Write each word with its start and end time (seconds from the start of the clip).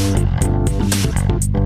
Thank 0.00 1.54
you. 1.54 1.59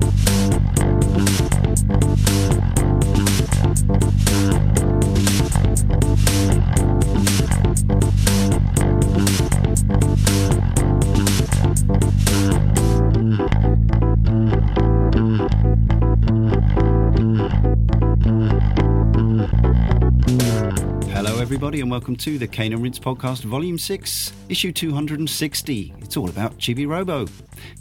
Welcome 22.15 22.33
to 22.33 22.39
the 22.39 22.47
Cane 22.47 22.71
and 22.71 22.81
Podcast, 23.01 23.43
Volume 23.43 23.77
6, 23.77 24.31
Issue 24.47 24.71
260. 24.71 25.93
It's 25.99 26.15
all 26.15 26.29
about 26.29 26.57
Chibi 26.57 26.87
Robo. 26.87 27.25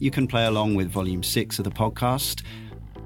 You 0.00 0.10
can 0.10 0.26
play 0.26 0.46
along 0.46 0.74
with 0.74 0.90
Volume 0.90 1.22
6 1.22 1.60
of 1.60 1.64
the 1.64 1.70
podcast. 1.70 2.42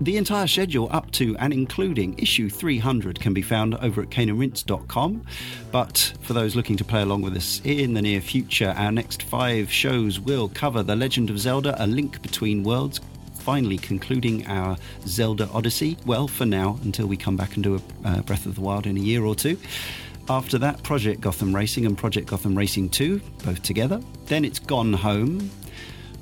The 0.00 0.16
entire 0.16 0.46
schedule 0.46 0.88
up 0.90 1.10
to 1.12 1.36
and 1.36 1.52
including 1.52 2.18
issue 2.18 2.48
300 2.48 3.20
can 3.20 3.34
be 3.34 3.42
found 3.42 3.74
over 3.74 4.00
at 4.00 4.08
caneandrinse.com. 4.08 5.22
But 5.70 6.14
for 6.22 6.32
those 6.32 6.56
looking 6.56 6.78
to 6.78 6.84
play 6.84 7.02
along 7.02 7.20
with 7.20 7.36
us 7.36 7.60
in 7.62 7.92
the 7.92 8.00
near 8.00 8.22
future, 8.22 8.72
our 8.78 8.90
next 8.90 9.22
five 9.24 9.70
shows 9.70 10.18
will 10.18 10.48
cover 10.48 10.82
The 10.82 10.96
Legend 10.96 11.28
of 11.28 11.38
Zelda 11.38 11.76
A 11.78 11.86
Link 11.86 12.22
Between 12.22 12.64
Worlds, 12.64 13.02
finally 13.34 13.76
concluding 13.76 14.46
our 14.46 14.78
Zelda 15.06 15.46
Odyssey. 15.52 15.98
Well, 16.06 16.26
for 16.26 16.46
now, 16.46 16.78
until 16.84 17.06
we 17.06 17.18
come 17.18 17.36
back 17.36 17.54
and 17.56 17.62
do 17.62 17.74
a 17.74 18.08
uh, 18.08 18.22
Breath 18.22 18.46
of 18.46 18.54
the 18.54 18.62
Wild 18.62 18.86
in 18.86 18.96
a 18.96 19.00
year 19.00 19.26
or 19.26 19.34
two. 19.34 19.58
After 20.30 20.58
that, 20.58 20.82
Project 20.82 21.22
Gotham 21.22 21.56
Racing 21.56 21.86
and 21.86 21.96
Project 21.96 22.28
Gotham 22.28 22.54
Racing 22.54 22.90
2, 22.90 23.18
both 23.46 23.62
together. 23.62 23.98
Then 24.26 24.44
it's 24.44 24.58
Gone 24.58 24.92
Home. 24.92 25.50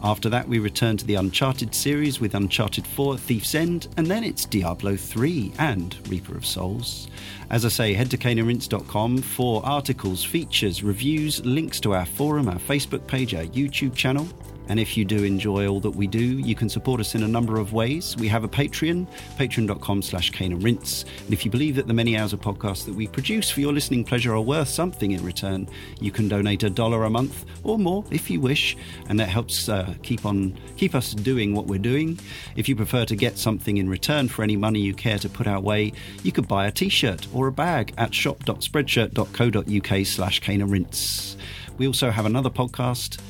After 0.01 0.29
that, 0.29 0.47
we 0.47 0.61
return 0.61 0.97
to 0.99 1.05
the 1.05 1.17
Uncharted 1.17 1.75
series 1.75 2.21
with 2.21 2.37
Uncharted 2.37 2.87
4, 2.87 3.19
Thief's 3.19 3.57
End, 3.57 3.89
and 3.97 4.07
then 4.07 4.23
it's 4.23 4.45
Diablo 4.45 4.95
3 4.95 5.53
and 5.59 5.97
Reaper 6.09 6.37
of 6.37 6.47
Souls. 6.47 7.09
As 7.51 7.65
I 7.65 7.69
say, 7.69 7.95
head 7.95 8.11
to 8.13 8.17
caneandrinse.com 8.17 9.19
for 9.19 9.67
articles, 9.67 10.23
features, 10.23 10.85
reviews, 10.85 11.45
links 11.45 11.81
to 11.81 11.95
our 11.95 12.07
forum, 12.07 12.49
our 12.49 12.61
Facebook 12.61 13.05
page, 13.09 13.35
our 13.35 13.47
YouTube 13.47 13.97
channel, 13.97 14.29
and 14.69 14.81
if 14.81 14.97
you 14.97 15.05
do 15.05 15.25
enjoy 15.25 15.67
all 15.67 15.81
that 15.81 15.91
we 15.91 16.07
do, 16.07 16.21
you 16.21 16.55
can 16.55 16.69
support 16.69 17.01
us 17.01 17.15
in 17.15 17.23
a 17.23 17.29
number 17.29 17.59
of 17.59 17.73
ways. 17.73 18.17
We 18.17 18.29
have 18.29 18.45
a 18.45 18.49
Patreon, 18.49 19.07
patreon.com 19.39 20.03
slash 20.03 20.31
cane 20.31 20.53
and 20.53 20.63
rinse. 20.63 21.05
And 21.25 21.33
if 21.33 21.45
you 21.45 21.51
believe 21.51 21.77
that 21.77 21.87
the 21.87 21.95
many 21.95 22.17
hours 22.17 22.33
of 22.33 22.41
podcasts 22.41 22.85
that 22.87 22.95
we 22.95 23.07
produce 23.07 23.51
for 23.51 23.61
your 23.61 23.73
listening 23.73 24.05
pleasure 24.05 24.35
are 24.35 24.41
worth 24.41 24.69
something 24.69 25.13
in 25.13 25.25
return, 25.25 25.69
you 26.01 26.11
can 26.11 26.29
donate 26.29 26.63
a 26.63 26.71
dollar 26.71 27.05
a 27.05 27.11
month 27.11 27.45
or 27.63 27.79
more 27.79 28.05
if 28.11 28.31
you 28.31 28.41
wish. 28.41 28.77
And 29.09 29.21
that 29.21 29.29
helps 29.29 29.69
uh, 29.69 29.95
keep 30.03 30.25
on 30.27 30.57
keep 30.77 30.95
us 30.95 31.13
doing 31.15 31.55
what 31.55 31.67
we're 31.67 31.79
doing. 31.79 32.19
If 32.57 32.69
you 32.69 32.77
prefer 32.77 33.05
to 33.07 33.17
get 33.17 33.39
something 33.39 33.77
in 33.77 33.89
return 33.89 34.29
for 34.29 34.43
any 34.43 34.57
money 34.57 34.81
you 34.81 34.95
care 34.95 35.19
to 35.19 35.29
put 35.29 35.47
our 35.47 35.61
way, 35.61 35.93
you 36.23 36.33
could 36.33 36.49
buy 36.49 36.67
a 36.67 36.73
t-shirt 36.73 37.27
or 37.33 37.47
a 37.47 37.53
bag 37.53 37.95
at 37.99 38.15
shop.spreadshirt.co.uk 38.15 40.07
slash 40.07 40.41
cane 40.41 40.61
and 40.61 40.71
rinse. 40.71 41.37
We 41.79 41.87
also 41.87 42.11
have 42.11 42.27
another 42.27 42.51
podcast 42.51 43.21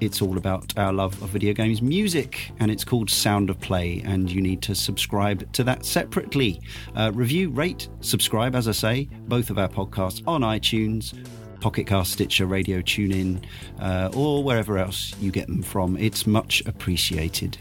it's 0.00 0.22
all 0.22 0.36
about 0.38 0.76
our 0.78 0.92
love 0.92 1.20
of 1.22 1.28
video 1.28 1.52
games 1.52 1.82
music, 1.82 2.50
and 2.58 2.70
it's 2.70 2.84
called 2.84 3.10
Sound 3.10 3.50
of 3.50 3.60
Play, 3.60 4.02
and 4.04 4.30
you 4.30 4.40
need 4.40 4.62
to 4.62 4.74
subscribe 4.74 5.52
to 5.52 5.64
that 5.64 5.84
separately. 5.84 6.60
Uh, 6.96 7.12
review, 7.14 7.50
rate, 7.50 7.88
subscribe, 8.00 8.54
as 8.54 8.66
I 8.66 8.72
say, 8.72 9.08
both 9.28 9.50
of 9.50 9.58
our 9.58 9.68
podcasts 9.68 10.26
on 10.26 10.42
iTunes. 10.42 11.14
Pocket 11.60 11.88
Stitcher, 12.06 12.46
Radio 12.46 12.80
TuneIn, 12.80 13.44
uh, 13.80 14.10
or 14.14 14.42
wherever 14.42 14.78
else 14.78 15.14
you 15.20 15.30
get 15.30 15.46
them 15.46 15.62
from. 15.62 15.98
It's 15.98 16.26
much 16.26 16.62
appreciated. 16.64 17.58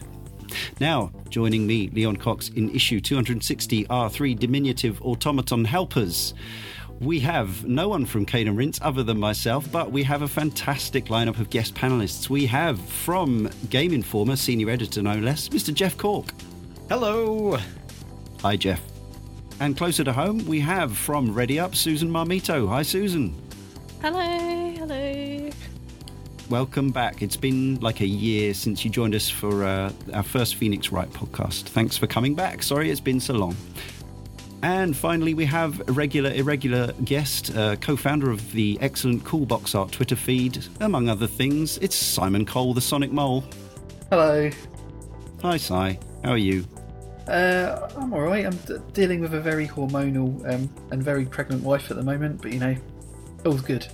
Now, 0.80 1.12
joining 1.30 1.68
me, 1.68 1.90
Leon 1.90 2.18
Cox, 2.18 2.50
in 2.50 2.74
issue 2.74 3.02
260 3.02 3.88
are 3.88 4.10
three 4.10 4.34
diminutive 4.34 5.02
automaton 5.02 5.66
helpers. 5.66 6.34
We 7.00 7.22
have 7.22 7.66
no 7.66 7.88
one 7.88 8.06
from 8.06 8.26
Cane 8.26 8.50
and 8.50 8.58
Rinse 8.58 8.78
other 8.82 9.04
than 9.04 9.18
myself, 9.18 9.72
but 9.72 9.90
we 9.90 10.04
have 10.04 10.22
a 10.22 10.28
fantastic 10.28 11.06
lineup 11.06 11.40
of 11.40 11.50
guest 11.50 11.74
panelists. 11.74 12.30
We 12.30 12.46
have 12.48 12.78
from 12.78 13.50
Game 13.70 13.94
Informer, 13.94 14.36
senior 14.36 14.70
editor 14.70 15.02
no 15.02 15.16
less, 15.16 15.48
Mr. 15.48 15.74
Jeff 15.74 15.98
Cork. 15.98 16.34
Hello. 16.90 17.58
Hi, 18.42 18.58
Jeff. 18.58 18.82
And 19.62 19.78
closer 19.78 20.04
to 20.04 20.12
home, 20.12 20.46
we 20.46 20.60
have 20.60 20.98
from 20.98 21.34
Ready 21.34 21.58
Up, 21.58 21.74
Susan 21.74 22.10
Marmito. 22.10 22.68
Hi, 22.68 22.82
Susan. 22.82 23.34
Hello. 24.02 24.20
Hello. 24.76 25.50
Welcome 26.50 26.92
back. 26.92 27.22
It's 27.22 27.38
been 27.38 27.80
like 27.80 28.02
a 28.02 28.08
year 28.08 28.54
since 28.54 28.84
you 28.84 28.92
joined 28.92 29.16
us 29.16 29.30
for 29.30 29.64
uh, 29.64 29.94
our 30.14 30.24
first 30.24 30.56
Phoenix 30.56 30.92
Wright 30.92 31.10
podcast. 31.12 31.64
Thanks 31.64 31.96
for 31.96 32.08
coming 32.08 32.36
back. 32.36 32.62
Sorry 32.62 32.92
it's 32.92 33.00
been 33.00 33.22
so 33.22 33.36
long. 33.36 33.56
And 34.62 34.96
finally, 34.96 35.34
we 35.34 35.46
have 35.46 35.88
a 35.88 35.92
regular, 35.94 36.32
irregular 36.32 36.92
guest, 37.06 37.56
uh, 37.56 37.78
co 37.78 37.96
founder 37.96 38.30
of 38.30 38.52
the 38.52 38.78
excellent 38.82 39.24
Cool 39.24 39.46
Box 39.46 39.74
Art 39.74 39.92
Twitter 39.92 40.16
feed, 40.18 40.66
among 40.82 41.08
other 41.08 41.28
things. 41.28 41.78
It's 41.78 41.96
Simon 41.96 42.46
Cole, 42.46 42.74
the 42.74 42.82
Sonic 42.82 43.12
Mole. 43.12 43.44
Hello. 44.10 44.50
Hi, 45.42 45.58
Si. 45.58 45.74
How 45.74 46.32
are 46.32 46.38
you? 46.38 46.66
Uh, 47.28 47.90
I'm 47.96 48.12
alright. 48.12 48.46
I'm 48.46 48.58
d- 48.58 48.78
dealing 48.92 49.22
with 49.22 49.34
a 49.34 49.40
very 49.40 49.68
hormonal 49.68 50.54
um, 50.54 50.70
and 50.92 51.02
very 51.02 51.26
pregnant 51.26 51.64
wife 51.64 51.90
at 51.90 51.98
the 51.98 52.04
moment, 52.04 52.42
but 52.42 52.52
you 52.52 52.60
know, 52.60 52.76
all's 53.46 53.62
good. 53.62 53.88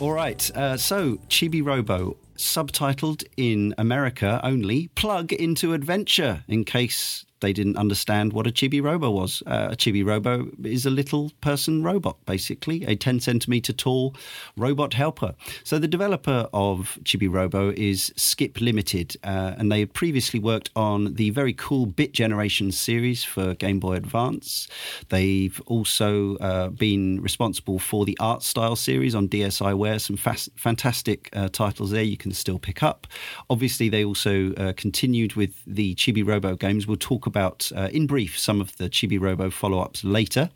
All 0.00 0.12
right. 0.12 0.48
Uh, 0.56 0.76
so, 0.76 1.16
Chibi 1.28 1.64
Robo, 1.64 2.16
subtitled 2.36 3.24
in 3.36 3.74
America 3.78 4.40
only, 4.44 4.88
Plug 4.88 5.32
into 5.32 5.72
Adventure, 5.72 6.44
in 6.46 6.64
case 6.64 7.25
they 7.40 7.52
didn't 7.52 7.76
understand 7.76 8.32
what 8.32 8.46
a 8.46 8.50
chibi 8.50 8.82
robo 8.82 9.10
was. 9.10 9.42
Uh, 9.46 9.68
a 9.72 9.76
chibi 9.76 10.04
robo 10.04 10.48
is 10.64 10.86
a 10.86 10.90
little 10.90 11.30
person 11.40 11.82
robot, 11.82 12.16
basically, 12.26 12.84
a 12.84 12.96
10 12.96 13.20
centimeter 13.20 13.72
tall 13.72 14.14
robot 14.56 14.94
helper. 14.94 15.34
So 15.64 15.78
the 15.78 15.88
developer 15.88 16.48
of 16.52 16.98
Chibi 17.04 17.32
Robo 17.32 17.70
is 17.76 18.12
Skip 18.16 18.60
Limited, 18.60 19.16
uh, 19.22 19.54
and 19.58 19.70
they 19.70 19.80
had 19.80 19.92
previously 19.92 20.40
worked 20.40 20.70
on 20.74 21.14
the 21.14 21.30
very 21.30 21.52
cool 21.52 21.86
Bit 21.86 22.12
Generation 22.12 22.72
series 22.72 23.24
for 23.24 23.54
Game 23.54 23.78
Boy 23.78 23.94
Advance. 23.94 24.68
They've 25.08 25.60
also 25.66 26.36
uh, 26.36 26.68
been 26.68 27.20
responsible 27.20 27.78
for 27.78 28.04
the 28.04 28.16
Art 28.20 28.42
Style 28.42 28.76
series 28.76 29.14
on 29.14 29.28
DSiWare, 29.28 30.00
some 30.00 30.16
fantastic 30.16 31.28
uh, 31.32 31.48
titles 31.48 31.90
there 31.90 32.02
you 32.02 32.16
can 32.16 32.32
still 32.32 32.58
pick 32.58 32.82
up. 32.82 33.06
Obviously, 33.50 33.88
they 33.88 34.04
also 34.04 34.52
uh, 34.54 34.72
continued 34.76 35.34
with 35.34 35.62
the 35.66 35.94
Chibi 35.94 36.26
Robo 36.26 36.56
games. 36.56 36.86
We'll 36.86 36.96
talk 36.96 37.25
about, 37.26 37.70
uh, 37.74 37.88
in 37.92 38.06
brief, 38.06 38.38
some 38.38 38.60
of 38.60 38.76
the 38.76 38.88
Chibi 38.88 39.20
Robo 39.20 39.50
follow 39.50 39.80
ups 39.80 40.04
later. 40.04 40.50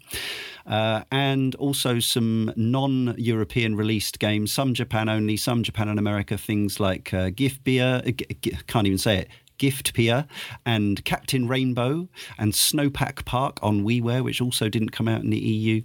Uh, 0.66 1.02
and 1.10 1.54
also 1.56 1.98
some 1.98 2.52
non 2.54 3.14
European 3.18 3.74
released 3.74 4.18
games, 4.18 4.52
some 4.52 4.74
Japan 4.74 5.08
only, 5.08 5.36
some 5.36 5.62
Japan 5.62 5.88
and 5.88 5.98
America, 5.98 6.38
things 6.38 6.78
like 6.78 7.12
uh, 7.12 7.30
GIF 7.30 7.62
Beer, 7.64 8.02
uh, 8.06 8.10
g- 8.10 8.56
can't 8.66 8.86
even 8.86 8.98
say 8.98 9.18
it, 9.18 9.28
Gift 9.60 9.92
Pier 9.92 10.26
and 10.64 11.04
Captain 11.04 11.46
Rainbow 11.46 12.08
and 12.38 12.54
Snowpack 12.54 13.26
Park 13.26 13.58
on 13.62 13.82
WiiWare, 13.84 14.24
which 14.24 14.40
also 14.40 14.70
didn't 14.70 14.88
come 14.88 15.06
out 15.06 15.22
in 15.22 15.28
the 15.28 15.38
EU. 15.38 15.82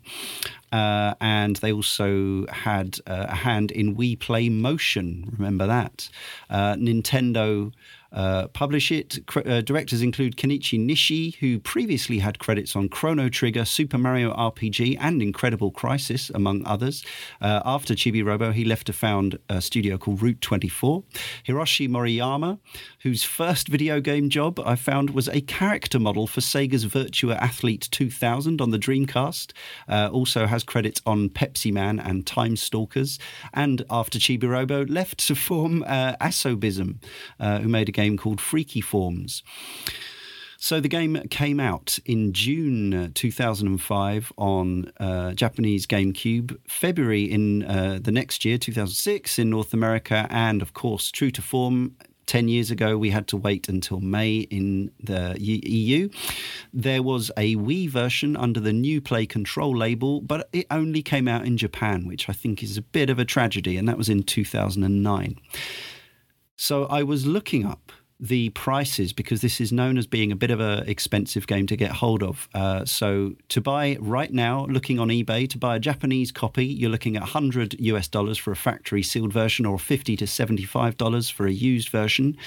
Uh, 0.72 1.14
and 1.20 1.58
they 1.58 1.74
also 1.74 2.46
had 2.48 3.00
uh, 3.06 3.26
a 3.28 3.36
hand 3.36 3.72
in 3.72 3.94
Wii 3.98 4.18
Play 4.18 4.48
Motion. 4.48 5.30
Remember 5.38 5.68
that? 5.68 6.10
Uh, 6.50 6.76
Nintendo 6.76 7.74
uh, 8.16 8.48
publish 8.48 8.92
it. 8.92 9.20
Uh, 9.36 9.60
directors 9.62 10.02
include 10.02 10.38
Kenichi 10.38 10.80
Nishi, 10.80 11.36
who 11.36 11.60
previously 11.60 12.20
had 12.20 12.40
credits 12.40 12.76
on 12.76 12.88
Chrono 12.88 13.28
Trigger, 13.28 13.66
Super 13.66 13.98
Mario 13.98 14.34
RPG, 14.34 14.98
and 15.02 15.22
Incredible 15.22 15.70
Crisis, 15.70 16.32
among 16.34 16.66
others. 16.66 17.04
Uh, 17.42 17.62
after 17.66 17.94
Chibi 17.94 18.26
Robo, 18.26 18.52
he 18.52 18.64
left 18.64 18.88
to 18.88 18.94
found 18.94 19.38
a 19.50 19.62
studio 19.62 19.98
called 19.98 20.22
Route 20.22 20.40
24. 20.40 21.04
Hiroshi 21.46 21.90
Moriyama, 21.90 22.60
whose 23.02 23.24
first 23.24 23.68
video 23.68 24.00
game 24.00 24.30
job 24.30 24.62
I 24.66 24.76
found 24.76 25.10
was 25.10 25.28
a 25.28 25.42
character 25.42 26.00
model 26.00 26.26
for 26.26 26.40
Sega's 26.40 26.86
Virtua 26.86 27.36
Athlete 27.36 27.90
2000 27.92 28.62
on 28.62 28.72
the 28.72 28.80
Dreamcast. 28.80 29.52
Uh, 29.90 30.10
also 30.12 30.46
has 30.46 30.64
credits 30.64 31.02
on 31.06 31.30
Pepsi 31.30 31.74
Man 31.74 32.00
and 32.00 32.26
Time 32.26 32.56
Stalkers. 32.56 33.20
And 33.54 33.84
after 33.90 34.20
Chibi 34.20 34.48
Robo, 34.48 34.86
left 34.86 35.20
to 35.28 35.36
form 35.36 35.84
uh, 35.84 36.16
Asobism, 36.22 37.04
who 37.40 37.68
made 37.68 37.90
a 37.90 37.92
game 37.92 38.05
game 38.06 38.18
called 38.18 38.40
Freaky 38.40 38.82
Forms. 38.82 39.44
So 40.58 40.80
the 40.80 40.88
game 40.88 41.22
came 41.30 41.60
out 41.60 42.00
in 42.06 42.34
June 42.34 43.12
2005 43.14 44.34
on 44.38 44.92
uh, 45.00 45.34
Japanese 45.34 45.86
GameCube, 45.86 46.58
February 46.68 47.24
in 47.24 47.64
uh, 47.64 48.00
the 48.02 48.12
next 48.12 48.46
year, 48.46 48.58
2006, 48.58 49.38
in 49.38 49.50
North 49.50 49.74
America, 49.74 50.26
and 50.30 50.62
of 50.62 50.74
course, 50.74 51.12
true 51.12 51.30
to 51.32 51.42
form, 51.42 51.96
10 52.26 52.48
years 52.48 52.72
ago, 52.72 52.98
we 52.98 53.12
had 53.12 53.28
to 53.28 53.38
wait 53.38 53.70
until 53.70 54.00
May 54.00 54.38
in 54.38 54.90
the 55.04 55.36
EU. 55.40 56.10
There 56.74 57.04
was 57.04 57.32
a 57.38 57.56
Wii 57.56 57.88
version 57.90 58.36
under 58.36 58.60
the 58.60 58.74
new 58.74 59.02
Play 59.02 59.28
Control 59.28 59.76
label, 59.78 60.22
but 60.22 60.50
it 60.52 60.66
only 60.72 61.04
came 61.04 61.28
out 61.28 61.46
in 61.46 61.58
Japan, 61.58 62.08
which 62.08 62.28
I 62.28 62.34
think 62.34 62.64
is 62.64 62.78
a 62.78 62.82
bit 62.82 63.12
of 63.12 63.20
a 63.20 63.26
tragedy, 63.26 63.78
and 63.78 63.88
that 63.88 63.98
was 63.98 64.10
in 64.10 64.24
2009. 64.24 65.36
So 66.58 66.86
I 66.86 67.04
was 67.04 67.26
looking 67.26 67.66
up 67.66 67.92
the 68.20 68.50
prices 68.52 69.12
because 69.12 69.42
this 69.42 69.60
is 69.60 69.74
known 69.74 69.98
as 69.98 70.08
being 70.08 70.32
a 70.32 70.36
bit 70.36 70.50
of 70.50 70.62
an 70.62 70.88
expensive 70.88 71.48
game 71.48 71.68
to 71.68 71.76
get 71.76 71.92
hold 71.92 72.24
of. 72.24 72.48
Uh, 72.54 72.86
so 72.86 73.34
to 73.50 73.60
buy 73.60 73.98
right 74.00 74.32
now, 74.32 74.66
looking 74.68 75.00
on 75.00 75.10
eBay 75.10 75.50
to 75.50 75.58
buy 75.58 75.76
a 75.76 75.80
Japanese 75.80 76.32
copy, 76.32 76.66
you're 76.66 76.90
looking 76.90 77.18
at 77.18 77.22
100 77.22 77.76
US 77.80 78.08
dollars 78.08 78.38
for 78.38 78.52
a 78.52 78.56
factory 78.56 79.04
sealed 79.04 79.34
version, 79.34 79.66
or 79.66 79.78
50 79.78 80.16
to 80.16 80.28
75 80.28 80.96
dollars 80.98 81.30
for 81.30 81.46
a 81.46 81.52
used 81.52 81.90
version. 81.90 82.38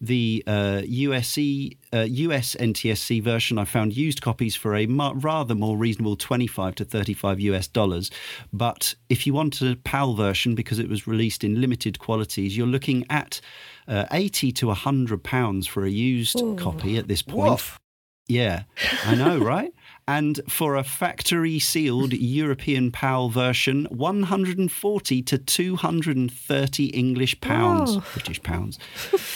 The 0.00 0.44
uh, 0.46 0.82
uh, 0.82 0.82
US 0.82 2.54
NTSC 2.54 3.22
version, 3.22 3.58
I 3.58 3.64
found 3.64 3.96
used 3.96 4.22
copies 4.22 4.54
for 4.54 4.76
a 4.76 4.86
rather 4.86 5.54
more 5.54 5.76
reasonable 5.76 6.16
25 6.16 6.76
to 6.76 6.84
35 6.84 7.40
US 7.40 7.66
dollars. 7.66 8.10
But 8.52 8.94
if 9.08 9.26
you 9.26 9.34
want 9.34 9.60
a 9.62 9.76
PAL 9.82 10.14
version 10.14 10.54
because 10.54 10.78
it 10.78 10.88
was 10.88 11.08
released 11.08 11.42
in 11.42 11.60
limited 11.60 11.98
qualities, 11.98 12.56
you're 12.56 12.66
looking 12.66 13.04
at 13.10 13.40
uh, 13.88 14.04
80 14.12 14.52
to 14.52 14.66
100 14.68 15.24
pounds 15.24 15.66
for 15.66 15.84
a 15.84 15.90
used 15.90 16.40
Ooh. 16.40 16.56
copy 16.56 16.96
at 16.98 17.08
this 17.08 17.22
point. 17.22 17.50
Woof. 17.50 17.80
Yeah, 18.28 18.64
I 19.06 19.14
know, 19.14 19.38
right? 19.54 19.72
And 20.06 20.40
for 20.48 20.76
a 20.76 20.84
factory 20.84 21.58
sealed 21.58 22.12
European 22.12 22.90
PAL 22.90 23.30
version, 23.30 23.86
140 23.90 25.22
to 25.22 25.38
230 25.38 26.84
English 26.86 27.40
pounds, 27.40 27.96
oh. 27.96 28.04
British 28.12 28.42
pounds. 28.42 28.78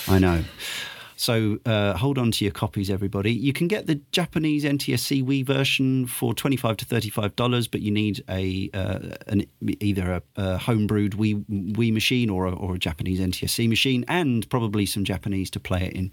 I 0.06 0.18
know. 0.18 0.44
So 1.22 1.60
uh, 1.64 1.96
hold 1.96 2.18
on 2.18 2.32
to 2.32 2.44
your 2.44 2.50
copies, 2.50 2.90
everybody. 2.90 3.32
You 3.32 3.52
can 3.52 3.68
get 3.68 3.86
the 3.86 4.00
Japanese 4.10 4.64
NTSC 4.64 5.24
Wii 5.24 5.46
version 5.46 6.08
for 6.08 6.34
twenty-five 6.34 6.76
to 6.78 6.84
thirty-five 6.84 7.36
dollars, 7.36 7.68
but 7.68 7.80
you 7.80 7.92
need 7.92 8.24
a 8.28 8.68
uh, 8.74 8.98
an, 9.28 9.46
either 9.60 10.14
a, 10.14 10.22
a 10.34 10.58
homebrewed 10.58 11.10
Wii, 11.10 11.44
Wii 11.74 11.92
machine 11.92 12.28
or 12.28 12.46
a, 12.46 12.52
or 12.52 12.74
a 12.74 12.78
Japanese 12.78 13.20
NTSC 13.20 13.68
machine, 13.68 14.04
and 14.08 14.50
probably 14.50 14.84
some 14.84 15.04
Japanese 15.04 15.48
to 15.50 15.60
play 15.60 15.84
it 15.84 15.92
in. 15.92 16.10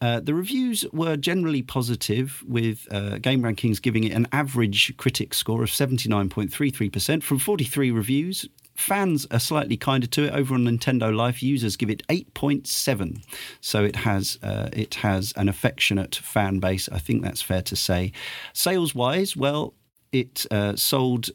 Uh, 0.00 0.20
the 0.20 0.32
reviews 0.32 0.86
were 0.94 1.18
generally 1.18 1.60
positive, 1.60 2.42
with 2.46 2.88
uh, 2.90 3.18
Game 3.18 3.42
Rankings 3.42 3.82
giving 3.82 4.04
it 4.04 4.12
an 4.12 4.28
average 4.32 4.96
critic 4.96 5.34
score 5.34 5.62
of 5.62 5.68
79.33% 5.68 7.22
from 7.22 7.38
43 7.38 7.90
reviews 7.90 8.48
fans 8.76 9.26
are 9.30 9.38
slightly 9.38 9.76
kinder 9.76 10.06
to 10.06 10.24
it. 10.24 10.32
Over 10.32 10.54
on 10.54 10.64
Nintendo 10.64 11.14
Life, 11.14 11.42
users 11.42 11.76
give 11.76 11.90
it 11.90 12.06
8.7. 12.08 13.22
So 13.60 13.84
it 13.84 13.96
has 13.96 14.38
uh, 14.42 14.68
it 14.72 14.96
has 14.96 15.32
an 15.36 15.48
affectionate 15.48 16.16
fan 16.16 16.58
base. 16.58 16.88
I 16.90 16.98
think 16.98 17.22
that's 17.22 17.42
fair 17.42 17.62
to 17.62 17.76
say. 17.76 18.12
Sales 18.52 18.94
wise, 18.94 19.36
well, 19.36 19.74
it 20.12 20.46
uh, 20.50 20.76
sold 20.76 21.30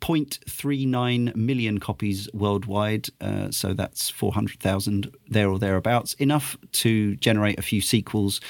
0.39 0.00 1.36
million 1.36 1.78
copies 1.78 2.28
worldwide, 2.32 3.08
uh, 3.20 3.50
so 3.50 3.72
that's 3.72 4.10
400,000 4.10 5.14
there 5.28 5.48
or 5.48 5.58
thereabouts. 5.58 6.14
Enough 6.14 6.56
to 6.72 7.16
generate 7.16 7.58
a 7.58 7.62
few 7.62 7.80
sequels, 7.80 8.40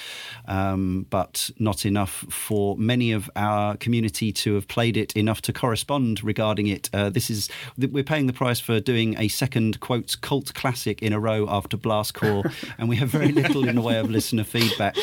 um, 0.47 1.07
but 1.11 1.51
not 1.59 1.85
enough 1.85 2.25
for 2.31 2.77
many 2.77 3.13
of 3.13 3.29
our 3.35 3.77
community 3.77 4.33
to 4.33 4.55
have 4.55 4.69
played 4.69 4.97
it 4.97 5.13
enough 5.15 5.43
to 5.43 5.53
correspond 5.53 6.23
regarding 6.23 6.69
it. 6.69 6.89
Uh, 6.93 7.11
this 7.11 7.31
is 7.31 7.49
we're 7.77 8.05
paying 8.05 8.27
the 8.27 8.33
price 8.33 8.61
for 8.61 8.81
doing 8.81 9.17
a 9.19 9.29
second 9.29 9.81
quotes 9.81 10.15
cult 10.15 10.55
classic 10.55 11.03
in 11.03 11.13
a 11.13 11.21
row 11.21 11.47
after 11.49 11.77
Blast 11.77 12.15
Corps, 12.15 12.45
and 12.79 12.89
we 12.89 12.97
have 12.97 13.09
very 13.09 13.33
little 13.33 13.69
in 13.69 13.75
the 13.75 13.83
way 13.83 13.99
of 13.99 14.11
listener 14.11 14.45
feedback 14.45 14.97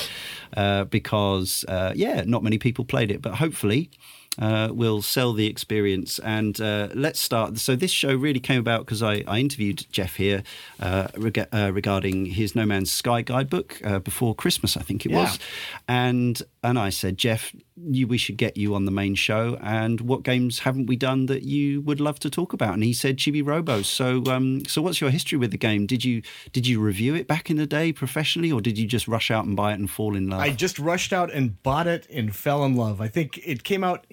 uh, 0.56 0.86
because 0.86 1.66
uh, 1.68 1.92
yeah, 1.96 2.24
not 2.26 2.44
many 2.44 2.58
people 2.58 2.86
played 2.86 3.12
it, 3.12 3.22
but 3.22 3.36
hopefully 3.36 3.90
uh, 4.40 4.70
will 4.72 5.02
sell 5.02 5.34
the 5.34 5.48
experience. 5.48 6.20
And 6.20 6.60
uh, 6.62 6.90
let's 6.94 7.20
start. 7.20 7.58
So 7.58 7.76
this 7.76 7.92
show 7.92 8.16
really 8.16 8.40
came 8.40 8.60
about 8.60 8.86
because 8.86 9.02
I, 9.02 9.24
I, 9.28 9.40
interviewed 9.40 9.86
Jeff 9.92 10.16
here 10.16 10.44
uh, 10.80 11.08
reg- 11.18 11.48
uh, 11.52 11.72
regarding 11.74 12.28
his 12.28 12.56
No 12.56 12.66
Man's 12.66 12.92
Sky 12.92 13.22
guidebook 13.22 13.82
uh, 13.84 14.00
before 14.00 14.36
Christmas, 14.36 14.78
I 14.78 14.82
think 14.82 15.06
it 15.06 15.12
yeah. 15.12 15.24
was, 15.24 15.40
and 15.88 16.42
and 16.64 16.78
I 16.78 16.90
said, 16.90 17.18
Jeff, 17.18 17.56
you, 17.76 18.08
we 18.08 18.18
should 18.18 18.38
get 18.38 18.58
you 18.58 18.76
on 18.76 18.86
the 18.86 18.92
main 18.92 19.16
show. 19.16 19.58
And 19.62 20.02
what 20.02 20.24
games 20.24 20.60
haven't 20.60 20.88
we 20.88 20.96
done 20.96 21.28
that 21.28 21.44
you 21.44 21.82
would 21.82 22.00
love 22.00 22.20
to 22.20 22.30
talk 22.30 22.54
about? 22.54 22.74
And 22.74 22.84
he 22.84 22.94
said 22.94 23.18
Chibi 23.18 23.46
Robo. 23.46 23.82
So 23.82 24.24
um, 24.26 24.66
so 24.66 24.82
what's 24.82 25.02
your 25.02 25.10
history 25.10 25.38
with 25.38 25.52
the 25.52 25.58
game? 25.58 25.86
Did 25.86 26.04
you 26.04 26.22
did 26.52 26.68
you 26.68 26.80
review 26.80 27.16
it 27.16 27.28
back 27.28 27.50
in 27.50 27.58
the 27.58 27.68
day 27.68 27.92
professionally, 27.92 28.52
or 28.52 28.62
did 28.62 28.78
you 28.78 28.86
just 28.86 29.08
rush 29.08 29.32
out 29.32 29.46
and 29.46 29.56
buy 29.56 29.72
it 29.72 29.80
and 29.80 29.90
fall 29.90 30.16
in 30.16 30.30
love? 30.30 30.42
I 30.42 30.52
just 30.52 30.78
rushed 30.78 31.14
out 31.14 31.32
and 31.32 31.62
bought 31.64 31.88
it 31.88 32.08
and 32.12 32.36
fell 32.36 32.64
in 32.66 32.76
love. 32.76 33.02
I 33.02 33.08
think 33.08 33.40
it 33.44 33.64
came 33.64 33.84
out 33.84 34.06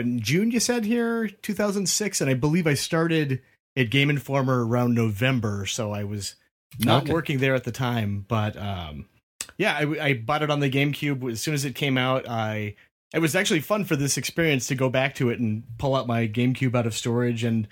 but 0.00 0.06
in 0.06 0.18
June 0.18 0.50
you 0.50 0.60
said 0.60 0.86
here 0.86 1.28
2006 1.28 2.22
and 2.22 2.30
I 2.30 2.32
believe 2.32 2.66
I 2.66 2.72
started 2.72 3.42
at 3.76 3.90
Game 3.90 4.08
Informer 4.08 4.66
around 4.66 4.94
November 4.94 5.66
so 5.66 5.92
I 5.92 6.04
was 6.04 6.36
not 6.78 7.02
okay. 7.02 7.12
working 7.12 7.38
there 7.38 7.54
at 7.54 7.64
the 7.64 7.70
time 7.70 8.24
but 8.26 8.56
um, 8.56 9.10
yeah 9.58 9.76
I, 9.76 10.06
I, 10.06 10.14
bought 10.14 10.42
it 10.42 10.50
on 10.50 10.60
the 10.60 10.70
GameCube 10.70 11.30
as 11.30 11.42
soon 11.42 11.52
as 11.52 11.66
it 11.66 11.74
came 11.74 11.98
out 11.98 12.26
I 12.26 12.76
it 13.12 13.18
was 13.18 13.36
actually 13.36 13.60
fun 13.60 13.84
for 13.84 13.94
this 13.94 14.16
experience 14.16 14.68
to 14.68 14.74
go 14.74 14.88
back 14.88 15.16
to 15.16 15.28
it 15.28 15.38
and 15.38 15.64
pull 15.76 15.94
out 15.94 16.06
my 16.06 16.26
GameCube 16.26 16.74
out 16.74 16.86
of 16.86 16.94
storage 16.94 17.44
and 17.44 17.68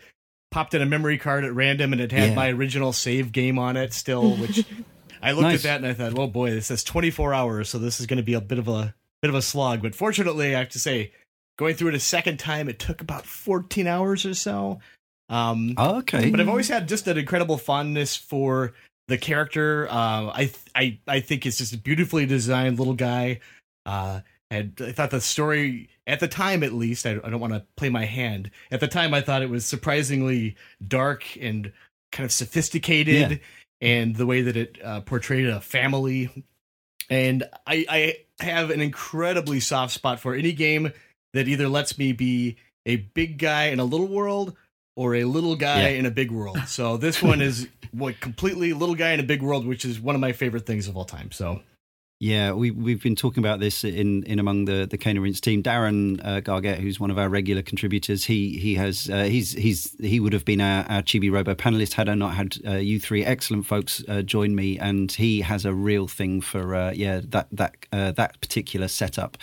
popped 0.50 0.74
in 0.74 0.82
a 0.82 0.86
memory 0.86 1.16
card 1.16 1.44
at 1.44 1.54
random 1.54 1.92
and 1.94 2.02
it 2.02 2.12
had 2.12 2.28
yeah. 2.28 2.34
my 2.34 2.50
original 2.50 2.92
save 2.92 3.32
game 3.32 3.58
on 3.58 3.78
it 3.78 3.94
still 3.94 4.36
which 4.36 4.66
I 5.22 5.32
looked 5.32 5.44
nice. 5.44 5.60
at 5.60 5.62
that 5.62 5.76
and 5.76 5.86
I 5.86 5.94
thought, 5.94 6.18
"Oh 6.18 6.26
boy, 6.26 6.50
this 6.50 6.66
says 6.66 6.84
24 6.84 7.34
hours, 7.34 7.68
so 7.68 7.78
this 7.78 8.00
is 8.00 8.06
going 8.06 8.18
to 8.18 8.22
be 8.22 8.34
a 8.34 8.40
bit 8.40 8.58
of 8.58 8.68
a 8.68 8.94
bit 9.20 9.28
of 9.28 9.34
a 9.34 9.42
slog." 9.42 9.82
But 9.82 9.94
fortunately, 9.94 10.54
I 10.54 10.60
have 10.60 10.68
to 10.70 10.78
say, 10.78 11.12
Going 11.58 11.74
through 11.74 11.88
it 11.88 11.94
a 11.96 12.00
second 12.00 12.38
time, 12.38 12.68
it 12.68 12.78
took 12.78 13.00
about 13.00 13.26
14 13.26 13.86
hours 13.86 14.24
or 14.24 14.34
so. 14.34 14.78
Um, 15.28 15.74
okay. 15.76 16.30
But 16.30 16.40
I've 16.40 16.48
always 16.48 16.68
had 16.68 16.88
just 16.88 17.06
an 17.08 17.18
incredible 17.18 17.58
fondness 17.58 18.16
for 18.16 18.74
the 19.08 19.18
character. 19.18 19.88
Uh, 19.90 20.30
I 20.32 20.52
I 20.74 20.98
I 21.06 21.20
think 21.20 21.44
it's 21.44 21.58
just 21.58 21.74
a 21.74 21.78
beautifully 21.78 22.26
designed 22.26 22.78
little 22.78 22.94
guy. 22.94 23.40
Uh, 23.84 24.20
and 24.50 24.80
I 24.80 24.92
thought 24.92 25.10
the 25.10 25.20
story 25.20 25.90
at 26.06 26.20
the 26.20 26.28
time, 26.28 26.62
at 26.62 26.72
least, 26.72 27.04
I, 27.04 27.18
I 27.22 27.28
don't 27.28 27.40
want 27.40 27.52
to 27.52 27.64
play 27.76 27.90
my 27.90 28.06
hand. 28.06 28.50
At 28.70 28.80
the 28.80 28.88
time, 28.88 29.12
I 29.12 29.20
thought 29.20 29.42
it 29.42 29.50
was 29.50 29.66
surprisingly 29.66 30.56
dark 30.86 31.24
and 31.38 31.72
kind 32.12 32.24
of 32.24 32.32
sophisticated, 32.32 33.30
yeah. 33.30 33.36
and 33.80 34.16
the 34.16 34.26
way 34.26 34.42
that 34.42 34.56
it 34.56 34.78
uh, 34.82 35.00
portrayed 35.02 35.46
a 35.46 35.60
family. 35.60 36.30
And 37.10 37.44
I, 37.66 37.84
I 38.40 38.44
have 38.44 38.70
an 38.70 38.80
incredibly 38.80 39.60
soft 39.60 39.92
spot 39.92 40.20
for 40.20 40.34
any 40.34 40.52
game 40.52 40.92
that 41.34 41.48
either 41.48 41.68
lets 41.68 41.98
me 41.98 42.12
be 42.12 42.56
a 42.86 42.96
big 42.96 43.38
guy 43.38 43.66
in 43.66 43.80
a 43.80 43.84
little 43.84 44.06
world 44.06 44.56
or 44.96 45.14
a 45.14 45.24
little 45.24 45.56
guy 45.56 45.90
yeah. 45.90 45.98
in 45.98 46.06
a 46.06 46.10
big 46.10 46.30
world. 46.30 46.58
So 46.66 46.96
this 46.96 47.22
one 47.22 47.40
is 47.40 47.68
what 47.92 48.20
completely 48.20 48.72
little 48.72 48.94
guy 48.94 49.12
in 49.12 49.20
a 49.20 49.24
big 49.24 49.42
world, 49.42 49.66
which 49.66 49.84
is 49.84 50.00
one 50.00 50.14
of 50.14 50.20
my 50.20 50.32
favorite 50.32 50.66
things 50.66 50.88
of 50.88 50.96
all 50.96 51.04
time. 51.04 51.30
So 51.30 51.62
yeah, 52.20 52.50
we 52.50 52.72
we've 52.72 53.00
been 53.00 53.14
talking 53.14 53.44
about 53.44 53.60
this 53.60 53.84
in, 53.84 54.24
in 54.24 54.40
among 54.40 54.64
the 54.64 54.88
the 54.90 54.98
Cane 54.98 55.20
Rinse 55.20 55.40
team. 55.40 55.62
Darren 55.62 56.20
uh, 56.26 56.40
Gargett, 56.40 56.80
who's 56.80 56.98
one 56.98 57.12
of 57.12 57.18
our 57.18 57.28
regular 57.28 57.62
contributors, 57.62 58.24
he 58.24 58.58
he 58.58 58.74
has 58.74 59.08
uh, 59.08 59.22
he's 59.22 59.52
he's 59.52 59.94
he 60.00 60.18
would 60.18 60.32
have 60.32 60.44
been 60.44 60.60
our, 60.60 60.84
our 60.90 61.02
Chibi 61.02 61.30
Robo 61.30 61.54
panelist 61.54 61.92
had 61.92 62.08
I 62.08 62.14
not 62.14 62.34
had 62.34 62.56
uh, 62.66 62.72
you 62.72 62.98
three 62.98 63.24
excellent 63.24 63.66
folks 63.66 64.02
uh, 64.08 64.22
join 64.22 64.56
me, 64.56 64.80
and 64.80 65.12
he 65.12 65.42
has 65.42 65.64
a 65.64 65.72
real 65.72 66.08
thing 66.08 66.40
for 66.40 66.74
uh, 66.74 66.90
yeah 66.90 67.20
that 67.22 67.46
that 67.52 67.76
uh, 67.92 68.10
that 68.12 68.40
particular 68.40 68.88
setup. 68.88 69.38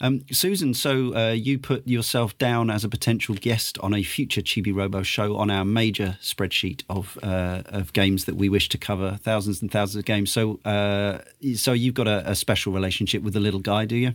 Um, 0.00 0.24
Susan, 0.32 0.72
so 0.72 1.14
uh, 1.14 1.32
you 1.32 1.58
put 1.58 1.86
yourself 1.86 2.36
down 2.38 2.70
as 2.70 2.84
a 2.84 2.88
potential 2.88 3.34
guest 3.34 3.78
on 3.78 3.94
a 3.94 4.02
future 4.02 4.40
Chibi 4.40 4.74
Robo 4.74 5.02
show 5.02 5.36
on 5.36 5.50
our 5.50 5.64
major 5.64 6.16
spreadsheet 6.22 6.82
of 6.88 7.18
uh, 7.22 7.62
of 7.66 7.92
games 7.92 8.24
that 8.24 8.36
we 8.36 8.48
wish 8.48 8.68
to 8.70 8.78
cover, 8.78 9.18
thousands 9.22 9.60
and 9.60 9.70
thousands 9.70 9.96
of 9.96 10.04
games. 10.06 10.32
So, 10.32 10.58
uh, 10.64 11.18
so 11.54 11.72
you've 11.72 11.94
got 11.94 12.08
a, 12.08 12.30
a 12.30 12.34
special 12.34 12.72
relationship 12.72 13.22
with 13.22 13.34
the 13.34 13.40
little 13.40 13.60
guy, 13.60 13.84
do 13.84 13.96
you? 13.96 14.14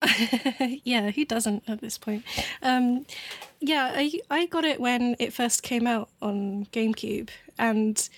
yeah, 0.84 1.10
who 1.10 1.24
doesn't 1.24 1.64
at 1.68 1.80
this 1.80 1.98
point? 1.98 2.24
Um, 2.62 3.04
yeah, 3.60 3.92
I 3.94 4.20
I 4.30 4.46
got 4.46 4.64
it 4.64 4.80
when 4.80 5.16
it 5.18 5.32
first 5.32 5.62
came 5.62 5.86
out 5.86 6.08
on 6.22 6.66
GameCube, 6.72 7.28
and 7.58 8.08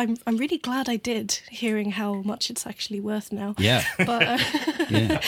I'm 0.00 0.16
I'm 0.26 0.36
really 0.38 0.58
glad 0.58 0.88
I 0.88 0.96
did, 0.96 1.32
hearing 1.50 1.92
how 1.92 2.14
much 2.22 2.48
it's 2.48 2.66
actually 2.66 3.00
worth 3.00 3.32
now. 3.32 3.54
Yeah, 3.58 3.84
but 3.98 4.22
uh, 4.22 4.38
yeah. 4.90 5.20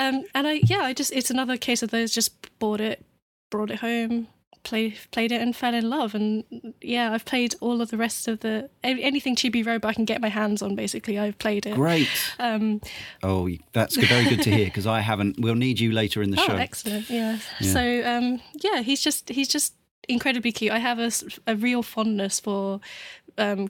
Um, 0.00 0.24
and 0.34 0.46
I, 0.46 0.60
yeah, 0.64 0.80
I 0.80 0.94
just, 0.94 1.12
it's 1.12 1.30
another 1.30 1.58
case 1.58 1.82
of 1.82 1.90
those 1.90 2.12
just 2.12 2.58
bought 2.58 2.80
it, 2.80 3.04
brought 3.50 3.70
it 3.70 3.80
home, 3.80 4.28
play, 4.62 4.94
played 5.10 5.30
it 5.30 5.42
and 5.42 5.54
fell 5.54 5.74
in 5.74 5.90
love. 5.90 6.14
And 6.14 6.44
yeah, 6.80 7.12
I've 7.12 7.26
played 7.26 7.54
all 7.60 7.82
of 7.82 7.90
the 7.90 7.98
rest 7.98 8.26
of 8.26 8.40
the, 8.40 8.70
anything 8.82 9.36
Chibi 9.36 9.64
Robo 9.64 9.88
I 9.88 9.92
can 9.92 10.06
get 10.06 10.22
my 10.22 10.28
hands 10.28 10.62
on, 10.62 10.74
basically, 10.74 11.18
I've 11.18 11.38
played 11.38 11.66
it. 11.66 11.74
Great. 11.74 12.08
Um, 12.38 12.80
oh, 13.22 13.50
that's 13.74 13.96
very 13.96 14.24
good 14.24 14.42
to 14.42 14.50
hear 14.50 14.64
because 14.64 14.86
I 14.86 15.00
haven't, 15.00 15.38
we'll 15.38 15.54
need 15.54 15.78
you 15.78 15.92
later 15.92 16.22
in 16.22 16.30
the 16.30 16.40
oh, 16.40 16.46
show. 16.46 16.56
excellent. 16.56 17.10
Yeah. 17.10 17.38
yeah. 17.60 17.72
So, 17.72 18.02
um, 18.06 18.40
yeah, 18.54 18.80
he's 18.80 19.02
just, 19.02 19.28
he's 19.28 19.48
just 19.48 19.74
incredibly 20.08 20.50
cute. 20.50 20.72
I 20.72 20.78
have 20.78 20.98
a, 20.98 21.10
a 21.46 21.56
real 21.56 21.82
fondness 21.82 22.40
for 22.40 22.80
um, 23.36 23.68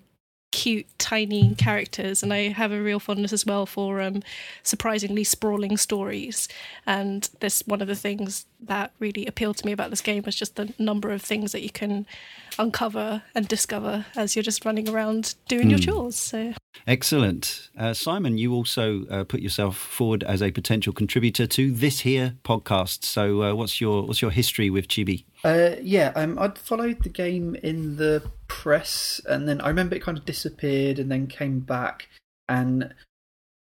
cute, 0.50 0.86
tiny 0.98 1.54
characters, 1.54 2.22
and 2.22 2.32
I 2.32 2.48
have 2.48 2.72
a 2.72 2.80
real 2.80 3.00
fondness 3.00 3.32
as 3.32 3.46
well 3.46 3.66
for 3.66 4.00
um, 4.00 4.22
surprisingly 4.62 5.24
sprawling 5.24 5.76
stories. 5.76 6.48
And 6.86 7.28
this 7.40 7.62
one 7.66 7.80
of 7.80 7.88
the 7.88 7.96
things 7.96 8.46
that 8.62 8.92
really 8.98 9.26
appealed 9.26 9.56
to 9.58 9.66
me 9.66 9.72
about 9.72 9.90
this 9.90 10.00
game 10.00 10.22
was 10.24 10.36
just 10.36 10.56
the 10.56 10.72
number 10.78 11.10
of 11.10 11.22
things 11.22 11.52
that 11.52 11.62
you 11.62 11.70
can 11.70 12.06
uncover 12.58 13.22
and 13.34 13.48
discover 13.48 14.06
as 14.16 14.36
you're 14.36 14.42
just 14.42 14.64
running 14.64 14.88
around 14.88 15.34
doing 15.48 15.68
mm. 15.68 15.70
your 15.70 15.78
hmm. 15.78 15.84
chores. 15.84 16.16
So 16.16 16.54
excellent, 16.86 17.70
uh, 17.78 17.94
Simon. 17.94 18.38
You 18.38 18.52
also 18.52 19.06
uh, 19.06 19.24
put 19.24 19.40
yourself 19.40 19.76
forward 19.76 20.22
as 20.24 20.42
a 20.42 20.50
potential 20.50 20.92
contributor 20.92 21.46
to 21.46 21.72
this 21.72 22.00
here 22.00 22.34
podcast. 22.44 23.04
So, 23.04 23.42
uh, 23.42 23.54
what's 23.54 23.80
your 23.80 24.02
what's 24.02 24.22
your 24.22 24.30
history 24.30 24.70
with 24.70 24.88
Chibi? 24.88 25.24
Uh, 25.44 25.76
yeah, 25.80 26.12
um, 26.14 26.38
I'd 26.38 26.58
followed 26.58 27.02
the 27.02 27.08
game 27.08 27.56
in 27.62 27.96
the 27.96 28.22
press, 28.48 29.20
and 29.28 29.48
then 29.48 29.60
I 29.60 29.68
remember 29.68 29.96
it 29.96 30.02
kind 30.02 30.18
of 30.18 30.24
disappeared, 30.24 30.98
and 30.98 31.10
then 31.10 31.26
came 31.26 31.60
back. 31.60 32.08
And 32.48 32.94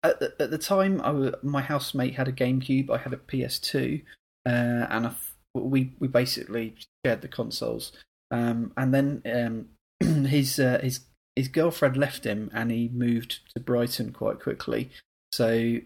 at 0.04 0.20
the, 0.20 0.34
at 0.40 0.52
the 0.52 0.58
time, 0.58 1.02
my 1.44 1.62
housemate 1.62 2.16
had 2.16 2.28
a 2.28 2.32
GameCube, 2.32 2.90
I 2.90 2.98
had 2.98 3.14
a 3.14 3.18
PS2, 3.18 4.02
uh, 4.46 4.88
and 4.90 5.16
we 5.54 5.94
we 6.00 6.08
basically 6.08 6.76
shared 7.06 7.22
the 7.22 7.28
consoles. 7.28 7.92
Um, 8.32 8.72
and 8.78 8.94
then 8.94 9.22
um, 9.26 10.26
his 10.26 10.60
uh, 10.60 10.80
his 10.82 11.02
his 11.36 11.48
girlfriend 11.48 11.98
left 11.98 12.26
him, 12.26 12.50
and 12.54 12.72
he 12.72 12.90
moved 12.94 13.40
to 13.54 13.60
Brighton 13.60 14.12
quite 14.12 14.40
quickly. 14.40 14.90
So 15.32 15.80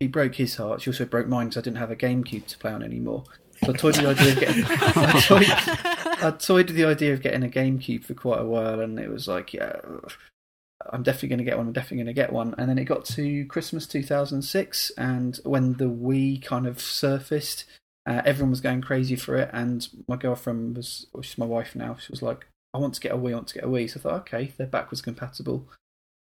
he 0.00 0.06
broke 0.06 0.36
his 0.36 0.56
heart. 0.56 0.82
She 0.82 0.90
also 0.90 1.04
broke 1.04 1.28
mine 1.28 1.48
because 1.48 1.62
I 1.62 1.64
didn't 1.64 1.78
have 1.78 1.90
a 1.90 1.96
GameCube 1.96 2.46
to 2.46 2.58
play 2.58 2.72
on 2.72 2.82
anymore. 2.82 3.24
So 3.64 3.72
I 3.72 3.76
toyed 3.76 3.94
the 3.94 4.08
idea 4.08 4.32
of 4.32 4.40
getting. 4.40 4.64
I 4.68 5.20
toyed, 5.20 6.24
I 6.24 6.30
toyed 6.38 6.66
with 6.66 6.76
the 6.76 6.84
idea 6.84 7.12
of 7.14 7.22
getting 7.22 7.42
a 7.42 7.48
GameCube 7.48 8.04
for 8.04 8.14
quite 8.14 8.40
a 8.40 8.46
while, 8.46 8.80
and 8.80 8.98
it 8.98 9.10
was 9.10 9.28
like, 9.28 9.54
yeah, 9.54 9.76
I'm 10.90 11.02
definitely 11.02 11.30
going 11.30 11.38
to 11.38 11.44
get 11.44 11.56
one. 11.56 11.66
I'm 11.66 11.72
definitely 11.72 11.98
going 11.98 12.06
to 12.06 12.12
get 12.12 12.32
one. 12.32 12.54
And 12.58 12.68
then 12.68 12.78
it 12.78 12.84
got 12.84 13.04
to 13.06 13.44
Christmas 13.46 13.86
2006, 13.86 14.92
and 14.98 15.40
when 15.44 15.74
the 15.74 15.86
Wii 15.86 16.42
kind 16.42 16.66
of 16.66 16.80
surfaced, 16.80 17.64
uh, 18.06 18.22
everyone 18.24 18.50
was 18.50 18.60
going 18.60 18.80
crazy 18.80 19.16
for 19.16 19.36
it. 19.36 19.50
And 19.52 19.86
my 20.08 20.16
girlfriend 20.16 20.76
was, 20.76 21.06
she's 21.22 21.38
my 21.38 21.46
wife 21.46 21.74
now. 21.74 21.96
She 21.96 22.12
was 22.12 22.22
like, 22.22 22.46
"I 22.72 22.78
want 22.78 22.94
to 22.94 23.00
get 23.00 23.12
a 23.12 23.16
Wii. 23.16 23.32
I 23.32 23.34
want 23.34 23.48
to 23.48 23.54
get 23.54 23.64
a 23.64 23.68
Wii." 23.68 23.90
So 23.90 24.00
I 24.00 24.02
thought, 24.02 24.20
okay, 24.20 24.52
they're 24.56 24.66
backwards 24.66 25.02
compatible. 25.02 25.68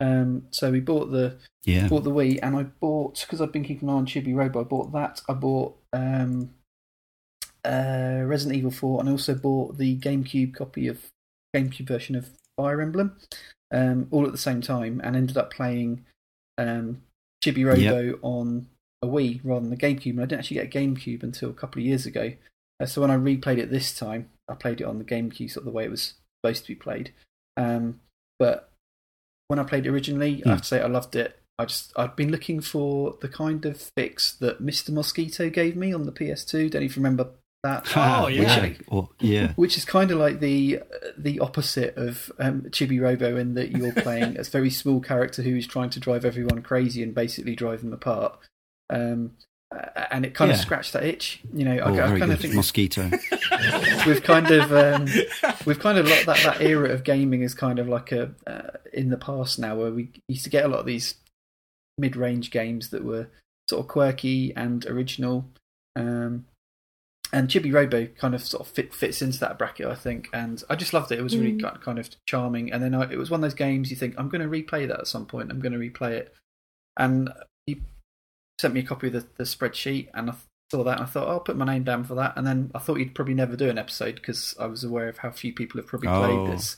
Um, 0.01 0.47
so 0.51 0.71
we 0.71 0.81
bought 0.81 1.11
the 1.11 1.37
yeah. 1.63 1.87
bought 1.87 2.03
the 2.03 2.11
Wii, 2.11 2.39
and 2.41 2.55
I 2.55 2.63
bought 2.63 3.21
because 3.21 3.41
I've 3.41 3.53
been 3.53 3.63
keeping 3.63 3.87
an 3.87 3.95
eye 3.95 3.97
on 3.97 4.05
Chibi 4.05 4.35
Robo. 4.35 4.61
I 4.61 4.63
bought 4.63 4.91
that. 4.93 5.21
I 5.29 5.33
bought 5.33 5.77
um, 5.93 6.49
uh, 7.63 8.23
Resident 8.25 8.57
Evil 8.57 8.71
4, 8.71 8.99
and 8.99 9.09
I 9.09 9.11
also 9.11 9.35
bought 9.35 9.77
the 9.77 9.97
GameCube 9.97 10.55
copy 10.55 10.87
of 10.87 10.99
GameCube 11.55 11.87
version 11.87 12.15
of 12.15 12.29
Fire 12.57 12.81
Emblem 12.81 13.17
um, 13.71 14.07
all 14.11 14.25
at 14.25 14.31
the 14.31 14.37
same 14.37 14.61
time, 14.61 15.01
and 15.03 15.15
ended 15.15 15.37
up 15.37 15.51
playing 15.51 16.05
um, 16.57 17.01
Chibi 17.43 17.65
Robo 17.65 18.01
yep. 18.01 18.19
on 18.21 18.67
a 19.05 19.11
Wii 19.11 19.41
rather 19.43 19.61
than 19.61 19.69
the 19.69 19.77
GameCube. 19.77 20.11
And 20.11 20.21
I 20.21 20.25
didn't 20.25 20.39
actually 20.39 20.57
get 20.57 20.75
a 20.75 20.79
GameCube 20.79 21.23
until 21.23 21.49
a 21.49 21.53
couple 21.53 21.81
of 21.81 21.85
years 21.85 22.05
ago. 22.05 22.33
Uh, 22.81 22.85
so 22.85 23.01
when 23.01 23.11
I 23.11 23.15
replayed 23.15 23.57
it 23.57 23.71
this 23.71 23.93
time, 23.93 24.29
I 24.49 24.55
played 24.55 24.81
it 24.81 24.85
on 24.85 24.99
the 24.99 25.05
GameCube, 25.05 25.51
sort 25.51 25.61
of 25.61 25.65
the 25.65 25.71
way 25.71 25.85
it 25.85 25.91
was 25.91 26.13
supposed 26.41 26.63
to 26.63 26.67
be 26.67 26.75
played. 26.75 27.13
Um, 27.57 28.01
but 28.37 28.71
when 29.47 29.59
I 29.59 29.63
played 29.63 29.85
it 29.85 29.89
originally, 29.89 30.43
I 30.45 30.49
have 30.49 30.61
to 30.61 30.67
say 30.67 30.81
I 30.81 30.87
loved 30.87 31.15
it. 31.15 31.39
I 31.57 31.65
just 31.65 31.93
I'd 31.95 32.15
been 32.15 32.31
looking 32.31 32.59
for 32.59 33.17
the 33.21 33.29
kind 33.29 33.65
of 33.65 33.89
fix 33.95 34.33
that 34.33 34.61
Mr. 34.61 34.89
Mosquito 34.89 35.49
gave 35.49 35.75
me 35.75 35.93
on 35.93 36.03
the 36.03 36.11
PS2. 36.11 36.71
Don't 36.71 36.83
even 36.83 37.03
remember 37.03 37.29
that. 37.63 37.85
Oh 37.95 38.27
yeah, 38.27 38.61
which, 38.61 38.79
or, 38.87 39.09
yeah. 39.19 39.53
Which 39.55 39.77
is 39.77 39.85
kind 39.85 40.11
of 40.11 40.19
like 40.19 40.39
the 40.39 40.81
the 41.17 41.39
opposite 41.39 41.95
of 41.97 42.31
um, 42.39 42.63
Chibi 42.69 43.01
Robo 43.01 43.37
in 43.37 43.53
that 43.55 43.71
you're 43.71 43.93
playing 43.93 44.37
a 44.39 44.43
very 44.43 44.69
small 44.69 44.99
character 44.99 45.41
who's 45.41 45.65
trying 45.65 45.89
to 45.91 45.99
drive 45.99 46.25
everyone 46.25 46.61
crazy 46.61 47.01
and 47.01 47.15
basically 47.15 47.55
drive 47.55 47.81
them 47.81 47.93
apart. 47.93 48.37
Um, 48.89 49.31
and 50.11 50.25
it 50.25 50.33
kind 50.33 50.49
yeah. 50.49 50.55
of 50.55 50.61
scratched 50.61 50.93
that 50.93 51.03
itch, 51.03 51.41
you 51.53 51.65
know. 51.65 51.77
Oh, 51.79 51.93
I, 51.95 52.13
I 52.13 52.19
kind 52.19 52.31
of 52.31 52.39
think 52.39 52.53
mosquito. 52.53 53.09
we've 54.05 54.23
kind 54.23 54.49
of 54.51 54.71
um, 54.71 55.07
we've 55.65 55.79
kind 55.79 55.97
of 55.97 56.05
looked 56.05 56.27
that 56.27 56.43
that 56.43 56.61
era 56.61 56.89
of 56.89 57.03
gaming 57.03 57.41
is 57.41 57.53
kind 57.53 57.79
of 57.79 57.87
like 57.87 58.11
a 58.11 58.31
uh, 58.47 58.77
in 58.93 59.09
the 59.09 59.17
past 59.17 59.59
now, 59.59 59.75
where 59.75 59.91
we 59.91 60.09
used 60.27 60.43
to 60.43 60.49
get 60.49 60.65
a 60.65 60.67
lot 60.67 60.79
of 60.79 60.85
these 60.85 61.15
mid 61.97 62.15
range 62.15 62.51
games 62.51 62.89
that 62.89 63.03
were 63.03 63.27
sort 63.69 63.81
of 63.81 63.87
quirky 63.87 64.55
and 64.55 64.85
original. 64.85 65.45
Um, 65.95 66.45
and 67.33 67.49
Chibi 67.49 67.73
Robo 67.73 68.05
kind 68.05 68.35
of 68.35 68.45
sort 68.45 68.61
of 68.61 68.73
fit, 68.73 68.93
fits 68.93 69.21
into 69.21 69.39
that 69.39 69.57
bracket, 69.57 69.87
I 69.87 69.95
think. 69.95 70.29
And 70.31 70.63
I 70.69 70.75
just 70.75 70.93
loved 70.93 71.11
it. 71.11 71.19
It 71.19 71.23
was 71.23 71.35
really 71.35 71.57
mm. 71.57 71.81
kind 71.81 71.99
of 71.99 72.09
charming. 72.25 72.71
And 72.71 72.81
then 72.81 72.93
I, 72.93 73.11
it 73.11 73.17
was 73.17 73.29
one 73.29 73.39
of 73.39 73.41
those 73.41 73.55
games 73.55 73.89
you 73.89 73.97
think, 73.97 74.15
I'm 74.17 74.29
going 74.29 74.41
to 74.41 74.47
replay 74.47 74.87
that 74.87 74.99
at 74.99 75.07
some 75.07 75.25
point. 75.25 75.51
I'm 75.51 75.59
going 75.59 75.73
to 75.73 75.79
replay 75.79 76.11
it. 76.11 76.33
And 76.97 77.29
he 77.65 77.81
sent 78.59 78.73
me 78.73 78.81
a 78.81 78.83
copy 78.83 79.07
of 79.07 79.13
the, 79.13 79.25
the 79.37 79.43
spreadsheet, 79.43 80.09
and 80.13 80.29
I 80.29 80.35
saw 80.71 80.83
that, 80.83 80.99
and 80.99 81.03
I 81.03 81.09
thought, 81.09 81.27
oh, 81.27 81.31
I'll 81.31 81.39
put 81.39 81.57
my 81.57 81.65
name 81.65 81.83
down 81.83 82.03
for 82.03 82.15
that. 82.15 82.33
And 82.35 82.45
then 82.45 82.71
I 82.73 82.79
thought 82.79 82.99
you'd 82.99 83.15
probably 83.15 83.33
never 83.33 83.55
do 83.55 83.69
an 83.69 83.77
episode 83.77 84.15
because 84.15 84.55
I 84.59 84.67
was 84.67 84.83
aware 84.83 85.09
of 85.09 85.19
how 85.19 85.31
few 85.31 85.53
people 85.53 85.79
have 85.79 85.87
probably 85.87 86.09
played 86.09 86.39
oh. 86.39 86.47
this. 86.47 86.77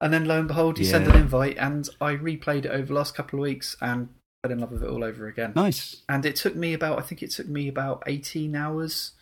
And 0.00 0.12
then 0.12 0.26
lo 0.26 0.38
and 0.38 0.48
behold, 0.48 0.78
he 0.78 0.84
yeah. 0.84 0.90
sent 0.92 1.08
an 1.08 1.16
invite, 1.16 1.56
and 1.58 1.88
I 2.00 2.14
replayed 2.14 2.64
it 2.64 2.70
over 2.72 2.86
the 2.86 2.94
last 2.94 3.14
couple 3.14 3.38
of 3.38 3.42
weeks 3.42 3.76
and 3.80 4.08
fell 4.42 4.52
in 4.52 4.58
love 4.58 4.72
with 4.72 4.82
it 4.82 4.90
all 4.90 5.04
over 5.04 5.26
again. 5.26 5.52
Nice. 5.54 6.02
And 6.08 6.26
it 6.26 6.36
took 6.36 6.54
me 6.56 6.74
about, 6.74 6.98
I 6.98 7.02
think 7.02 7.22
it 7.22 7.30
took 7.30 7.48
me 7.48 7.68
about 7.68 8.02
18 8.06 8.54
hours 8.54 9.12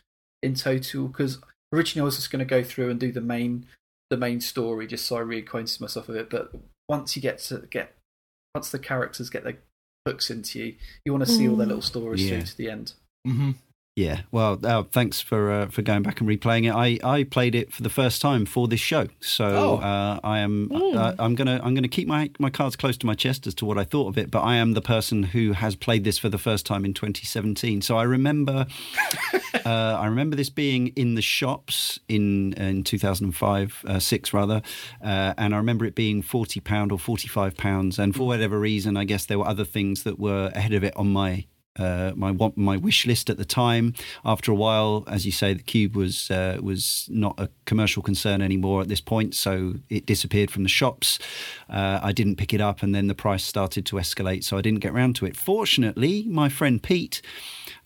in 0.42 0.54
total 0.54 1.06
because 1.06 1.38
originally 1.72 2.02
I 2.02 2.06
was 2.06 2.16
just 2.16 2.30
going 2.30 2.40
to 2.40 2.44
go 2.44 2.64
through 2.64 2.90
and 2.90 2.98
do 2.98 3.12
the 3.12 3.20
main 3.20 3.66
the 4.10 4.16
main 4.18 4.42
story 4.42 4.86
just 4.86 5.06
so 5.06 5.16
I 5.16 5.20
reacquainted 5.20 5.80
myself 5.80 6.06
with 6.06 6.18
it. 6.18 6.28
But 6.28 6.52
once 6.88 7.16
you 7.16 7.22
get 7.22 7.38
to 7.38 7.60
get 7.70 7.94
once 8.54 8.70
the 8.70 8.78
characters 8.78 9.30
get 9.30 9.44
their 9.44 9.58
hooks 10.06 10.30
into 10.30 10.58
you, 10.58 10.74
you 11.04 11.12
want 11.12 11.24
to 11.24 11.30
see 11.30 11.44
mm. 11.44 11.50
all 11.50 11.56
their 11.56 11.66
little 11.66 11.82
stories 11.82 12.22
yeah. 12.22 12.36
through 12.36 12.46
to 12.46 12.56
the 12.56 12.70
end. 12.70 12.92
Mm-hmm. 13.26 13.50
Yeah, 13.94 14.22
well, 14.30 14.58
uh, 14.64 14.84
thanks 14.84 15.20
for 15.20 15.52
uh, 15.52 15.66
for 15.66 15.82
going 15.82 16.02
back 16.02 16.18
and 16.20 16.28
replaying 16.28 16.64
it. 16.66 16.74
I, 16.74 16.98
I 17.04 17.24
played 17.24 17.54
it 17.54 17.74
for 17.74 17.82
the 17.82 17.90
first 17.90 18.22
time 18.22 18.46
for 18.46 18.66
this 18.66 18.80
show, 18.80 19.08
so 19.20 19.44
oh. 19.44 19.76
uh, 19.86 20.18
I 20.24 20.38
am 20.38 20.70
uh, 20.72 21.14
I'm 21.18 21.34
gonna 21.34 21.60
I'm 21.62 21.74
gonna 21.74 21.88
keep 21.88 22.08
my, 22.08 22.30
my 22.38 22.48
cards 22.48 22.74
close 22.74 22.96
to 22.98 23.06
my 23.06 23.12
chest 23.12 23.46
as 23.46 23.54
to 23.56 23.66
what 23.66 23.76
I 23.76 23.84
thought 23.84 24.08
of 24.08 24.16
it. 24.16 24.30
But 24.30 24.44
I 24.44 24.56
am 24.56 24.72
the 24.72 24.80
person 24.80 25.24
who 25.24 25.52
has 25.52 25.76
played 25.76 26.04
this 26.04 26.16
for 26.16 26.30
the 26.30 26.38
first 26.38 26.64
time 26.64 26.86
in 26.86 26.94
2017. 26.94 27.82
So 27.82 27.98
I 27.98 28.04
remember 28.04 28.64
uh, 29.66 29.68
I 29.68 30.06
remember 30.06 30.36
this 30.36 30.48
being 30.48 30.88
in 30.88 31.14
the 31.14 31.20
shops 31.20 32.00
in 32.08 32.54
in 32.54 32.84
2005 32.84 33.84
uh, 33.86 33.98
six 33.98 34.32
rather, 34.32 34.62
and 35.02 35.54
I 35.54 35.58
remember 35.58 35.84
it 35.84 35.94
being 35.94 36.22
40 36.22 36.60
pound 36.60 36.92
or 36.92 36.98
45 36.98 37.58
pounds. 37.58 37.98
And 37.98 38.16
for 38.16 38.26
whatever 38.26 38.58
reason, 38.58 38.96
I 38.96 39.04
guess 39.04 39.26
there 39.26 39.38
were 39.38 39.48
other 39.48 39.66
things 39.66 40.04
that 40.04 40.18
were 40.18 40.50
ahead 40.54 40.72
of 40.72 40.82
it 40.82 40.96
on 40.96 41.12
my 41.12 41.44
uh, 41.78 42.12
my 42.14 42.32
my 42.56 42.76
wish 42.76 43.06
list 43.06 43.30
at 43.30 43.38
the 43.38 43.44
time. 43.44 43.94
After 44.24 44.52
a 44.52 44.54
while, 44.54 45.04
as 45.06 45.24
you 45.24 45.32
say, 45.32 45.54
the 45.54 45.62
cube 45.62 45.96
was 45.96 46.30
uh, 46.30 46.58
was 46.62 47.08
not 47.10 47.34
a 47.38 47.48
commercial 47.64 48.02
concern 48.02 48.42
anymore 48.42 48.82
at 48.82 48.88
this 48.88 49.00
point, 49.00 49.34
so 49.34 49.74
it 49.88 50.06
disappeared 50.06 50.50
from 50.50 50.62
the 50.62 50.68
shops. 50.68 51.18
Uh, 51.70 52.00
I 52.02 52.12
didn't 52.12 52.36
pick 52.36 52.52
it 52.52 52.60
up, 52.60 52.82
and 52.82 52.94
then 52.94 53.06
the 53.06 53.14
price 53.14 53.44
started 53.44 53.86
to 53.86 53.96
escalate, 53.96 54.44
so 54.44 54.58
I 54.58 54.60
didn't 54.60 54.80
get 54.80 54.92
around 54.92 55.16
to 55.16 55.26
it. 55.26 55.36
Fortunately, 55.36 56.24
my 56.28 56.48
friend 56.48 56.82
Pete 56.82 57.22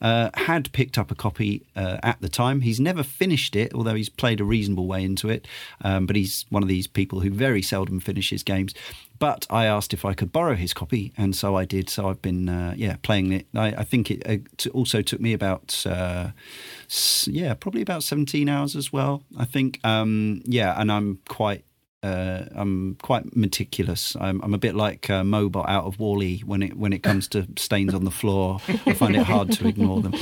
uh, 0.00 0.30
had 0.34 0.72
picked 0.72 0.98
up 0.98 1.10
a 1.10 1.14
copy 1.14 1.66
uh, 1.74 1.98
at 2.02 2.20
the 2.20 2.28
time. 2.28 2.62
He's 2.62 2.80
never 2.80 3.02
finished 3.02 3.56
it, 3.56 3.72
although 3.74 3.94
he's 3.94 4.08
played 4.08 4.40
a 4.40 4.44
reasonable 4.44 4.86
way 4.86 5.04
into 5.04 5.28
it. 5.28 5.46
Um, 5.82 6.06
but 6.06 6.16
he's 6.16 6.44
one 6.50 6.62
of 6.62 6.68
these 6.68 6.86
people 6.86 7.20
who 7.20 7.30
very 7.30 7.62
seldom 7.62 8.00
finishes 8.00 8.42
games. 8.42 8.74
But 9.18 9.46
I 9.50 9.66
asked 9.66 9.94
if 9.94 10.04
I 10.04 10.14
could 10.14 10.32
borrow 10.32 10.54
his 10.54 10.74
copy, 10.74 11.12
and 11.16 11.34
so 11.34 11.56
I 11.56 11.64
did. 11.64 11.88
So 11.88 12.08
I've 12.08 12.22
been, 12.22 12.48
uh, 12.48 12.74
yeah, 12.76 12.96
playing 13.02 13.32
it. 13.32 13.46
I, 13.54 13.68
I 13.68 13.84
think 13.84 14.10
it 14.10 14.22
uh, 14.26 14.70
also 14.70 15.02
took 15.02 15.20
me 15.20 15.32
about, 15.32 15.84
uh, 15.86 16.30
yeah, 17.26 17.54
probably 17.54 17.82
about 17.82 18.02
17 18.02 18.48
hours 18.48 18.76
as 18.76 18.92
well. 18.92 19.22
I 19.38 19.44
think, 19.44 19.80
um, 19.84 20.42
yeah, 20.44 20.78
and 20.80 20.90
I'm 20.90 21.20
quite 21.28 21.64
uh, 22.02 22.44
I'm 22.54 22.96
quite 23.02 23.34
meticulous. 23.34 24.16
I'm, 24.20 24.40
I'm 24.42 24.54
a 24.54 24.58
bit 24.58 24.74
like 24.74 25.10
uh, 25.10 25.22
Mobot 25.22 25.68
out 25.68 25.86
of 25.86 25.98
WALL-E 25.98 26.42
when 26.44 26.62
it 26.62 26.76
when 26.76 26.92
it 26.92 27.02
comes 27.02 27.26
to 27.28 27.46
stains 27.56 27.94
on 27.94 28.04
the 28.04 28.10
floor. 28.10 28.60
I 28.86 28.92
find 28.92 29.16
it 29.16 29.24
hard 29.24 29.50
to 29.52 29.66
ignore 29.66 30.02
them. 30.02 30.14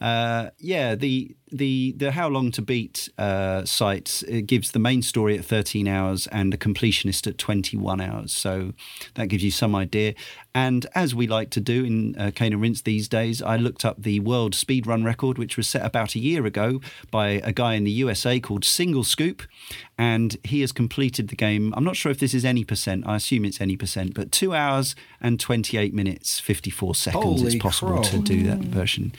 Uh, 0.00 0.50
yeah, 0.58 0.94
the 0.94 1.36
the 1.50 1.92
the 1.96 2.12
How 2.12 2.28
Long 2.28 2.50
to 2.52 2.62
Beat 2.62 3.08
uh, 3.18 3.64
site 3.64 4.22
it 4.28 4.42
gives 4.42 4.72
the 4.72 4.78
main 4.78 5.02
story 5.02 5.38
at 5.38 5.44
13 5.44 5.88
hours 5.88 6.26
and 6.28 6.52
the 6.52 6.58
completionist 6.58 7.26
at 7.26 7.38
21 7.38 8.00
hours. 8.00 8.32
So 8.32 8.72
that 9.14 9.28
gives 9.28 9.42
you 9.42 9.50
some 9.50 9.74
idea. 9.74 10.14
And 10.54 10.86
as 10.94 11.14
we 11.14 11.26
like 11.26 11.50
to 11.50 11.60
do 11.60 11.84
in 11.84 12.16
uh, 12.18 12.30
Cane 12.34 12.52
and 12.52 12.62
Rinse 12.62 12.82
these 12.82 13.06
days, 13.06 13.40
I 13.40 13.56
looked 13.56 13.84
up 13.84 14.02
the 14.02 14.20
world 14.20 14.54
speedrun 14.54 15.04
record, 15.04 15.38
which 15.38 15.56
was 15.56 15.68
set 15.68 15.84
about 15.84 16.14
a 16.14 16.18
year 16.18 16.46
ago 16.46 16.80
by 17.10 17.40
a 17.44 17.52
guy 17.52 17.74
in 17.74 17.84
the 17.84 17.92
USA 17.92 18.40
called 18.40 18.64
Single 18.64 19.04
Scoop, 19.04 19.42
and 19.96 20.36
he 20.42 20.60
has 20.62 20.72
completed 20.72 21.28
the 21.28 21.36
game. 21.36 21.72
I'm 21.76 21.84
not 21.84 21.96
sure 21.96 22.10
if 22.10 22.18
this 22.18 22.34
is 22.34 22.44
any 22.44 22.64
percent. 22.64 23.06
I 23.06 23.16
assume 23.16 23.44
it's 23.44 23.60
any 23.60 23.76
percent, 23.76 24.14
but 24.14 24.32
two 24.32 24.54
hours 24.54 24.96
and 25.20 25.38
28 25.38 25.94
minutes 25.94 26.40
54 26.40 26.94
seconds. 26.94 27.24
Holy 27.24 27.46
it's 27.46 27.62
possible 27.62 27.92
crow. 27.92 28.02
to 28.02 28.18
do 28.18 28.42
that 28.44 28.58
version. 28.58 29.12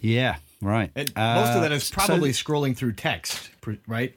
Yeah. 0.00 0.36
Right. 0.60 0.90
And 0.96 1.12
most 1.14 1.54
of 1.54 1.62
that 1.62 1.72
is 1.72 1.90
uh, 1.90 1.94
probably 1.94 2.32
so, 2.32 2.44
scrolling 2.44 2.76
through 2.76 2.92
text, 2.94 3.50
right? 3.86 4.14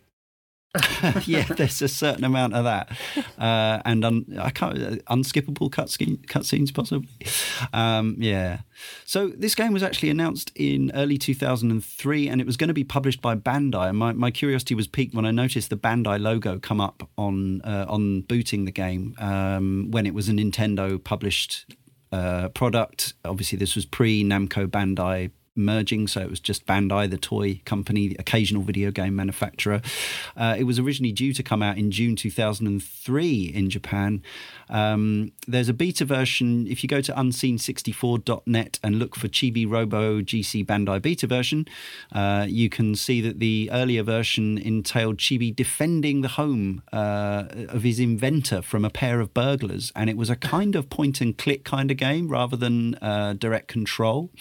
yeah, 1.25 1.43
there's 1.43 1.81
a 1.81 1.87
certain 1.89 2.23
amount 2.23 2.53
of 2.53 2.63
that, 2.63 2.89
uh, 3.37 3.81
and 3.83 4.05
un, 4.05 4.25
I 4.39 4.51
can't 4.51 4.77
uh, 4.77 4.95
unskippable 5.13 5.69
cutscene 5.69 6.25
cutscenes 6.27 6.73
possibly. 6.73 7.09
Um, 7.73 8.15
yeah, 8.17 8.59
so 9.03 9.27
this 9.27 9.53
game 9.53 9.73
was 9.73 9.83
actually 9.83 10.11
announced 10.11 10.49
in 10.55 10.89
early 10.95 11.17
2003, 11.17 12.29
and 12.29 12.39
it 12.39 12.47
was 12.47 12.55
going 12.55 12.69
to 12.69 12.73
be 12.73 12.85
published 12.85 13.21
by 13.21 13.35
Bandai. 13.35 13.89
And 13.89 13.97
my, 13.97 14.13
my 14.13 14.31
curiosity 14.31 14.73
was 14.73 14.87
piqued 14.87 15.13
when 15.13 15.25
I 15.25 15.31
noticed 15.31 15.71
the 15.71 15.77
Bandai 15.77 16.21
logo 16.21 16.57
come 16.57 16.79
up 16.79 17.09
on 17.17 17.61
uh, 17.63 17.85
on 17.89 18.21
booting 18.21 18.63
the 18.63 18.71
game 18.71 19.15
um, 19.19 19.91
when 19.91 20.05
it 20.05 20.13
was 20.13 20.29
a 20.29 20.31
Nintendo 20.31 21.03
published 21.03 21.75
uh, 22.13 22.47
product. 22.47 23.13
Obviously, 23.25 23.57
this 23.57 23.75
was 23.75 23.85
pre 23.85 24.23
Namco 24.23 24.67
Bandai 24.67 25.31
merging, 25.55 26.07
so 26.07 26.21
it 26.21 26.29
was 26.29 26.39
just 26.39 26.65
Bandai, 26.65 27.09
the 27.09 27.17
toy 27.17 27.61
company, 27.65 28.07
the 28.07 28.15
occasional 28.19 28.61
video 28.61 28.91
game 28.91 29.15
manufacturer. 29.15 29.81
Uh, 30.35 30.55
it 30.57 30.63
was 30.63 30.79
originally 30.79 31.11
due 31.11 31.33
to 31.33 31.43
come 31.43 31.61
out 31.61 31.77
in 31.77 31.91
June 31.91 32.15
2003 32.15 33.51
in 33.53 33.69
Japan. 33.69 34.23
Um, 34.71 35.33
there's 35.47 35.69
a 35.69 35.73
beta 35.73 36.05
version. 36.05 36.65
If 36.67 36.81
you 36.81 36.89
go 36.89 37.01
to 37.01 37.13
unseen64.net 37.13 38.79
and 38.81 38.97
look 38.97 39.15
for 39.15 39.27
Chibi 39.27 39.69
Robo 39.69 40.21
GC 40.21 40.65
Bandai 40.65 41.01
beta 41.01 41.27
version, 41.27 41.67
uh, 42.11 42.45
you 42.49 42.69
can 42.69 42.95
see 42.95 43.21
that 43.21 43.39
the 43.39 43.69
earlier 43.71 44.01
version 44.01 44.57
entailed 44.57 45.17
Chibi 45.17 45.55
defending 45.55 46.21
the 46.21 46.29
home 46.29 46.81
uh, 46.93 47.45
of 47.69 47.83
his 47.83 47.99
inventor 47.99 48.61
from 48.61 48.85
a 48.85 48.89
pair 48.89 49.19
of 49.19 49.33
burglars, 49.33 49.91
and 49.95 50.09
it 50.09 50.17
was 50.17 50.29
a 50.29 50.35
kind 50.35 50.75
of 50.75 50.89
point 50.89 51.21
and 51.21 51.37
click 51.37 51.63
kind 51.65 51.91
of 51.91 51.97
game 51.97 52.29
rather 52.29 52.55
than 52.55 52.95
uh, 52.95 53.33
direct 53.33 53.67
control. 53.67 54.31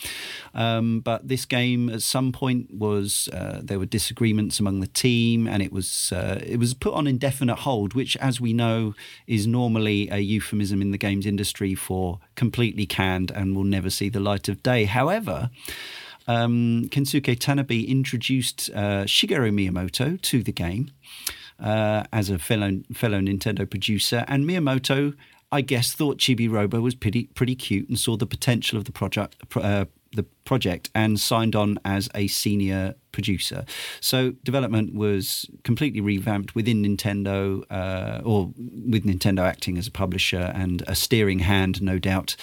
Um, 0.54 1.00
but 1.00 1.28
this 1.28 1.44
game, 1.44 1.88
at 1.90 2.02
some 2.02 2.32
point, 2.32 2.72
was 2.72 3.28
uh, 3.32 3.60
there 3.62 3.78
were 3.78 3.86
disagreements 3.86 4.60
among 4.60 4.80
the 4.80 4.86
team, 4.86 5.48
and 5.48 5.62
it 5.62 5.72
was 5.72 6.12
uh, 6.12 6.40
it 6.46 6.58
was 6.58 6.74
put 6.74 6.94
on 6.94 7.06
indefinite 7.06 7.60
hold, 7.60 7.94
which, 7.94 8.16
as 8.18 8.40
we 8.40 8.52
know, 8.52 8.94
is 9.26 9.46
normally 9.46 10.08
a 10.10 10.19
euphemism 10.22 10.82
in 10.82 10.90
the 10.90 10.98
games 10.98 11.26
industry 11.26 11.74
for 11.74 12.20
completely 12.34 12.86
canned 12.86 13.30
and 13.30 13.56
will 13.56 13.64
never 13.64 13.90
see 13.90 14.08
the 14.08 14.20
light 14.20 14.48
of 14.48 14.62
day. 14.62 14.84
However. 14.84 15.50
Um, 16.28 16.86
Kensuke 16.90 17.36
Tanabe 17.36 17.88
introduced 17.88 18.70
uh, 18.72 19.04
Shigeru 19.04 19.50
Miyamoto 19.50 20.20
to 20.20 20.42
the 20.44 20.52
game 20.52 20.92
uh, 21.58 22.04
as 22.12 22.30
a 22.30 22.38
fellow 22.38 22.82
fellow 22.92 23.20
Nintendo 23.20 23.68
producer, 23.68 24.24
and 24.28 24.44
Miyamoto 24.44 25.14
I 25.52 25.62
guess, 25.62 25.92
thought 25.92 26.18
Chibi 26.18 26.48
Robo 26.48 26.80
was 26.80 26.94
pretty 26.94 27.24
pretty 27.34 27.56
cute 27.56 27.88
and 27.88 27.98
saw 27.98 28.16
the 28.16 28.26
potential 28.26 28.78
of 28.78 28.84
the 28.84 28.92
project 28.92 29.36
uh, 29.56 29.86
the 30.12 30.24
project 30.44 30.90
and 30.94 31.20
signed 31.20 31.54
on 31.54 31.78
as 31.84 32.08
a 32.14 32.26
senior 32.26 32.94
producer. 33.12 33.64
So 34.00 34.32
development 34.42 34.94
was 34.94 35.48
completely 35.62 36.00
revamped 36.00 36.54
within 36.54 36.82
Nintendo, 36.82 37.64
uh, 37.70 38.20
or 38.24 38.52
with 38.56 39.04
Nintendo 39.04 39.40
acting 39.40 39.78
as 39.78 39.86
a 39.86 39.90
publisher 39.90 40.52
and 40.54 40.82
a 40.86 40.94
steering 40.94 41.40
hand, 41.40 41.80
no 41.80 41.98
doubt. 41.98 42.36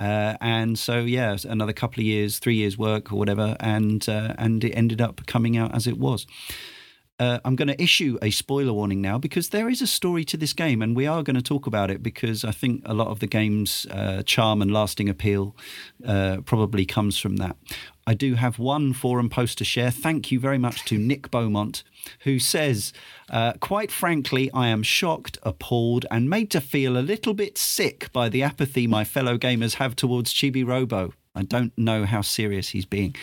Uh, 0.00 0.36
and 0.40 0.76
so, 0.76 1.00
yeah, 1.00 1.36
another 1.44 1.72
couple 1.72 2.00
of 2.00 2.06
years, 2.06 2.40
three 2.40 2.56
years' 2.56 2.76
work 2.76 3.12
or 3.12 3.16
whatever, 3.16 3.56
and 3.60 4.08
uh, 4.08 4.34
and 4.38 4.64
it 4.64 4.72
ended 4.72 5.00
up 5.00 5.24
coming 5.26 5.56
out 5.56 5.72
as 5.72 5.86
it 5.86 5.98
was 5.98 6.26
uh, 7.18 7.38
I'm 7.44 7.54
going 7.54 7.68
to 7.68 7.80
issue 7.80 8.18
a 8.20 8.30
spoiler 8.30 8.72
warning 8.72 9.00
now 9.00 9.18
because 9.18 9.50
there 9.50 9.68
is 9.68 9.80
a 9.80 9.86
story 9.86 10.24
to 10.24 10.36
this 10.36 10.52
game, 10.52 10.82
and 10.82 10.96
we 10.96 11.06
are 11.06 11.22
going 11.22 11.36
to 11.36 11.42
talk 11.42 11.66
about 11.66 11.90
it 11.90 12.02
because 12.02 12.44
I 12.44 12.50
think 12.50 12.82
a 12.84 12.94
lot 12.94 13.08
of 13.08 13.20
the 13.20 13.28
game's 13.28 13.86
uh, 13.90 14.22
charm 14.24 14.60
and 14.60 14.72
lasting 14.72 15.08
appeal 15.08 15.54
uh, 16.04 16.38
probably 16.44 16.84
comes 16.84 17.16
from 17.16 17.36
that. 17.36 17.56
I 18.06 18.14
do 18.14 18.34
have 18.34 18.58
one 18.58 18.92
forum 18.92 19.30
post 19.30 19.58
to 19.58 19.64
share. 19.64 19.90
Thank 19.90 20.32
you 20.32 20.40
very 20.40 20.58
much 20.58 20.84
to 20.86 20.98
Nick 20.98 21.30
Beaumont, 21.30 21.84
who 22.20 22.38
says, 22.38 22.92
uh, 23.30 23.54
Quite 23.60 23.92
frankly, 23.92 24.50
I 24.52 24.68
am 24.68 24.82
shocked, 24.82 25.38
appalled, 25.42 26.04
and 26.10 26.28
made 26.28 26.50
to 26.50 26.60
feel 26.60 26.98
a 26.98 27.00
little 27.00 27.32
bit 27.32 27.56
sick 27.56 28.12
by 28.12 28.28
the 28.28 28.42
apathy 28.42 28.86
my 28.86 29.04
fellow 29.04 29.38
gamers 29.38 29.74
have 29.74 29.94
towards 29.94 30.34
Chibi 30.34 30.66
Robo. 30.66 31.12
I 31.36 31.42
don't 31.42 31.76
know 31.76 32.04
how 32.04 32.20
serious 32.20 32.68
he's 32.68 32.84
being. 32.84 33.16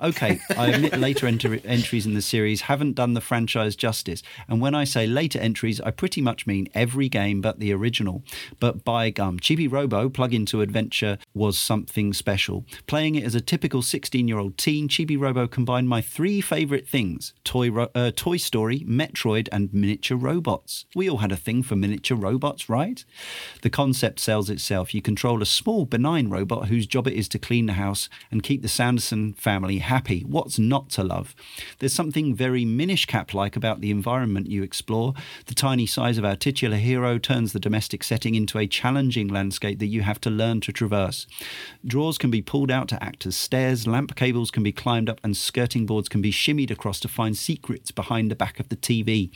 Okay, 0.00 0.38
I 0.56 0.68
admit 0.68 0.96
later 0.98 1.26
enter- 1.26 1.58
entries 1.64 2.06
in 2.06 2.14
the 2.14 2.22
series 2.22 2.62
haven't 2.62 2.94
done 2.94 3.14
the 3.14 3.20
franchise 3.20 3.74
justice. 3.74 4.22
And 4.46 4.60
when 4.60 4.72
I 4.76 4.84
say 4.84 5.04
later 5.08 5.40
entries, 5.40 5.80
I 5.80 5.90
pretty 5.90 6.20
much 6.20 6.46
mean 6.46 6.68
every 6.74 7.08
game 7.08 7.40
but 7.40 7.58
the 7.58 7.72
original. 7.72 8.22
But 8.60 8.84
by 8.84 9.10
gum, 9.10 9.40
Chibi 9.40 9.70
Robo 9.70 10.08
Plug 10.08 10.32
into 10.32 10.60
Adventure 10.60 11.18
was 11.34 11.58
something 11.58 12.12
special. 12.12 12.64
Playing 12.86 13.16
it 13.16 13.24
as 13.24 13.34
a 13.34 13.40
typical 13.40 13.82
16 13.82 14.28
year 14.28 14.38
old 14.38 14.56
teen, 14.58 14.88
Chibi 14.88 15.18
Robo 15.18 15.48
combined 15.48 15.88
my 15.88 16.00
three 16.00 16.40
favourite 16.40 16.88
things 16.88 17.34
Toy, 17.42 17.68
Ro- 17.70 17.90
uh, 17.96 18.12
Toy 18.14 18.36
Story, 18.36 18.80
Metroid, 18.80 19.48
and 19.50 19.74
miniature 19.74 20.16
robots. 20.16 20.84
We 20.94 21.10
all 21.10 21.18
had 21.18 21.32
a 21.32 21.36
thing 21.36 21.64
for 21.64 21.74
miniature 21.74 22.16
robots, 22.16 22.68
right? 22.68 23.04
The 23.62 23.70
concept 23.70 24.20
sells 24.20 24.50
itself. 24.50 24.94
You 24.94 25.02
control 25.02 25.42
a 25.42 25.46
small, 25.46 25.84
benign 25.84 26.30
robot 26.30 26.68
whose 26.68 26.86
job 26.86 27.08
it 27.08 27.14
is 27.14 27.28
to 27.30 27.40
clean 27.40 27.55
clean 27.56 27.64
the 27.64 27.72
house, 27.72 28.10
and 28.30 28.42
keep 28.42 28.60
the 28.60 28.68
Sanderson 28.68 29.32
family 29.32 29.78
happy. 29.78 30.20
What's 30.28 30.58
not 30.58 30.90
to 30.90 31.02
love? 31.02 31.34
There's 31.78 31.94
something 31.94 32.34
very 32.34 32.66
Minish 32.66 33.06
Cap 33.06 33.32
like 33.32 33.56
about 33.56 33.80
the 33.80 33.90
environment 33.90 34.50
you 34.50 34.62
explore. 34.62 35.14
The 35.46 35.54
tiny 35.54 35.86
size 35.86 36.18
of 36.18 36.24
our 36.26 36.36
titular 36.36 36.76
hero 36.76 37.16
turns 37.16 37.54
the 37.54 37.58
domestic 37.58 38.04
setting 38.04 38.34
into 38.34 38.58
a 38.58 38.66
challenging 38.66 39.28
landscape 39.28 39.78
that 39.78 39.86
you 39.86 40.02
have 40.02 40.20
to 40.20 40.28
learn 40.28 40.60
to 40.60 40.72
traverse. 40.72 41.26
Drawers 41.82 42.18
can 42.18 42.30
be 42.30 42.42
pulled 42.42 42.70
out 42.70 42.88
to 42.88 43.02
act 43.02 43.24
as 43.24 43.36
stairs, 43.36 43.86
lamp 43.86 44.14
cables 44.16 44.50
can 44.50 44.62
be 44.62 44.70
climbed 44.70 45.08
up, 45.08 45.18
and 45.24 45.34
skirting 45.34 45.86
boards 45.86 46.10
can 46.10 46.20
be 46.20 46.30
shimmied 46.30 46.70
across 46.70 47.00
to 47.00 47.08
find 47.08 47.38
secrets 47.38 47.90
behind 47.90 48.30
the 48.30 48.36
back 48.36 48.60
of 48.60 48.68
the 48.68 48.76
TV. 48.76 49.30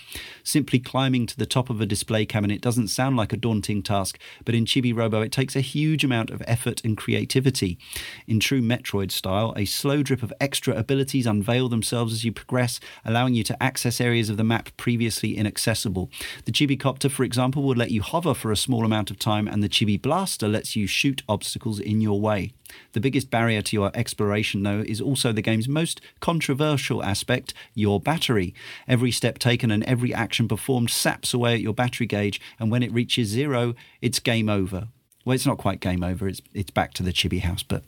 Simply 0.44 0.78
climbing 0.78 1.24
to 1.24 1.38
the 1.38 1.46
top 1.46 1.70
of 1.70 1.80
a 1.80 1.87
display 1.87 2.26
cabinet 2.26 2.61
doesn't 2.61 2.88
sound 2.88 3.16
like 3.16 3.33
a 3.33 3.38
daunting 3.38 3.83
task, 3.83 4.18
but 4.44 4.54
in 4.54 4.66
Chibi 4.66 4.94
Robo 4.94 5.22
it 5.22 5.33
takes 5.33 5.56
a 5.56 5.62
huge 5.62 6.04
amount 6.04 6.28
of 6.28 6.42
effort 6.46 6.85
and 6.85 6.98
creativity. 6.98 7.78
In 8.27 8.40
true 8.40 8.61
Metroid 8.61 9.11
style, 9.11 9.53
a 9.57 9.64
slow 9.64 10.03
drip 10.03 10.23
of 10.23 10.33
extra 10.40 10.75
abilities 10.75 11.27
unveil 11.27 11.68
themselves 11.68 12.12
as 12.12 12.25
you 12.25 12.33
progress, 12.33 12.81
allowing 13.05 13.35
you 13.35 13.44
to 13.44 13.62
access 13.62 14.01
areas 14.01 14.29
of 14.29 14.37
the 14.37 14.44
map 14.44 14.70
previously 14.77 15.37
inaccessible. 15.37 16.11
The 16.44 16.53
Chibi 16.53 16.79
Copter, 16.79 17.09
for 17.09 17.25
example, 17.25 17.62
will 17.62 17.75
let 17.75 17.90
you 17.90 18.03
hover 18.03 18.35
for 18.35 18.53
a 18.53 18.57
small 18.57 18.85
amount 18.85 19.11
of 19.11 19.18
time, 19.18 19.49
and 19.49 19.62
the 19.62 19.68
Chibi 19.68 20.01
Blaster 20.01 20.49
lets 20.49 20.77
you 20.77 20.87
shoot 20.87 21.23
obstacles 21.29 21.81
in 21.81 22.01
your 22.01 22.20
way. 22.20 22.53
The 22.92 23.01
biggest 23.01 23.31
barrier 23.31 23.62
to 23.62 23.77
your 23.77 23.90
exploration, 23.94 24.62
though, 24.62 24.85
is 24.87 25.01
also 25.01 25.33
the 25.33 25.42
game's 25.42 25.68
most 25.68 26.01
controversial 26.20 27.03
aspect 27.03 27.53
your 27.75 28.01
battery. 28.01 28.55
Every 28.87 29.11
step 29.11 29.38
taken 29.38 29.70
and 29.70 29.85
every 29.85 30.14
action 30.14 30.49
performed 30.49 30.90
saps 30.90 31.35
away 31.35 31.55
at 31.55 31.61
your 31.61 31.75
battery 31.75 32.07
gauge, 32.07 32.40
and 32.59 32.70
when 32.70 32.83
it 32.83 32.92
reaches 32.92 33.29
zero, 33.29 33.75
it's 34.01 34.20
game 34.20 34.49
over. 34.49 34.88
Well, 35.24 35.35
it's 35.35 35.46
not 35.46 35.59
quite 35.59 35.80
game 35.80 36.02
over. 36.02 36.26
It's 36.26 36.40
it's 36.54 36.70
back 36.70 36.94
to 36.94 37.02
the 37.02 37.12
Chibi 37.12 37.40
house, 37.40 37.62
but 37.62 37.85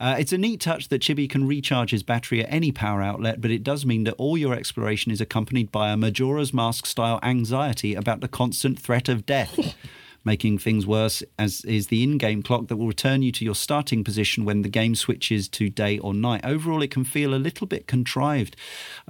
uh, 0.00 0.16
it's 0.18 0.32
a 0.32 0.38
neat 0.38 0.60
touch 0.60 0.88
that 0.88 1.02
Chibi 1.02 1.28
can 1.28 1.46
recharge 1.46 1.90
his 1.90 2.02
battery 2.02 2.42
at 2.42 2.50
any 2.50 2.72
power 2.72 3.02
outlet. 3.02 3.40
But 3.40 3.50
it 3.50 3.62
does 3.62 3.84
mean 3.84 4.04
that 4.04 4.14
all 4.14 4.38
your 4.38 4.54
exploration 4.54 5.12
is 5.12 5.20
accompanied 5.20 5.70
by 5.70 5.90
a 5.90 5.96
Majora's 5.96 6.54
Mask 6.54 6.86
style 6.86 7.20
anxiety 7.22 7.94
about 7.94 8.20
the 8.20 8.28
constant 8.28 8.78
threat 8.78 9.08
of 9.08 9.26
death. 9.26 9.74
Making 10.22 10.58
things 10.58 10.86
worse 10.86 11.22
as 11.38 11.64
is 11.64 11.86
the 11.86 12.02
in-game 12.02 12.42
clock 12.42 12.68
that 12.68 12.76
will 12.76 12.86
return 12.86 13.22
you 13.22 13.32
to 13.32 13.44
your 13.44 13.54
starting 13.54 14.04
position 14.04 14.44
when 14.44 14.62
the 14.62 14.68
game 14.68 14.94
switches 14.94 15.48
to 15.48 15.70
day 15.70 15.98
or 15.98 16.12
night. 16.12 16.44
Overall, 16.44 16.82
it 16.82 16.90
can 16.90 17.04
feel 17.04 17.34
a 17.34 17.36
little 17.36 17.66
bit 17.66 17.86
contrived, 17.86 18.54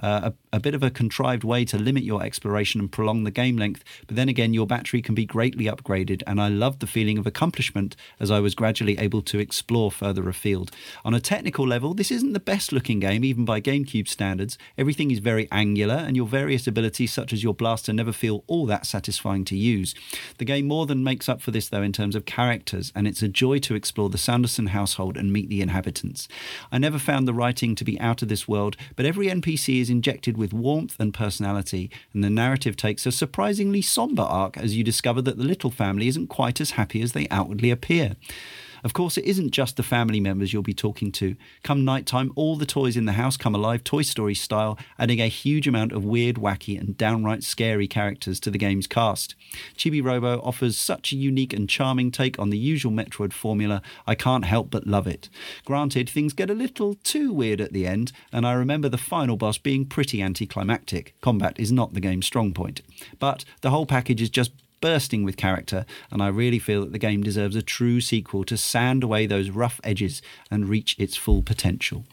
uh, 0.01 0.31
a, 0.31 0.55
a 0.55 0.59
bit 0.59 0.73
of 0.73 0.83
a 0.83 0.89
contrived 0.89 1.43
way 1.43 1.65
to 1.65 1.77
limit 1.77 2.03
your 2.03 2.23
exploration 2.23 2.79
and 2.79 2.91
prolong 2.91 3.25
the 3.25 3.31
game 3.31 3.57
length. 3.57 3.83
But 4.07 4.15
then 4.15 4.29
again, 4.29 4.53
your 4.53 4.65
battery 4.65 5.01
can 5.01 5.13
be 5.13 5.25
greatly 5.25 5.65
upgraded, 5.65 6.23
and 6.25 6.39
I 6.39 6.47
loved 6.47 6.79
the 6.79 6.87
feeling 6.87 7.17
of 7.17 7.27
accomplishment 7.27 7.95
as 8.19 8.31
I 8.31 8.39
was 8.39 8.55
gradually 8.55 8.97
able 8.97 9.21
to 9.23 9.39
explore 9.39 9.91
further 9.91 10.29
afield. 10.29 10.71
On 11.03 11.13
a 11.13 11.19
technical 11.19 11.67
level, 11.67 11.93
this 11.93 12.11
isn't 12.11 12.33
the 12.33 12.39
best 12.39 12.71
looking 12.71 13.01
game, 13.01 13.25
even 13.25 13.43
by 13.43 13.59
GameCube 13.59 14.07
standards. 14.07 14.57
Everything 14.77 15.11
is 15.11 15.19
very 15.19 15.49
angular, 15.51 15.95
and 15.95 16.15
your 16.15 16.27
various 16.27 16.67
abilities, 16.67 17.11
such 17.11 17.33
as 17.33 17.43
your 17.43 17.53
blaster, 17.53 17.91
never 17.91 18.13
feel 18.13 18.45
all 18.47 18.65
that 18.65 18.85
satisfying 18.85 19.43
to 19.45 19.57
use. 19.57 19.93
The 20.37 20.45
game 20.45 20.67
more 20.67 20.85
than 20.85 21.00
makes 21.03 21.29
up 21.29 21.41
for 21.41 21.51
this, 21.51 21.69
though, 21.69 21.81
in 21.81 21.91
terms 21.91 22.15
of 22.15 22.25
characters, 22.25 22.91
and 22.95 23.07
it's 23.07 23.21
a 23.21 23.27
joy 23.27 23.59
to 23.59 23.75
explore 23.75 24.09
the 24.09 24.17
Sanderson 24.17 24.67
household 24.67 25.17
and 25.17 25.33
meet 25.33 25.49
the 25.49 25.61
inhabitants. 25.61 26.27
I 26.71 26.77
never 26.77 26.99
found 26.99 27.27
the 27.27 27.33
writing 27.33 27.75
to 27.75 27.83
be 27.83 27.99
out 27.99 28.21
of 28.21 28.27
this 28.27 28.47
world, 28.47 28.77
but 28.95 29.05
every 29.05 29.27
NPC 29.27 29.81
is 29.81 29.89
injected 29.89 30.37
with 30.37 30.53
warmth 30.53 30.95
and 30.99 31.13
personality, 31.13 31.89
and 32.13 32.23
the 32.23 32.29
narrative 32.29 32.75
takes 32.75 33.05
a 33.05 33.11
surprisingly 33.11 33.81
somber 33.81 34.23
arc 34.23 34.57
as 34.57 34.75
you 34.75 34.83
discover 34.83 35.21
that 35.21 35.37
the 35.37 35.43
little 35.43 35.71
family 35.71 36.07
isn't 36.07 36.27
quite 36.27 36.61
as 36.61 36.71
happy 36.71 37.01
as 37.01 37.13
they 37.13 37.27
outwardly 37.29 37.71
appear. 37.71 38.15
Of 38.83 38.93
course, 38.93 39.17
it 39.17 39.25
isn't 39.25 39.51
just 39.51 39.77
the 39.77 39.83
family 39.83 40.19
members 40.19 40.53
you'll 40.53 40.63
be 40.63 40.73
talking 40.73 41.11
to. 41.13 41.35
Come 41.63 41.85
nighttime, 41.85 42.31
all 42.35 42.55
the 42.55 42.65
toys 42.65 42.97
in 42.97 43.05
the 43.05 43.13
house 43.13 43.37
come 43.37 43.55
alive 43.55 43.83
Toy 43.83 44.01
Story 44.01 44.35
style, 44.35 44.77
adding 44.97 45.19
a 45.19 45.27
huge 45.27 45.67
amount 45.67 45.91
of 45.91 46.03
weird, 46.03 46.37
wacky, 46.37 46.79
and 46.79 46.97
downright 46.97 47.43
scary 47.43 47.87
characters 47.87 48.39
to 48.39 48.51
the 48.51 48.57
game's 48.57 48.87
cast. 48.87 49.35
Chibi 49.77 50.03
Robo 50.03 50.41
offers 50.41 50.77
such 50.77 51.11
a 51.11 51.15
unique 51.15 51.53
and 51.53 51.69
charming 51.69 52.11
take 52.11 52.39
on 52.39 52.49
the 52.49 52.57
usual 52.57 52.91
Metroid 52.91 53.33
formula, 53.33 53.81
I 54.07 54.15
can't 54.15 54.45
help 54.45 54.69
but 54.71 54.87
love 54.87 55.07
it. 55.07 55.29
Granted, 55.65 56.09
things 56.09 56.33
get 56.33 56.49
a 56.49 56.55
little 56.55 56.95
too 56.95 57.31
weird 57.33 57.61
at 57.61 57.73
the 57.73 57.85
end, 57.87 58.11
and 58.31 58.45
I 58.45 58.53
remember 58.53 58.89
the 58.89 58.97
final 58.97 59.37
boss 59.37 59.57
being 59.57 59.85
pretty 59.85 60.21
anticlimactic. 60.21 61.15
Combat 61.21 61.59
is 61.59 61.71
not 61.71 61.93
the 61.93 61.99
game's 61.99 62.25
strong 62.25 62.53
point. 62.53 62.81
But 63.19 63.45
the 63.61 63.69
whole 63.69 63.85
package 63.85 64.21
is 64.21 64.29
just 64.29 64.51
bursting 64.81 65.23
with 65.23 65.37
character, 65.37 65.85
and 66.11 66.21
I 66.21 66.27
really 66.27 66.59
feel 66.59 66.81
that 66.81 66.91
the 66.91 66.99
game 66.99 67.23
deserves 67.23 67.55
a 67.55 67.61
true 67.61 68.01
sequel 68.01 68.43
to 68.45 68.57
sand 68.57 69.03
away 69.03 69.25
those 69.25 69.49
rough 69.49 69.79
edges 69.83 70.21
and 70.49 70.67
reach 70.67 70.95
its 70.99 71.15
full 71.15 71.41
potential. 71.41 72.05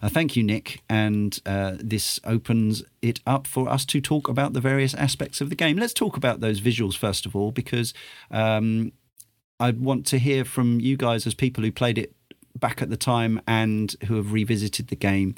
Uh, 0.00 0.08
thank 0.08 0.36
you, 0.36 0.42
Nick, 0.42 0.82
and 0.88 1.38
uh, 1.44 1.74
this 1.78 2.20
opens 2.24 2.82
it 3.02 3.20
up 3.26 3.46
for 3.46 3.68
us 3.68 3.84
to 3.86 4.00
talk 4.00 4.28
about 4.28 4.52
the 4.52 4.60
various 4.60 4.94
aspects 4.94 5.40
of 5.40 5.50
the 5.50 5.56
game. 5.56 5.76
Let's 5.76 5.92
talk 5.92 6.16
about 6.16 6.40
those 6.40 6.60
visuals 6.60 6.96
first 6.96 7.26
of 7.26 7.36
all, 7.36 7.50
because 7.50 7.92
um, 8.30 8.92
I 9.60 9.72
want 9.72 10.06
to 10.06 10.18
hear 10.18 10.44
from 10.44 10.80
you 10.80 10.96
guys 10.96 11.26
as 11.26 11.34
people 11.34 11.64
who 11.64 11.72
played 11.72 11.98
it 11.98 12.14
back 12.58 12.80
at 12.80 12.90
the 12.90 12.96
time 12.96 13.40
and 13.46 13.94
who 14.06 14.16
have 14.16 14.32
revisited 14.32 14.88
the 14.88 14.96
game. 14.96 15.34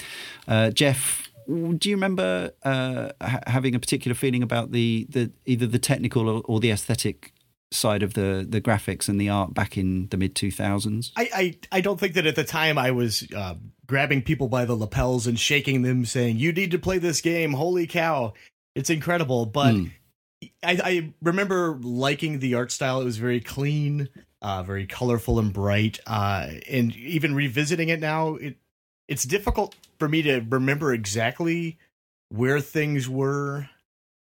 Uh, 0.46 0.70
Jeff, 0.70 1.30
do 1.46 1.88
you 1.88 1.96
remember 1.96 2.52
uh, 2.64 3.10
ha- 3.20 3.40
having 3.46 3.74
a 3.74 3.78
particular 3.78 4.14
feeling 4.14 4.42
about 4.42 4.72
the, 4.72 5.06
the 5.08 5.32
either 5.44 5.66
the 5.66 5.78
technical 5.78 6.28
or, 6.28 6.42
or, 6.44 6.60
the 6.60 6.70
aesthetic 6.70 7.32
side 7.72 8.02
of 8.02 8.14
the 8.14 8.46
the 8.48 8.60
graphics 8.60 9.08
and 9.08 9.20
the 9.20 9.28
art 9.28 9.54
back 9.54 9.76
in 9.76 10.08
the 10.08 10.16
mid 10.16 10.34
2000s? 10.34 11.12
I, 11.16 11.28
I, 11.34 11.58
I 11.72 11.80
don't 11.80 11.98
think 11.98 12.14
that 12.14 12.26
at 12.26 12.36
the 12.36 12.44
time 12.44 12.78
I 12.78 12.90
was 12.90 13.26
uh, 13.34 13.54
grabbing 13.86 14.22
people 14.22 14.48
by 14.48 14.64
the 14.64 14.74
lapels 14.74 15.26
and 15.26 15.38
shaking 15.38 15.82
them, 15.82 16.04
saying, 16.04 16.36
"You 16.38 16.52
need 16.52 16.70
to 16.72 16.78
play 16.78 16.98
this 16.98 17.20
game! 17.20 17.52
Holy 17.52 17.86
cow, 17.86 18.34
it's 18.74 18.90
incredible!" 18.90 19.46
But 19.46 19.74
mm. 19.74 19.90
I, 20.62 20.80
I 20.84 21.14
remember 21.22 21.78
liking 21.80 22.38
the 22.38 22.54
art 22.54 22.72
style. 22.72 23.00
It 23.00 23.04
was 23.04 23.18
very 23.18 23.40
clean, 23.40 24.08
uh, 24.42 24.62
very 24.62 24.86
colorful 24.86 25.38
and 25.38 25.52
bright. 25.52 26.00
Uh, 26.06 26.48
and 26.70 26.94
even 26.96 27.34
revisiting 27.34 27.88
it 27.88 28.00
now, 28.00 28.34
it 28.34 28.56
it's 29.08 29.24
difficult 29.24 29.74
for 29.98 30.08
me 30.08 30.22
to 30.22 30.40
remember 30.40 30.92
exactly 30.92 31.78
where 32.30 32.60
things 32.60 33.08
were, 33.08 33.68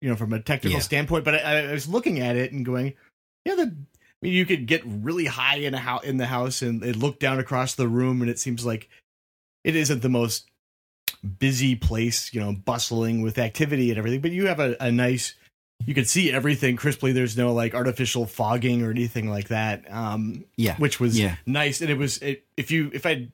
you 0.01 0.09
know, 0.09 0.17
from 0.17 0.33
a 0.33 0.41
technical 0.41 0.79
yeah. 0.79 0.83
standpoint. 0.83 1.25
But 1.25 1.35
I, 1.37 1.69
I, 1.69 1.73
was 1.73 1.88
looking 1.88 2.21
at 2.21 2.37
it 2.37 2.53
and 2.53 2.64
going, 2.64 2.95
yeah, 3.45 3.55
the. 3.55 3.75
I 4.21 4.27
mean, 4.27 4.33
you 4.33 4.47
could 4.47 4.67
get 4.67 4.83
really 4.85 5.27
high 5.27 5.59
in 5.59 5.75
a 5.75 5.79
house 5.79 6.03
in 6.03 6.17
the 6.17 6.27
house 6.27 6.61
and, 6.61 6.83
and 6.83 6.97
look 6.97 7.21
down 7.21 7.38
across 7.38 7.77
the 7.77 7.87
room, 7.87 8.21
and 8.21 8.29
it 8.29 8.41
seems 8.41 8.67
like 8.67 8.88
it 9.62 9.77
isn't 9.77 10.03
the 10.03 10.09
most 10.09 10.51
busy 11.38 11.77
place, 11.77 12.35
you 12.35 12.41
know, 12.41 12.53
bustling 12.53 13.23
with 13.23 13.38
activity 13.38 13.91
and 13.91 13.99
everything. 13.99 14.21
But 14.21 14.33
you 14.33 14.47
have 14.49 14.59
a, 14.59 14.77
a 14.81 14.91
nice 14.91 15.35
you 15.87 15.95
can 15.95 16.05
see 16.05 16.33
everything 16.33 16.77
crisply. 16.77 17.12
There's 17.12 17.37
no 17.37 17.53
like 17.53 17.75
artificial 17.75 18.27
fogging 18.27 18.83
or 18.83 18.91
anything 18.91 19.31
like 19.31 19.49
that. 19.49 19.91
Um, 19.91 20.45
yeah, 20.57 20.77
which 20.77 21.01
was 21.01 21.19
yeah. 21.19 21.37
nice. 21.47 21.81
And 21.81 21.91
it 21.91 21.97
was 21.97 22.19
it, 22.19 22.45
if 22.57 22.71
you 22.71 22.91
if 22.93 23.07
I 23.07 23.29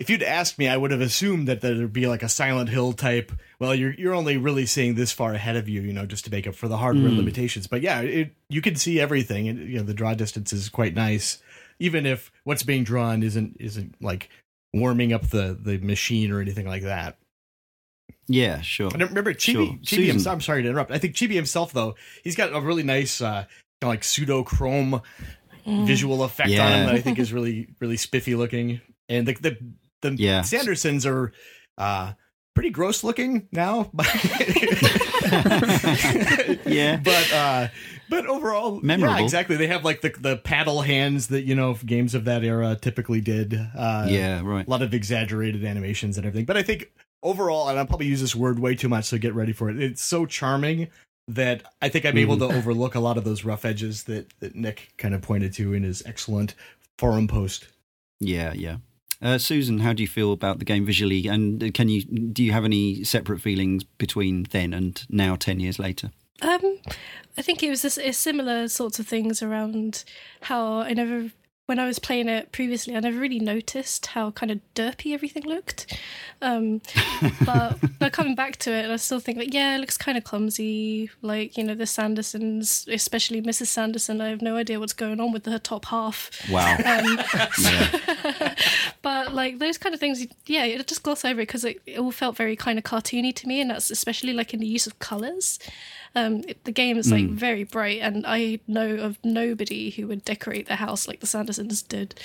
if 0.00 0.08
you'd 0.08 0.22
asked 0.22 0.58
me, 0.58 0.66
I 0.66 0.78
would 0.78 0.92
have 0.92 1.02
assumed 1.02 1.46
that 1.48 1.60
there'd 1.60 1.92
be 1.92 2.06
like 2.06 2.22
a 2.22 2.28
Silent 2.28 2.70
Hill 2.70 2.94
type. 2.94 3.30
Well, 3.58 3.74
you're 3.74 3.92
you're 3.92 4.14
only 4.14 4.38
really 4.38 4.64
seeing 4.64 4.94
this 4.94 5.12
far 5.12 5.34
ahead 5.34 5.56
of 5.56 5.68
you, 5.68 5.82
you 5.82 5.92
know, 5.92 6.06
just 6.06 6.24
to 6.24 6.30
make 6.30 6.46
up 6.46 6.54
for 6.54 6.68
the 6.68 6.78
hardware 6.78 7.10
mm. 7.10 7.18
limitations. 7.18 7.66
But 7.66 7.82
yeah, 7.82 8.00
it, 8.00 8.34
you 8.48 8.62
can 8.62 8.76
see 8.76 8.98
everything, 8.98 9.46
and 9.46 9.68
you 9.68 9.76
know 9.76 9.84
the 9.84 9.92
draw 9.92 10.14
distance 10.14 10.54
is 10.54 10.70
quite 10.70 10.94
nice, 10.94 11.42
even 11.78 12.06
if 12.06 12.32
what's 12.44 12.62
being 12.62 12.82
drawn 12.82 13.22
isn't 13.22 13.58
isn't 13.60 13.94
like 14.00 14.30
warming 14.72 15.12
up 15.12 15.28
the 15.28 15.56
the 15.60 15.76
machine 15.78 16.30
or 16.32 16.40
anything 16.40 16.66
like 16.66 16.82
that. 16.84 17.18
Yeah, 18.26 18.62
sure. 18.62 18.90
I 18.94 18.96
remember 18.96 19.34
Chibi. 19.34 19.86
Sure. 19.86 19.98
Chibi 19.98 20.06
himself, 20.06 20.34
I'm 20.34 20.40
sorry 20.40 20.62
to 20.62 20.68
interrupt. 20.70 20.92
I 20.92 20.98
think 20.98 21.14
Chibi 21.14 21.34
himself, 21.34 21.72
though, 21.72 21.96
he's 22.24 22.36
got 22.36 22.54
a 22.54 22.60
really 22.60 22.84
nice 22.84 23.20
uh, 23.20 23.44
kind 23.44 23.46
of 23.82 23.88
like 23.88 24.04
pseudo 24.04 24.44
chrome 24.44 25.02
mm. 25.66 25.86
visual 25.86 26.22
effect 26.22 26.48
yeah. 26.48 26.64
on 26.64 26.72
him 26.72 26.86
that 26.86 26.94
I 26.94 27.00
think 27.00 27.18
is 27.18 27.34
really 27.34 27.68
really 27.80 27.98
spiffy 27.98 28.34
looking. 28.34 28.80
And 29.10 29.26
the 29.26 29.34
the, 29.34 29.58
the 30.02 30.14
yeah. 30.18 30.40
Sandersons 30.40 31.06
are 31.06 31.32
uh, 31.78 32.12
pretty 32.54 32.70
gross 32.70 33.04
looking 33.04 33.48
now. 33.52 33.90
yeah, 36.66 37.00
but 37.02 37.32
uh, 37.32 37.68
but 38.08 38.26
overall, 38.26 38.80
memorable. 38.80 39.18
Yeah, 39.18 39.24
exactly. 39.24 39.56
They 39.56 39.68
have 39.68 39.84
like 39.84 40.00
the 40.00 40.10
the 40.18 40.36
paddle 40.36 40.82
hands 40.82 41.28
that 41.28 41.42
you 41.42 41.54
know 41.54 41.74
games 41.74 42.14
of 42.14 42.24
that 42.24 42.44
era 42.44 42.76
typically 42.80 43.20
did. 43.20 43.54
Uh, 43.76 44.06
yeah, 44.08 44.42
right. 44.44 44.66
A 44.66 44.70
lot 44.70 44.82
of 44.82 44.92
exaggerated 44.92 45.64
animations 45.64 46.16
and 46.16 46.26
everything. 46.26 46.46
But 46.46 46.56
I 46.56 46.62
think 46.62 46.90
overall, 47.22 47.68
and 47.68 47.78
I'll 47.78 47.86
probably 47.86 48.06
use 48.06 48.20
this 48.20 48.34
word 48.34 48.58
way 48.58 48.74
too 48.74 48.88
much, 48.88 49.04
so 49.06 49.18
get 49.18 49.34
ready 49.34 49.52
for 49.52 49.70
it. 49.70 49.80
It's 49.80 50.02
so 50.02 50.26
charming 50.26 50.88
that 51.28 51.62
I 51.80 51.88
think 51.88 52.04
I'm 52.04 52.18
able 52.18 52.36
to 52.38 52.46
mm-hmm. 52.46 52.56
overlook 52.56 52.94
a 52.94 53.00
lot 53.00 53.16
of 53.16 53.24
those 53.24 53.44
rough 53.44 53.64
edges 53.64 54.04
that, 54.04 54.32
that 54.40 54.56
Nick 54.56 54.92
kind 54.98 55.14
of 55.14 55.22
pointed 55.22 55.52
to 55.54 55.72
in 55.74 55.84
his 55.84 56.02
excellent 56.04 56.54
forum 56.98 57.28
post. 57.28 57.68
Yeah, 58.18 58.52
yeah. 58.52 58.78
Uh, 59.22 59.36
Susan, 59.36 59.80
how 59.80 59.92
do 59.92 60.02
you 60.02 60.08
feel 60.08 60.32
about 60.32 60.58
the 60.58 60.64
game 60.64 60.86
visually? 60.86 61.26
And 61.26 61.74
can 61.74 61.88
you 61.88 62.02
do 62.04 62.42
you 62.42 62.52
have 62.52 62.64
any 62.64 63.04
separate 63.04 63.40
feelings 63.40 63.84
between 63.84 64.44
then 64.50 64.72
and 64.72 65.04
now, 65.10 65.36
ten 65.36 65.60
years 65.60 65.78
later? 65.78 66.10
Um, 66.42 66.78
I 67.36 67.42
think 67.42 67.62
it 67.62 67.68
was 67.68 67.84
a, 67.84 68.08
a 68.08 68.12
similar 68.12 68.66
sorts 68.68 68.98
of 68.98 69.06
things 69.06 69.42
around 69.42 70.04
how 70.42 70.80
I 70.80 70.94
never 70.94 71.30
when 71.70 71.78
I 71.78 71.86
was 71.86 72.00
playing 72.00 72.28
it 72.28 72.50
previously, 72.50 72.96
I 72.96 72.98
never 72.98 73.16
really 73.16 73.38
noticed 73.38 74.06
how 74.06 74.32
kind 74.32 74.50
of 74.50 74.58
derpy 74.74 75.14
everything 75.14 75.44
looked. 75.44 75.96
Um, 76.42 76.82
but 77.46 77.78
now 78.00 78.08
coming 78.08 78.34
back 78.34 78.56
to 78.56 78.72
it, 78.72 78.90
I 78.90 78.96
still 78.96 79.20
think 79.20 79.38
like, 79.38 79.54
yeah, 79.54 79.76
it 79.76 79.78
looks 79.78 79.96
kind 79.96 80.18
of 80.18 80.24
clumsy. 80.24 81.10
Like 81.22 81.56
you 81.56 81.62
know, 81.62 81.76
the 81.76 81.84
Sandersons, 81.84 82.92
especially 82.92 83.40
Mrs. 83.40 83.68
Sanderson, 83.68 84.20
I 84.20 84.30
have 84.30 84.42
no 84.42 84.56
idea 84.56 84.80
what's 84.80 84.92
going 84.92 85.20
on 85.20 85.30
with 85.30 85.46
her 85.46 85.60
top 85.60 85.84
half. 85.84 86.32
Wow. 86.50 86.76
Um, 86.84 87.20
but 89.02 89.32
like 89.32 89.60
those 89.60 89.78
kind 89.78 89.94
of 89.94 90.00
things, 90.00 90.26
yeah, 90.46 90.64
it 90.64 90.84
just 90.88 91.04
gloss 91.04 91.24
over 91.24 91.40
it 91.40 91.46
because 91.46 91.64
it, 91.64 91.80
it 91.86 92.00
all 92.00 92.10
felt 92.10 92.36
very 92.36 92.56
kind 92.56 92.78
of 92.80 92.84
cartoony 92.84 93.32
to 93.36 93.46
me, 93.46 93.60
and 93.60 93.70
that's 93.70 93.92
especially 93.92 94.32
like 94.32 94.52
in 94.52 94.58
the 94.58 94.66
use 94.66 94.88
of 94.88 94.98
colors. 94.98 95.60
Um, 96.16 96.42
it, 96.48 96.64
the 96.64 96.72
game 96.72 96.98
is 96.98 97.12
like 97.12 97.24
mm. 97.24 97.30
very 97.30 97.64
bright, 97.64 98.00
and 98.00 98.24
I 98.26 98.58
know 98.66 98.96
of 98.96 99.18
nobody 99.22 99.90
who 99.90 100.08
would 100.08 100.24
decorate 100.24 100.66
their 100.66 100.76
house 100.76 101.06
like 101.06 101.20
the 101.20 101.26
Sandersons 101.26 101.86
did. 101.86 102.18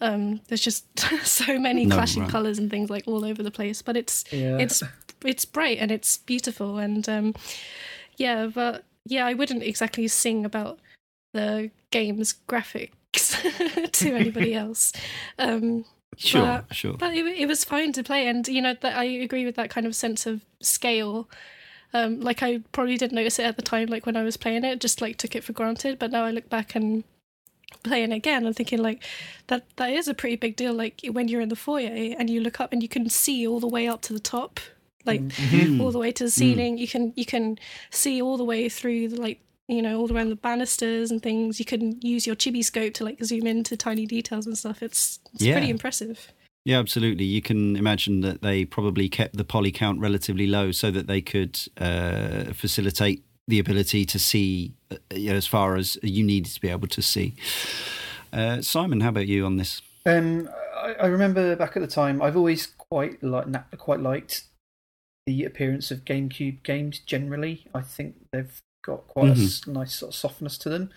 Um, 0.00 0.40
there's 0.48 0.60
just 0.60 0.86
so 1.24 1.58
many 1.58 1.86
no, 1.86 1.96
clashing 1.96 2.22
right. 2.22 2.30
colors 2.30 2.58
and 2.58 2.70
things 2.70 2.90
like 2.90 3.04
all 3.06 3.24
over 3.24 3.42
the 3.42 3.50
place, 3.50 3.80
but 3.80 3.96
it's 3.96 4.24
yeah. 4.30 4.58
it's 4.58 4.82
it's 5.24 5.44
bright 5.44 5.78
and 5.78 5.90
it's 5.90 6.18
beautiful, 6.18 6.78
and 6.78 7.08
um, 7.08 7.34
yeah, 8.18 8.46
but 8.46 8.84
yeah, 9.06 9.26
I 9.26 9.34
wouldn't 9.34 9.62
exactly 9.62 10.06
sing 10.08 10.44
about 10.44 10.78
the 11.32 11.70
game's 11.90 12.34
graphics 12.48 12.92
to 13.92 14.14
anybody 14.14 14.54
else. 14.54 14.92
Um, 15.38 15.84
sure, 16.16 16.64
but, 16.68 16.76
sure. 16.76 16.94
But 16.94 17.14
it, 17.14 17.26
it, 17.26 17.46
was 17.46 17.64
fine 17.64 17.92
to 17.92 18.02
play, 18.02 18.26
and 18.26 18.46
you 18.46 18.60
know 18.60 18.74
that 18.80 18.96
I 18.96 19.04
agree 19.04 19.44
with 19.44 19.56
that 19.56 19.70
kind 19.70 19.86
of 19.86 19.94
sense 19.94 20.26
of 20.26 20.44
scale 20.60 21.28
um, 21.94 22.20
like 22.20 22.42
I 22.42 22.60
probably 22.72 22.96
didn't 22.96 23.16
notice 23.16 23.38
it 23.38 23.44
at 23.44 23.56
the 23.56 23.62
time, 23.62 23.88
like 23.88 24.06
when 24.06 24.16
I 24.16 24.22
was 24.22 24.36
playing 24.36 24.64
it, 24.64 24.80
just 24.80 25.00
like 25.00 25.16
took 25.16 25.36
it 25.36 25.44
for 25.44 25.52
granted. 25.52 25.98
But 25.98 26.10
now 26.10 26.24
I 26.24 26.30
look 26.30 26.48
back 26.48 26.74
and 26.74 27.04
playing 27.82 28.12
again, 28.12 28.46
I'm 28.46 28.54
thinking 28.54 28.82
like 28.82 29.02
that 29.48 29.64
that 29.76 29.90
is 29.90 30.08
a 30.08 30.14
pretty 30.14 30.36
big 30.36 30.56
deal. 30.56 30.72
Like 30.72 31.00
when 31.10 31.28
you're 31.28 31.40
in 31.40 31.48
the 31.48 31.56
foyer 31.56 32.14
and 32.18 32.30
you 32.30 32.40
look 32.40 32.60
up 32.60 32.72
and 32.72 32.82
you 32.82 32.88
can 32.88 33.08
see 33.08 33.46
all 33.46 33.60
the 33.60 33.66
way 33.66 33.88
up 33.88 34.02
to 34.02 34.12
the 34.12 34.20
top, 34.20 34.60
like 35.04 35.20
mm-hmm. 35.20 35.80
all 35.80 35.90
the 35.90 35.98
way 35.98 36.12
to 36.12 36.24
the 36.24 36.30
ceiling. 36.30 36.76
Mm. 36.76 36.80
You 36.80 36.88
can 36.88 37.12
you 37.16 37.26
can 37.26 37.58
see 37.90 38.22
all 38.22 38.36
the 38.36 38.44
way 38.44 38.68
through 38.68 39.08
the 39.08 39.20
like 39.20 39.40
you 39.68 39.82
know 39.82 40.00
all 40.00 40.12
around 40.12 40.30
the 40.30 40.36
banisters 40.36 41.10
and 41.10 41.22
things. 41.22 41.58
You 41.58 41.64
can 41.64 42.00
use 42.00 42.26
your 42.26 42.36
chibi 42.36 42.64
scope 42.64 42.94
to 42.94 43.04
like 43.04 43.22
zoom 43.24 43.46
into 43.46 43.76
tiny 43.76 44.06
details 44.06 44.46
and 44.46 44.56
stuff. 44.56 44.82
It's 44.82 45.18
it's 45.34 45.44
yeah. 45.44 45.54
pretty 45.54 45.70
impressive. 45.70 46.32
Yeah, 46.64 46.78
absolutely. 46.78 47.24
You 47.24 47.42
can 47.42 47.76
imagine 47.76 48.20
that 48.20 48.42
they 48.42 48.64
probably 48.64 49.08
kept 49.08 49.36
the 49.36 49.44
poly 49.44 49.72
count 49.72 49.98
relatively 49.98 50.46
low 50.46 50.70
so 50.70 50.90
that 50.92 51.08
they 51.08 51.20
could 51.20 51.60
uh, 51.78 52.52
facilitate 52.52 53.24
the 53.48 53.58
ability 53.58 54.04
to 54.06 54.18
see 54.18 54.74
uh, 54.90 54.96
you 55.12 55.30
know, 55.30 55.36
as 55.36 55.46
far 55.46 55.76
as 55.76 55.98
you 56.02 56.22
needed 56.22 56.52
to 56.52 56.60
be 56.60 56.68
able 56.68 56.86
to 56.88 57.02
see. 57.02 57.34
Uh, 58.32 58.62
Simon, 58.62 59.00
how 59.00 59.08
about 59.08 59.26
you 59.26 59.44
on 59.44 59.56
this? 59.56 59.82
Um, 60.06 60.48
I, 60.76 60.94
I, 60.94 61.06
remember 61.06 61.54
back 61.56 61.76
at 61.76 61.80
the 61.80 61.88
time, 61.88 62.22
I've 62.22 62.36
always 62.36 62.66
quite 62.66 63.22
like 63.22 63.46
quite 63.78 64.00
liked 64.00 64.44
the 65.26 65.44
appearance 65.44 65.90
of 65.90 66.04
GameCube 66.04 66.62
games. 66.62 66.98
Generally, 67.00 67.66
I 67.74 67.82
think 67.82 68.14
they've 68.32 68.60
got 68.84 69.06
quite 69.06 69.34
mm-hmm. 69.34 69.70
a 69.70 69.74
nice 69.74 69.94
sort 69.94 70.10
of 70.10 70.14
softness 70.16 70.58
to 70.58 70.68
them. 70.68 70.90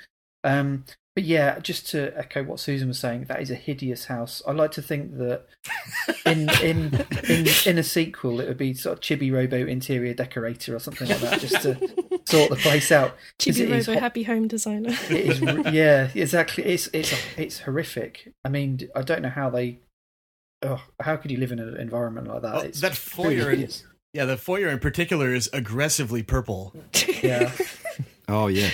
Um, 0.46 0.86
but 1.16 1.24
yeah, 1.24 1.60
just 1.60 1.88
to 1.92 2.12
echo 2.18 2.44
what 2.44 2.60
Susan 2.60 2.90
was 2.90 3.00
saying, 3.00 3.26
that 3.30 3.42
is 3.42 3.50
a 3.50 3.56
hideous 3.56 4.06
house. 4.06 4.42
I 4.46 4.52
like 4.52 4.72
to 4.72 4.82
think 4.82 5.18
that 5.18 5.46
in 6.26 6.50
in 6.62 7.06
in 7.30 7.48
in 7.66 7.78
a 7.78 7.84
sequel, 7.84 8.42
it 8.42 8.48
would 8.50 8.58
be 8.58 8.74
sort 8.74 8.98
of 8.98 9.00
Chibi 9.00 9.32
Robo 9.32 9.66
interior 9.66 10.14
decorator 10.14 10.76
or 10.76 10.80
something 10.80 11.08
like 11.08 11.20
that, 11.20 11.40
just 11.40 11.62
to 11.62 11.76
sort 12.26 12.50
the 12.50 12.58
place 12.58 12.92
out. 12.92 13.16
Chibi 13.40 13.70
Robo 13.72 13.94
ho- 13.94 14.00
Happy 14.00 14.24
Home 14.24 14.48
Designer. 14.50 14.90
it 15.10 15.12
is, 15.12 15.74
yeah, 15.74 16.10
exactly. 16.14 16.66
It's 16.66 16.88
it's 16.92 17.14
it's 17.38 17.60
horrific. 17.62 18.34
I 18.44 18.50
mean, 18.50 18.82
I 18.96 19.02
don't 19.02 19.22
know 19.22 19.30
how 19.30 19.50
they. 19.50 19.80
Oh, 20.64 20.84
how 21.00 21.16
could 21.16 21.32
you 21.32 21.38
live 21.38 21.52
in 21.54 21.60
an 21.60 21.78
environment 21.78 22.28
like 22.28 22.42
that? 22.42 22.56
Oh, 22.56 22.60
it's 22.60 22.82
that 22.82 22.96
foyer 22.96 23.52
in- 23.52 23.70
Yeah, 24.14 24.26
the 24.26 24.36
foyer 24.36 24.68
in 24.68 24.80
particular 24.80 25.34
is 25.34 25.50
aggressively 25.54 26.24
purple. 26.24 26.74
Yeah, 27.24 27.52
Oh 28.28 28.48
yeah. 28.48 28.70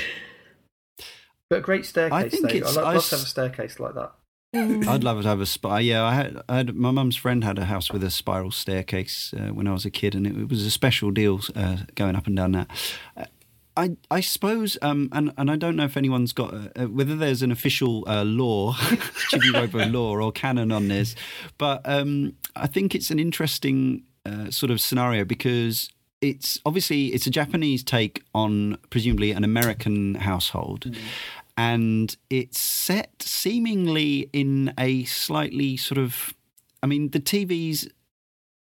But 1.51 1.59
a 1.59 1.61
great 1.61 1.85
staircase. 1.85 2.17
I 2.17 2.29
think 2.29 2.49
though. 2.49 2.55
it's- 2.57 2.77
I'd 2.77 2.83
I 2.83 2.93
love 2.93 3.05
to 3.05 3.15
have 3.15 3.19
s- 3.19 3.23
a 3.27 3.29
staircase 3.29 3.79
like 3.79 3.93
that. 3.93 4.11
Mm. 4.55 4.87
I'd 4.87 5.03
love 5.03 5.21
to 5.21 5.27
have 5.27 5.39
a 5.39 5.45
spy. 5.45 5.79
Yeah, 5.81 6.03
I 6.03 6.13
had, 6.15 6.41
I 6.49 6.57
had 6.57 6.75
my 6.75 6.91
mum's 6.91 7.15
friend 7.15 7.43
had 7.43 7.57
a 7.59 7.65
house 7.65 7.91
with 7.91 8.03
a 8.03 8.09
spiral 8.09 8.51
staircase 8.51 9.33
uh, 9.37 9.53
when 9.53 9.67
I 9.67 9.71
was 9.73 9.85
a 9.85 9.89
kid, 9.91 10.13
and 10.15 10.25
it, 10.27 10.35
it 10.37 10.49
was 10.49 10.65
a 10.65 10.71
special 10.71 11.11
deal 11.11 11.39
uh, 11.55 11.77
going 11.95 12.15
up 12.15 12.27
and 12.27 12.35
down 12.35 12.51
that. 12.53 12.67
Uh, 13.15 13.25
I 13.77 13.95
I 14.09 14.19
suppose, 14.19 14.77
um, 14.81 15.07
and 15.13 15.31
and 15.37 15.49
I 15.49 15.55
don't 15.55 15.77
know 15.77 15.85
if 15.85 15.95
anyone's 15.95 16.33
got 16.33 16.53
uh, 16.53 16.87
whether 16.87 17.15
there's 17.15 17.41
an 17.41 17.51
official 17.51 18.03
uh, 18.07 18.23
law, 18.25 18.73
Chibi 19.31 19.53
Robo 19.53 19.85
law 19.87 20.17
or 20.19 20.31
canon 20.33 20.71
on 20.73 20.89
this, 20.89 21.15
but 21.57 21.79
um, 21.85 22.33
I 22.55 22.67
think 22.67 22.93
it's 22.93 23.09
an 23.11 23.19
interesting 23.19 24.03
uh, 24.25 24.51
sort 24.51 24.69
of 24.71 24.81
scenario 24.81 25.23
because 25.23 25.89
it's 26.19 26.59
obviously 26.65 27.07
it's 27.13 27.25
a 27.25 27.31
Japanese 27.31 27.83
take 27.83 28.21
on 28.35 28.77
presumably 28.89 29.31
an 29.31 29.43
American 29.45 30.15
household 30.15 30.93
and 31.57 32.15
it's 32.29 32.59
set 32.59 33.21
seemingly 33.21 34.29
in 34.33 34.73
a 34.77 35.03
slightly 35.05 35.77
sort 35.77 35.97
of 35.97 36.33
I 36.83 36.87
mean 36.87 37.09
the 37.09 37.19
TVs 37.19 37.89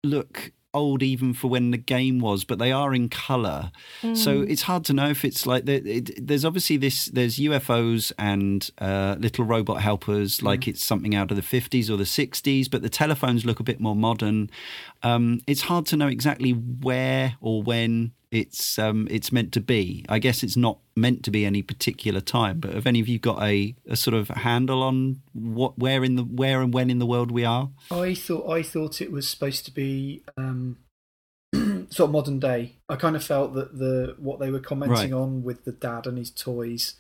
look 0.03 0.53
old 0.75 1.03
even 1.05 1.33
for 1.33 1.49
when 1.49 1.71
the 1.71 1.79
game 1.79 2.19
was 2.19 2.45
but 2.45 2.59
they 2.59 2.73
are 2.73 2.93
in 2.93 3.09
color 3.09 3.71
so 4.15 4.43
it's 4.43 4.63
hard 4.63 4.85
to 4.85 4.93
know 4.93 5.09
if 5.09 5.25
it's 5.25 5.47
like 5.47 5.67
it, 5.69 6.27
there's 6.27 6.45
obviously 6.45 6.77
this 6.77 7.07
there's 7.07 7.37
UFOs 7.37 8.13
and 8.19 8.71
uh, 8.79 9.15
little 9.19 9.45
robot 9.45 9.81
helpers 9.81 10.43
like 10.43 10.67
it's 10.67 10.85
something 10.85 11.15
out 11.15 11.31
of 11.31 11.37
the 11.37 11.43
50s 11.43 11.89
or 11.89 11.97
the 11.97 12.03
60s 12.03 12.69
but 12.69 12.83
the 12.83 12.89
telephones 12.89 13.45
look 13.45 13.61
a 13.61 13.63
bit 13.63 13.81
more 13.81 13.95
modern. 13.95 14.51
Um, 15.05 15.41
it's 15.47 15.63
hard 15.63 15.87
to 15.87 15.97
know 15.97 16.09
exactly 16.09 16.51
where 16.51 17.37
or 17.41 17.63
when 17.63 18.13
it's 18.35 18.79
um, 18.79 19.07
it's 19.11 19.31
meant 19.33 19.53
to 19.53 19.61
be. 19.61 20.05
I 20.09 20.19
guess 20.19 20.43
it's 20.43 20.57
not 20.57 20.79
meant 20.97 21.23
to 21.25 21.31
be 21.31 21.45
any 21.47 21.63
particular 21.63 22.21
time. 22.21 22.61
But 22.61 22.75
have 22.75 22.87
any 22.87 23.01
of 23.01 23.09
you 23.09 23.19
got 23.19 23.43
a, 23.43 23.75
a 23.89 23.97
sort 23.97 24.15
of 24.15 24.29
handle 24.29 24.83
on 24.83 25.21
what 25.33 25.79
where 25.79 26.03
in 26.05 26.17
the 26.17 26.23
where 26.25 26.61
and 26.61 26.75
when 26.75 26.91
in 26.91 26.99
the 26.99 27.07
world 27.07 27.31
we 27.31 27.45
are? 27.45 27.71
I 27.91 28.15
thought 28.15 28.51
I 28.51 28.63
thought 28.63 29.01
it 29.01 29.13
was 29.13 29.29
supposed 29.29 29.65
to 29.67 29.71
be 29.71 30.23
um, 30.37 30.79
sort 31.55 32.01
of 32.09 32.11
modern 32.11 32.41
day. 32.41 32.75
I 32.89 32.97
kind 32.97 33.17
of 33.17 33.25
felt 33.25 33.55
that 33.55 33.79
the 33.79 34.17
what 34.19 34.41
they 34.41 34.51
were 34.51 34.61
commenting 34.61 35.13
Right. 35.13 35.13
on 35.13 35.43
with 35.43 35.65
the 35.65 35.73
dad 35.73 36.07
and 36.07 36.19
his 36.19 36.31
toys 36.31 36.95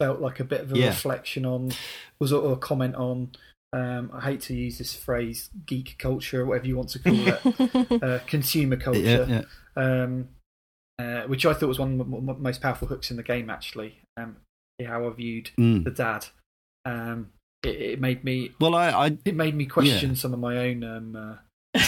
felt 0.00 0.20
like 0.20 0.40
a 0.40 0.44
bit 0.44 0.60
of 0.62 0.72
a 0.72 0.78
Yeah. 0.78 0.86
reflection 0.88 1.44
on 1.44 1.72
was 2.18 2.32
a, 2.32 2.36
a 2.38 2.56
comment 2.56 2.94
on. 2.94 3.32
Um, 3.72 4.10
I 4.12 4.20
hate 4.22 4.40
to 4.42 4.54
use 4.54 4.78
this 4.78 4.96
phrase, 4.96 5.48
geek 5.64 5.96
culture, 5.98 6.44
whatever 6.44 6.66
you 6.66 6.76
want 6.76 6.88
to 6.88 6.98
call 6.98 7.14
it, 7.28 8.02
uh, 8.02 8.18
consumer 8.26 8.76
culture. 8.76 9.00
Yeah, 9.28 9.42
yeah. 9.76 10.02
um, 10.02 10.28
uh, 11.00 11.22
which 11.28 11.44
I 11.46 11.54
thought 11.54 11.68
was 11.68 11.78
one 11.78 11.92
of 12.00 12.10
the 12.10 12.16
m- 12.16 12.28
m- 12.28 12.42
most 12.42 12.60
powerful 12.60 12.88
hooks 12.88 13.10
in 13.10 13.16
the 13.16 13.22
game. 13.22 13.48
Actually, 13.50 13.98
um, 14.16 14.36
how 14.86 15.06
I 15.06 15.10
viewed 15.10 15.50
Mm. 15.58 15.84
the 15.84 15.90
dad. 15.90 16.26
Um, 16.84 17.30
it, 17.62 17.76
it 17.92 18.00
made 18.00 18.24
me 18.24 18.52
Well, 18.60 18.74
I 18.74 18.88
I, 18.90 19.18
it 19.24 19.34
made 19.36 19.54
me 19.54 19.66
question 19.66 20.16
some 20.16 20.32
of 20.32 20.40
my 20.40 20.56
own. 20.56 20.82
Um, 20.84 21.16
uh, 21.16 21.36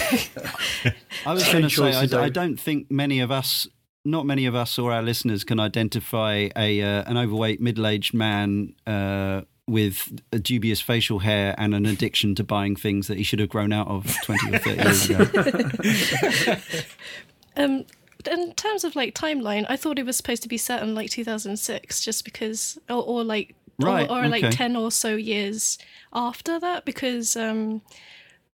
I 1.26 1.32
was 1.32 1.44
going 1.50 1.62
to 1.64 1.70
say 1.70 1.82
I, 1.88 1.92
choices, 1.92 2.10
d- 2.10 2.16
I 2.16 2.20
though. 2.22 2.28
don't 2.30 2.58
think 2.60 2.90
many 2.90 3.20
of 3.20 3.30
us. 3.30 3.66
Not 4.04 4.26
many 4.26 4.46
of 4.46 4.54
us 4.56 4.78
or 4.80 4.92
our 4.92 5.00
listeners 5.02 5.44
can 5.44 5.60
identify 5.60 6.48
a 6.56 6.82
uh, 6.82 7.04
an 7.06 7.16
overweight 7.16 7.60
middle 7.60 7.86
aged 7.86 8.12
man 8.14 8.74
uh, 8.84 9.42
with 9.68 10.20
a 10.32 10.40
dubious 10.40 10.80
facial 10.80 11.20
hair 11.20 11.54
and 11.56 11.72
an 11.72 11.86
addiction 11.86 12.34
to 12.34 12.42
buying 12.44 12.74
things 12.74 13.06
that 13.06 13.16
he 13.16 13.22
should 13.22 13.38
have 13.38 13.48
grown 13.48 13.72
out 13.72 13.86
of 13.86 14.12
twenty 14.24 14.52
or 14.52 14.58
thirty 14.58 14.82
years 14.82 15.08
ago. 15.08 16.54
Um, 17.56 17.84
in 18.28 18.52
terms 18.54 18.84
of 18.84 18.94
like 18.96 19.14
timeline, 19.14 19.66
I 19.68 19.76
thought 19.76 19.98
it 19.98 20.06
was 20.06 20.16
supposed 20.16 20.42
to 20.42 20.48
be 20.48 20.58
set 20.58 20.82
in 20.82 20.94
like 20.94 21.10
2006, 21.10 22.00
just 22.04 22.24
because, 22.24 22.78
or, 22.88 23.02
or 23.02 23.24
like, 23.24 23.54
Right, 23.78 24.08
or, 24.08 24.24
or 24.24 24.28
like 24.28 24.50
10 24.50 24.76
or 24.76 24.90
so 24.92 25.16
years 25.16 25.78
after 26.12 26.60
that, 26.60 26.84
because 26.84 27.36
um, 27.36 27.82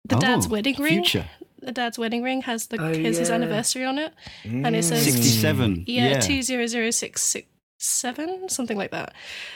the 0.04 0.16
dad's 0.16 0.46
Oh, 0.46 0.50
wedding 0.50 0.76
ring, 0.78 1.02
Future 1.04 1.26
the 1.60 1.72
dad's 1.72 1.98
wedding 1.98 2.22
ring 2.22 2.42
has 2.42 2.66
the 2.68 2.80
Oh, 2.80 2.88
has 3.02 3.16
his 3.18 3.28
yeah. 3.28 3.34
anniversary 3.34 3.84
on 3.84 3.98
it, 3.98 4.12
and 4.44 4.76
it 4.76 4.84
says 4.84 5.04
sixty 5.04 5.22
seven. 5.22 5.82
yeah, 5.86 6.20
two 6.20 6.42
zero 6.42 6.66
zero 6.66 6.90
six 6.90 7.22
six 7.22 7.48
seven, 7.78 8.48
something 8.48 8.76
like 8.76 8.90
that. 8.92 9.14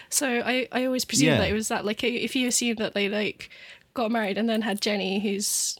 So 0.08 0.26
I 0.44 0.66
I 0.72 0.86
always 0.86 1.04
presumed 1.04 1.32
Yeah. 1.32 1.38
that 1.38 1.50
it 1.50 1.54
was 1.54 1.68
that. 1.68 1.84
Like 1.84 2.02
if 2.02 2.34
you 2.34 2.48
assume 2.48 2.76
that 2.76 2.94
they 2.94 3.08
like 3.08 3.50
got 3.94 4.10
married 4.10 4.38
and 4.38 4.48
then 4.48 4.62
had 4.62 4.80
Jenny, 4.80 5.20
who's 5.20 5.78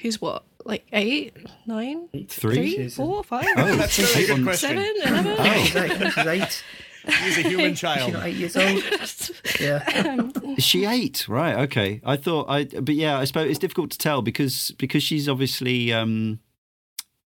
who's 0.00 0.20
what 0.20 0.44
like 0.64 0.86
eight, 0.92 1.36
nine, 1.66 2.08
Three? 2.28 2.54
three, 2.54 2.70
She's- 2.76 2.94
four, 2.96 3.22
five, 3.24 3.46
Oh, 3.56 3.76
That's 3.76 3.98
a 3.98 4.18
eight 4.18 4.26
good 4.28 4.42
question. 4.44 4.68
seven, 4.70 4.94
eleven. 5.04 5.36
Oh, 5.38 5.64
she's 5.64 5.76
eight. 5.76 6.12
She's 6.12 6.26
eight. 6.26 6.64
He's 7.24 7.38
a 7.38 7.48
human 7.48 7.74
child. 7.74 8.04
She's 8.04 8.12
not 8.14 8.26
eight 8.26 8.36
years 8.36 8.56
old. 8.56 8.82
Yeah. 9.60 10.28
Is 10.56 10.64
she 10.64 10.84
eight? 10.86 11.28
Right. 11.28 11.56
Okay. 11.64 12.00
I 12.04 12.16
thought 12.16 12.46
I, 12.48 12.64
but 12.64 12.94
yeah, 12.94 13.18
I 13.18 13.24
suppose 13.24 13.50
it's 13.50 13.58
difficult 13.58 13.90
to 13.90 13.98
tell 13.98 14.22
because 14.22 14.70
because 14.78 15.02
she's 15.02 15.28
obviously 15.28 15.92
um, 15.92 16.38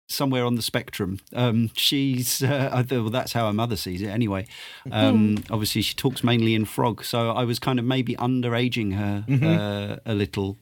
somewhere 0.07 0.45
on 0.45 0.55
the 0.55 0.61
spectrum. 0.61 1.19
Um, 1.33 1.71
she's 1.75 2.41
uh, 2.43 2.69
I 2.71 2.83
thought, 2.83 3.01
well, 3.01 3.09
that's 3.09 3.33
how 3.33 3.47
her 3.47 3.53
mother 3.53 3.75
sees 3.75 4.01
it 4.01 4.07
anyway. 4.07 4.47
Um, 4.91 5.43
obviously, 5.49 5.81
she 5.81 5.93
talks 5.93 6.23
mainly 6.23 6.55
in 6.55 6.65
frog, 6.65 7.03
so 7.03 7.31
I 7.31 7.43
was 7.43 7.59
kind 7.59 7.79
of 7.79 7.85
maybe 7.85 8.15
underaging 8.15 8.93
her 8.95 9.25
uh, 9.29 10.09
a 10.09 10.13
little. 10.13 10.57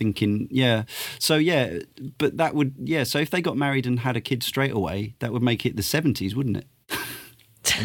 Thinking, 0.00 0.48
yeah. 0.50 0.84
So, 1.18 1.36
yeah, 1.36 1.80
but 2.16 2.38
that 2.38 2.54
would, 2.54 2.74
yeah. 2.78 3.04
So, 3.04 3.18
if 3.18 3.28
they 3.28 3.42
got 3.42 3.58
married 3.58 3.84
and 3.86 4.00
had 4.00 4.16
a 4.16 4.20
kid 4.22 4.42
straight 4.42 4.70
away, 4.72 5.14
that 5.18 5.30
would 5.30 5.42
make 5.42 5.66
it 5.66 5.76
the 5.76 5.82
70s, 5.82 6.34
wouldn't 6.34 6.56
it? 6.56 6.66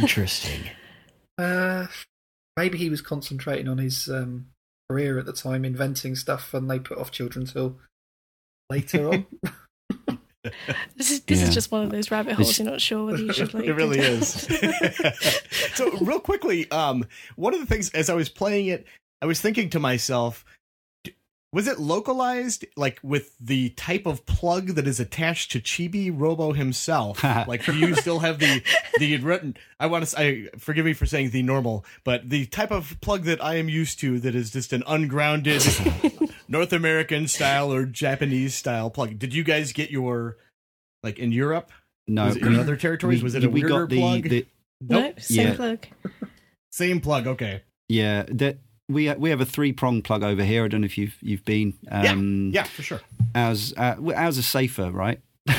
Interesting. 0.02 0.62
Uh, 1.38 1.88
maybe 2.56 2.78
he 2.78 2.90
was 2.90 3.02
concentrating 3.02 3.68
on 3.68 3.80
his 3.80 4.08
um, 4.08 4.48
career 4.90 5.20
at 5.20 5.26
the 5.26 5.34
time, 5.34 5.66
inventing 5.66 6.16
stuff, 6.16 6.54
and 6.54 6.72
they 6.72 6.80
put 6.80 6.98
off 6.98 7.12
children 7.12 7.46
till 7.46 7.76
later 8.70 9.10
on. 9.10 9.26
This 10.96 11.10
is 11.12 11.22
this 11.22 11.40
Yeah. 11.42 11.48
is 11.48 11.54
just 11.56 11.72
one 11.72 11.82
of 11.84 11.90
those 11.90 12.12
rabbit 12.12 12.36
holes. 12.36 12.50
It's- 12.52 12.60
You're 12.60 12.70
not 12.72 12.80
sure 12.80 13.06
whether 13.08 13.18
you 13.18 13.34
should 13.34 13.52
like. 13.56 13.66
it 13.66 13.74
really 13.74 13.98
is. 13.98 14.48
so, 15.74 15.90
real 16.02 16.20
quickly, 16.20 16.70
um, 16.70 17.04
one 17.36 17.56
of 17.56 17.60
the 17.60 17.66
things 17.66 17.90
as 17.92 18.12
I 18.12 18.14
was 18.14 18.30
playing 18.30 18.68
it, 18.68 18.86
I 19.24 19.26
was 19.26 19.42
thinking 19.42 19.72
to 19.72 19.80
myself, 19.80 20.46
d- 20.46 20.52
was 21.54 21.68
it 21.68 21.80
localized 21.80 22.66
like 22.76 23.00
with 23.02 23.34
the 23.40 23.70
type 23.70 24.06
of 24.06 24.26
plug 24.26 24.70
that 24.76 24.88
is 24.88 25.00
attached 25.00 25.52
to 25.54 25.62
Chibi 25.62 26.12
Robo 26.14 26.52
himself? 26.52 27.24
like, 27.48 27.64
do 27.66 27.74
you 27.78 27.96
still 27.96 28.20
have 28.20 28.40
the 28.40 28.62
the 29.00 29.16
written? 29.18 29.56
I 29.80 29.88
want 29.88 30.06
to. 30.06 30.20
I 30.20 30.48
forgive 30.58 30.86
me 30.86 30.94
for 30.94 31.06
saying 31.06 31.30
the 31.30 31.44
normal, 31.44 31.86
but 32.04 32.30
the 32.30 32.46
type 32.48 32.72
of 32.72 32.98
plug 33.02 33.24
that 33.24 33.44
I 33.44 33.56
am 33.56 33.70
used 33.70 34.00
to 34.00 34.20
that 34.20 34.36
is 34.36 34.52
just 34.52 34.74
an 34.74 34.84
ungrounded 34.86 35.64
North 36.50 36.74
American 36.74 37.28
style 37.28 37.72
or 37.72 37.86
Japanese 37.86 38.54
style 38.56 38.90
plug. 38.90 39.18
Did 39.18 39.34
you 39.34 39.44
guys 39.44 39.72
get 39.72 39.90
your 39.92 40.38
like 41.04 41.20
in 41.20 41.32
Europe? 41.32 41.72
No. 42.08 42.26
Was 42.26 42.36
it 42.36 42.44
in 42.44 42.60
other 42.60 42.76
territories? 42.76 43.24
Was 43.24 43.34
it 43.34 43.44
a 43.44 43.50
we 43.50 43.62
weirder 43.62 43.80
got 43.82 43.90
the, 43.90 44.00
plug? 44.00 44.24
the 44.24 44.46
No, 44.82 45.14
same 45.18 45.48
Yeah. 45.48 45.56
plug. 45.56 45.88
Same 46.72 47.00
plug. 47.00 47.28
Okay. 47.28 47.62
Yeah, 47.88 48.26
that 48.30 48.58
we 48.88 49.12
we 49.14 49.30
have 49.30 49.42
a 49.42 49.46
three 49.46 49.72
prong 49.72 50.02
plug 50.02 50.24
over 50.24 50.44
here. 50.44 50.66
I 50.66 50.68
don't 50.68 50.82
know 50.82 50.86
if 50.86 50.98
you've 50.98 51.18
you've 51.22 51.46
been. 51.46 51.74
Um, 51.92 52.52
Yeah, 52.54 52.64
for 52.64 52.84
sure. 52.84 53.02
Ours 53.34 53.74
uh, 53.78 53.96
ours 54.16 54.38
are 54.38 54.44
safer, 54.44 54.92
right? 54.92 55.20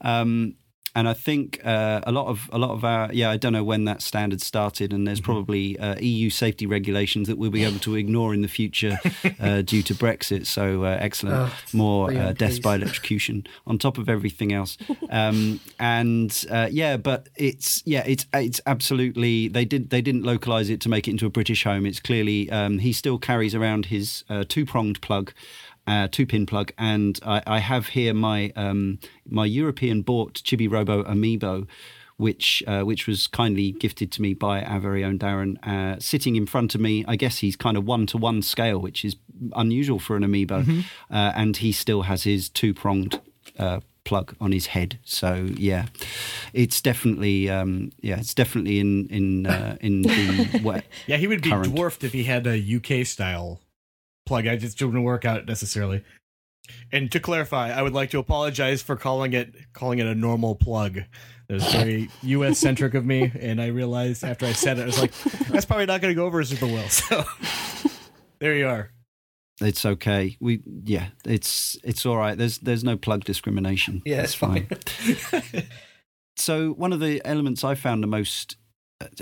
um, 0.00 0.54
and 0.96 1.06
I 1.06 1.12
think 1.12 1.60
uh, 1.62 2.00
a 2.04 2.10
lot 2.10 2.26
of 2.26 2.48
a 2.50 2.58
lot 2.58 2.70
of 2.70 2.82
our 2.82 3.12
yeah 3.12 3.30
I 3.30 3.36
don't 3.36 3.52
know 3.52 3.62
when 3.62 3.84
that 3.84 4.00
standard 4.00 4.40
started, 4.40 4.94
and 4.94 5.06
there's 5.06 5.20
probably 5.20 5.78
uh, 5.78 5.96
EU 6.00 6.30
safety 6.30 6.66
regulations 6.66 7.28
that 7.28 7.36
we'll 7.36 7.50
be 7.50 7.64
able 7.64 7.78
to 7.80 7.94
ignore 8.02 8.32
in 8.32 8.40
the 8.40 8.48
future 8.48 8.98
uh, 9.38 9.60
due 9.60 9.82
to 9.82 9.94
Brexit. 9.94 10.46
So 10.46 10.84
uh, 10.84 10.96
excellent, 10.98 11.36
Oh, 11.36 11.54
more 11.74 12.10
the 12.10 12.28
uh, 12.28 12.32
deaths 12.32 12.58
by 12.58 12.76
electrocution 12.76 13.46
on 13.66 13.76
top 13.76 13.98
of 13.98 14.08
everything 14.08 14.52
else. 14.52 14.76
Um, 15.08 15.60
and 15.78 16.44
uh, 16.50 16.68
yeah, 16.70 16.96
but 16.96 17.28
it's 17.36 17.82
yeah 17.86 18.02
it's 18.06 18.26
it's 18.34 18.60
absolutely 18.66 19.48
they 19.48 19.64
did 19.64 19.90
they 19.90 20.02
didn't 20.02 20.24
localize 20.24 20.68
it 20.68 20.80
to 20.80 20.88
make 20.88 21.06
it 21.06 21.12
into 21.12 21.26
a 21.26 21.30
British 21.30 21.64
home. 21.64 21.86
It's 21.86 22.00
clearly 22.00 22.50
um, 22.50 22.78
he 22.80 22.92
still 22.92 23.18
carries 23.18 23.54
around 23.54 23.86
his 23.86 24.24
uh, 24.28 24.44
two 24.48 24.66
pronged 24.66 25.00
plug 25.00 25.32
uh, 25.86 26.08
two 26.10 26.26
pin 26.26 26.46
plug, 26.46 26.72
and 26.78 27.18
I, 27.24 27.42
I 27.46 27.58
have 27.58 27.88
here 27.88 28.14
my 28.14 28.52
um, 28.56 28.98
my 29.28 29.44
European 29.44 30.02
bought 30.02 30.34
Chibi 30.34 30.70
Robo 30.70 31.02
Amiibo, 31.04 31.66
which 32.16 32.62
uh, 32.66 32.82
which 32.82 33.06
was 33.06 33.26
kindly 33.26 33.72
gifted 33.72 34.10
to 34.12 34.22
me 34.22 34.34
by 34.34 34.62
our 34.62 34.80
very 34.80 35.04
own 35.04 35.18
Darren, 35.18 35.56
uh, 35.66 35.98
sitting 36.00 36.36
in 36.36 36.46
front 36.46 36.74
of 36.74 36.80
me. 36.80 37.04
I 37.06 37.16
guess 37.16 37.38
he's 37.38 37.56
kind 37.56 37.76
of 37.76 37.84
one 37.86 38.06
to 38.06 38.18
one 38.18 38.42
scale, 38.42 38.78
which 38.80 39.04
is 39.04 39.16
unusual 39.54 39.98
for 39.98 40.16
an 40.16 40.22
Amiibo, 40.22 40.84
uh, 41.10 41.32
and 41.36 41.56
he 41.58 41.72
still 41.72 42.02
has 42.02 42.24
his 42.24 42.48
two 42.48 42.74
pronged. 42.74 43.20
Uh, 43.58 43.80
plug 44.04 44.36
on 44.40 44.52
his 44.52 44.66
head. 44.66 45.00
So 45.04 45.48
yeah, 45.56 45.86
it's 46.52 46.80
definitely 46.80 47.50
um, 47.50 47.90
yeah, 48.00 48.18
it's 48.20 48.34
definitely 48.34 48.78
in 48.78 49.08
in 49.08 49.46
uh, 49.46 49.76
in 49.80 50.02
the 50.02 50.60
what, 50.62 50.84
Yeah, 51.08 51.16
he 51.16 51.26
would 51.26 51.42
be 51.42 51.50
Current. 51.50 51.74
dwarfed 51.74 52.04
if 52.04 52.12
he 52.12 52.22
had 52.22 52.46
a 52.46 52.56
UK 52.76 53.04
style 53.04 53.58
plug. 54.26 54.46
I 54.46 54.56
just 54.56 54.80
wouldn't 54.82 55.04
work 55.04 55.24
out 55.24 55.46
necessarily. 55.46 56.04
And 56.92 57.10
to 57.12 57.20
clarify, 57.20 57.70
I 57.70 57.80
would 57.82 57.92
like 57.94 58.10
to 58.10 58.18
apologize 58.18 58.82
for 58.82 58.96
calling 58.96 59.32
it 59.32 59.54
calling 59.72 59.98
it 60.00 60.06
a 60.06 60.14
normal 60.14 60.54
plug. 60.56 61.00
That 61.48 61.54
was 61.54 61.72
very 61.72 62.10
US 62.22 62.58
centric 62.58 62.94
of 62.94 63.06
me, 63.06 63.30
and 63.40 63.60
I 63.62 63.68
realized 63.68 64.24
after 64.24 64.46
I 64.46 64.52
said 64.52 64.78
it, 64.78 64.82
I 64.82 64.86
was 64.86 65.00
like, 65.00 65.12
that's 65.48 65.64
probably 65.64 65.86
not 65.86 66.00
going 66.00 66.10
to 66.10 66.16
go 66.16 66.26
over 66.26 66.42
super 66.44 66.66
well. 66.66 66.88
So 66.88 67.24
there 68.40 68.54
you 68.56 68.66
are. 68.68 68.90
it's 69.60 69.86
okay. 69.86 70.36
We 70.40 70.60
yeah, 70.84 71.08
it's 71.24 71.78
it's 71.84 72.04
all 72.04 72.16
right. 72.16 72.36
There's 72.36 72.58
there's 72.58 72.84
no 72.84 72.96
plug 72.96 73.24
discrimination. 73.24 74.02
Yeah, 74.04 74.22
it's 74.22 74.34
fine. 74.34 74.68
so 76.36 76.70
one 76.72 76.92
of 76.92 77.00
the 77.00 77.22
elements 77.24 77.64
I 77.64 77.74
found 77.76 78.02
the 78.02 78.08
most 78.08 78.56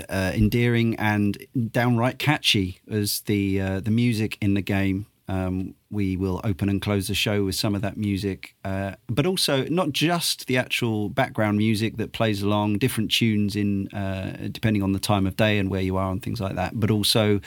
uh, 0.09 0.31
endearing 0.33 0.95
and 0.95 1.37
downright 1.71 2.19
catchy 2.19 2.79
as 2.89 3.21
the 3.21 3.59
uh, 3.59 3.79
the 3.79 3.91
music 3.91 4.37
in 4.41 4.53
the 4.53 4.61
game. 4.61 5.07
Um, 5.27 5.73
we 5.89 6.15
will 6.17 6.39
open 6.43 6.69
and 6.69 6.79
close 6.79 7.07
the 7.07 7.15
show 7.15 7.45
with 7.45 7.55
some 7.55 7.73
of 7.73 7.81
that 7.81 7.97
music, 7.97 8.55
uh, 8.63 8.93
but 9.07 9.25
also 9.25 9.63
not 9.65 9.91
just 9.91 10.45
the 10.45 10.55
actual 10.55 11.09
background 11.09 11.57
music 11.57 11.97
that 11.97 12.11
plays 12.11 12.43
along, 12.43 12.77
different 12.77 13.09
tunes 13.09 13.55
in 13.55 13.87
uh, 13.87 14.49
depending 14.51 14.83
on 14.83 14.91
the 14.91 14.99
time 14.99 15.25
of 15.25 15.35
day 15.35 15.57
and 15.57 15.71
where 15.71 15.81
you 15.81 15.97
are 15.97 16.11
and 16.11 16.21
things 16.21 16.39
like 16.39 16.55
that, 16.55 16.79
but 16.79 16.91
also 16.91 17.39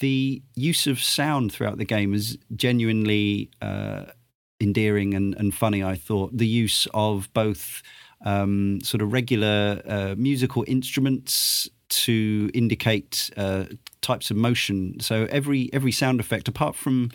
the 0.00 0.42
use 0.54 0.86
of 0.86 1.02
sound 1.02 1.50
throughout 1.50 1.78
the 1.78 1.86
game 1.86 2.12
is 2.12 2.36
genuinely 2.54 3.48
uh, 3.62 4.04
endearing 4.60 5.14
and, 5.14 5.34
and 5.36 5.54
funny. 5.54 5.82
I 5.82 5.94
thought 5.94 6.36
the 6.36 6.46
use 6.46 6.86
of 6.92 7.32
both 7.32 7.82
um, 8.24 8.80
sort 8.82 9.02
of 9.02 9.12
regular 9.12 9.80
uh, 9.86 10.14
musical 10.16 10.64
instruments 10.66 11.68
to 11.90 12.50
indicate 12.54 13.30
uh, 13.36 13.64
types 14.00 14.30
of 14.30 14.36
motion. 14.36 14.98
So 15.00 15.26
every 15.30 15.70
every 15.72 15.92
sound 15.92 16.20
effect, 16.20 16.48
apart 16.48 16.74
from 16.74 17.10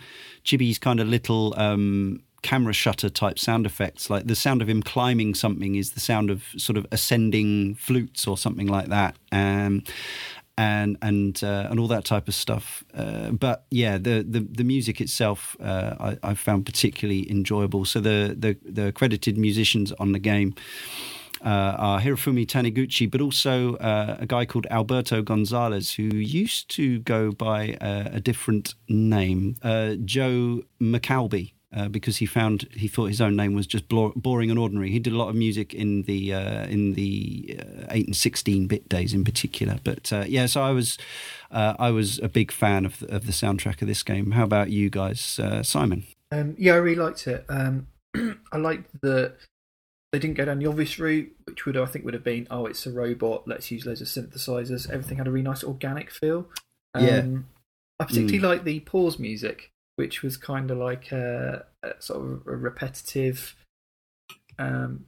Chibi's 0.45 0.79
kind 0.79 0.99
of 0.99 1.07
little 1.07 1.53
um, 1.57 2.21
camera 2.41 2.73
shutter 2.73 3.09
type 3.09 3.37
sound 3.37 3.65
effects, 3.65 4.09
like 4.09 4.27
the 4.27 4.35
sound 4.35 4.61
of 4.61 4.69
him 4.69 4.81
climbing 4.81 5.35
something 5.35 5.75
is 5.75 5.91
the 5.91 5.99
sound 5.99 6.29
of 6.29 6.43
sort 6.57 6.77
of 6.77 6.85
ascending 6.91 7.75
flutes 7.75 8.27
or 8.27 8.37
something 8.37 8.67
like 8.67 8.87
that. 8.87 9.15
Um, 9.31 9.83
and 10.59 10.97
and 11.01 11.41
uh, 11.41 11.67
and 11.69 11.79
all 11.79 11.87
that 11.87 12.03
type 12.03 12.27
of 12.27 12.35
stuff. 12.35 12.83
Uh, 12.93 13.31
but 13.31 13.65
yeah, 13.71 13.97
the 13.97 14.25
the, 14.27 14.41
the 14.41 14.65
music 14.65 14.99
itself 14.99 15.55
uh, 15.61 15.95
I, 15.99 16.31
I 16.31 16.33
found 16.33 16.65
particularly 16.65 17.31
enjoyable. 17.31 17.85
So 17.85 18.01
the, 18.01 18.35
the 18.37 18.57
the 18.69 18.91
credited 18.91 19.37
musicians 19.37 19.91
on 19.93 20.11
the 20.11 20.19
game. 20.19 20.53
Uh, 21.41 21.73
are 21.79 22.01
Hirofumi 22.01 22.45
Taniguchi, 22.45 23.09
but 23.09 23.21
also 23.21 23.75
uh, 23.75 24.17
a 24.19 24.25
guy 24.25 24.45
called 24.45 24.67
Alberto 24.69 25.21
Gonzalez, 25.21 25.93
who 25.93 26.03
used 26.13 26.69
to 26.71 26.99
go 26.99 27.31
by 27.31 27.77
uh, 27.79 28.09
a 28.11 28.19
different 28.19 28.75
name, 28.89 29.55
Joe 30.03 30.63
McAlby. 30.81 31.53
Uh, 31.71 31.87
because 31.87 32.17
he 32.17 32.25
found 32.25 32.67
he 32.73 32.87
thought 32.87 33.05
his 33.05 33.21
own 33.21 33.35
name 33.35 33.53
was 33.53 33.67
just 33.67 33.87
boring 33.87 34.49
and 34.49 34.57
ordinary. 34.57 34.89
He 34.89 34.97
did 34.97 35.13
a 35.13 35.17
lot 35.17 35.29
of 35.29 35.35
music 35.35 35.71
in 35.71 36.01
the 36.03 36.33
uh, 36.33 36.65
in 36.65 36.93
the 36.93 37.59
uh, 37.59 37.85
eight 37.91 38.07
and 38.07 38.15
sixteen 38.15 38.65
bit 38.65 38.89
days 38.89 39.13
in 39.13 39.23
particular. 39.23 39.77
But 39.83 40.11
uh, 40.11 40.25
yeah, 40.27 40.47
so 40.47 40.63
I 40.63 40.71
was 40.71 40.97
uh, 41.51 41.75
I 41.77 41.91
was 41.91 42.17
a 42.19 42.27
big 42.27 42.51
fan 42.51 42.87
of 42.87 42.99
the, 42.99 43.15
of 43.15 43.27
the 43.27 43.31
soundtrack 43.31 43.83
of 43.83 43.87
this 43.87 44.01
game. 44.01 44.31
How 44.31 44.45
about 44.45 44.71
you 44.71 44.89
guys, 44.89 45.37
uh, 45.37 45.61
Simon? 45.61 46.05
Um, 46.31 46.55
yeah, 46.57 46.73
I 46.73 46.77
really 46.77 47.01
liked 47.01 47.27
it. 47.27 47.45
Um, 47.49 47.87
I 48.51 48.57
liked 48.57 48.89
that 49.01 49.35
they 50.11 50.17
didn't 50.17 50.37
go 50.37 50.45
down 50.45 50.57
the 50.57 50.65
obvious 50.65 50.97
route, 50.97 51.31
which 51.45 51.65
would 51.65 51.77
I 51.77 51.85
think 51.85 52.03
would 52.03 52.15
have 52.15 52.23
been, 52.23 52.47
oh, 52.49 52.65
it's 52.65 52.85
a 52.87 52.91
robot. 52.91 53.47
Let's 53.47 53.69
use 53.69 53.85
loads 53.85 54.01
of 54.01 54.07
synthesizers. 54.07 54.89
Everything 54.89 55.17
had 55.19 55.27
a 55.27 55.31
really 55.31 55.43
nice 55.43 55.63
organic 55.63 56.09
feel. 56.09 56.47
Um, 56.95 57.05
Yeah. 57.05 57.25
I 57.99 58.05
particularly 58.05 58.39
like 58.39 58.63
the 58.63 58.79
pause 58.79 59.19
music, 59.19 59.71
which 59.99 60.23
was 60.23 60.37
kind 60.37 60.71
of 60.71 60.77
like 60.77 61.11
a, 61.11 61.65
a 61.83 61.89
sort 61.99 62.21
of 62.21 62.47
a 62.47 62.55
repetitive 62.55 63.53
um, 64.57 65.07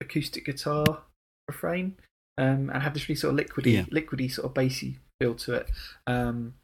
acoustic 0.00 0.44
guitar 0.44 1.04
refrain, 1.46 1.96
um, 2.36 2.68
and 2.70 2.82
had 2.82 2.92
this 2.92 3.08
really 3.08 3.14
sort 3.14 3.38
of 3.38 3.46
liquidy, 3.46 3.72
Yeah. 3.72 3.84
liquidy 3.84 4.28
sort 4.28 4.46
of 4.46 4.54
bassy 4.54 4.98
feel 5.20 5.36
to 5.36 5.54
it. 5.54 5.70
Um, 6.08 6.54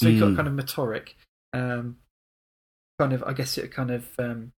so 0.00 0.08
you 0.08 0.18
got 0.18 0.30
Mm. 0.30 0.36
kind 0.36 0.48
of 0.48 0.54
metoric. 0.54 1.14
Um, 1.52 1.98
kind 2.98 3.12
of, 3.12 3.22
I 3.24 3.34
guess 3.34 3.58
it 3.58 3.70
kind 3.70 3.90
of 3.90 4.18
um, 4.18 4.52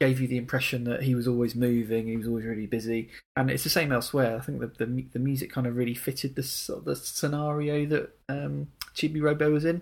gave 0.00 0.20
you 0.20 0.28
the 0.28 0.36
impression 0.36 0.84
that 0.84 1.02
he 1.04 1.14
was 1.14 1.26
always 1.26 1.54
moving, 1.54 2.08
he 2.08 2.16
was 2.18 2.28
always 2.28 2.44
really 2.44 2.66
busy, 2.66 3.08
and 3.36 3.50
it's 3.50 3.64
the 3.64 3.70
same 3.70 3.90
elsewhere. 3.90 4.36
I 4.36 4.40
think 4.40 4.60
the 4.60 4.66
the, 4.66 5.06
the 5.14 5.18
music 5.18 5.50
kind 5.50 5.66
of 5.66 5.76
really 5.76 5.94
fitted 5.94 6.34
the 6.36 6.42
sort 6.42 6.80
of 6.80 6.84
the 6.84 6.96
scenario 6.96 7.86
that 7.86 8.18
um, 8.28 8.68
Chibi 8.94 9.22
Robo 9.22 9.50
was 9.50 9.64
in. 9.64 9.80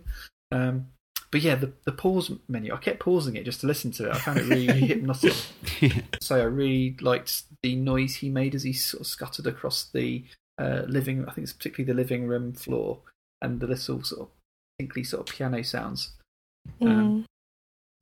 Um, 0.53 0.93
but 1.31 1.43
yeah, 1.43 1.55
the 1.55 1.73
the 1.85 1.93
pause 1.93 2.33
menu, 2.49 2.75
I 2.75 2.79
kept 2.79 3.01
pausing 3.01 3.37
it 3.37 3.45
just 3.45 3.61
to 3.61 3.67
listen 3.67 3.91
to 3.93 4.09
it. 4.11 4.15
I 4.15 4.19
found 4.19 4.39
it 4.39 4.47
really 4.49 4.67
hypnotic. 4.87 5.35
So 6.21 6.37
I 6.37 6.43
really 6.45 6.97
liked 7.01 7.43
the 7.63 7.75
noise 7.77 8.17
he 8.17 8.29
made 8.29 8.55
as 8.55 8.63
he 8.63 8.73
sort 8.73 9.01
of 9.01 9.07
scuttered 9.07 9.47
across 9.47 9.85
the 9.85 10.25
uh, 10.59 10.83
living. 10.87 11.25
I 11.27 11.33
think 11.33 11.45
it's 11.45 11.53
particularly 11.53 11.93
the 11.93 11.97
living 11.97 12.27
room 12.27 12.53
floor 12.53 12.99
and 13.43 13.59
the 13.61 13.67
little 13.67 14.03
sort 14.03 14.21
of 14.23 14.29
tinkly 14.79 15.03
sort 15.03 15.29
of 15.29 15.35
piano 15.35 15.63
sounds. 15.63 16.13
Um, 16.83 16.89
Mm. 16.89 17.25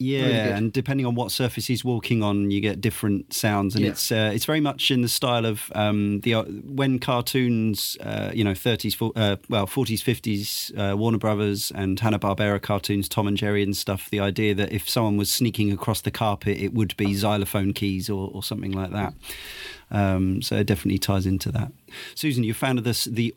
Yeah, 0.00 0.22
Really 0.22 0.50
and 0.52 0.72
depending 0.72 1.06
on 1.06 1.16
what 1.16 1.32
surface 1.32 1.66
he's 1.66 1.84
walking 1.84 2.22
on, 2.22 2.52
you 2.52 2.60
get 2.60 2.80
different 2.80 3.34
sounds, 3.34 3.74
and 3.74 3.84
Yeah. 3.84 3.90
it's 3.90 4.12
uh, 4.12 4.30
it's 4.32 4.44
very 4.44 4.60
much 4.60 4.92
in 4.92 5.02
the 5.02 5.08
style 5.08 5.44
of 5.44 5.72
um, 5.74 6.20
the 6.20 6.34
uh, 6.34 6.42
when 6.44 7.00
cartoons, 7.00 7.96
uh, 8.00 8.30
you 8.32 8.44
know, 8.44 8.54
thirties, 8.54 8.96
uh, 9.02 9.36
well, 9.48 9.66
forties, 9.66 10.00
fifties, 10.00 10.70
uh, 10.76 10.94
Warner 10.96 11.18
Brothers 11.18 11.72
and 11.74 11.98
Hanna 11.98 12.20
Barbera 12.20 12.62
cartoons, 12.62 13.08
Tom 13.08 13.26
and 13.26 13.36
Jerry 13.36 13.60
and 13.64 13.76
stuff. 13.76 14.08
The 14.08 14.20
idea 14.20 14.54
that 14.54 14.70
if 14.70 14.88
someone 14.88 15.16
was 15.16 15.32
sneaking 15.32 15.72
across 15.72 16.00
the 16.02 16.12
carpet, 16.12 16.58
it 16.58 16.72
would 16.74 16.96
be 16.96 17.14
xylophone 17.14 17.72
keys 17.72 18.08
or, 18.08 18.30
or 18.32 18.44
something 18.44 18.70
like 18.70 18.92
that. 18.92 19.14
Um, 19.90 20.42
so 20.42 20.54
it 20.58 20.66
definitely 20.68 20.98
ties 20.98 21.26
into 21.26 21.50
that. 21.50 21.72
Susan, 22.14 22.44
you 22.44 22.54
found 22.54 22.78
this 22.80 23.06
the 23.06 23.34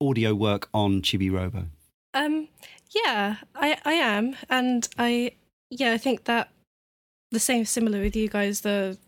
audio 0.00 0.34
work 0.34 0.68
on 0.74 1.00
Chibi 1.00 1.30
Robo. 1.30 1.66
Um, 2.12 2.48
yeah, 2.90 3.36
I 3.54 3.78
I 3.84 3.92
am, 3.92 4.34
and 4.50 4.88
I 4.98 5.32
yeah 5.80 5.92
I 5.92 5.98
think 5.98 6.24
that 6.24 6.48
the 7.30 7.40
same 7.40 7.64
similar 7.64 8.00
with 8.00 8.14
you 8.14 8.28
guys. 8.28 8.60
The 8.60 8.98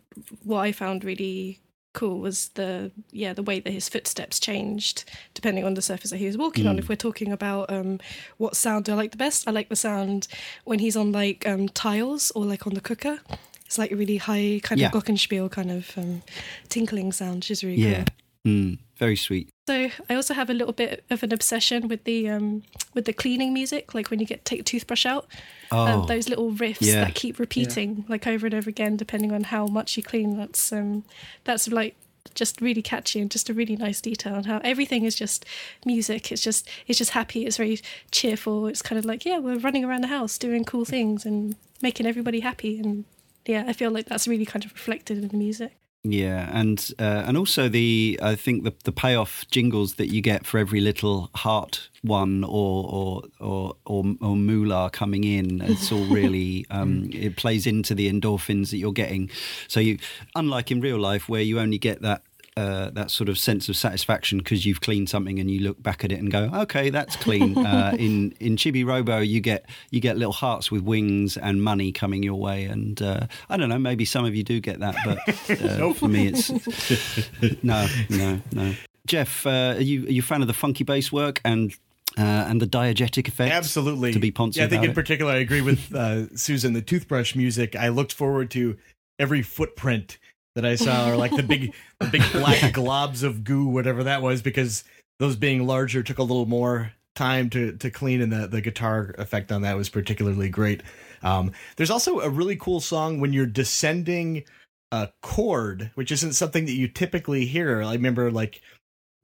what 0.42 0.60
I 0.60 0.72
found 0.72 1.04
really 1.04 1.60
cool 1.92 2.18
was 2.18 2.48
the 2.54 2.90
yeah 3.12 3.32
the 3.32 3.42
way 3.42 3.60
that 3.60 3.70
his 3.72 3.88
footsteps 3.88 4.40
changed 4.40 5.04
depending 5.32 5.64
on 5.64 5.74
the 5.74 5.82
surface 5.82 6.10
that 6.10 6.16
he 6.18 6.26
was 6.26 6.38
walking 6.38 6.66
on. 6.66 6.76
Mm. 6.76 6.78
If 6.80 6.88
we're 6.88 6.96
talking 6.96 7.30
about 7.32 7.70
um 7.70 8.00
what 8.38 8.56
sound 8.56 8.86
do 8.86 8.92
I 8.92 8.96
like 8.96 9.10
the 9.12 9.16
best, 9.26 9.46
I 9.46 9.50
like 9.52 9.68
the 9.68 9.76
sound 9.76 10.26
when 10.64 10.78
he's 10.78 10.96
on 10.96 11.12
like 11.12 11.46
um 11.46 11.68
tiles 11.68 12.30
or 12.34 12.44
like 12.44 12.66
on 12.66 12.74
the 12.74 12.80
cooker. 12.80 13.20
It's 13.66 13.78
like 13.78 13.92
a 13.92 13.96
really 13.96 14.16
high 14.18 14.60
kind 14.62 14.80
Yeah. 14.80 14.88
of 14.88 14.92
glockenspiel 14.92 15.50
kind 15.50 15.70
of 15.70 15.96
um, 15.98 16.22
tinkling 16.68 17.12
sound, 17.12 17.36
which 17.36 17.50
is 17.50 17.64
really 17.64 17.82
Yeah, 17.82 18.04
cool. 18.04 18.04
Mm, 18.46 18.78
very 18.96 19.16
sweet. 19.16 19.48
So 19.66 19.88
I 20.10 20.14
also 20.14 20.34
have 20.34 20.50
a 20.50 20.54
little 20.54 20.74
bit 20.74 21.04
of 21.08 21.22
an 21.22 21.32
obsession 21.32 21.88
with 21.88 22.04
the 22.04 22.28
um 22.28 22.62
with 22.92 23.06
the 23.06 23.12
cleaning 23.12 23.52
music, 23.54 23.94
like 23.94 24.10
when 24.10 24.20
you 24.20 24.26
get 24.26 24.44
take 24.44 24.60
a 24.60 24.62
toothbrush 24.62 25.06
out, 25.06 25.26
Oh, 25.72 25.86
um, 25.86 26.06
those 26.06 26.28
little 26.28 26.52
riffs 26.52 26.78
yeah. 26.82 27.04
that 27.04 27.14
keep 27.14 27.38
repeating 27.38 28.04
like 28.08 28.26
over 28.26 28.46
and 28.46 28.54
over 28.54 28.68
again, 28.68 28.96
depending 28.96 29.32
on 29.32 29.44
how 29.44 29.66
much 29.66 29.96
you 29.96 30.02
clean. 30.02 30.36
That's 30.36 30.72
um 30.72 31.04
that's 31.44 31.68
like 31.68 31.96
just 32.34 32.60
really 32.60 32.82
catchy 32.82 33.20
and 33.20 33.30
just 33.30 33.48
a 33.50 33.54
really 33.54 33.76
nice 33.76 34.00
detail 34.00 34.34
and 34.34 34.46
how 34.46 34.58
everything 34.64 35.04
is 35.04 35.14
just 35.14 35.44
music. 35.86 36.30
It's 36.30 36.42
just 36.42 36.68
it's 36.86 36.98
just 36.98 37.12
happy. 37.12 37.46
It's 37.46 37.56
very 37.56 37.80
cheerful. 38.10 38.66
It's 38.66 38.82
kind 38.82 38.98
of 38.98 39.04
like 39.04 39.24
yeah, 39.24 39.38
we're 39.38 39.58
running 39.58 39.84
around 39.84 40.02
the 40.02 40.08
house 40.08 40.36
doing 40.38 40.64
cool 40.64 40.84
things 40.84 41.24
and 41.24 41.56
making 41.80 42.06
everybody 42.06 42.40
happy 42.40 42.78
and 42.78 43.04
yeah, 43.46 43.64
I 43.66 43.72
feel 43.74 43.90
like 43.90 44.06
that's 44.06 44.26
really 44.28 44.46
kind 44.46 44.64
of 44.64 44.72
reflected 44.72 45.18
in 45.18 45.28
the 45.28 45.36
music. 45.36 45.72
Yeah, 46.06 46.50
and 46.52 46.92
uh, 46.98 47.24
and 47.26 47.38
also 47.38 47.70
the 47.70 48.20
I 48.22 48.34
think 48.34 48.64
the 48.64 48.74
the 48.84 48.92
payoff 48.92 49.46
jingles 49.50 49.94
that 49.94 50.08
you 50.08 50.20
get 50.20 50.44
for 50.44 50.58
every 50.58 50.80
little 50.80 51.30
heart 51.34 51.88
one 52.02 52.44
or 52.44 52.50
or 52.50 53.22
or 53.40 53.76
or, 53.86 54.04
or 54.20 54.36
moolah 54.36 54.90
coming 54.92 55.24
in, 55.24 55.62
it's 55.62 55.90
all 55.90 56.04
really 56.10 56.66
um, 56.68 57.08
it 57.10 57.36
plays 57.36 57.66
into 57.66 57.94
the 57.94 58.12
endorphins 58.12 58.70
that 58.70 58.76
you're 58.76 58.92
getting. 58.92 59.30
So 59.66 59.80
you, 59.80 59.98
unlike 60.36 60.70
in 60.70 60.82
real 60.82 60.98
life 60.98 61.26
where 61.26 61.40
you 61.40 61.58
only 61.58 61.78
get 61.78 62.02
that. 62.02 62.22
Uh, 62.56 62.88
that 62.90 63.10
sort 63.10 63.28
of 63.28 63.36
sense 63.36 63.68
of 63.68 63.74
satisfaction 63.74 64.38
because 64.38 64.64
you've 64.64 64.80
cleaned 64.80 65.10
something 65.10 65.40
and 65.40 65.50
you 65.50 65.58
look 65.58 65.82
back 65.82 66.04
at 66.04 66.12
it 66.12 66.20
and 66.20 66.30
go, 66.30 66.48
okay, 66.54 66.88
that's 66.88 67.16
clean. 67.16 67.58
uh, 67.66 67.96
in 67.98 68.32
in 68.38 68.54
Chibi 68.54 68.86
Robo, 68.86 69.18
you 69.18 69.40
get 69.40 69.68
you 69.90 69.98
get 69.98 70.16
little 70.16 70.32
hearts 70.32 70.70
with 70.70 70.82
wings 70.82 71.36
and 71.36 71.60
money 71.64 71.90
coming 71.90 72.22
your 72.22 72.38
way, 72.38 72.62
and 72.66 73.02
uh, 73.02 73.26
I 73.50 73.56
don't 73.56 73.68
know, 73.68 73.78
maybe 73.78 74.04
some 74.04 74.24
of 74.24 74.36
you 74.36 74.44
do 74.44 74.60
get 74.60 74.78
that, 74.78 74.94
but 75.04 75.18
uh, 75.62 75.92
for 75.94 76.06
me, 76.06 76.28
it's 76.28 76.50
no, 77.64 77.88
no, 78.08 78.40
no. 78.52 78.74
Jeff, 79.04 79.44
uh, 79.46 79.74
are 79.76 79.80
you 79.80 80.06
are 80.06 80.10
you 80.10 80.20
a 80.20 80.24
fan 80.24 80.40
of 80.40 80.46
the 80.46 80.54
funky 80.54 80.84
bass 80.84 81.10
work 81.10 81.40
and 81.44 81.74
uh, 82.16 82.22
and 82.22 82.62
the 82.62 82.66
diegetic 82.66 83.26
effect. 83.26 83.52
Absolutely. 83.52 84.12
To 84.12 84.20
be 84.20 84.30
poncy 84.30 84.58
Yeah, 84.58 84.66
I 84.66 84.68
think 84.68 84.84
in 84.84 84.90
it. 84.90 84.94
particular, 84.94 85.32
I 85.32 85.38
agree 85.38 85.60
with 85.60 85.92
uh, 85.92 86.34
Susan. 86.36 86.72
The 86.72 86.82
toothbrush 86.82 87.34
music, 87.34 87.74
I 87.74 87.88
looked 87.88 88.12
forward 88.12 88.50
to 88.52 88.76
every 89.18 89.42
footprint 89.42 90.18
that 90.54 90.64
I 90.64 90.76
saw, 90.76 91.10
or 91.10 91.16
like 91.16 91.34
the 91.34 91.42
big, 91.42 91.74
the 92.00 92.06
big 92.06 92.22
black 92.32 92.58
globs 92.72 93.22
of 93.22 93.44
goo, 93.44 93.66
whatever 93.66 94.04
that 94.04 94.22
was, 94.22 94.42
because 94.42 94.84
those 95.18 95.36
being 95.36 95.66
larger 95.66 96.02
took 96.02 96.18
a 96.18 96.22
little 96.22 96.46
more 96.46 96.92
time 97.14 97.50
to 97.50 97.72
to 97.76 97.90
clean, 97.90 98.20
and 98.20 98.32
the 98.32 98.46
the 98.46 98.60
guitar 98.60 99.14
effect 99.18 99.52
on 99.52 99.62
that 99.62 99.76
was 99.76 99.88
particularly 99.88 100.48
great. 100.48 100.82
Um, 101.22 101.52
there's 101.76 101.90
also 101.90 102.20
a 102.20 102.28
really 102.28 102.56
cool 102.56 102.80
song 102.80 103.20
when 103.20 103.32
you're 103.32 103.46
descending 103.46 104.44
a 104.92 105.10
cord, 105.22 105.90
which 105.94 106.12
isn't 106.12 106.34
something 106.34 106.66
that 106.66 106.72
you 106.72 106.88
typically 106.88 107.46
hear. 107.46 107.82
I 107.82 107.94
remember 107.94 108.30
like 108.30 108.60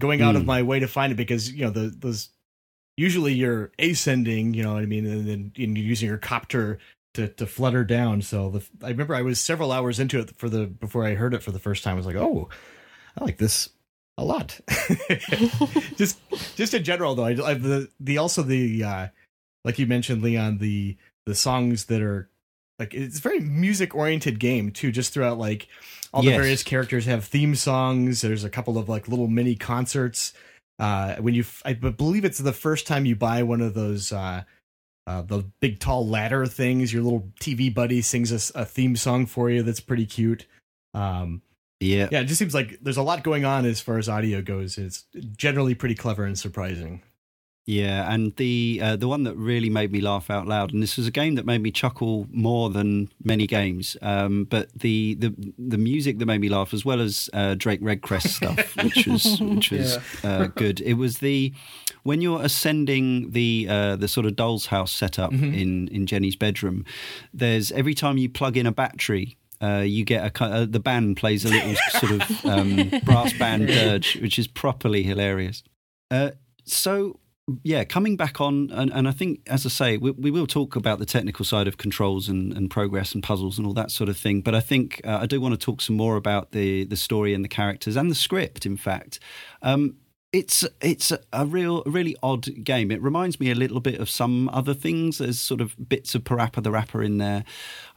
going 0.01 0.23
out 0.23 0.35
mm. 0.35 0.39
of 0.39 0.43
hmm. 0.43 0.49
my 0.49 0.63
way 0.63 0.81
to 0.81 0.89
find 0.89 1.13
it 1.13 1.17
because 1.17 1.53
you 1.53 1.65
know 1.65 1.71
the 1.71 1.95
those 1.97 2.31
usually 2.97 3.33
you're 3.33 3.71
ascending, 3.79 4.55
you 4.55 4.63
know 4.63 4.75
what 4.75 4.83
I 4.83 4.87
mean, 4.87 5.07
and 5.07 5.27
then 5.29 5.53
you're 5.55 5.85
using 5.85 6.09
your 6.09 6.19
copter 6.19 6.79
to 7.15 7.29
to 7.29 7.47
flutter 7.47 7.85
down. 7.85 8.23
So 8.23 8.51
the 8.51 8.87
I 8.87 8.91
remember 8.91 9.15
I 9.15 9.23
was 9.23 9.41
several 9.41 9.73
hours 9.73 9.99
into 9.99 10.19
it 10.19 10.37
for 10.37 10.49
the 10.49 10.67
before 10.67 11.05
I 11.05 11.15
heard 11.15 11.35
it 11.35 11.43
for 11.43 11.53
the 11.53 11.59
first 11.59 11.85
time. 11.85 11.95
I 11.95 11.97
was 11.97 12.07
like, 12.07 12.17
oh, 12.17 12.49
I 13.19 13.25
like 13.25 13.39
this 13.39 13.71
a 14.17 14.25
lot. 14.25 14.61
just 15.97 16.19
just 16.57 16.75
in 16.75 16.85
general 16.85 17.15
though, 17.15 17.25
I, 17.25 17.51
I 17.51 17.55
the 17.55 17.89
the 17.99 18.19
also 18.19 18.43
the 18.43 18.85
uh, 18.85 19.09
like 19.65 19.79
you 19.79 19.87
mentioned, 19.87 20.23
Leon, 20.23 20.59
the 20.59 20.97
the 21.27 21.35
songs 21.35 21.87
that 21.87 22.03
are 22.03 22.31
like 22.79 22.95
it's 22.95 23.19
a 23.19 23.23
very 23.23 23.41
music 23.41 23.95
oriented 23.95 24.39
game 24.39 24.71
too. 24.71 24.93
Just 24.93 25.13
throughout 25.13 25.39
like 25.39 25.69
all 26.13 26.23
the 26.23 26.31
yes. 26.31 26.37
various 26.37 26.63
characters 26.63 27.07
have 27.07 27.25
theme 27.25 27.55
songs. 27.55 28.21
There's 28.21 28.45
a 28.45 28.51
couple 28.51 28.79
of 28.79 28.89
like 28.89 29.09
little 29.09 29.29
mini 29.29 29.55
concerts. 29.55 30.33
Uh, 30.79 31.17
when 31.17 31.35
you, 31.35 31.45
I 31.63 31.75
believe 31.75 32.25
it's 32.25 32.39
the 32.39 32.55
first 32.55 32.87
time 32.87 33.05
you 33.05 33.15
buy 33.15 33.43
one 33.43 33.61
of 33.61 33.75
those 33.75 34.13
uh, 34.13 34.45
uh, 35.07 35.23
the 35.23 35.45
big 35.61 35.81
tall 35.81 36.07
ladder 36.07 36.47
things. 36.47 36.93
Your 36.93 37.03
little 37.03 37.29
TV 37.41 37.73
buddy 37.73 38.03
sings 38.03 38.33
a, 38.33 38.61
a 38.61 38.65
theme 38.65 38.97
song 38.97 39.27
for 39.27 39.51
you 39.51 39.63
that's 39.63 39.81
pretty 39.81 40.07
cute. 40.07 40.47
Um, 40.95 41.43
yeah, 41.81 42.09
yeah. 42.13 42.21
It 42.21 42.27
just 42.27 42.39
seems 42.39 42.55
like 42.55 42.79
there's 42.83 42.99
a 42.99 43.03
lot 43.03 43.25
going 43.25 43.45
on 43.45 43.65
as 43.65 43.81
far 43.81 43.99
as 43.99 44.09
audio 44.09 44.43
goes. 44.43 44.77
It's 44.77 45.05
generally 45.37 45.75
pretty 45.75 45.95
clever 45.95 46.25
and 46.25 46.39
surprising. 46.39 47.03
Yeah, 47.67 48.13
and 48.13 48.35
the 48.37 48.81
uh, 48.83 48.97
the 48.97 49.07
one 49.07 49.25
that 49.25 49.37
really 49.37 49.71
made 49.71 49.93
me 49.93 50.01
laugh 50.01 50.31
out 50.31 50.49
loud, 50.49 50.73
and 50.73 50.83
this 50.83 50.97
was 50.97 51.07
a 51.07 51.11
game 51.11 51.35
that 51.35 51.45
made 51.45 51.63
me 51.63 51.71
chuckle 51.71 52.27
more 52.33 52.71
than 52.71 53.11
many 53.23 53.47
games. 53.47 53.97
Um, 54.01 54.45
but 54.45 54.71
the, 54.75 55.15
the 55.15 55.35
the 55.59 55.79
music 55.79 56.19
that 56.19 56.27
made 56.27 56.41
me 56.41 56.49
laugh, 56.49 56.73
as 56.73 56.85
well 56.85 57.01
as 57.01 57.29
uh, 57.33 57.55
Drake 57.57 57.83
Redcrest 57.83 58.29
stuff, 58.29 58.77
which 58.83 59.07
was 59.07 59.41
which 59.41 59.71
was 59.71 59.99
yeah. 60.25 60.31
uh, 60.31 60.47
good. 60.47 60.81
It 60.81 60.95
was 60.95 61.19
the 61.19 61.53
when 62.03 62.23
you're 62.23 62.43
ascending 62.43 63.31
the 63.31 63.67
uh, 63.69 63.97
the 63.97 64.09
sort 64.09 64.27
of 64.27 64.37
doll's 64.37 64.67
house 64.67 64.91
setup 64.91 65.31
mm-hmm. 65.31 65.55
in 65.55 65.89
in 65.89 66.07
Jenny's 66.07 66.37
bedroom. 66.37 66.85
There's 67.33 67.71
every 67.73 67.95
time 67.95 68.17
you 68.17 68.31
plug 68.31 68.57
in 68.57 68.67
a 68.67 68.73
battery, 68.73 69.37
uh, 69.63 69.85
you 69.87 70.05
get 70.05 70.25
a 70.25 70.45
uh, 70.45 70.67
the 70.69 70.81
band 70.81 71.19
plays 71.19 71.45
a 71.45 71.49
little 71.49 71.77
sort 72.01 72.13
of 72.13 72.45
um, 72.47 72.91
brass 73.05 73.33
band 73.35 73.69
dirge, 73.69 74.17
which 74.17 74.39
is 74.39 74.49
properly 74.49 75.03
hilarious. 75.03 75.63
Uh, 76.11 76.31
so 76.65 77.20
yeah, 77.63 77.85
coming 77.85 78.17
back 78.17 78.41
on, 78.41 78.71
and, 78.73 78.93
and 78.93 79.09
I 79.09 79.13
think, 79.13 79.41
as 79.47 79.65
I 79.65 79.69
say, 79.69 79.97
we, 79.97 80.11
we, 80.13 80.31
will 80.31 80.47
talk 80.47 80.77
about 80.77 80.99
the 80.99 81.07
technical 81.07 81.45
side 81.45 81.67
of 81.67 81.77
controls 81.79 82.29
and, 82.29 82.53
and 82.53 82.71
progress 82.71 83.15
and 83.15 83.23
puzzles 83.23 83.59
and 83.59 83.67
all 83.67 83.75
that 83.75 83.91
sort 83.91 84.09
of 84.09 84.17
thing. 84.17 84.41
But 84.41 84.55
I 84.55 84.61
think 84.61 85.01
uh, 85.05 85.19
I 85.23 85.27
do 85.27 85.41
want 85.41 85.59
to 85.59 85.65
talk 85.65 85.81
some 85.81 85.97
more 85.97 86.17
about 86.17 86.53
the 86.53 86.85
the 86.85 86.97
story 86.97 87.35
and 87.35 87.45
the 87.45 87.49
characters 87.49 87.97
and 87.97 88.11
the 88.11 88.15
script. 88.15 88.67
In 88.67 88.77
fact, 88.77 89.21
um, 89.63 89.97
it's 90.33 90.65
it's 90.81 91.13
a, 91.33 91.47
real 91.47 91.83
really 91.87 92.17
odd 92.23 92.65
game. 92.65 92.91
It 92.91 93.03
reminds 93.03 93.41
me 93.41 93.51
a 93.51 93.55
little 93.55 93.81
bit 93.81 94.01
of 94.01 94.09
some 94.09 94.49
other 94.51 94.75
things. 94.75 95.19
There's 95.19 95.39
sort 95.39 95.61
of 95.61 95.75
bits 95.89 96.15
of 96.15 96.25
Parappa 96.25 96.63
the 96.63 96.71
Rapper 96.71 97.03
in 97.03 97.19
there, 97.19 97.45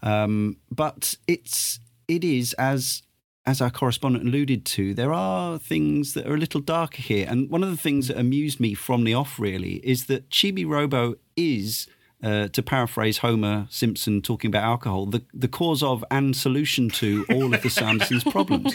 um, 0.01 0.57
but 0.71 1.15
it's 1.27 1.79
it 2.07 2.23
is 2.23 2.53
as 2.53 3.03
as 3.45 3.61
our 3.61 3.69
correspondent 3.69 4.25
alluded 4.25 4.65
to, 4.65 4.93
there 4.93 5.13
are 5.13 5.57
things 5.57 6.13
that 6.13 6.25
are 6.25 6.35
a 6.35 6.37
little 6.37 6.61
darker 6.61 7.01
here. 7.01 7.27
And 7.29 7.49
one 7.49 7.63
of 7.63 7.69
the 7.69 7.77
things 7.77 8.07
that 8.07 8.17
amused 8.17 8.59
me 8.59 8.73
from 8.73 9.03
the 9.03 9.13
off, 9.13 9.37
really, 9.37 9.75
is 9.85 10.05
that 10.05 10.29
Chibi 10.29 10.65
Robo 10.65 11.15
is, 11.35 11.87
uh, 12.23 12.47
to 12.49 12.63
paraphrase 12.63 13.17
Homer 13.17 13.67
Simpson 13.69 14.21
talking 14.21 14.47
about 14.47 14.63
alcohol, 14.63 15.07
the, 15.07 15.23
the 15.33 15.49
cause 15.49 15.83
of 15.83 16.05
and 16.09 16.35
solution 16.35 16.89
to 16.91 17.25
all 17.31 17.53
of 17.53 17.61
the 17.61 17.69
Sandersons' 17.69 18.29
problems. 18.31 18.73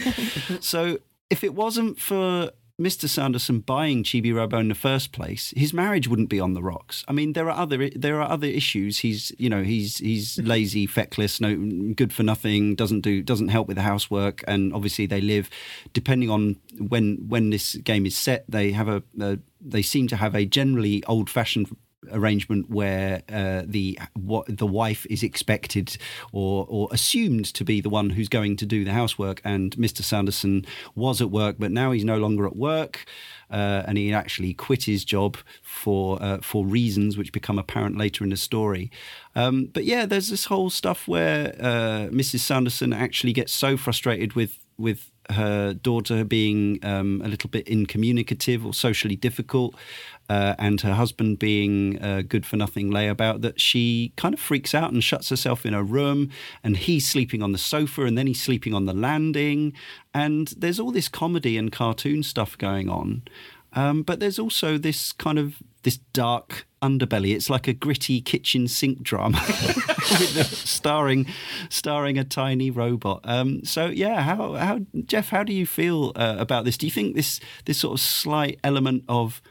So 0.61 0.99
if 1.29 1.43
it 1.43 1.55
wasn't 1.55 1.99
for 1.99 2.51
Mr. 2.79 3.09
Sanderson 3.09 3.59
buying 3.59 4.03
Chibi 4.03 4.33
Robo 4.33 4.57
in 4.57 4.69
the 4.69 4.75
first 4.75 5.11
place, 5.11 5.53
his 5.57 5.73
marriage 5.73 6.07
wouldn't 6.07 6.29
be 6.29 6.39
on 6.39 6.53
the 6.53 6.61
rocks. 6.63 7.03
I 7.09 7.11
mean, 7.11 7.33
there 7.33 7.49
are 7.49 7.57
other 7.57 7.89
there 7.89 8.21
are 8.21 8.29
other 8.29 8.47
issues. 8.47 8.99
He's 8.99 9.33
you 9.37 9.49
know 9.49 9.63
he's 9.63 9.97
he's 9.97 10.39
lazy, 10.39 10.87
feckless, 10.87 11.41
no 11.41 11.55
good 11.93 12.13
for 12.13 12.23
nothing. 12.23 12.75
Doesn't 12.75 13.01
do 13.01 13.21
doesn't 13.21 13.49
help 13.49 13.67
with 13.67 13.75
the 13.75 13.83
housework, 13.83 14.43
and 14.47 14.73
obviously 14.73 15.05
they 15.05 15.19
live. 15.19 15.49
Depending 15.91 16.29
on 16.29 16.55
when 16.77 17.17
when 17.27 17.49
this 17.49 17.75
game 17.75 18.05
is 18.05 18.17
set, 18.17 18.45
they 18.47 18.71
have 18.71 18.87
a, 18.87 19.03
a 19.19 19.39
they 19.59 19.81
seem 19.81 20.07
to 20.07 20.15
have 20.15 20.33
a 20.33 20.45
generally 20.45 21.03
old 21.05 21.29
fashioned 21.29 21.75
arrangement 22.11 22.69
where 22.69 23.21
uh, 23.29 23.63
the 23.65 23.99
what 24.13 24.57
the 24.57 24.65
wife 24.65 25.05
is 25.09 25.23
expected 25.23 25.97
or 26.31 26.65
or 26.69 26.87
assumed 26.91 27.45
to 27.45 27.63
be 27.63 27.81
the 27.81 27.89
one 27.89 28.11
who's 28.11 28.29
going 28.29 28.55
to 28.57 28.65
do 28.65 28.83
the 28.83 28.93
housework, 28.93 29.41
and 29.43 29.75
Mr. 29.77 30.01
Sanderson 30.01 30.65
was 30.95 31.21
at 31.21 31.29
work, 31.29 31.57
but 31.59 31.71
now 31.71 31.91
he's 31.91 32.05
no 32.05 32.17
longer 32.17 32.45
at 32.45 32.55
work. 32.55 33.05
Uh, 33.51 33.81
and 33.87 33.97
he 33.97 34.13
actually 34.13 34.53
quit 34.53 34.83
his 34.83 35.03
job 35.03 35.35
for 35.63 36.21
uh, 36.21 36.37
for 36.41 36.65
reasons 36.65 37.17
which 37.17 37.31
become 37.31 37.57
apparent 37.57 37.97
later 37.97 38.23
in 38.23 38.29
the 38.29 38.37
story. 38.37 38.91
Um, 39.35 39.65
but 39.73 39.85
yeah, 39.85 40.05
there's 40.05 40.29
this 40.29 40.45
whole 40.45 40.69
stuff 40.69 41.07
where 41.07 41.55
uh, 41.59 42.09
Mrs. 42.11 42.39
Sanderson 42.41 42.93
actually 42.93 43.33
gets 43.33 43.51
so 43.51 43.75
frustrated 43.75 44.33
with 44.33 44.59
with 44.77 45.11
her 45.31 45.73
daughter 45.73 46.23
being 46.23 46.79
um, 46.83 47.21
a 47.23 47.27
little 47.27 47.49
bit 47.49 47.67
incommunicative 47.67 48.65
or 48.65 48.73
socially 48.73 49.15
difficult, 49.15 49.75
uh, 50.29 50.55
and 50.59 50.81
her 50.81 50.93
husband 50.93 51.39
being 51.39 51.97
a 52.01 52.23
good 52.23 52.45
for 52.45 52.55
nothing 52.55 52.89
layabout, 52.89 53.41
that 53.41 53.59
she 53.59 54.13
kind 54.15 54.33
of 54.33 54.39
freaks 54.39 54.73
out 54.73 54.91
and 54.91 55.03
shuts 55.03 55.29
herself 55.29 55.65
in 55.65 55.73
a 55.73 55.83
room, 55.83 56.29
and 56.63 56.77
he's 56.77 57.07
sleeping 57.07 57.41
on 57.41 57.51
the 57.51 57.57
sofa, 57.57 58.03
and 58.03 58.17
then 58.17 58.27
he's 58.27 58.41
sleeping 58.41 58.73
on 58.73 58.85
the 58.85 58.93
landing. 58.93 59.73
And 60.13 60.49
there's 60.57 60.79
all 60.79 60.91
this 60.91 61.09
comedy 61.09 61.57
and 61.57 61.71
cartoon 61.71 62.23
stuff 62.23 62.57
going 62.57 62.89
on. 62.89 63.23
Um, 63.73 64.01
but 64.01 64.19
there's 64.19 64.39
also 64.39 64.77
this 64.77 65.11
kind 65.11 65.37
of 65.37 65.61
this 65.83 65.97
dark 66.13 66.67
underbelly. 66.81 67.35
It's 67.35 67.49
like 67.49 67.67
a 67.67 67.73
gritty 67.73 68.21
kitchen 68.21 68.67
sink 68.67 69.01
drama 69.01 69.39
starring 70.03 71.27
starring 71.69 72.17
a 72.17 72.23
tiny 72.23 72.71
robot. 72.71 73.21
Um, 73.23 73.63
so 73.63 73.87
yeah, 73.87 74.21
how 74.21 74.53
how 74.53 74.79
Jeff, 75.05 75.29
how 75.29 75.43
do 75.43 75.53
you 75.53 75.65
feel 75.65 76.11
uh, 76.15 76.35
about 76.39 76.65
this? 76.65 76.77
Do 76.77 76.87
you 76.87 76.91
think 76.91 77.15
this 77.15 77.39
this 77.65 77.79
sort 77.79 77.93
of 77.93 77.99
slight 77.99 78.59
element 78.63 79.03
of 79.07 79.41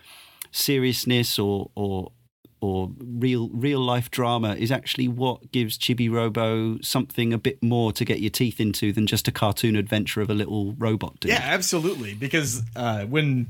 seriousness 0.50 1.38
or 1.38 1.70
or 1.74 2.12
or 2.60 2.90
real 2.98 3.48
real 3.50 3.80
life 3.80 4.10
drama 4.10 4.54
is 4.54 4.72
actually 4.72 5.08
what 5.08 5.52
gives 5.52 5.78
Chibi 5.78 6.10
Robo 6.10 6.78
something 6.80 7.32
a 7.32 7.38
bit 7.38 7.62
more 7.62 7.92
to 7.92 8.04
get 8.04 8.20
your 8.20 8.30
teeth 8.30 8.60
into 8.60 8.92
than 8.92 9.06
just 9.06 9.28
a 9.28 9.32
cartoon 9.32 9.76
adventure 9.76 10.20
of 10.20 10.30
a 10.30 10.34
little 10.34 10.74
robot 10.74 11.20
dude. 11.20 11.30
Yeah, 11.30 11.40
absolutely. 11.42 12.14
Because 12.14 12.62
uh, 12.74 13.04
when 13.04 13.46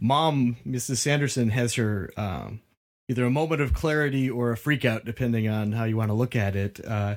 mom, 0.00 0.56
Mrs. 0.66 0.96
Sanderson, 0.96 1.50
has 1.50 1.74
her 1.74 2.10
um, 2.16 2.60
either 3.08 3.24
a 3.24 3.30
moment 3.30 3.60
of 3.60 3.72
clarity 3.72 4.28
or 4.28 4.50
a 4.50 4.56
freak 4.56 4.84
out, 4.84 5.04
depending 5.04 5.48
on 5.48 5.72
how 5.72 5.84
you 5.84 5.96
want 5.96 6.10
to 6.10 6.14
look 6.14 6.34
at 6.34 6.56
it, 6.56 6.84
uh, 6.86 7.16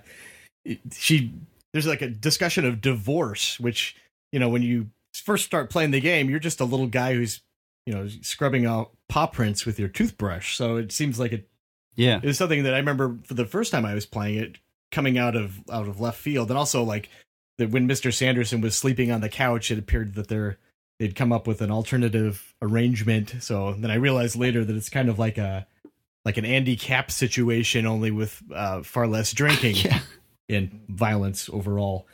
she 0.92 1.34
there's 1.74 1.88
like 1.88 2.02
a 2.02 2.10
discussion 2.10 2.66
of 2.66 2.82
divorce, 2.82 3.60
which 3.60 3.96
you 4.32 4.40
know 4.40 4.50
when 4.50 4.62
you 4.62 4.88
first 5.14 5.46
start 5.46 5.70
playing 5.70 5.92
the 5.92 6.02
game, 6.02 6.30
you're 6.30 6.40
just 6.40 6.62
a 6.62 6.66
little 6.66 6.88
guy 6.88 7.14
who's 7.14 7.42
you 7.86 7.94
know 7.94 8.08
scrubbing 8.22 8.66
out 8.66 8.92
paw 9.08 9.28
prints 9.28 9.66
with 9.66 9.80
your 9.80 9.90
toothbrush. 9.90 10.56
So 10.56 10.78
it 10.78 10.92
seems 10.92 11.20
like 11.20 11.34
it. 11.34 11.48
Yeah, 11.96 12.20
it 12.22 12.26
was 12.26 12.38
something 12.38 12.64
that 12.64 12.74
I 12.74 12.78
remember 12.78 13.18
for 13.26 13.34
the 13.34 13.46
first 13.46 13.72
time 13.72 13.86
I 13.86 13.94
was 13.94 14.06
playing 14.06 14.38
it, 14.38 14.58
coming 14.92 15.18
out 15.18 15.36
of 15.36 15.60
out 15.70 15.88
of 15.88 16.00
left 16.00 16.20
field, 16.20 16.50
and 16.50 16.58
also 16.58 16.84
like 16.84 17.10
that 17.58 17.70
when 17.70 17.88
Mister 17.88 18.12
Sanderson 18.12 18.62
was 18.62 18.78
sleeping 18.78 19.12
on 19.12 19.22
the 19.22 19.30
couch, 19.30 19.72
it 19.72 19.80
appeared 19.80 20.16
that 20.16 20.28
they're 20.28 20.58
they'd 21.00 21.16
come 21.16 21.34
up 21.34 21.48
with 21.48 21.62
an 21.62 21.72
alternative 21.72 22.54
arrangement. 22.62 23.36
So 23.40 23.74
then 23.74 23.90
I 23.90 23.96
realized 23.96 24.36
later 24.36 24.64
that 24.64 24.76
it's 24.76 24.90
kind 24.90 25.10
of 25.10 25.20
like 25.20 25.38
a 25.38 25.68
like 26.24 26.38
an 26.38 26.46
Andy 26.46 26.76
Capp 26.76 27.12
situation, 27.12 27.86
only 27.86 28.12
with 28.12 28.42
uh, 28.54 28.84
far 28.84 29.08
less 29.08 29.34
drinking 29.34 29.76
yeah. 29.78 30.00
and 30.48 30.86
violence 30.88 31.50
overall. 31.52 32.08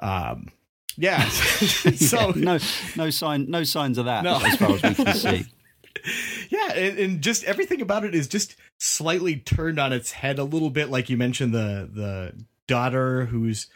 Um, 0.00 0.48
yeah. 0.98 1.28
so 1.28 2.32
yeah, 2.34 2.44
no, 2.44 2.58
no 2.96 3.10
sign, 3.10 3.50
no 3.50 3.64
signs 3.64 3.98
of 3.98 4.06
that, 4.06 4.24
no. 4.24 4.40
as 4.42 4.56
far 4.56 4.72
as 4.72 4.82
we 4.82 4.94
can 4.94 5.14
see. 5.14 5.44
Yeah, 6.48 6.72
and, 6.72 6.98
and, 6.98 7.20
just 7.20 7.44
everything 7.44 7.82
about 7.82 8.04
it 8.04 8.14
is 8.14 8.26
just 8.26 8.56
slightly 8.78 9.36
turned 9.36 9.78
on 9.78 9.92
its 9.92 10.12
head 10.12 10.38
a 10.38 10.44
little 10.44 10.70
bit. 10.70 10.88
Like 10.88 11.10
you 11.10 11.16
mentioned, 11.16 11.52
the 11.52 11.88
the 11.92 12.44
daughter 12.66 13.26
who's 13.26 13.66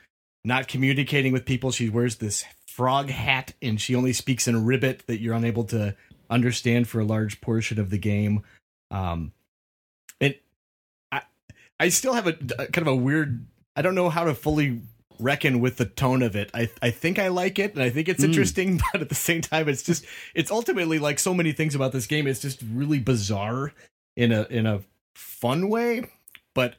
not 0.44 0.68
communicating 0.68 1.32
with 1.32 1.44
people. 1.44 1.70
She 1.70 1.88
wears 1.90 2.16
this 2.16 2.44
frog 2.66 3.10
hat, 3.10 3.52
and 3.60 3.80
she 3.80 3.94
only 3.94 4.12
speaks 4.12 4.48
in 4.48 4.64
ribbit 4.64 5.06
that 5.06 5.20
you're 5.20 5.34
unable 5.34 5.64
to 5.64 5.96
understand 6.30 6.88
for 6.88 7.00
a 7.00 7.04
large 7.04 7.40
portion 7.40 7.78
of 7.78 7.90
the 7.90 7.98
game. 7.98 8.42
Um, 8.90 9.32
and 10.20 10.34
I 11.12 11.22
I 11.78 11.88
still 11.90 12.14
have 12.14 12.26
a, 12.26 12.36
a 12.58 12.66
kind 12.66 12.78
of 12.78 12.88
a 12.88 12.96
weird. 12.96 13.46
I 13.76 13.82
don't 13.82 13.94
know 13.94 14.08
how 14.08 14.24
to 14.24 14.34
fully 14.34 14.80
reckon 15.18 15.60
with 15.60 15.76
the 15.76 15.84
tone 15.84 16.22
of 16.22 16.34
it. 16.36 16.50
I 16.54 16.70
I 16.82 16.90
think 16.90 17.18
I 17.18 17.28
like 17.28 17.58
it 17.58 17.74
and 17.74 17.82
I 17.82 17.90
think 17.90 18.08
it's 18.08 18.22
Mm. 18.22 18.28
interesting, 18.28 18.80
but 18.92 19.00
at 19.02 19.08
the 19.08 19.14
same 19.14 19.40
time 19.40 19.68
it's 19.68 19.82
just 19.82 20.04
it's 20.34 20.50
ultimately 20.50 20.98
like 20.98 21.18
so 21.18 21.34
many 21.34 21.52
things 21.52 21.74
about 21.74 21.92
this 21.92 22.06
game 22.06 22.26
it's 22.26 22.40
just 22.40 22.60
really 22.72 22.98
bizarre 22.98 23.72
in 24.16 24.32
a 24.32 24.42
in 24.50 24.66
a 24.66 24.80
fun 25.14 25.68
way, 25.68 26.04
but 26.54 26.76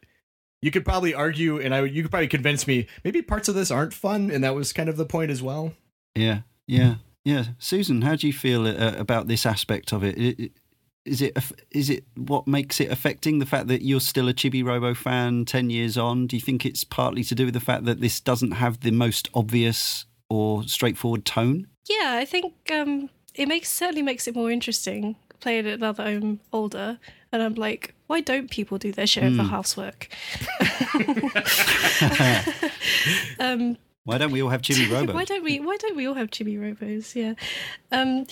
you 0.61 0.71
could 0.71 0.85
probably 0.85 1.13
argue 1.13 1.59
and 1.59 1.73
I 1.75 1.83
you 1.85 2.01
could 2.01 2.11
probably 2.11 2.27
convince 2.27 2.65
me 2.67 2.87
maybe 3.03 3.21
parts 3.21 3.47
of 3.47 3.55
this 3.55 3.71
aren't 3.71 3.93
fun 3.93 4.31
and 4.31 4.43
that 4.43 4.55
was 4.55 4.73
kind 4.73 4.89
of 4.89 4.97
the 4.97 5.05
point 5.05 5.31
as 5.31 5.41
well. 5.43 5.73
Yeah, 6.15 6.41
yeah, 6.67 6.95
yeah. 7.23 7.45
Susan, 7.59 8.01
how 8.01 8.15
do 8.15 8.25
you 8.27 8.33
feel 8.33 8.65
uh, 8.67 8.93
about 8.97 9.27
this 9.27 9.45
aspect 9.45 9.91
of 9.93 10.03
it? 10.03 10.15
I- 10.17 10.43
I- 10.43 10.49
Is 11.05 11.21
it 11.21 11.37
is 11.71 11.89
it 11.89 12.03
what 12.15 12.47
makes 12.47 12.81
it 12.81 12.91
affecting 12.91 13.39
the 13.39 13.45
fact 13.45 13.67
that 13.67 13.83
you're 13.83 13.99
still 13.99 14.27
a 14.27 14.33
Chibi 14.33 14.65
Robo 14.65 14.93
fan 14.95 15.45
ten 15.45 15.69
years 15.69 15.97
on? 15.97 16.25
Do 16.27 16.35
you 16.35 16.41
think 16.41 16.65
it's 16.65 16.83
partly 16.83 17.23
to 17.25 17.35
do 17.35 17.45
with 17.45 17.53
the 17.53 17.59
fact 17.59 17.85
that 17.85 18.01
this 18.01 18.19
doesn't 18.19 18.51
have 18.53 18.79
the 18.79 18.91
most 18.91 19.29
obvious 19.33 20.05
or 20.29 20.63
straightforward 20.63 21.23
tone? 21.23 21.67
Yeah, 21.87 22.17
I 22.19 22.25
think 22.25 22.53
um, 22.73 23.09
it 23.35 23.47
makes 23.47 23.69
certainly 23.69 24.01
makes 24.01 24.27
it 24.27 24.35
more 24.35 24.49
interesting 24.49 25.15
playing 25.39 25.67
it 25.67 25.79
now 25.79 25.91
that 25.91 26.07
I'm 26.07 26.39
older, 26.51 26.97
and 27.31 27.43
I'm 27.43 27.53
like, 27.53 27.93
why 28.07 28.21
don't 28.21 28.49
people 28.49 28.79
do 28.79 28.91
their 28.91 29.05
share 29.05 29.27
of 29.27 29.37
the 29.37 29.43
housework? 29.43 30.07
um, 33.39 33.77
Why 34.05 34.17
don't 34.17 34.31
we 34.31 34.41
all 34.41 34.49
have 34.49 34.61
Chibi 34.61 34.91
Robo? 34.91 35.13
why 35.13 35.25
don't 35.25 35.43
we? 35.43 35.59
Why 35.59 35.77
don't 35.77 35.95
we 35.95 36.07
all 36.07 36.15
have 36.15 36.31
chibi 36.31 36.57
robos? 36.57 37.13
Yeah, 37.13 37.35
um, 37.91 38.25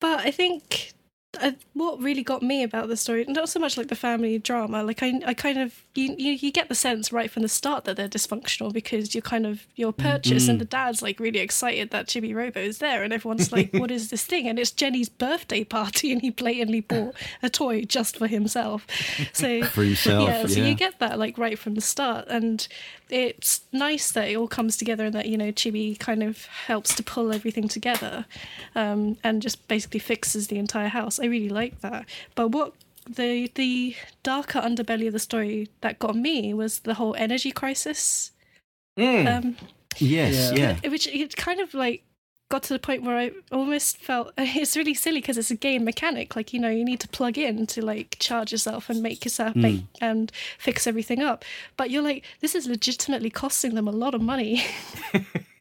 but 0.00 0.18
I 0.20 0.32
think 0.32 0.92
uh, 1.40 1.52
what 1.74 2.00
really 2.00 2.22
got 2.22 2.42
me 2.42 2.62
about 2.62 2.88
the 2.88 2.96
story, 2.96 3.24
not 3.28 3.48
so 3.48 3.60
much 3.60 3.76
like 3.76 3.88
the 3.88 3.94
family 3.94 4.38
drama, 4.38 4.82
like 4.82 5.02
I, 5.02 5.20
I 5.26 5.34
kind 5.34 5.58
of 5.58 5.84
you, 5.94 6.14
you, 6.16 6.32
you 6.32 6.50
get 6.50 6.68
the 6.68 6.74
sense 6.74 7.12
right 7.12 7.30
from 7.30 7.42
the 7.42 7.48
start 7.48 7.84
that 7.84 7.96
they're 7.96 8.08
dysfunctional 8.08 8.72
because 8.72 9.14
you're 9.14 9.22
kind 9.22 9.46
of 9.46 9.66
your 9.76 9.92
purchase 9.92 10.48
and 10.48 10.60
the 10.60 10.64
dad's 10.64 11.02
like 11.02 11.20
really 11.20 11.40
excited 11.40 11.90
that 11.90 12.06
Chibi 12.06 12.34
Robo 12.34 12.60
is 12.60 12.78
there 12.78 13.02
and 13.02 13.12
everyone's 13.12 13.52
like, 13.52 13.72
what 13.74 13.90
is 13.90 14.08
this 14.08 14.24
thing? 14.24 14.48
And 14.48 14.58
it's 14.58 14.70
Jenny's 14.70 15.10
birthday 15.10 15.64
party 15.64 16.12
and 16.12 16.22
he 16.22 16.30
blatantly 16.30 16.80
bought 16.80 17.14
a 17.42 17.50
toy 17.50 17.82
just 17.82 18.16
for 18.16 18.26
himself. 18.26 18.86
So 19.34 19.62
For 19.64 19.84
himself, 19.84 20.28
yeah, 20.28 20.46
so 20.46 20.60
you 20.60 20.74
get 20.74 20.98
that 21.00 21.18
like 21.18 21.36
right 21.36 21.58
from 21.58 21.74
the 21.74 21.82
start 21.82 22.26
and 22.28 22.66
it's 23.10 23.62
nice 23.72 24.12
that 24.12 24.28
it 24.28 24.36
all 24.36 24.48
comes 24.48 24.76
together 24.76 25.04
and 25.06 25.14
that 25.14 25.26
you 25.26 25.36
know 25.36 25.50
chibi 25.52 25.98
kind 25.98 26.22
of 26.22 26.44
helps 26.46 26.94
to 26.94 27.02
pull 27.02 27.32
everything 27.32 27.66
together 27.68 28.26
um, 28.74 29.16
and 29.24 29.40
just 29.42 29.66
basically 29.68 30.00
fixes 30.00 30.48
the 30.48 30.58
entire 30.58 30.88
house 30.88 31.18
i 31.18 31.24
really 31.24 31.48
like 31.48 31.80
that 31.80 32.04
but 32.34 32.48
what 32.48 32.72
the 33.08 33.50
the 33.54 33.94
darker 34.22 34.60
underbelly 34.60 35.06
of 35.06 35.12
the 35.14 35.18
story 35.18 35.68
that 35.80 35.98
got 35.98 36.14
me 36.14 36.52
was 36.52 36.80
the 36.80 36.94
whole 36.94 37.14
energy 37.16 37.50
crisis 37.50 38.32
um, 38.98 39.56
Yes, 40.00 40.52
Yeah. 40.56 40.76
yeah. 40.82 40.90
which 40.90 41.06
it 41.08 41.34
kind 41.36 41.60
of 41.60 41.72
like 41.74 42.02
got 42.50 42.62
to 42.64 42.72
the 42.72 42.78
point 42.78 43.02
where 43.02 43.16
I 43.16 43.32
almost 43.52 43.98
felt 43.98 44.32
it's 44.38 44.76
really 44.76 44.94
silly 44.94 45.20
because 45.20 45.36
it's 45.38 45.50
a 45.50 45.56
game 45.56 45.84
mechanic. 45.84 46.34
Like 46.36 46.52
you 46.52 46.60
know, 46.60 46.70
you 46.70 46.84
need 46.84 47.00
to 47.00 47.08
plug 47.08 47.36
in 47.38 47.66
to 47.68 47.84
like 47.84 48.16
charge 48.18 48.52
yourself 48.52 48.88
and 48.88 49.02
make 49.02 49.24
yourself 49.24 49.52
Hmm. 49.54 49.60
make 49.62 49.82
and 50.00 50.32
fix 50.58 50.86
everything 50.86 51.20
up. 51.22 51.44
But 51.76 51.90
you're 51.90 52.02
like, 52.02 52.24
this 52.40 52.54
is 52.54 52.66
legitimately 52.66 53.30
costing 53.30 53.74
them 53.74 53.88
a 53.88 53.92
lot 53.92 54.14
of 54.14 54.20
money. 54.22 54.64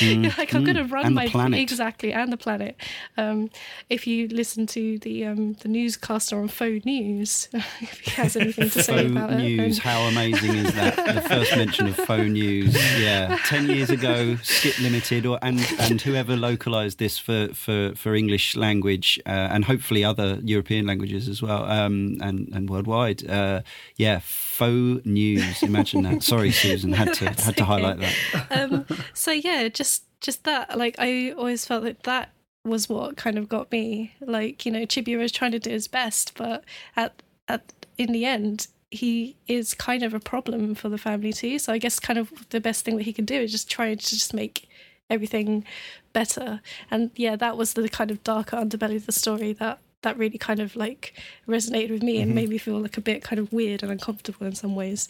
You're 0.00 0.32
like, 0.38 0.54
I'm 0.54 0.64
going 0.64 0.76
to 0.76 0.84
run 0.84 1.12
my 1.12 1.28
planet. 1.28 1.60
exactly 1.60 2.12
and 2.12 2.32
the 2.32 2.38
planet. 2.38 2.74
Um, 3.18 3.50
if 3.90 4.06
you 4.06 4.28
listen 4.28 4.66
to 4.68 4.98
the 5.00 5.26
um, 5.26 5.54
the 5.60 5.68
newscaster 5.68 6.38
on 6.38 6.48
Faux 6.48 6.84
News, 6.86 7.48
if 7.54 8.00
he 8.00 8.10
has 8.12 8.34
anything 8.34 8.70
to 8.70 8.82
say 8.82 9.06
about 9.06 9.32
it, 9.34 9.38
news. 9.40 9.60
and- 9.60 9.78
How 9.78 10.00
amazing 10.08 10.54
is 10.54 10.72
that? 10.74 10.96
The 10.96 11.20
first 11.28 11.54
mention 11.56 11.86
of 11.86 11.96
faux 11.96 12.24
news. 12.28 12.74
Yeah, 12.98 13.36
ten 13.44 13.68
years 13.68 13.90
ago, 13.90 14.36
Skip 14.42 14.78
Limited, 14.80 15.26
or 15.26 15.38
and 15.42 15.60
and 15.78 16.00
whoever 16.00 16.34
localized 16.34 16.98
this 16.98 17.18
for 17.18 17.48
for 17.52 17.92
for 17.94 18.14
English 18.14 18.56
language 18.56 19.20
uh, 19.26 19.30
and 19.52 19.66
hopefully 19.66 20.02
other 20.02 20.38
European 20.42 20.86
languages 20.86 21.28
as 21.28 21.42
well, 21.42 21.64
um, 21.66 22.16
and 22.22 22.48
and 22.54 22.70
worldwide. 22.70 23.28
Uh, 23.28 23.60
yeah, 23.96 24.20
faux 24.22 25.04
news. 25.04 25.62
Imagine 25.62 26.02
that. 26.04 26.22
Sorry, 26.22 26.50
Susan, 26.52 26.92
had 26.94 27.12
to 27.14 27.24
had 27.28 27.38
to 27.38 27.50
okay. 27.50 27.64
highlight 27.64 27.98
that. 28.00 28.14
um, 28.50 28.86
so 29.12 29.30
yeah, 29.30 29.68
just 29.74 30.04
just 30.20 30.44
that. 30.44 30.78
Like 30.78 30.96
I 30.98 31.32
always 31.32 31.66
felt 31.66 31.84
that 31.84 32.04
that 32.04 32.30
was 32.64 32.88
what 32.88 33.16
kind 33.16 33.36
of 33.36 33.48
got 33.48 33.70
me. 33.70 34.14
Like 34.20 34.64
you 34.64 34.72
know, 34.72 34.86
Chibi 34.86 35.18
was 35.18 35.32
trying 35.32 35.52
to 35.52 35.58
do 35.58 35.70
his 35.70 35.88
best, 35.88 36.32
but 36.36 36.64
at 36.96 37.22
at 37.48 37.72
in 37.98 38.12
the 38.12 38.24
end, 38.24 38.68
he 38.90 39.36
is 39.46 39.74
kind 39.74 40.02
of 40.02 40.14
a 40.14 40.20
problem 40.20 40.74
for 40.74 40.88
the 40.88 40.98
family 40.98 41.32
too. 41.32 41.58
So 41.58 41.72
I 41.72 41.78
guess 41.78 42.00
kind 42.00 42.18
of 42.18 42.32
the 42.50 42.60
best 42.60 42.84
thing 42.84 42.96
that 42.96 43.02
he 43.02 43.12
can 43.12 43.24
do 43.24 43.34
is 43.34 43.52
just 43.52 43.70
try 43.70 43.94
to 43.94 43.96
just 43.96 44.32
make 44.32 44.68
everything 45.10 45.64
better. 46.12 46.60
And 46.90 47.10
yeah, 47.16 47.36
that 47.36 47.56
was 47.56 47.74
the 47.74 47.88
kind 47.88 48.10
of 48.10 48.22
darker 48.24 48.56
underbelly 48.56 48.96
of 48.96 49.06
the 49.06 49.12
story 49.12 49.52
that 49.54 49.80
that 50.02 50.18
really 50.18 50.38
kind 50.38 50.60
of 50.60 50.76
like 50.76 51.14
resonated 51.48 51.90
with 51.90 52.02
me 52.02 52.18
and 52.18 52.28
mm-hmm. 52.28 52.36
made 52.36 52.48
me 52.50 52.58
feel 52.58 52.78
like 52.78 52.96
a 52.96 53.00
bit 53.00 53.22
kind 53.22 53.38
of 53.38 53.52
weird 53.52 53.82
and 53.82 53.90
uncomfortable 53.90 54.46
in 54.46 54.54
some 54.54 54.74
ways. 54.74 55.08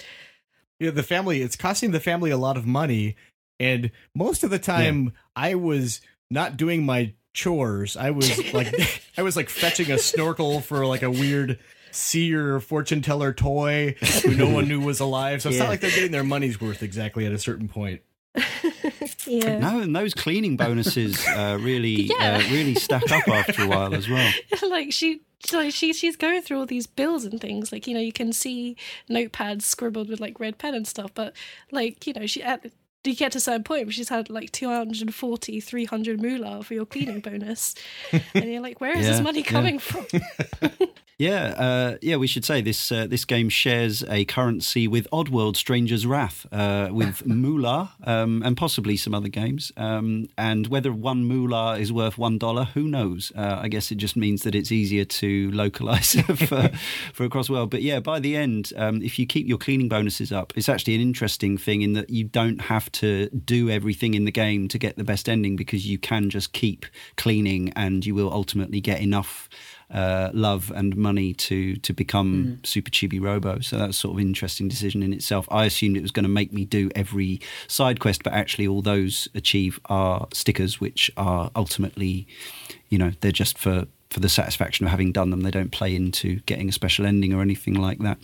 Yeah, 0.81 0.91
the 0.91 1.03
family 1.03 1.43
it's 1.43 1.57
costing 1.57 1.93
the 1.93 2.01
family 2.01 2.31
a 2.31 2.37
lot 2.37 2.57
of 2.57 2.67
money 2.67 3.17
and 3.65 3.91
most 4.15 4.45
of 4.45 4.51
the 4.51 4.59
time 4.59 5.13
I 5.35 5.55
was 5.55 6.01
not 6.31 6.57
doing 6.57 6.85
my 6.85 7.13
chores. 7.33 7.97
I 7.97 8.11
was 8.11 8.53
like 8.55 9.03
I 9.19 9.23
was 9.23 9.37
like 9.37 9.49
fetching 9.49 9.91
a 9.91 9.99
snorkel 9.99 10.61
for 10.61 10.87
like 10.87 11.03
a 11.03 11.11
weird 11.11 11.59
seer 11.91 12.61
fortune 12.61 13.03
teller 13.03 13.33
toy 13.33 13.95
who 14.25 14.35
no 14.35 14.49
one 14.51 14.69
knew 14.69 14.81
was 14.81 15.01
alive. 15.01 15.43
So 15.43 15.49
it's 15.49 15.59
not 15.59 15.69
like 15.69 15.81
they're 15.81 15.91
getting 15.91 16.11
their 16.13 16.25
money's 16.25 16.61
worth 16.61 16.83
exactly 16.83 17.25
at 17.27 17.33
a 17.33 17.39
certain 17.39 17.69
point. 17.69 18.03
Yeah. 19.27 19.59
No, 19.59 19.81
and 19.81 19.97
those 19.97 20.13
cleaning 20.13 20.57
bonuses 20.59 21.27
uh, 21.27 21.57
really 21.61 22.03
Yeah. 22.03 22.37
uh, 22.45 22.51
really 22.53 22.75
stack 22.75 23.11
up 23.11 23.27
after 23.27 23.63
a 23.63 23.67
while 23.67 23.95
as 23.95 24.07
well. 24.09 24.31
like 24.69 24.93
she 24.93 25.23
like 25.53 25.73
she 25.73 25.93
she's 25.95 26.17
going 26.17 26.43
through 26.43 26.59
all 26.59 26.67
these 26.67 26.87
bills 26.87 27.25
and 27.25 27.41
things 27.41 27.73
like 27.73 27.87
you 27.87 27.95
know 27.95 28.01
you 28.01 28.13
can 28.13 28.33
see 28.35 28.77
notepads 29.09 29.63
scribbled 29.63 30.09
with 30.11 30.21
like 30.21 30.39
red 30.41 30.59
pen 30.59 30.75
and 30.75 30.87
stuff 30.87 31.11
but 31.15 31.35
like 31.71 32.07
you 32.07 32.13
know 32.15 32.27
she 32.27 32.43
at 32.43 32.65
you 33.11 33.17
get 33.17 33.33
to 33.33 33.39
a 33.39 33.41
certain 33.41 33.65
point 33.65 33.87
where 33.87 33.93
she's 33.93 34.09
had 34.09 34.31
like 34.31 34.51
240 34.53 35.61
300 35.61 36.21
moolah 36.23 36.63
for 36.63 36.75
your 36.75 36.87
cleaning 36.87 37.21
bonus 37.21 37.75
and 38.35 38.45
you're 38.51 38.61
like 38.63 38.81
where 38.81 38.97
is 38.97 39.07
this 39.07 39.17
Yeah, 39.19 39.23
money 39.23 39.41
yeah. 39.41 39.47
coming 39.47 39.79
from 39.79 40.07
Yeah, 41.25 41.55
uh, 41.57 41.97
yeah. 42.03 42.17
We 42.17 42.27
should 42.27 42.45
say 42.45 42.61
this. 42.61 42.93
Uh, 42.93 43.07
this 43.07 43.25
game 43.25 43.49
shares 43.49 44.05
a 44.11 44.27
currency 44.27 44.87
with 44.87 45.09
Oddworld: 45.11 45.57
Stranger's 45.57 46.05
Wrath, 46.05 46.45
uh, 46.53 46.91
with 46.93 47.25
Moolah, 47.41 47.95
um, 48.05 48.43
and 48.45 48.59
possibly 48.59 48.99
some 48.99 49.15
other 49.15 49.31
games. 49.31 49.73
Um, 49.79 50.29
and 50.37 50.67
whether 50.67 50.93
one 50.93 51.25
Moolah 51.25 51.79
is 51.79 51.91
worth 51.91 52.19
one 52.19 52.37
dollar, 52.37 52.65
who 52.65 52.83
knows? 52.83 53.33
Uh, 53.35 53.59
I 53.63 53.69
guess 53.69 53.91
it 53.91 53.95
just 53.95 54.17
means 54.17 54.43
that 54.43 54.55
it's 54.55 54.71
easier 54.71 55.07
to 55.07 55.51
localize 55.53 56.13
for 56.49 56.71
for 57.15 57.25
across 57.25 57.47
the 57.47 57.55
world. 57.55 57.71
But 57.71 57.81
yeah, 57.81 58.01
by 58.01 58.21
the 58.21 58.37
end, 58.37 58.75
um, 58.77 59.01
if 59.01 59.19
you 59.19 59.25
keep 59.27 59.49
your 59.49 59.57
cleaning 59.57 59.89
bonuses 59.89 60.31
up, 60.31 60.53
it's 60.57 60.69
actually 60.69 60.95
an 60.95 61.01
interesting 61.01 61.57
thing 61.57 61.81
in 61.81 61.95
that 61.95 62.11
you 62.11 62.25
don't 62.25 62.61
have 62.61 62.93
to 62.93 63.31
do 63.31 63.71
everything 63.71 64.13
in 64.13 64.27
the 64.27 64.31
game 64.31 64.69
to 64.69 64.79
get 64.79 64.99
the 64.99 65.05
best 65.05 65.31
ending 65.31 65.57
because 65.57 65.87
you 65.87 65.97
can 65.97 66.29
just 66.29 66.53
keep 66.53 66.85
cleaning, 67.17 67.73
and 67.75 68.05
you 68.05 68.15
will 68.15 68.31
ultimately 68.31 68.83
get 68.83 69.01
enough 69.01 69.49
uh, 69.95 70.31
love 70.35 70.73
and 70.75 70.97
money 70.97 71.33
to 71.35 71.77
to 71.77 71.93
become 71.95 72.59
Super 72.65 72.91
Chibi 72.91 73.23
Robo. 73.23 73.61
So 73.61 73.79
that's 73.79 73.97
sort 73.97 74.15
of 74.15 74.19
an 74.19 74.27
interesting 74.27 74.69
decision 74.69 75.03
in 75.03 75.13
itself. 75.13 75.47
I 75.51 75.65
assumed 75.65 75.97
it 75.97 76.03
was 76.03 76.11
going 76.11 76.25
to 76.25 76.29
make 76.29 76.53
me 76.53 76.65
do 76.65 76.91
every 76.97 77.41
side 77.69 78.01
quest, 78.01 78.25
but 78.25 78.33
actually, 78.33 78.67
all 78.67 78.83
those 78.83 79.29
achieve 79.35 79.79
are 79.87 80.27
stickers, 80.33 80.81
which 80.81 81.11
are 81.17 81.51
ultimately, 81.55 82.27
you 82.91 82.99
know, 82.99 83.13
they're 83.21 83.33
just 83.33 83.57
for. 83.57 83.87
For 84.11 84.21
the 84.21 84.29
satisfaction 84.29 84.87
of 84.87 84.93
having 84.93 85.11
done 85.11 85.31
them, 85.31 85.41
they 85.41 85.51
don't 85.51 85.73
play 85.73 85.93
into 85.97 86.37
getting 86.47 86.69
a 86.69 86.73
special 86.73 87.05
ending 87.05 87.35
or 87.35 87.43
anything 87.43 87.75
like 87.75 87.99
that. 87.99 88.19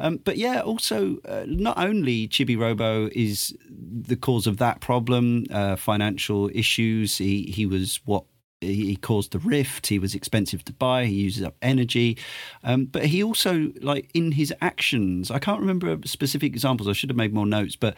Um, 0.00 0.16
but 0.16 0.38
yeah, 0.38 0.60
also, 0.60 1.18
uh, 1.24 1.44
not 1.46 1.78
only 1.78 2.26
Chibi 2.26 2.58
Robo 2.58 3.08
is 3.12 3.56
the 3.70 4.16
cause 4.16 4.48
of 4.48 4.56
that 4.56 4.80
problem, 4.80 5.44
uh, 5.52 5.76
financial 5.76 6.50
issues. 6.52 7.18
He 7.18 7.42
he 7.54 7.64
was 7.64 8.00
what 8.04 8.24
he 8.60 8.96
caused 8.96 9.32
the 9.32 9.38
rift. 9.38 9.88
He 9.88 9.98
was 9.98 10.14
expensive 10.14 10.64
to 10.64 10.72
buy. 10.72 11.06
He 11.06 11.14
uses 11.14 11.42
up 11.42 11.56
energy, 11.60 12.16
um, 12.64 12.86
but 12.86 13.06
he 13.06 13.22
also 13.22 13.72
like 13.80 14.10
in 14.14 14.32
his 14.32 14.52
actions. 14.60 15.30
I 15.30 15.38
can't 15.38 15.60
remember 15.60 15.98
specific 16.04 16.52
examples. 16.52 16.88
I 16.88 16.92
should 16.92 17.10
have 17.10 17.16
made 17.16 17.34
more 17.34 17.46
notes, 17.46 17.76
but 17.76 17.96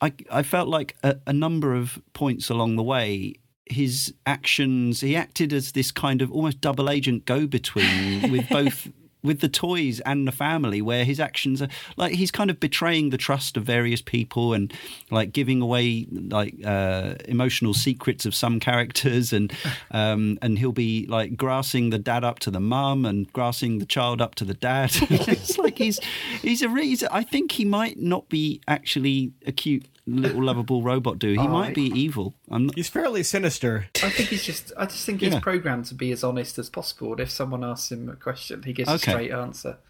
I 0.00 0.12
I 0.30 0.42
felt 0.42 0.68
like 0.68 0.96
a, 1.02 1.16
a 1.26 1.32
number 1.32 1.74
of 1.74 2.00
points 2.12 2.50
along 2.50 2.76
the 2.76 2.82
way. 2.82 3.34
His 3.68 4.14
actions, 4.26 5.00
he 5.00 5.16
acted 5.16 5.52
as 5.52 5.72
this 5.72 5.90
kind 5.90 6.22
of 6.22 6.30
almost 6.30 6.60
double 6.60 6.88
agent 6.88 7.24
go 7.24 7.48
between 7.48 8.30
with 8.30 8.48
both 8.48 8.88
with 9.22 9.40
the 9.40 9.48
toys 9.48 10.00
and 10.00 10.26
the 10.26 10.32
family 10.32 10.80
where 10.80 11.04
his 11.04 11.18
actions 11.18 11.60
are 11.60 11.68
like 11.96 12.12
he's 12.12 12.30
kind 12.30 12.50
of 12.50 12.60
betraying 12.60 13.10
the 13.10 13.16
trust 13.16 13.56
of 13.56 13.64
various 13.64 14.00
people 14.00 14.52
and 14.52 14.72
like 15.10 15.32
giving 15.32 15.60
away 15.60 16.06
like 16.10 16.54
uh, 16.64 17.14
emotional 17.26 17.74
secrets 17.74 18.24
of 18.24 18.34
some 18.34 18.60
characters 18.60 19.32
and 19.32 19.52
um, 19.90 20.38
and 20.42 20.58
he'll 20.58 20.72
be 20.72 21.06
like 21.06 21.36
grassing 21.36 21.90
the 21.90 21.98
dad 21.98 22.24
up 22.24 22.38
to 22.38 22.50
the 22.50 22.60
mum 22.60 23.04
and 23.04 23.32
grassing 23.32 23.78
the 23.78 23.86
child 23.86 24.20
up 24.20 24.34
to 24.34 24.44
the 24.44 24.54
dad. 24.54 24.94
It's 25.26 25.58
like 25.58 25.78
he's 25.78 25.98
he's 26.42 26.62
a 26.62 26.68
re- 26.68 26.86
he's, 26.86 27.02
I 27.04 27.22
think 27.22 27.52
he 27.52 27.64
might 27.64 27.98
not 27.98 28.28
be 28.28 28.60
actually 28.68 29.32
a 29.44 29.52
cute 29.52 29.86
little 30.06 30.42
lovable 30.44 30.82
robot 30.82 31.18
do? 31.18 31.32
He 31.32 31.38
Oh, 31.38 31.48
might 31.48 31.70
I- 31.70 31.74
be 31.74 31.86
evil. 31.98 32.34
I'm 32.50 32.66
not, 32.66 32.76
He's 32.76 32.88
fairly 32.88 33.22
sinister. 33.22 33.88
I 34.02 34.10
think 34.10 34.28
he's 34.30 34.44
just. 34.44 34.72
I 34.76 34.86
just 34.86 35.04
think 35.04 35.20
he's 35.22 35.32
Yeah. 35.32 35.40
programmed 35.40 35.86
to 35.86 35.94
be 35.94 36.12
as 36.12 36.22
honest 36.24 36.58
as 36.58 36.68
possible. 36.70 37.12
And 37.12 37.20
if 37.20 37.30
someone 37.30 37.64
asks 37.64 37.90
him 37.92 38.08
a 38.08 38.16
question, 38.16 38.62
he 38.62 38.72
gives 38.72 38.88
Okay. 38.88 38.96
a 39.12 39.14
straight 39.14 39.32
answer. 39.32 39.78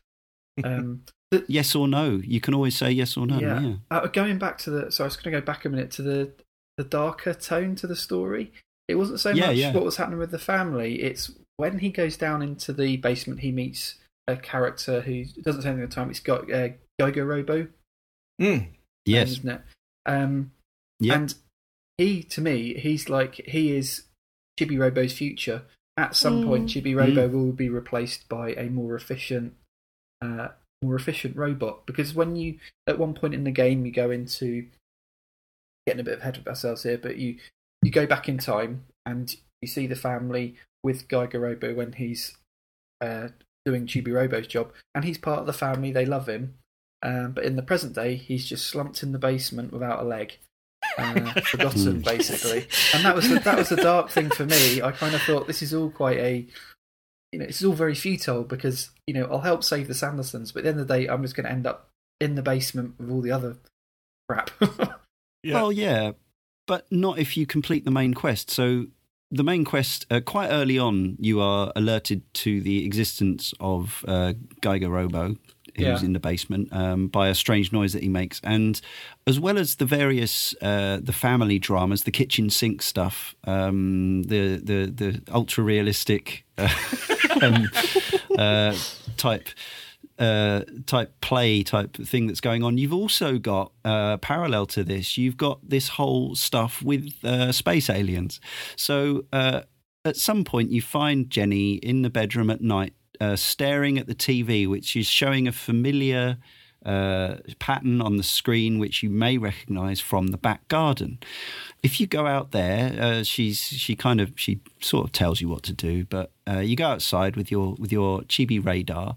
Um, 0.64 1.02
but 1.30 1.44
yes 1.50 1.74
or 1.74 1.86
no. 1.86 2.18
You 2.24 2.40
can 2.40 2.54
always 2.54 2.74
say 2.74 2.90
yes 2.90 3.14
or 3.18 3.26
no. 3.26 3.38
yeah, 3.38 3.60
Yeah. 3.60 3.74
Uh, 3.90 4.06
going 4.06 4.38
back 4.38 4.56
to 4.58 4.70
the. 4.70 4.90
So 4.90 5.04
I 5.04 5.06
was 5.06 5.16
going 5.16 5.34
to 5.34 5.40
go 5.40 5.44
back 5.44 5.66
a 5.66 5.68
minute 5.68 5.90
to 5.92 6.02
the 6.02 6.32
the 6.78 6.84
darker 6.84 7.34
tone 7.34 7.74
to 7.76 7.86
the 7.86 7.94
story. 7.96 8.52
It 8.88 8.94
wasn't 8.94 9.20
so 9.20 9.30
Yeah, 9.30 9.48
much 9.48 9.56
yeah. 9.56 9.72
what 9.74 9.84
was 9.84 9.96
happening 9.96 10.18
with 10.18 10.30
the 10.30 10.38
family. 10.38 11.02
It's 11.02 11.30
when 11.58 11.80
he 11.80 11.90
goes 11.90 12.16
down 12.16 12.40
into 12.40 12.72
the 12.72 12.96
basement, 12.96 13.40
he 13.40 13.52
meets 13.52 13.96
a 14.28 14.36
character 14.36 15.02
who 15.02 15.24
doesn't 15.42 15.60
say 15.62 15.68
anything 15.68 15.84
at 15.84 15.90
the 15.90 15.94
time. 15.94 16.08
It's 16.10 16.20
got 16.20 16.50
uh, 16.50 16.68
Gogo 16.98 17.24
Robo, 17.24 17.68
Mm. 18.40 18.68
Yes. 19.04 19.30
isn't 19.32 19.48
it? 19.50 19.60
Um, 20.06 20.52
Yeah. 20.98 21.14
And 21.14 21.34
he, 21.98 22.22
to 22.22 22.40
me, 22.40 22.74
he's 22.74 23.08
like 23.10 23.34
he 23.46 23.76
is 23.76 24.04
Chibi 24.58 24.78
Robo's 24.78 25.12
future. 25.12 25.62
At 25.98 26.14
some 26.16 26.40
Mm. 26.42 26.44
point, 26.44 26.68
Chibi 26.68 26.94
Robo 26.96 27.28
will 27.28 27.52
be 27.52 27.68
replaced 27.68 28.28
by 28.28 28.52
a 28.52 28.68
more 28.70 28.94
efficient, 28.94 29.54
uh, 30.22 30.48
more 30.82 30.94
efficient 30.96 31.36
robot. 31.36 31.86
Because 31.86 32.14
when 32.14 32.36
you, 32.36 32.58
at 32.86 32.98
one 32.98 33.14
point 33.14 33.34
in 33.34 33.44
the 33.44 33.50
game, 33.50 33.84
you 33.84 33.92
go 33.92 34.10
into 34.10 34.68
getting 35.86 36.00
a 36.00 36.04
bit 36.04 36.20
ahead 36.20 36.36
of 36.36 36.46
ourselves 36.46 36.82
here, 36.82 36.98
but 36.98 37.16
you 37.16 37.38
you 37.82 37.90
go 37.90 38.06
back 38.06 38.28
in 38.28 38.38
time 38.38 38.84
and 39.04 39.36
you 39.62 39.68
see 39.68 39.86
the 39.86 39.94
family 39.96 40.56
with 40.82 41.08
Giga 41.08 41.40
Robo 41.40 41.74
when 41.74 41.92
he's 41.92 42.36
uh, 43.00 43.28
doing 43.64 43.86
Chibi 43.86 44.12
Robo's 44.12 44.46
job, 44.46 44.72
and 44.94 45.04
he's 45.04 45.18
part 45.18 45.40
of 45.40 45.46
the 45.46 45.52
family. 45.52 45.92
They 45.92 46.06
love 46.06 46.28
him, 46.28 46.54
um, 47.02 47.32
but 47.32 47.44
in 47.44 47.56
the 47.56 47.62
present 47.62 47.94
day, 47.94 48.16
he's 48.16 48.46
just 48.46 48.66
slumped 48.66 49.02
in 49.02 49.12
the 49.12 49.18
basement 49.18 49.72
without 49.72 50.00
a 50.00 50.04
leg, 50.04 50.38
uh, 50.98 51.32
forgotten 51.44 51.96
Hmm. 51.96 52.00
basically. 52.00 52.66
And 52.94 53.04
that 53.04 53.14
was 53.14 53.28
the, 53.28 53.38
that 53.40 53.58
was 53.58 53.68
the 53.68 53.76
dark 53.76 54.10
thing 54.10 54.30
for 54.30 54.46
me. 54.46 54.82
I 54.82 54.92
kind 54.92 55.14
of 55.14 55.22
thought 55.22 55.46
this 55.46 55.62
is 55.62 55.74
all 55.74 55.90
quite 55.90 56.18
a, 56.18 56.46
you 57.32 57.38
know, 57.38 57.44
it's 57.44 57.64
all 57.64 57.72
very 57.74 57.94
futile 57.94 58.44
because 58.44 58.90
you 59.06 59.14
know 59.14 59.26
I'll 59.30 59.40
help 59.40 59.62
save 59.62 59.88
the 59.88 59.94
Sandersons, 59.94 60.52
but 60.52 60.60
at 60.60 60.64
the 60.64 60.70
end 60.70 60.80
of 60.80 60.88
the 60.88 60.94
day, 60.98 61.06
I'm 61.06 61.22
just 61.22 61.36
going 61.36 61.44
to 61.44 61.52
end 61.52 61.66
up 61.66 61.90
in 62.20 62.34
the 62.34 62.42
basement 62.42 62.94
with 62.98 63.10
all 63.10 63.20
the 63.20 63.32
other 63.32 63.56
crap. 64.28 64.50
Yeah. 65.42 65.54
Well, 65.54 65.70
yeah, 65.70 66.12
but 66.66 66.86
not 66.90 67.20
if 67.20 67.36
you 67.36 67.46
complete 67.46 67.84
the 67.84 67.92
main 67.92 68.14
quest. 68.14 68.50
So 68.50 68.86
the 69.30 69.44
main 69.44 69.64
quest, 69.64 70.04
uh, 70.10 70.18
quite 70.18 70.48
early 70.48 70.76
on, 70.76 71.16
you 71.20 71.40
are 71.40 71.72
alerted 71.76 72.22
to 72.34 72.60
the 72.60 72.84
existence 72.84 73.54
of 73.60 74.04
uh, 74.08 74.32
Giga 74.60 74.90
Robo, 74.90 75.36
who's 75.76 75.86
Yeah. 75.86 76.00
in 76.06 76.12
the 76.12 76.20
basement, 76.20 76.68
um, 76.72 77.08
by 77.08 77.28
a 77.28 77.34
strange 77.34 77.72
noise 77.72 77.92
that 77.92 78.02
he 78.02 78.08
makes, 78.08 78.40
and 78.44 78.80
as 79.26 79.38
well 79.38 79.58
as 79.58 79.76
the 79.76 79.86
various 79.86 80.54
uh, 80.62 80.98
the 81.02 81.12
family 81.12 81.58
dramas, 81.58 82.02
the 82.04 82.10
kitchen 82.10 82.50
sink 82.50 82.82
stuff, 82.82 83.34
um, 83.44 84.22
the 84.24 84.56
the 84.56 84.86
the 84.94 85.22
ultra 85.32 85.62
realistic 85.64 86.44
uh, 86.58 86.68
um, 87.42 87.68
uh, 88.38 88.74
type 89.16 89.48
uh, 90.18 90.62
type 90.86 91.12
play 91.20 91.62
type 91.62 91.94
thing 91.96 92.26
that's 92.26 92.40
going 92.40 92.62
on. 92.62 92.78
You've 92.78 92.94
also 92.94 93.38
got 93.38 93.72
uh, 93.84 94.16
parallel 94.18 94.66
to 94.66 94.82
this. 94.84 95.18
You've 95.18 95.36
got 95.36 95.58
this 95.68 95.88
whole 95.88 96.34
stuff 96.34 96.82
with 96.82 97.12
uh, 97.24 97.52
space 97.52 97.90
aliens. 97.90 98.40
So 98.76 99.24
uh, 99.32 99.62
at 100.06 100.16
some 100.16 100.44
point, 100.44 100.70
you 100.70 100.80
find 100.80 101.28
Jenny 101.28 101.74
in 101.74 102.00
the 102.02 102.08
bedroom 102.10 102.48
at 102.48 102.60
night, 102.62 102.94
uh, 103.20 103.36
staring 103.36 103.98
at 103.98 104.06
the 104.06 104.14
TV, 104.14 104.68
which 104.68 104.96
is 104.96 105.06
showing 105.06 105.46
a 105.46 105.52
familiar. 105.52 106.38
Uh, 106.84 107.38
pattern 107.58 108.00
on 108.00 108.16
the 108.16 108.22
screen, 108.22 108.78
which 108.78 109.02
you 109.02 109.10
may 109.10 109.38
recognise 109.38 109.98
from 109.98 110.28
the 110.28 110.36
back 110.36 110.68
garden. 110.68 111.18
If 111.82 111.98
you 111.98 112.06
go 112.06 112.28
out 112.28 112.52
there, 112.52 112.96
uh, 113.02 113.22
she's 113.24 113.58
she 113.58 113.96
kind 113.96 114.20
of 114.20 114.34
she 114.36 114.60
sort 114.80 115.04
of 115.04 115.10
tells 115.10 115.40
you 115.40 115.48
what 115.48 115.64
to 115.64 115.72
do, 115.72 116.04
but 116.04 116.30
uh, 116.48 116.60
you 116.60 116.76
go 116.76 116.86
outside 116.86 117.34
with 117.34 117.50
your 117.50 117.74
with 117.76 117.90
your 117.90 118.20
chibi 118.20 118.64
radar, 118.64 119.16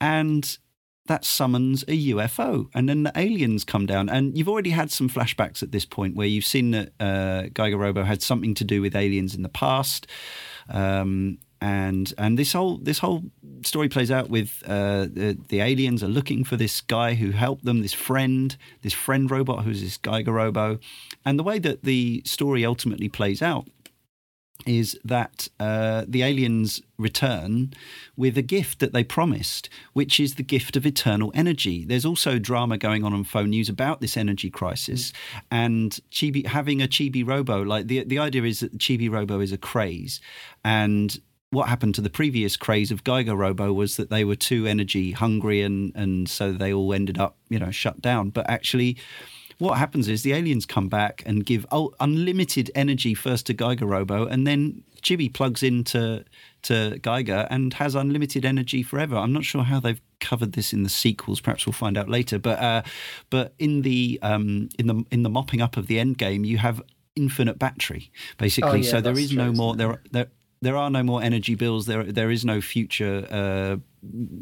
and 0.00 0.58
that 1.06 1.24
summons 1.24 1.82
a 1.84 2.10
UFO, 2.10 2.68
and 2.74 2.88
then 2.88 3.02
the 3.02 3.12
aliens 3.16 3.64
come 3.64 3.86
down. 3.86 4.08
And 4.08 4.36
you've 4.38 4.48
already 4.48 4.70
had 4.70 4.90
some 4.90 5.08
flashbacks 5.08 5.62
at 5.62 5.72
this 5.72 5.84
point 5.84 6.14
where 6.14 6.26
you've 6.26 6.44
seen 6.44 6.70
that 6.72 6.92
uh, 7.00 7.42
Giga 7.48 7.78
Robo 7.78 8.04
had 8.04 8.22
something 8.22 8.54
to 8.54 8.64
do 8.64 8.80
with 8.80 8.94
aliens 8.94 9.34
in 9.34 9.42
the 9.42 9.48
past. 9.48 10.06
Um, 10.68 11.38
and 11.62 12.12
and 12.18 12.36
this 12.36 12.52
whole 12.52 12.78
this 12.78 12.98
whole 12.98 13.22
story 13.62 13.88
plays 13.88 14.10
out 14.10 14.28
with 14.28 14.62
uh, 14.66 15.02
the 15.02 15.38
the 15.48 15.60
aliens 15.60 16.02
are 16.02 16.08
looking 16.08 16.42
for 16.42 16.56
this 16.56 16.80
guy 16.80 17.14
who 17.14 17.30
helped 17.30 17.64
them, 17.64 17.82
this 17.82 17.92
friend, 17.92 18.56
this 18.82 18.92
friend 18.92 19.30
robot 19.30 19.64
who's 19.64 19.80
this 19.80 19.96
Giga 19.96 20.32
Robo, 20.32 20.80
and 21.24 21.38
the 21.38 21.44
way 21.44 21.60
that 21.60 21.84
the 21.84 22.22
story 22.26 22.66
ultimately 22.66 23.08
plays 23.08 23.40
out 23.40 23.68
is 24.66 24.98
that 25.04 25.48
uh, 25.58 26.04
the 26.06 26.22
aliens 26.22 26.82
return 26.96 27.72
with 28.16 28.36
a 28.38 28.42
gift 28.42 28.78
that 28.78 28.92
they 28.92 29.02
promised, 29.02 29.68
which 29.92 30.20
is 30.20 30.34
the 30.34 30.42
gift 30.42 30.76
of 30.76 30.86
eternal 30.86 31.32
energy. 31.34 31.84
There's 31.84 32.04
also 32.04 32.38
drama 32.38 32.78
going 32.78 33.02
on 33.04 33.12
on 33.12 33.24
faux 33.24 33.48
news 33.48 33.68
about 33.68 34.00
this 34.00 34.16
energy 34.16 34.50
crisis, 34.50 35.12
and 35.48 35.98
Chibi 36.10 36.44
having 36.44 36.82
a 36.82 36.88
Chibi 36.88 37.24
Robo. 37.24 37.62
Like 37.62 37.86
the 37.86 38.02
the 38.02 38.18
idea 38.18 38.42
is 38.42 38.58
that 38.60 38.72
the 38.72 38.78
Chibi 38.78 39.08
Robo 39.08 39.38
is 39.38 39.52
a 39.52 39.58
craze, 39.58 40.20
and 40.64 41.20
what 41.52 41.68
happened 41.68 41.94
to 41.94 42.00
the 42.00 42.10
previous 42.10 42.56
craze 42.56 42.90
of 42.90 43.04
Giga 43.04 43.36
Robo 43.36 43.72
was 43.72 43.96
that 43.96 44.10
they 44.10 44.24
were 44.24 44.36
too 44.36 44.66
energy 44.66 45.12
hungry, 45.12 45.62
and 45.62 45.92
and 45.94 46.28
so 46.28 46.52
they 46.52 46.72
all 46.72 46.92
ended 46.92 47.18
up 47.18 47.36
you 47.48 47.58
know 47.58 47.70
shut 47.70 48.00
down. 48.00 48.30
But 48.30 48.48
actually 48.48 48.98
what 49.58 49.78
happens 49.78 50.08
is 50.08 50.22
the 50.22 50.32
aliens 50.32 50.66
come 50.66 50.88
back 50.88 51.22
and 51.24 51.46
give 51.46 51.64
unlimited 52.00 52.68
energy 52.74 53.14
first 53.14 53.46
to 53.46 53.54
Giga 53.54 53.88
Robo, 53.88 54.26
and 54.26 54.44
then 54.44 54.82
Chibi 55.02 55.32
plugs 55.32 55.62
into 55.62 56.24
to 56.62 56.98
Giga 57.00 57.46
and 57.50 57.74
has 57.74 57.94
unlimited 57.94 58.44
energy 58.44 58.82
forever. 58.82 59.16
I'm 59.16 59.32
not 59.32 59.44
sure 59.44 59.62
how 59.62 59.78
they've 59.78 60.00
covered 60.20 60.52
this 60.52 60.72
in 60.72 60.84
the 60.84 60.88
sequels. 60.88 61.40
Perhaps 61.40 61.66
we'll 61.66 61.72
find 61.74 61.98
out 61.98 62.08
later. 62.08 62.38
But 62.38 62.58
uh, 62.58 62.82
but 63.30 63.54
in 63.58 63.82
the 63.82 64.18
um, 64.22 64.68
in 64.78 64.86
the 64.86 65.04
in 65.10 65.22
the 65.22 65.30
mopping 65.30 65.60
up 65.60 65.76
of 65.76 65.86
the 65.86 65.98
end 65.98 66.18
game, 66.18 66.44
you 66.44 66.58
have 66.58 66.82
infinite 67.14 67.58
battery 67.58 68.10
basically. 68.38 68.70
Oh, 68.70 68.74
yeah, 68.74 68.90
so 68.90 69.00
there 69.00 69.18
is 69.18 69.32
no 69.32 69.46
true, 69.46 69.56
more 69.56 69.76
there 69.76 70.02
there. 70.10 70.28
There 70.62 70.76
are 70.76 70.90
no 70.90 71.02
more 71.02 71.22
energy 71.22 71.54
bills. 71.56 71.86
There, 71.86 72.04
there 72.04 72.30
is 72.30 72.44
no 72.44 72.60
future 72.60 73.26
uh, 73.30 73.76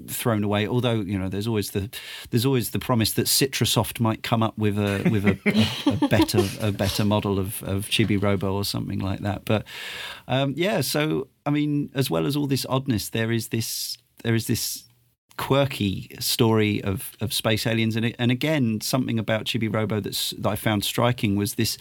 thrown 0.07 0.45
away. 0.45 0.67
Although 0.67 1.01
you 1.01 1.19
know, 1.19 1.29
there's 1.29 1.47
always 1.47 1.71
the 1.71 1.91
there's 2.31 2.45
always 2.45 2.71
the 2.71 2.79
promise 2.79 3.15
that 3.15 3.27
Citrusoft 3.27 4.01
might 4.01 4.23
come 4.23 4.43
up 4.43 4.57
with 4.57 4.79
a 4.79 5.09
with 5.11 5.25
a, 5.25 5.39
a, 5.47 6.05
a 6.05 6.09
better 6.09 6.41
a 6.61 6.73
better 6.73 7.05
model 7.05 7.39
of 7.39 7.63
of 7.63 7.87
Chibi 7.87 8.23
Robo 8.23 8.55
or 8.55 8.65
something 8.65 8.99
like 8.99 9.21
that. 9.21 9.45
But 9.47 9.65
um, 10.29 10.55
yeah, 10.57 10.83
so 10.83 11.29
I 11.47 11.51
mean, 11.51 11.91
as 11.95 12.11
well 12.11 12.27
as 12.27 12.37
all 12.37 12.47
this 12.47 12.67
oddness, 12.69 13.09
there 13.09 13.33
is 13.33 13.49
this 13.49 13.97
there 14.23 14.35
is 14.35 14.47
this 14.47 14.85
quirky 15.39 16.15
story 16.21 16.85
of, 16.85 17.17
of 17.23 17.33
space 17.33 17.67
aliens, 17.67 17.97
and 17.97 18.15
and 18.19 18.31
again, 18.31 18.83
something 18.83 19.19
about 19.19 19.47
Chibi 19.47 19.73
Robo 19.73 20.01
that's 20.01 20.31
that 20.31 20.51
I 20.51 20.57
found 20.57 20.85
striking 20.85 21.35
was 21.35 21.55
this 21.55 21.79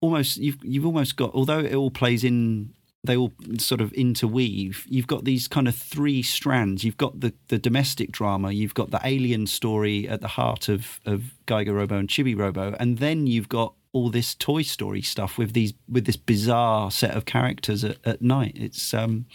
almost 0.00 0.38
you've 0.38 0.58
you've 0.62 0.86
almost 0.86 1.16
got 1.16 1.34
although 1.34 1.60
it 1.60 1.74
all 1.74 1.90
plays 1.90 2.22
in 2.22 2.72
they 3.06 3.16
all 3.16 3.32
sort 3.58 3.80
of 3.80 3.92
interweave. 3.92 4.84
You've 4.88 5.06
got 5.06 5.24
these 5.24 5.48
kind 5.48 5.68
of 5.68 5.74
three 5.74 6.22
strands. 6.22 6.84
You've 6.84 6.96
got 6.96 7.20
the 7.20 7.32
the 7.48 7.58
domestic 7.58 8.12
drama 8.12 8.52
you've 8.52 8.74
got 8.74 8.90
the 8.90 9.00
alien 9.04 9.46
story 9.46 10.08
at 10.08 10.20
the 10.20 10.28
heart 10.28 10.68
of 10.68 11.00
of 11.04 11.34
Giga 11.46 11.74
Robo 11.74 11.96
and 11.96 12.08
Chibi 12.08 12.36
Robo 12.36 12.74
and 12.78 12.98
then 12.98 13.26
you've 13.26 13.48
got 13.48 13.74
all 13.92 14.10
this 14.10 14.34
toy 14.34 14.62
story 14.62 15.02
stuff 15.02 15.38
with 15.38 15.52
these 15.52 15.72
with 15.88 16.04
this 16.04 16.16
bizarre 16.16 16.90
set 16.90 17.12
of 17.12 17.24
characters 17.24 17.82
at, 17.84 17.96
at 18.04 18.22
night. 18.22 18.52
It's 18.54 18.92
um 18.92 19.26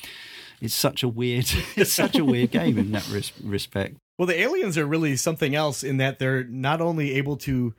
it's 0.61 0.74
such 0.74 1.03
a 1.03 1.07
weird 1.07 1.45
it's 1.76 1.93
such 1.93 2.17
a 2.17 2.26
weird 2.26 2.51
game 2.51 2.78
in 2.78 2.91
that 2.91 3.07
res- 3.09 3.34
respect. 3.43 3.97
Well, 4.17 4.28
the 4.28 4.39
aliens 4.39 4.78
are 4.78 4.86
really 4.86 5.15
something 5.15 5.55
else 5.55 5.84
in 5.84 5.97
that 5.97 6.19
they're 6.19 6.43
not 6.43 6.80
only 6.80 7.13
able 7.13 7.38
to 7.38 7.74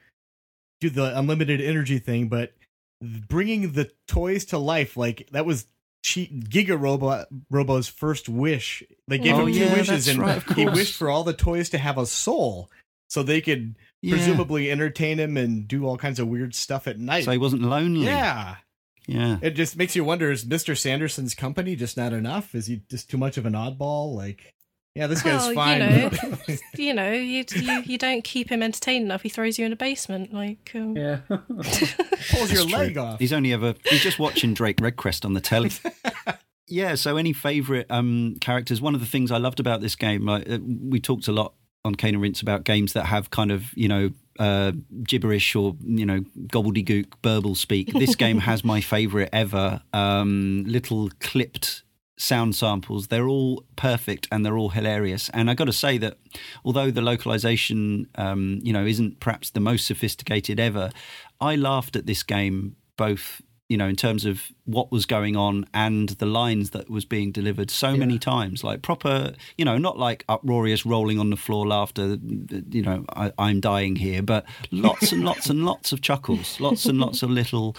do 0.81 0.91
the 0.91 1.17
unlimited 1.17 1.61
energy 1.61 2.01
thing, 2.01 2.29
but 2.29 2.55
bringing 3.01 3.73
the 3.73 3.93
toys 4.09 4.45
to 4.47 4.59
life. 4.59 4.97
Like 4.97 5.29
that 5.31 5.47
was 5.47 5.67
Chi- 6.05 6.31
Giga 6.33 6.79
Robo 6.81 7.25
Robo's 7.51 7.89
first 7.89 8.29
wish. 8.29 8.83
They 9.09 9.19
gave 9.19 9.35
Oh, 9.35 9.47
him 9.47 9.53
two 9.53 9.61
yeah, 9.61 9.75
wishes, 9.75 10.09
and 10.09 10.19
right, 10.19 10.43
he 10.55 10.67
wished 10.67 10.97
for 10.97 11.09
all 11.11 11.23
the 11.25 11.33
toys 11.33 11.69
to 11.71 11.79
have 11.79 11.97
a 11.99 12.07
soul, 12.07 12.71
so 13.09 13.23
they 13.23 13.41
could 13.41 13.77
Yeah. 14.01 14.17
presumably 14.17 14.71
entertain 14.71 15.19
him 15.21 15.37
and 15.37 15.69
do 15.69 15.87
all 15.87 15.97
kinds 15.97 16.19
of 16.19 16.27
weird 16.29 16.55
stuff 16.55 16.89
at 16.89 16.99
night. 16.99 17.25
so 17.25 17.31
he 17.31 17.39
wasn't 17.39 17.63
lonely 17.63 18.07
yeah, 18.07 18.57
yeah 19.07 19.39
it 19.43 19.51
just 19.53 19.77
makes 19.77 19.95
you 19.95 20.03
wonder: 20.03 20.33
is 20.33 20.45
Mister 20.45 20.75
Sanderson's 20.75 21.35
company 21.37 21.77
just 21.77 21.97
not 21.97 22.13
enough? 22.13 22.55
Is 22.55 22.67
he 22.67 22.83
just 22.91 23.09
too 23.09 23.19
much 23.19 23.37
of 23.39 23.47
an 23.47 23.53
oddball? 23.53 24.15
Like, 24.15 24.55
yeah, 24.95 25.07
this 25.07 25.23
guy's 25.23 25.55
Well, 25.55 25.73
you 25.73 25.79
know. 25.79 26.11
you 26.77 26.95
know, 26.95 27.13
you, 27.13 27.45
you 27.55 27.83
you 27.83 27.99
don't 27.99 28.23
keep 28.23 28.51
him 28.51 28.63
entertained 28.63 29.07
enough. 29.07 29.23
He 29.23 29.31
throws 29.31 29.59
you 29.59 29.65
in 29.65 29.73
a 29.73 29.77
basement. 29.77 30.35
Like, 30.35 30.71
um, 30.75 30.97
yeah. 30.97 31.21
pulls 31.29 32.53
your 32.53 32.65
true. 32.65 32.73
leg 32.73 32.99
off. 32.99 33.19
He's 33.19 33.33
only 33.33 33.55
ever 33.55 33.75
he's 33.89 34.03
just 34.03 34.19
watching 34.19 34.53
Drake 34.53 34.79
Redcrest 34.79 35.25
on 35.25 35.33
the 35.33 35.41
telly. 35.41 35.71
yeah. 36.67 36.95
So, 36.95 37.17
any 37.17 37.33
favourite 37.33 37.87
um, 37.89 38.37
characters? 38.43 38.83
One 38.83 38.95
of 38.95 39.01
the 39.01 39.07
things 39.07 39.31
I 39.31 39.39
loved 39.39 39.61
about 39.61 39.81
this 39.81 39.97
game, 39.97 40.27
like, 40.27 40.49
uh, 40.51 40.59
we 40.63 41.01
talked 41.01 41.27
a 41.27 41.33
lot 41.33 41.55
on 41.87 41.95
Cane 41.95 42.15
and 42.15 42.23
Rinse 42.23 42.43
about 42.43 42.65
games 42.65 42.93
that 42.93 43.07
have 43.07 43.31
kind 43.31 43.51
of 43.51 43.73
you 43.75 43.89
know 43.89 44.11
uh, 44.39 44.73
gibberish 45.05 45.55
or 45.57 45.75
you 45.83 46.05
know 46.05 46.21
gobbledygook 46.49 47.07
burble 47.23 47.55
speak. 47.55 47.95
This 47.95 48.15
game 48.15 48.41
has 48.41 48.63
my 48.63 48.83
favourite 48.83 49.31
ever. 49.33 49.81
Um, 49.95 50.65
little 50.67 51.09
clipped 51.21 51.83
sound 52.23 52.55
samples. 52.55 53.09
They're 53.09 53.29
all 53.29 53.65
perfect 53.77 54.29
and 54.31 54.45
they're 54.45 54.57
all 54.57 54.71
hilarious. 54.71 55.29
And 55.31 55.51
I 55.51 55.55
got 55.55 55.65
to 55.65 55.73
say 55.73 55.99
that 55.99 56.19
although 56.65 56.91
the 56.91 57.03
localization, 57.03 58.07
um, 58.15 58.61
you 58.63 58.73
know, 58.73 58.87
isn't 58.87 59.21
perhaps 59.21 59.51
the 59.51 59.61
most 59.61 59.87
sophisticated 59.87 60.61
ever, 60.61 60.91
I 61.41 61.57
laughed 61.57 61.97
at 61.97 62.07
this 62.07 62.23
game 62.23 62.77
both 62.97 63.43
you 63.73 63.79
know, 63.79 63.89
in 63.89 63.97
terms 63.97 64.27
of 64.27 64.53
what 64.67 64.93
was 64.93 65.07
going 65.07 65.35
on 65.35 65.65
and 65.73 66.11
the 66.11 66.27
lines 66.27 66.73
that 66.73 66.91
was 66.91 67.07
being 67.07 67.33
delivered 67.33 67.71
so 67.71 67.89
yeah. 67.89 67.97
many 67.97 68.19
times, 68.19 68.63
like 68.63 68.83
proper, 68.83 69.33
you 69.57 69.65
know, 69.65 69.79
not 69.79 69.99
like 69.99 70.27
uproarious 70.29 70.85
rolling 70.85 71.19
on 71.19 71.31
the 71.31 71.39
floor 71.39 71.67
laughter, 71.67 72.19
you 72.69 72.83
know, 72.83 73.03
I, 73.17 73.33
am 73.39 73.61
dying 73.61 73.97
here, 73.97 74.21
but 74.21 74.45
lots 74.71 75.11
and 75.11 75.25
lots 75.25 75.49
and 75.49 75.65
lots 75.65 75.91
of 75.91 76.03
chuckles, 76.03 76.61
lots 76.61 76.85
and 76.85 76.99
lots 76.99 77.23
of 77.23 77.31
little, 77.31 77.75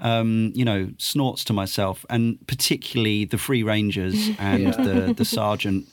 um, 0.00 0.50
you 0.56 0.64
know, 0.64 0.90
snorts 0.98 1.44
to 1.44 1.52
myself, 1.52 2.04
and 2.10 2.44
particularly 2.48 3.24
the 3.24 3.38
Free 3.38 3.62
Rangers 3.62 4.30
and 4.40 4.64
yeah. 4.64 4.70
the 4.72 5.14
the 5.14 5.24
sergeant 5.24 5.86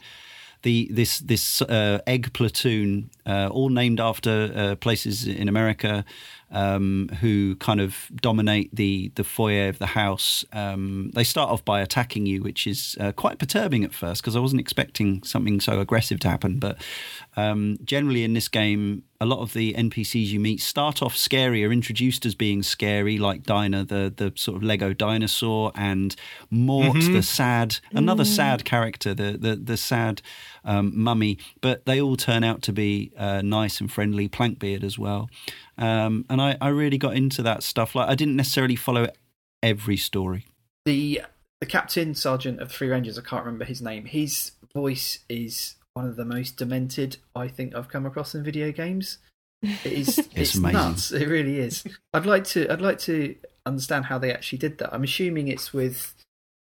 the 0.65 0.89
this 0.91 1.19
this 1.19 1.61
uh, 1.61 1.99
egg 2.07 2.33
platoon, 2.33 3.11
uh, 3.27 3.47
all 3.51 3.69
named 3.69 3.99
after 3.99 4.51
uh, 4.55 4.75
places 4.75 5.27
in 5.27 5.47
America, 5.47 6.03
um, 6.51 7.09
who 7.21 7.55
kind 7.57 7.81
of 7.81 8.09
dominate 8.15 8.73
the 8.73 9.11
the 9.15 9.23
foyer 9.23 9.67
of 9.67 9.79
the 9.79 9.87
house. 9.87 10.45
Um, 10.53 11.11
they 11.13 11.23
start 11.23 11.49
off 11.49 11.65
by 11.65 11.81
attacking 11.81 12.25
you, 12.25 12.43
which 12.43 12.67
is 12.67 12.95
uh, 12.99 13.11
quite 13.11 13.39
perturbing 13.39 13.83
at 13.83 13.93
first 13.93 14.21
because 14.21 14.35
I 14.35 14.39
wasn't 14.39 14.61
expecting 14.61 15.23
something 15.23 15.59
so 15.59 15.79
aggressive 15.79 16.19
to 16.21 16.29
happen. 16.29 16.59
But 16.59 16.77
um, 17.35 17.77
generally, 17.83 18.23
in 18.23 18.33
this 18.33 18.47
game, 18.47 19.03
a 19.19 19.25
lot 19.25 19.39
of 19.39 19.53
the 19.53 19.73
NPCs 19.73 20.27
you 20.27 20.39
meet 20.39 20.61
start 20.61 21.01
off 21.01 21.15
scary, 21.15 21.65
are 21.65 21.71
introduced 21.71 22.25
as 22.25 22.35
being 22.35 22.63
scary, 22.63 23.17
like 23.17 23.43
Dinah, 23.43 23.85
the 23.85 24.13
the 24.15 24.31
sort 24.35 24.57
of 24.57 24.63
Lego 24.63 24.93
dinosaur, 24.93 25.71
and 25.75 26.15
Mort, 26.49 26.97
mm-hmm. 26.97 27.13
the 27.13 27.23
sad, 27.23 27.77
another 27.91 28.23
mm. 28.23 28.35
sad 28.35 28.65
character, 28.65 29.13
the 29.13 29.37
the 29.37 29.55
the 29.55 29.77
sad 29.77 30.21
um, 30.63 30.91
mummy. 30.95 31.37
But 31.61 31.85
they 31.85 31.99
all 31.99 32.17
turn 32.17 32.43
out 32.43 32.61
to 32.63 32.73
be 32.73 33.11
uh, 33.17 33.41
nice 33.41 33.81
and 33.81 33.91
friendly. 33.91 34.29
Plankbeard 34.29 34.83
as 34.83 34.99
well. 34.99 35.29
Um, 35.77 36.25
and 36.29 36.41
I, 36.41 36.57
I 36.61 36.69
really 36.69 36.97
got 36.97 37.15
into 37.15 37.41
that 37.43 37.63
stuff. 37.63 37.95
Like 37.95 38.09
I 38.09 38.15
didn't 38.15 38.35
necessarily 38.35 38.75
follow 38.75 39.07
every 39.61 39.97
story. 39.97 40.45
The 40.85 41.21
the 41.61 41.65
captain 41.65 42.15
sergeant 42.15 42.59
of 42.59 42.69
the 42.69 42.73
Free 42.73 42.89
Rangers, 42.89 43.17
I 43.17 43.21
can't 43.21 43.45
remember 43.45 43.65
his 43.65 43.81
name. 43.81 44.05
His 44.05 44.51
voice 44.73 45.19
is 45.29 45.75
one 45.93 46.05
of 46.05 46.15
the 46.15 46.25
most 46.25 46.57
demented 46.57 47.17
I 47.35 47.47
think 47.47 47.73
I've 47.73 47.89
come 47.89 48.05
across 48.05 48.35
in 48.35 48.43
video 48.43 48.71
games. 48.71 49.17
It 49.61 49.85
is 49.85 50.17
it's, 50.35 50.55
it's 50.55 50.57
nuts. 50.57 51.11
It 51.11 51.27
really 51.27 51.59
is. 51.59 51.83
I'd 52.13 52.25
like 52.25 52.43
to 52.45 52.71
I'd 52.71 52.81
like 52.81 52.99
to 52.99 53.35
understand 53.65 54.05
how 54.05 54.17
they 54.17 54.33
actually 54.33 54.59
did 54.59 54.77
that. 54.77 54.93
I'm 54.93 55.03
assuming 55.03 55.47
it's 55.47 55.73
with 55.73 56.13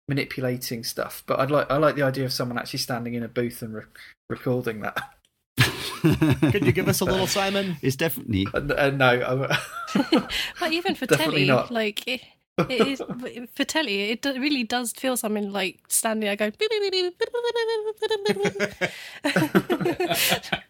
manipulating 0.08 0.82
stuff, 0.84 1.22
but 1.26 1.38
I'd 1.38 1.50
like 1.50 1.70
I 1.70 1.76
like 1.76 1.94
the 1.94 2.02
idea 2.02 2.24
of 2.24 2.32
someone 2.32 2.58
actually 2.58 2.80
standing 2.80 3.14
in 3.14 3.22
a 3.22 3.28
booth 3.28 3.62
and 3.62 3.74
re- 3.74 3.82
recording 4.28 4.80
that. 4.80 5.14
Could 6.52 6.64
you 6.64 6.72
give 6.72 6.88
us 6.88 7.00
a 7.00 7.04
little 7.04 7.26
Simon? 7.26 7.76
It's 7.82 7.96
definitely 7.96 8.46
uh, 8.54 8.60
uh, 8.76 8.90
no. 8.90 9.48
but 10.60 10.72
even 10.72 10.94
for 10.94 11.06
telly, 11.06 11.46
not. 11.46 11.70
like 11.70 12.06
it, 12.06 12.22
it 12.58 12.86
is 12.86 13.02
for 13.54 13.64
telly, 13.64 14.10
it 14.10 14.24
really 14.24 14.64
does 14.64 14.92
feel 14.92 15.16
something 15.16 15.52
like 15.52 15.80
standing 15.88 16.28
I 16.28 16.36
go. 16.36 16.50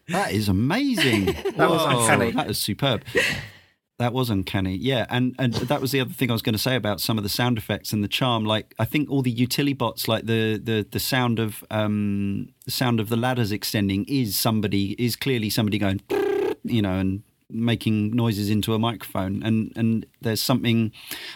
that 0.09 0.33
is 0.33 0.49
amazing. 0.49 1.27
that 1.27 1.55
Whoa, 1.57 1.71
was 1.71 1.85
uncanny. 1.85 2.31
That 2.33 2.51
is 2.51 2.59
superb. 2.59 3.05
That 3.99 4.13
was 4.13 4.31
uncanny, 4.31 4.77
yeah, 4.77 5.07
and 5.11 5.35
and 5.41 5.53
that 5.55 5.81
was 5.81 5.91
the 5.91 6.01
other 6.01 6.13
thing 6.13 6.31
I 6.31 6.33
was 6.33 6.43
going 6.43 6.53
to 6.53 6.59
say 6.59 6.77
about 6.77 7.01
some 7.01 7.19
of 7.19 7.25
the 7.25 7.29
sound 7.29 7.59
effects 7.59 7.93
and 7.93 8.05
the 8.05 8.09
charm. 8.09 8.45
Like 8.45 8.73
I 8.79 8.85
think 8.85 9.11
all 9.11 9.23
the 9.23 9.31
utility 9.31 9.73
bots, 9.73 10.07
like 10.07 10.27
the 10.27 10.57
the 10.63 10.87
the 10.89 11.01
sound 11.01 11.41
of 11.41 11.65
um 11.73 12.51
the 12.65 12.71
sound 12.71 13.01
of 13.01 13.09
the 13.09 13.17
ladders 13.17 13.51
extending, 13.51 14.05
is 14.05 14.39
somebody 14.39 14.93
is 15.05 15.17
clearly 15.17 15.51
somebody 15.51 15.79
going, 15.79 16.01
you 16.63 16.81
know, 16.81 16.97
and 16.97 17.25
making 17.51 18.15
noises 18.15 18.51
into 18.51 18.75
a 18.75 18.79
microphone. 18.79 19.43
And 19.43 19.73
and 19.77 20.07
there's 20.21 20.41
something 20.41 20.93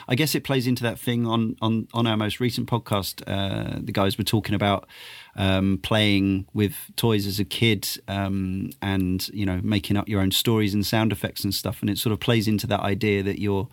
i 0.09 0.15
guess 0.15 0.35
it 0.35 0.45
plays 0.45 0.67
into 0.67 0.83
that 0.83 0.99
thing 0.99 1.27
on 1.27 1.57
on 1.63 1.87
on 1.95 2.07
our 2.07 2.17
most 2.17 2.41
recent 2.41 2.69
podcast 2.69 3.23
uh, 3.27 3.79
the 3.83 3.93
guys 3.93 4.19
were 4.19 4.25
talking 4.25 4.55
about 4.55 4.89
um, 5.37 5.79
playing 5.83 6.47
with 6.53 6.75
toys 6.97 7.27
as 7.27 7.41
a 7.41 7.45
kid 7.45 7.89
um, 8.09 8.71
and 8.83 9.29
you 9.29 9.47
know 9.47 9.61
making 9.63 9.97
up 9.97 10.09
your 10.09 10.21
own 10.21 10.31
stories 10.31 10.75
and 10.75 10.85
sound 10.85 11.13
effects 11.13 11.45
and 11.45 11.55
stuff. 11.55 11.81
And 11.81 11.89
it 11.89 11.99
sort 11.99 12.13
of 12.13 12.21
plays 12.21 12.47
into 12.47 12.67
that 12.67 12.81
idea 12.81 13.23
that 13.23 13.41
you're 13.41 13.69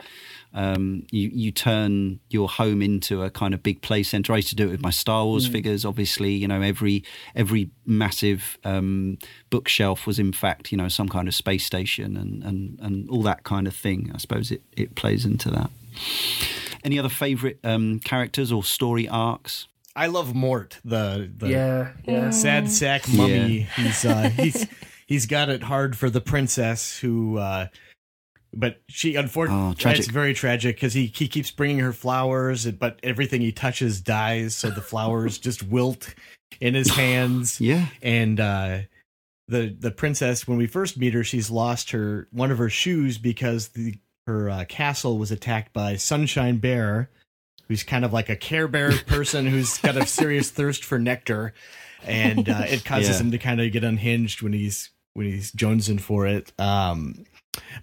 um, 0.54 1.06
you 1.12 1.30
you 1.32 1.52
turn 1.52 2.20
your 2.30 2.50
home 2.50 2.82
into 2.82 3.24
a 3.24 3.30
kind 3.30 3.54
of 3.54 3.62
big 3.62 3.82
play 3.82 4.04
center. 4.04 4.34
I 4.34 4.38
used 4.38 4.50
to 4.50 4.56
do 4.56 4.68
it 4.68 4.72
with 4.72 4.82
my 4.82 4.90
Star 4.90 5.26
Wars 5.26 5.48
mm. 5.48 5.52
figures. 5.52 5.86
Obviously, 5.86 6.34
you 6.34 6.48
know 6.48 6.62
every 6.62 7.04
every 7.36 7.70
massive 7.86 8.58
um, 8.64 9.18
bookshelf 9.50 10.08
was 10.08 10.18
in 10.20 10.34
fact 10.34 10.72
you 10.72 10.78
know 10.78 10.88
some 10.88 11.10
kind 11.10 11.28
of 11.28 11.36
space 11.36 11.66
station 11.66 12.18
and 12.18 12.44
and 12.44 12.80
and 12.82 13.10
all 13.10 13.22
that 13.24 13.44
kind 13.44 13.68
of 13.68 13.76
thing. 13.76 14.12
I 14.14 14.18
suppose 14.18 14.52
it 14.52 14.64
it 14.76 14.96
plays 14.96 15.26
into 15.26 15.50
that. 15.52 15.70
Any 16.84 16.98
other 16.98 17.10
favorite 17.10 17.60
um, 17.64 18.00
characters 18.00 18.52
or 18.52 18.64
story 18.64 19.08
arcs? 19.08 19.68
I 19.96 20.08
love 20.08 20.34
Mort, 20.34 20.80
the, 20.86 21.30
the 21.36 21.50
yeah, 21.50 21.92
yeah. 22.06 22.30
sad 22.30 22.72
sack 22.72 23.08
mummy. 23.10 23.68
Yeah. 23.78 23.84
He's 23.84 24.06
uh, 24.06 24.30
he's 24.30 24.68
he's 25.06 25.26
got 25.26 25.50
it 25.50 25.64
hard 25.64 25.98
for 25.98 26.10
the 26.10 26.22
princess 26.22 26.98
who 27.00 27.38
uh, 27.38 27.68
but 28.54 28.82
she 28.88 29.16
unfortunately 29.16 29.76
oh, 29.86 29.92
it's 29.92 30.08
very 30.08 30.34
tragic 30.34 30.76
because 30.76 30.94
he, 30.94 31.06
he 31.08 31.28
keeps 31.28 31.52
bringing 31.52 31.80
her 31.80 31.94
flowers 31.94 32.70
but 32.72 33.00
everything 33.04 33.42
he 33.42 33.52
touches 33.52 34.02
dies 34.02 34.56
so 34.56 34.70
the 34.70 34.82
flowers 34.82 35.38
just 35.40 35.64
wilt 35.64 36.14
in 36.60 36.74
his 36.74 36.90
hands. 36.90 37.60
Yeah. 37.70 37.88
And 38.02 38.40
uh, 38.40 38.80
the 39.48 39.76
the 39.78 39.92
princess 39.92 40.48
when 40.48 40.58
we 40.58 40.68
first 40.68 40.98
meet 40.98 41.14
her 41.14 41.24
she's 41.24 41.52
lost 41.52 41.92
her 41.92 42.28
one 42.32 42.52
of 42.52 42.58
her 42.58 42.70
shoes 42.70 43.18
because 43.18 43.70
the 43.70 43.96
her 44.26 44.50
uh, 44.50 44.66
castle 44.66 45.18
was 45.18 45.32
attacked 45.32 45.74
by 45.74 45.96
sunshine 45.96 46.58
bear 46.58 47.10
who's 47.70 47.84
kind 47.84 48.04
of 48.04 48.12
like 48.12 48.28
a 48.28 48.36
care 48.36 48.68
bear 48.68 48.92
person 49.08 49.46
who's 49.46 49.78
got 49.78 49.96
a 49.96 50.06
serious 50.06 50.52
thirst 50.52 50.84
for 50.84 51.00
nectar. 51.00 51.54
And 52.04 52.50
uh, 52.50 52.64
it 52.68 52.84
causes 52.86 53.18
yeah. 53.18 53.26
him 53.26 53.32
to 53.32 53.38
kind 53.38 53.62
of 53.62 53.72
get 53.72 53.84
unhinged 53.84 54.42
when 54.42 54.54
he's 54.54 54.90
when 55.14 55.28
he's 55.28 55.52
jonesing 55.52 56.02
for 56.02 56.28
it. 56.28 56.52
Um, 56.60 57.26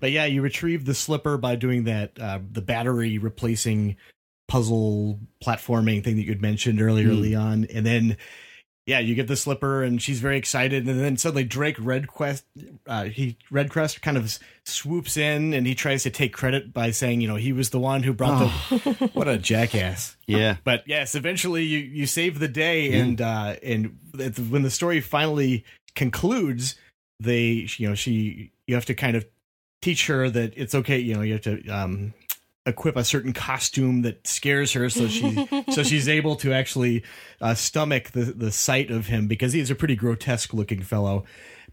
but 0.01 0.11
yeah, 0.11 0.25
you 0.25 0.43
retrieve 0.43 0.85
the 0.85 0.95
slipper 0.95 1.37
by 1.37 1.57
doing 1.57 1.85
that 1.85 2.19
uh, 2.21 2.39
the 2.53 2.63
battery 2.63 3.19
replacing 3.19 3.97
puzzle 4.49 5.19
platforming 5.45 6.05
thing 6.05 6.17
that 6.17 6.25
you'd 6.25 6.43
mentioned 6.43 6.81
earlier, 6.81 7.09
mm. 7.09 7.21
Leon, 7.21 7.67
and 7.73 7.85
then 7.85 8.17
yeah, 8.87 9.01
you 9.01 9.17
get 9.17 9.27
the 9.27 9.37
slipper, 9.37 9.83
and 9.83 10.01
she's 10.01 10.21
very 10.21 10.39
excited, 10.39 10.87
and 10.87 11.01
then 11.01 11.17
suddenly 11.17 11.43
Drake 11.43 11.77
Redquest, 11.77 12.45
uh, 12.87 13.05
he 13.05 13.37
Redcrest 13.51 14.01
kind 14.01 14.17
of 14.17 14.39
swoops 14.65 15.17
in, 15.17 15.53
and 15.55 15.67
he 15.67 15.75
tries 15.75 16.05
to 16.05 16.11
take 16.11 16.33
credit 16.33 16.73
by 16.73 16.93
saying, 16.93 17.21
you 17.21 17.27
know, 17.27 17.35
he 17.35 17.53
was 17.53 17.71
the 17.71 17.81
one 17.81 18.05
who 18.05 18.13
brought 18.13 18.43
oh. 18.43 18.79
the. 18.79 19.11
what 19.13 19.27
a 19.27 19.39
jackass! 19.39 20.17
Yeah, 20.29 20.59
but 20.63 20.85
yes, 20.87 21.17
eventually 21.17 21.65
you 21.65 21.79
you 21.79 22.07
save 22.07 22.39
the 22.39 22.47
day, 22.47 22.91
yeah. 22.91 22.97
and 22.99 23.21
uh, 23.21 23.57
and 23.61 23.99
when 24.51 24.63
the 24.63 24.71
story 24.71 25.01
finally 25.01 25.65
concludes, 25.97 26.77
they 27.19 27.67
you 27.79 27.89
know 27.89 27.97
she 27.97 28.53
you 28.69 28.77
have 28.77 28.87
to 28.87 28.95
kind 28.95 29.17
of 29.17 29.27
teach 29.83 30.07
her 30.07 30.29
that 30.31 30.53
it's 30.57 30.75
okay. 30.75 30.99
You 30.99 31.15
know, 31.15 31.23
you 31.23 31.35
have 31.35 31.43
to 31.43 31.69
um, 31.69 32.15
equip 32.67 32.97
a 32.97 33.05
certain 33.05 33.33
costume 33.33 34.03
that 34.03 34.27
scares 34.27 34.73
her, 34.73 34.91
so 34.91 35.09
she 35.09 35.49
so 35.71 35.83
she's 35.83 36.09
able 36.09 36.37
to 36.37 36.53
actually 36.53 37.05
uh, 37.41 37.55
stomach 37.55 38.11
the 38.11 38.25
the 38.25 38.51
sight 38.51 38.91
of 38.91 39.07
him 39.07 39.27
because 39.29 39.53
he's 39.53 39.71
a 39.71 39.75
pretty 39.75 39.97
grotesque 39.97 40.53
looking 40.53 40.83
fellow. 40.83 41.25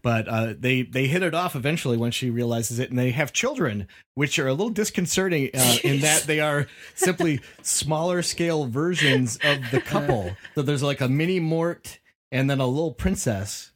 But 0.02 0.28
uh, 0.28 0.54
they 0.58 0.82
they 0.82 1.06
hit 1.06 1.22
it 1.22 1.34
off 1.34 1.56
eventually 1.56 1.96
when 1.96 2.10
she 2.10 2.28
realizes 2.28 2.78
it, 2.78 2.90
and 2.90 2.98
they 2.98 3.10
have 3.12 3.32
children, 3.32 3.88
which 4.14 4.38
are 4.38 4.46
a 4.46 4.52
little 4.52 4.70
disconcerting 4.70 5.50
uh, 5.54 5.76
in 5.82 6.00
that 6.00 6.24
they 6.24 6.40
are 6.40 6.66
simply 6.94 7.40
smaller 7.62 8.20
scale 8.20 8.66
versions 8.66 9.38
of 9.42 9.70
the 9.70 9.80
couple. 9.80 10.32
So 10.54 10.62
there's 10.62 10.82
like 10.82 11.00
a 11.00 11.08
mini 11.08 11.40
Mort 11.40 11.98
and 12.30 12.48
then 12.48 12.60
a 12.60 12.66
little 12.66 12.92
princess 12.92 13.72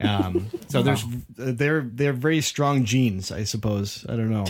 um, 0.00 0.48
so 0.68 0.82
there's 0.82 1.04
they're 1.36 1.82
they're 1.82 2.12
very 2.12 2.40
strong 2.40 2.84
genes, 2.84 3.32
I 3.32 3.44
suppose. 3.44 4.06
I 4.08 4.16
don't 4.16 4.30
know. 4.30 4.46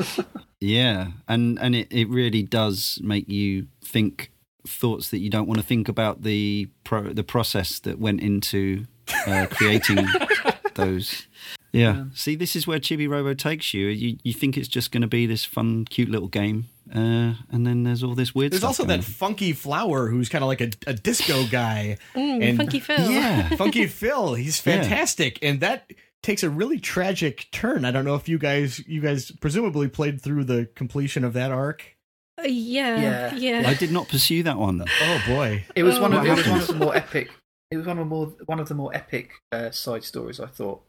yeah, 0.60 1.08
and 1.26 1.58
and 1.58 1.74
it, 1.74 1.88
it 1.90 2.08
really 2.08 2.42
does 2.42 2.98
make 3.02 3.28
you 3.28 3.66
think 3.84 4.32
thoughts 4.66 5.10
that 5.10 5.18
you 5.18 5.30
don't 5.30 5.46
want 5.46 5.60
to 5.60 5.66
think 5.66 5.88
about 5.88 6.22
the 6.22 6.68
pro, 6.84 7.12
the 7.12 7.24
process 7.24 7.78
that 7.80 7.98
went 7.98 8.20
into 8.20 8.86
uh, 9.26 9.46
creating 9.50 10.06
those. 10.74 11.26
Yeah. 11.72 11.94
yeah. 11.94 12.04
See, 12.14 12.34
this 12.34 12.56
is 12.56 12.66
where 12.66 12.78
Chibi 12.78 13.08
Robo 13.08 13.34
takes 13.34 13.74
you. 13.74 13.88
You 13.88 14.16
you 14.22 14.32
think 14.32 14.56
it's 14.56 14.68
just 14.68 14.92
going 14.92 15.02
to 15.02 15.08
be 15.08 15.26
this 15.26 15.44
fun, 15.44 15.84
cute 15.84 16.08
little 16.08 16.28
game, 16.28 16.66
Uh, 16.94 17.34
and 17.50 17.66
then 17.66 17.82
there's 17.82 18.02
all 18.02 18.14
this 18.14 18.34
weird 18.34 18.52
There's 18.52 18.60
stuff. 18.60 18.68
also 18.70 18.84
going 18.86 19.00
that 19.00 19.06
funky 19.06 19.52
flower 19.52 20.08
who's 20.08 20.28
kind 20.28 20.42
of 20.42 20.48
like 20.48 20.60
a, 20.60 20.70
a 20.86 20.94
disco 20.94 21.44
guy. 21.46 21.98
Mm, 22.14 22.42
And- 22.42 22.56
Funky 22.58 22.80
Phil. 22.80 23.10
Yeah. 23.10 23.48
Funky 23.56 23.86
Phil, 23.86 24.34
he's 24.34 24.64
Yeah. 24.66 24.80
fantastic, 24.80 25.38
and 25.42 25.60
that 25.60 25.90
takes 26.22 26.42
a 26.42 26.50
really 26.50 26.78
tragic 26.80 27.46
turn. 27.52 27.84
I 27.84 27.90
don't 27.90 28.04
know 28.04 28.14
if 28.16 28.28
you 28.28 28.38
guys, 28.38 28.80
you 28.86 29.00
guys 29.00 29.30
presumably 29.30 29.88
played 29.88 30.20
through 30.20 30.44
the 30.44 30.66
completion 30.74 31.24
of 31.24 31.32
that 31.34 31.52
arc. 31.52 31.96
Uh, 32.38 32.42
yeah. 32.46 33.00
Yeah. 33.00 33.34
Yeah. 33.34 33.68
I 33.68 33.74
did 33.74 33.92
not 33.92 34.08
pursue 34.08 34.42
that 34.44 34.58
one. 34.58 34.78
Though. 34.78 34.84
Oh 35.02 35.22
boy, 35.26 35.64
It 35.76 35.82
was 35.82 35.98
one 36.00 36.12
of 36.12 36.24
it 36.24 36.30
was 36.34 36.46
one 36.48 36.60
of 36.60 36.66
the 36.68 36.74
more 36.74 36.96
epic. 36.96 37.30
It 37.70 37.76
was 37.76 37.86
one 37.86 37.98
of 37.98 38.04
the 38.04 38.08
more 38.08 38.26
one 38.46 38.60
of 38.60 38.68
the 38.68 38.74
more 38.74 38.94
epic 38.94 39.32
uh, 39.52 39.70
side 39.70 40.04
stories. 40.04 40.40
I 40.40 40.46
thought 40.46 40.82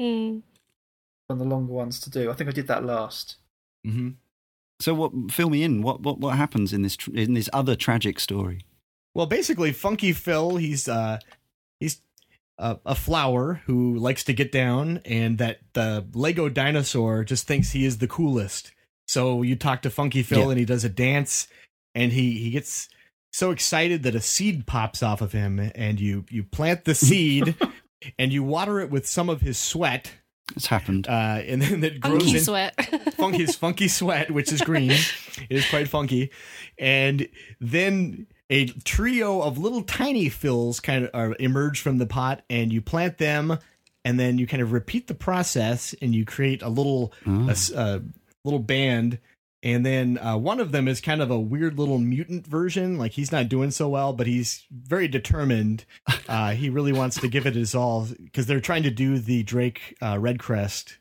Mm. 0.00 0.42
one 1.26 1.30
of 1.30 1.38
the 1.38 1.44
longer 1.44 1.72
ones 1.72 1.98
to 2.00 2.10
do. 2.10 2.30
I 2.30 2.34
think 2.34 2.48
I 2.48 2.52
did 2.52 2.68
that 2.68 2.84
last. 2.84 3.36
hmm 3.84 4.10
So 4.82 4.94
what? 4.94 5.12
Fill 5.30 5.50
me 5.50 5.62
in. 5.62 5.82
What 5.82 6.00
what 6.02 6.18
what 6.18 6.36
happens 6.36 6.72
in 6.72 6.82
this 6.82 6.96
tr- 6.96 7.14
in 7.14 7.34
this 7.34 7.48
other 7.52 7.76
tragic 7.76 8.18
story? 8.20 8.60
Well, 9.14 9.26
basically, 9.26 9.72
Funky 9.72 10.12
Phil, 10.12 10.56
he's 10.56 10.88
uh, 10.88 11.18
he's 11.80 12.00
a, 12.58 12.78
a 12.86 12.94
flower 12.94 13.62
who 13.66 13.96
likes 13.96 14.24
to 14.24 14.32
get 14.32 14.50
down, 14.52 15.00
and 15.04 15.38
that 15.38 15.58
the 15.74 16.06
Lego 16.14 16.48
dinosaur 16.48 17.24
just 17.24 17.46
thinks 17.46 17.70
he 17.70 17.84
is 17.84 17.98
the 17.98 18.08
coolest. 18.08 18.72
So 19.06 19.42
you 19.42 19.56
talk 19.56 19.82
to 19.82 19.90
Funky 19.90 20.22
Phil, 20.22 20.38
Yeah. 20.44 20.50
and 20.50 20.58
he 20.58 20.64
does 20.64 20.84
a 20.84 20.88
dance, 20.88 21.46
and 21.94 22.12
he 22.12 22.38
he 22.38 22.50
gets 22.50 22.88
so 23.32 23.50
excited 23.50 24.02
that 24.02 24.14
a 24.14 24.20
seed 24.20 24.66
pops 24.66 25.02
off 25.02 25.20
of 25.20 25.32
him, 25.32 25.70
and 25.74 26.00
you 26.00 26.24
you 26.30 26.42
plant 26.44 26.84
the 26.84 26.94
seed, 27.06 27.54
and 28.18 28.32
you 28.32 28.42
water 28.42 28.80
it 28.80 28.90
with 28.90 29.06
some 29.06 29.28
of 29.28 29.42
his 29.42 29.58
sweat, 29.58 30.12
It's 30.56 30.66
happened. 30.66 31.06
uh, 31.08 31.40
and 31.46 31.60
then 31.62 31.82
it 31.84 32.00
grows 32.00 32.22
Funky 32.22 32.36
in, 32.38 32.44
sweat. 32.44 33.14
funky's 33.14 33.54
funky 33.56 33.88
sweat, 33.88 34.30
which 34.30 34.52
is 34.52 34.60
green. 34.60 34.90
it 34.90 35.06
is 35.50 35.68
quite 35.68 35.88
funky. 35.88 36.30
And 36.78 37.28
then 37.60 38.26
a 38.50 38.66
trio 38.66 39.40
of 39.40 39.58
little 39.58 39.82
tiny 39.82 40.26
Phils 40.28 40.82
kind 40.82 41.04
of 41.04 41.10
are, 41.14 41.36
emerge 41.40 41.80
from 41.80 41.98
the 41.98 42.06
pot, 42.06 42.42
and 42.50 42.72
you 42.72 42.82
plant 42.82 43.18
them, 43.18 43.58
and 44.04 44.18
then 44.20 44.38
you 44.38 44.46
kind 44.46 44.62
of 44.62 44.72
repeat 44.72 45.06
the 45.06 45.14
process, 45.14 45.94
and 46.02 46.14
you 46.14 46.24
create 46.24 46.62
a 46.62 46.68
little 46.68 47.12
Oh. 47.26 47.48
a 47.48 47.52
s- 47.52 47.70
a 47.70 48.02
little 48.44 48.58
band. 48.60 49.18
And 49.62 49.86
then 49.86 50.18
uh, 50.18 50.36
one 50.36 50.58
of 50.58 50.72
them 50.72 50.88
is 50.88 51.00
kind 51.00 51.22
of 51.22 51.30
a 51.30 51.38
weird 51.38 51.78
little 51.78 51.98
mutant 51.98 52.46
version. 52.46 52.98
Like 52.98 53.12
he's 53.12 53.30
not 53.30 53.48
doing 53.48 53.70
so 53.70 53.88
well, 53.88 54.12
but 54.12 54.26
he's 54.26 54.64
very 54.70 55.06
determined. 55.06 55.84
Uh, 56.28 56.52
he 56.52 56.68
really 56.68 56.92
wants 56.92 57.20
to 57.20 57.28
give 57.28 57.46
it 57.46 57.54
his 57.54 57.74
all 57.74 58.06
because 58.06 58.46
they're 58.46 58.60
trying 58.60 58.82
to 58.82 58.90
do 58.90 59.18
the 59.18 59.44
Drake 59.44 59.96
uh, 60.02 60.14
Redcrest 60.14 60.96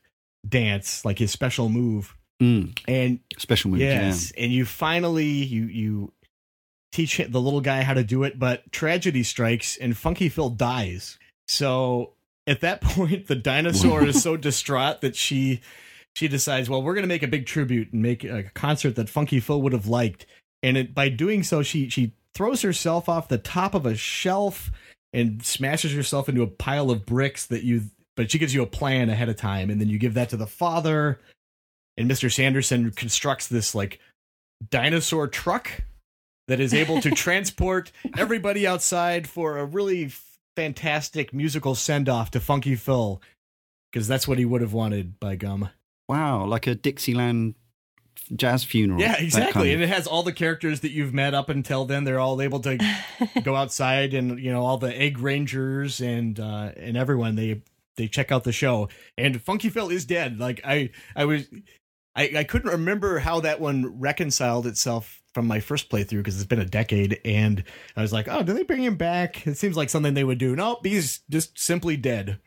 dance, 0.48 1.04
like 1.04 1.18
his 1.20 1.32
special 1.32 1.70
move. 1.70 2.16
Mm. 2.42 2.78
And 2.88 3.20
Special 3.38 3.72
move. 3.72 3.82
yes, 3.82 4.32
and 4.38 4.52
you 4.52 4.66
finally 4.66 5.26
you 5.26 5.66
you 5.66 6.14
teach 6.92 7.18
the 7.18 7.42
little 7.42 7.62
guy 7.62 7.84
how 7.84 7.94
to 7.94 8.04
do 8.04 8.24
it, 8.24 8.38
but 8.40 8.72
tragedy 8.72 9.24
strikes 9.24 9.78
and 9.78 9.96
Funky 9.96 10.28
Phil 10.28 10.50
dies. 10.50 11.18
So 11.48 12.14
at 12.48 12.62
that 12.62 12.82
point, 12.82 13.28
the 13.28 13.36
dinosaur 13.36 14.06
is 14.06 14.22
so 14.22 14.38
distraught 14.38 15.02
that 15.02 15.16
she 15.16 15.62
she 16.16 16.28
decides, 16.28 16.70
well, 16.70 16.84
we're 16.84 16.94
going 16.94 17.04
to 17.04 17.08
make 17.08 17.24
a 17.24 17.28
big 17.28 17.46
tribute 17.46 17.94
and 17.94 18.02
make 18.02 18.24
a 18.24 18.44
concert 18.54 18.96
that 18.96 19.10
Funky 19.10 19.40
Phil 19.40 19.62
would 19.62 19.74
have 19.74 19.88
liked. 19.88 20.26
And 20.64 20.78
it, 20.78 20.94
by 20.94 21.10
doing 21.10 21.44
so, 21.44 21.64
she 21.64 21.90
she 21.90 22.14
throws 22.34 22.62
herself 22.62 23.10
off 23.10 23.28
the 23.28 23.38
top 23.38 23.74
of 23.74 23.86
a 23.86 23.96
shelf 23.96 24.72
and 25.14 25.44
smashes 25.44 25.94
herself 25.94 26.30
into 26.30 26.44
a 26.44 26.48
pile 26.48 26.92
of 26.92 27.06
bricks 27.06 27.46
that 27.48 27.64
you. 27.64 27.84
But 28.18 28.30
she 28.30 28.40
gives 28.40 28.54
you 28.54 28.62
a 28.62 28.68
plan 28.68 29.10
ahead 29.10 29.30
of 29.30 29.38
time, 29.38 29.70
and 29.70 29.80
then 29.80 29.90
you 29.90 29.98
give 29.98 30.16
that 30.16 30.30
to 30.30 30.38
the 30.38 30.48
father. 30.48 31.20
And 31.98 32.10
Mr. 32.10 32.32
Sanderson 32.32 32.92
constructs 32.92 33.48
this 33.48 33.74
like 33.74 34.00
dinosaur 34.70 35.28
truck 35.28 35.84
that 36.48 36.60
is 36.60 36.74
able 36.74 37.02
to 37.02 37.12
transport 37.16 37.92
everybody 38.18 38.68
outside 38.68 39.28
for 39.28 39.58
a 39.58 39.66
really 39.66 40.12
fantastic 40.56 41.34
musical 41.34 41.76
send 41.76 42.10
off 42.10 42.32
to 42.32 42.40
Funky 42.40 42.76
Phil 42.76 43.22
because 43.92 44.08
that's 44.08 44.28
what 44.28 44.38
he 44.38 44.46
would 44.46 44.62
have 44.62 44.74
wanted 44.74 45.20
by 45.20 45.36
gum. 45.36 45.70
Wow, 46.12 46.44
like 46.44 46.68
a 46.68 46.76
Dixieland 46.76 47.56
jazz 48.36 48.66
funeral. 48.66 49.00
Yeah, 49.00 49.16
exactly. 49.18 49.70
kind 49.70 49.76
And 49.76 49.82
it 49.82 49.88
has 49.88 50.08
all 50.08 50.24
the 50.24 50.34
characters 50.34 50.82
that 50.82 50.92
you've 50.92 51.14
met 51.14 51.34
up 51.34 51.48
until 51.48 51.86
then. 51.86 52.04
They're 52.04 52.20
all 52.20 52.42
able 52.42 52.60
to 52.60 52.78
go 53.44 53.56
outside, 53.56 54.14
and 54.14 54.38
you 54.38 54.52
know 54.52 54.62
all 54.66 54.78
the 54.78 54.94
egg 54.94 55.20
rangers 55.20 56.02
and 56.02 56.38
uh, 56.38 56.74
and 56.76 56.98
everyone. 56.98 57.38
They 57.38 57.62
they 57.96 58.10
check 58.10 58.30
out 58.30 58.44
the 58.44 58.52
show, 58.52 58.90
and 59.18 59.42
Funky 59.42 59.70
Phil 59.70 59.90
is 59.90 60.04
dead. 60.04 60.38
Like 60.38 60.60
I 60.66 60.90
I 61.16 61.24
was 61.24 61.48
I 62.14 62.30
I 62.40 62.44
couldn't 62.44 62.72
remember 62.72 63.20
how 63.20 63.40
that 63.40 63.62
one 63.62 63.98
reconciled 63.98 64.68
itself 64.68 65.21
from 65.34 65.48
my 65.48 65.60
first 65.60 65.90
playthrough 65.90 66.18
because 66.18 66.36
it's 66.36 66.48
been 66.48 66.60
a 66.60 66.66
decade, 66.66 67.20
and 67.24 67.64
I 67.96 68.02
was 68.02 68.14
like, 68.14 68.28
oh, 68.28 68.44
do 68.44 68.54
they 68.54 68.64
bring 68.64 68.84
him 68.84 68.96
back? 68.96 69.48
It 69.48 69.58
seems 69.58 69.78
like 69.78 69.90
something 69.90 70.14
they 70.14 70.24
would 70.24 70.38
do. 70.38 70.56
Nope, 70.56 70.86
he's 70.86 71.22
just 71.30 71.58
simply 71.58 71.98
dead. 71.98 72.40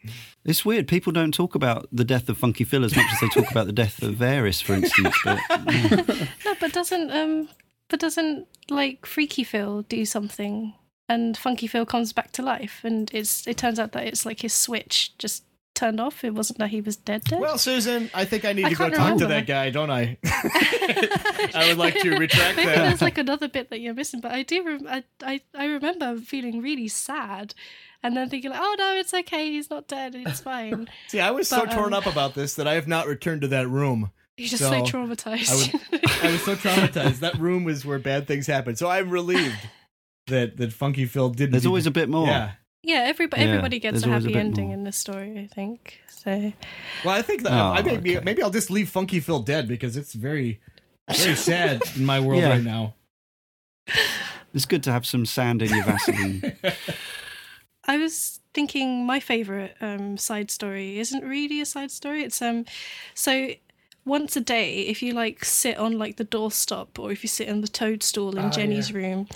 It's 0.44 0.64
weird. 0.64 0.88
People 0.88 1.12
don't 1.12 1.32
talk 1.32 1.54
about 1.54 1.88
the 1.92 2.04
death 2.04 2.28
of 2.28 2.38
Funky 2.38 2.64
Phil 2.64 2.84
as 2.84 2.94
much 2.94 3.06
as 3.12 3.20
they 3.20 3.28
talk 3.28 3.50
about 3.50 3.66
the 3.66 3.72
death 3.72 4.02
of 4.02 4.20
Aeris, 4.20 4.60
for 4.60 4.74
instance. 4.74 5.16
But 5.24 5.40
yeah. 5.50 6.26
no, 6.44 6.54
but 6.60 6.72
doesn't 6.72 7.10
um, 7.10 7.48
but 7.88 8.00
doesn't 8.00 8.46
like 8.70 9.06
Freaky 9.06 9.44
Phil 9.44 9.82
do 9.82 10.04
something, 10.04 10.74
and 11.08 11.36
Funky 11.36 11.66
Phil 11.66 11.86
comes 11.86 12.12
back 12.12 12.32
to 12.32 12.42
life, 12.42 12.80
and 12.84 13.10
it's 13.14 13.46
it 13.46 13.56
turns 13.56 13.78
out 13.78 13.92
that 13.92 14.06
it's 14.06 14.26
like 14.26 14.40
his 14.40 14.52
switch 14.52 15.16
just 15.18 15.44
turned 15.74 16.00
off. 16.00 16.22
It 16.24 16.34
wasn't 16.34 16.58
that 16.60 16.70
he 16.70 16.80
was 16.80 16.96
dead. 16.96 17.24
Dead. 17.24 17.40
Well, 17.40 17.58
Susan, 17.58 18.10
I 18.14 18.24
think 18.24 18.44
I 18.44 18.52
need 18.52 18.64
I 18.64 18.68
to 18.70 18.74
go 18.74 18.84
can't 18.84 18.94
talk 18.94 19.18
to 19.18 19.26
that 19.26 19.46
guy, 19.46 19.70
don't 19.70 19.90
I? 19.90 20.18
I 20.24 21.66
would 21.68 21.78
like 21.78 21.94
to 22.00 22.16
retract 22.16 22.56
Maybe 22.56 22.68
that. 22.68 22.76
there's 22.88 23.02
like 23.02 23.18
another 23.18 23.48
bit 23.48 23.70
that 23.70 23.80
you're 23.80 23.94
missing, 23.94 24.20
but 24.20 24.32
I 24.32 24.42
do. 24.42 24.64
Rem- 24.64 24.86
I, 24.88 25.04
I 25.22 25.40
I 25.54 25.66
remember 25.66 26.16
feeling 26.18 26.60
really 26.62 26.88
sad, 26.88 27.54
and 28.02 28.16
then 28.16 28.28
thinking, 28.28 28.50
like, 28.50 28.60
"Oh 28.62 28.76
no, 28.78 28.92
it's 28.94 29.12
okay. 29.14 29.50
He's 29.52 29.70
not 29.70 29.88
dead. 29.88 30.14
It's 30.14 30.40
fine." 30.40 30.88
See, 31.08 31.20
I 31.20 31.30
was 31.32 31.48
so 31.48 31.64
But, 31.64 31.72
torn 31.74 31.92
um, 31.92 31.94
up 31.94 32.06
about 32.06 32.34
this 32.34 32.54
that 32.54 32.66
I 32.68 32.74
have 32.74 32.88
not 32.88 33.06
returned 33.06 33.42
to 33.42 33.48
that 33.48 33.68
room. 33.68 34.10
You're 34.36 34.48
just 34.48 34.62
So, 34.64 34.70
so, 34.70 34.82
traumatized. 34.82 35.74
I 36.24 36.32
was 36.32 36.42
so 36.44 36.56
traumatized. 36.56 37.20
that 37.20 37.38
room 37.38 37.62
was 37.64 37.84
where 37.86 37.98
bad 38.00 38.26
things 38.26 38.46
happen. 38.48 38.74
So 38.74 38.88
I'm 38.88 39.10
relieved 39.10 39.54
that 40.26 40.56
that 40.56 40.72
Funky 40.72 41.06
Phil 41.06 41.30
didn't. 41.30 41.52
there's 41.52 41.66
always 41.66 41.86
a 41.86 41.90
bit 41.92 42.08
more. 42.08 42.26
yeah. 42.26 42.52
Yeah, 42.84 43.04
everybody 43.06 43.42
Yeah, 43.42 43.48
everybody 43.48 43.78
gets 43.80 44.04
a 44.04 44.08
always 44.08 44.24
a 44.24 44.28
happy 44.28 44.38
ending 44.38 44.66
more. 44.66 44.74
in 44.74 44.84
this 44.84 44.96
story. 44.96 45.38
I 45.38 45.46
think 45.54 46.00
so. 46.08 46.52
Well, 47.04 47.14
I 47.14 47.22
think 47.22 47.42
that 47.42 47.52
Oh, 47.52 47.72
I 47.72 47.82
maybe 47.82 48.16
okay. 48.16 48.24
maybe 48.24 48.42
I'll 48.42 48.50
just 48.50 48.70
leave 48.70 48.88
Funky 48.88 49.20
Phil 49.20 49.40
dead 49.40 49.66
because 49.68 49.96
it's 49.96 50.12
very 50.14 50.60
very 51.10 51.34
sad 51.50 51.82
in 51.96 52.04
my 52.04 52.20
world 52.20 52.40
Yeah. 52.42 52.50
right 52.50 52.62
now. 52.62 52.94
It's 54.54 54.66
good 54.66 54.82
to 54.84 54.92
have 54.92 55.04
some 55.04 55.26
sand 55.26 55.62
in 55.62 55.68
your 55.70 55.84
Vaseline. 55.84 56.56
I 57.86 57.98
was 57.98 58.40
thinking 58.54 59.04
my 59.04 59.20
favorite 59.20 59.76
um, 59.80 60.16
side 60.16 60.50
story 60.50 60.98
isn't 60.98 61.24
really 61.24 61.60
a 61.60 61.66
side 61.66 61.90
story. 61.90 62.22
It's 62.22 62.40
um, 62.40 62.64
so 63.14 63.50
once 64.04 64.36
a 64.36 64.40
day, 64.40 64.80
if 64.80 65.02
you 65.02 65.12
like 65.12 65.44
sit 65.44 65.76
on 65.78 65.98
like 65.98 66.16
the 66.16 66.24
doorstop 66.24 66.98
or 66.98 67.10
if 67.12 67.22
you 67.22 67.28
sit 67.28 67.48
in 67.48 67.60
the 67.60 67.68
toadstool 67.68 68.36
in 68.38 68.44
Ah, 68.46 68.50
Jenny's 68.50 68.90
yeah. 68.90 68.96
room, 68.98 69.28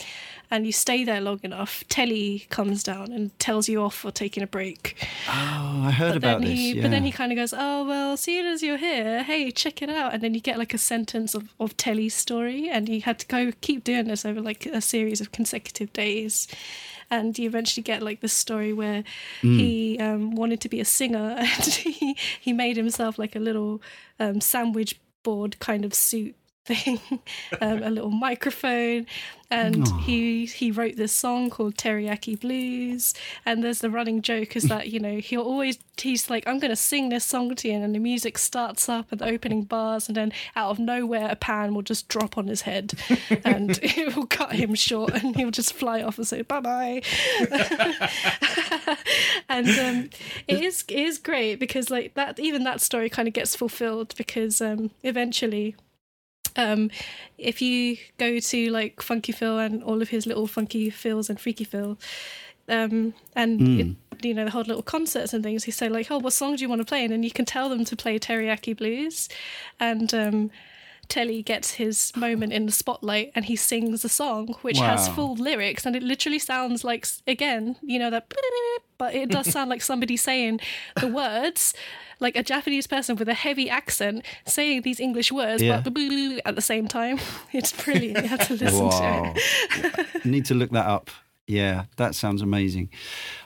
and 0.51 0.65
you 0.65 0.73
stay 0.73 1.05
there 1.05 1.21
long 1.21 1.41
enough, 1.43 1.85
Telly 1.89 2.47
comes 2.49 2.83
down 2.83 3.13
and 3.13 3.39
tells 3.39 3.69
you 3.69 3.83
off 3.83 3.95
for 3.95 4.11
taking 4.11 4.43
a 4.43 4.47
break. 4.47 4.97
oh, 5.29 5.83
I 5.85 5.91
heard 5.91 6.13
But 6.13 6.17
about 6.17 6.41
then 6.41 6.51
this. 6.51 6.59
he, 6.59 6.73
yeah. 6.73 6.83
but 6.83 6.91
then 6.91 7.05
he 7.05 7.13
kind 7.13 7.33
of 7.33 7.37
goes, 7.37 7.53
"Oh 7.57 7.85
well, 7.87 8.17
seeing 8.17 8.47
as 8.47 8.63
you're 8.63 8.79
here, 8.79 9.23
hey, 9.23 9.51
check 9.51 9.83
it 9.83 9.91
out." 9.91 10.15
And 10.15 10.23
then 10.23 10.35
you 10.35 10.41
get 10.41 10.59
like 10.59 10.73
a 10.75 10.79
sentence 10.79 11.35
of 11.35 11.49
of 11.61 11.77
Telly's 11.77 12.15
story, 12.15 12.69
and 12.71 12.89
you 12.89 13.03
had 13.03 13.19
to 13.21 13.27
go 13.27 13.53
keep 13.61 13.85
doing 13.85 14.07
this 14.09 14.25
over 14.25 14.41
like 14.41 14.65
a 14.67 14.81
series 14.81 15.21
of 15.21 15.33
consecutive 15.33 15.93
days. 15.93 16.49
And 17.11 17.39
you 17.39 17.49
eventually 17.49 17.83
get 17.83 18.03
like 18.03 18.21
this 18.21 18.35
story 18.35 18.73
where 18.73 19.03
he 19.41 19.99
um, 19.99 20.35
wanted 20.35 20.61
to 20.61 20.69
be 20.69 20.81
a 20.81 20.85
singer, 20.85 21.37
and 21.39 21.65
he 21.65 22.17
he 22.41 22.53
made 22.53 22.77
himself 22.77 23.19
like 23.19 23.35
a 23.35 23.39
little 23.41 23.81
um, 24.21 24.41
sandwich 24.41 25.01
board 25.23 25.59
kind 25.59 25.85
of 25.85 25.95
suit 25.95 26.35
thing, 26.69 27.01
um, 27.61 27.83
a 27.83 27.91
little 27.91 28.11
microphone, 28.11 29.07
and 29.51 29.89
he 30.03 30.45
he 30.45 30.71
wrote 30.71 30.97
this 30.97 31.13
song 31.13 31.49
called 31.49 31.77
Teriyaki 31.77 32.39
Blues. 32.39 33.15
And 33.47 33.65
there's 33.65 33.79
the 33.81 33.91
running 33.91 34.21
joke 34.21 34.57
is 34.57 34.65
that 34.65 34.89
you 34.89 35.01
know 35.01 35.19
he'll 35.19 35.43
always 35.43 35.79
he's 35.97 36.29
like 36.29 36.47
I'm 36.47 36.59
going 36.59 36.71
to 36.71 36.77
sing 36.77 37.09
this 37.09 37.25
song 37.25 37.55
to 37.55 37.69
you, 37.69 37.75
and 37.75 37.95
the 37.95 37.99
music 37.99 38.37
starts 38.37 38.89
up 38.89 39.07
at 39.11 39.19
the 39.19 39.27
opening 39.27 39.63
bars, 39.63 40.09
and 40.09 40.17
then 40.17 40.33
out 40.55 40.71
of 40.71 40.79
nowhere 40.79 41.29
a 41.31 41.37
pan 41.37 41.75
will 41.75 41.83
just 41.83 42.09
drop 42.09 42.37
on 42.37 42.47
his 42.47 42.63
head, 42.63 42.93
and 43.45 43.79
it 43.83 44.15
will 44.15 44.27
cut 44.27 44.53
him 44.53 44.75
short, 44.75 45.15
and 45.15 45.35
he'll 45.37 45.51
just 45.51 45.73
fly 45.73 46.03
off 46.03 46.19
and 46.19 46.27
say 46.27 46.43
bye 46.43 46.61
bye. 46.61 47.03
and 49.49 49.69
um, 49.69 50.11
it 50.47 50.63
is 50.63 50.85
it 50.89 50.99
is 50.99 51.19
great 51.19 51.57
because 51.57 51.91
like 51.91 52.15
that 52.15 52.39
even 52.39 52.65
that 52.65 52.81
story 52.83 53.09
kind 53.09 53.27
of 53.27 53.35
gets 53.35 53.57
fulfilled 53.57 54.15
because 54.17 54.61
um, 54.61 54.91
eventually 55.03 55.75
um, 56.57 56.91
if 57.37 57.61
you 57.63 57.97
go 58.19 58.39
to 58.39 58.71
like 58.71 59.01
Funky 59.03 59.33
Phil 59.33 59.59
and 59.59 59.83
all 59.83 60.03
of 60.03 60.09
his 60.11 60.27
little 60.27 60.47
Funky 60.47 60.91
Phils 60.91 61.29
and 61.29 61.41
Freaky 61.41 61.65
Phil, 61.65 61.99
um, 62.69 63.15
and 63.35 63.61
Mm. 63.61 63.81
it, 63.81 64.27
you 64.27 64.35
know 64.35 64.45
the 64.45 64.51
whole 64.51 64.63
little 64.65 64.83
concerts 64.83 65.33
and 65.33 65.43
things, 65.45 65.65
he 65.65 65.71
say 65.71 65.89
like, 65.89 66.11
"Oh, 66.11 66.19
what 66.19 66.33
song 66.33 66.57
do 66.57 66.63
you 66.63 66.69
want 66.69 66.81
to 66.81 66.85
play?" 66.85 67.05
And 67.05 67.13
then 67.13 67.23
you 67.23 67.31
can 67.31 67.45
tell 67.45 67.69
them 67.69 67.85
to 67.85 67.97
play 67.97 68.19
Teriyaki 68.19 68.77
Blues, 68.77 69.29
and 69.79 70.13
um, 70.13 70.51
Telly 71.09 71.43
gets 71.43 71.75
his 71.75 72.15
moment 72.17 72.53
in 72.53 72.67
the 72.67 72.73
spotlight 72.73 73.33
and 73.35 73.47
he 73.47 73.57
sings 73.57 74.05
a 74.05 74.11
song 74.11 74.55
which 74.61 74.79
has 74.91 75.09
full 75.09 75.35
lyrics 75.37 75.87
and 75.87 75.97
it 75.97 76.03
literally 76.03 76.39
sounds 76.39 76.85
like 76.85 77.07
again, 77.27 77.77
you 77.81 77.99
know 77.99 78.11
that 78.11 78.31
but 78.99 79.15
it 79.15 79.31
does 79.31 79.47
sound 79.49 79.71
like 79.71 79.81
somebody 79.81 80.19
saying 80.19 80.61
the 81.01 81.07
words 81.09 81.73
like 82.21 82.37
a 82.37 82.43
Japanese 82.43 82.87
person 82.87 83.17
with 83.17 83.29
a 83.29 83.35
heavy 83.35 83.69
accent 83.71 84.25
saying 84.47 84.83
these 84.83 85.01
English 85.01 85.31
words 85.33 85.63
Yeah. 85.63 85.81
but 85.81 85.85
at 86.45 86.55
the 86.57 86.63
same 86.63 86.89
time. 86.89 87.19
It's 87.53 87.73
brilliant. 87.73 88.23
You 88.23 88.29
have 88.29 88.47
to 88.49 88.55
listen 88.55 88.91
to 88.91 89.33
it. 89.37 90.25
Need 90.25 90.45
to 90.47 90.55
look 90.55 90.71
that 90.71 90.87
up. 90.87 91.11
Yeah, 91.49 91.85
that 91.97 92.15
sounds 92.15 92.43
amazing. 92.43 92.91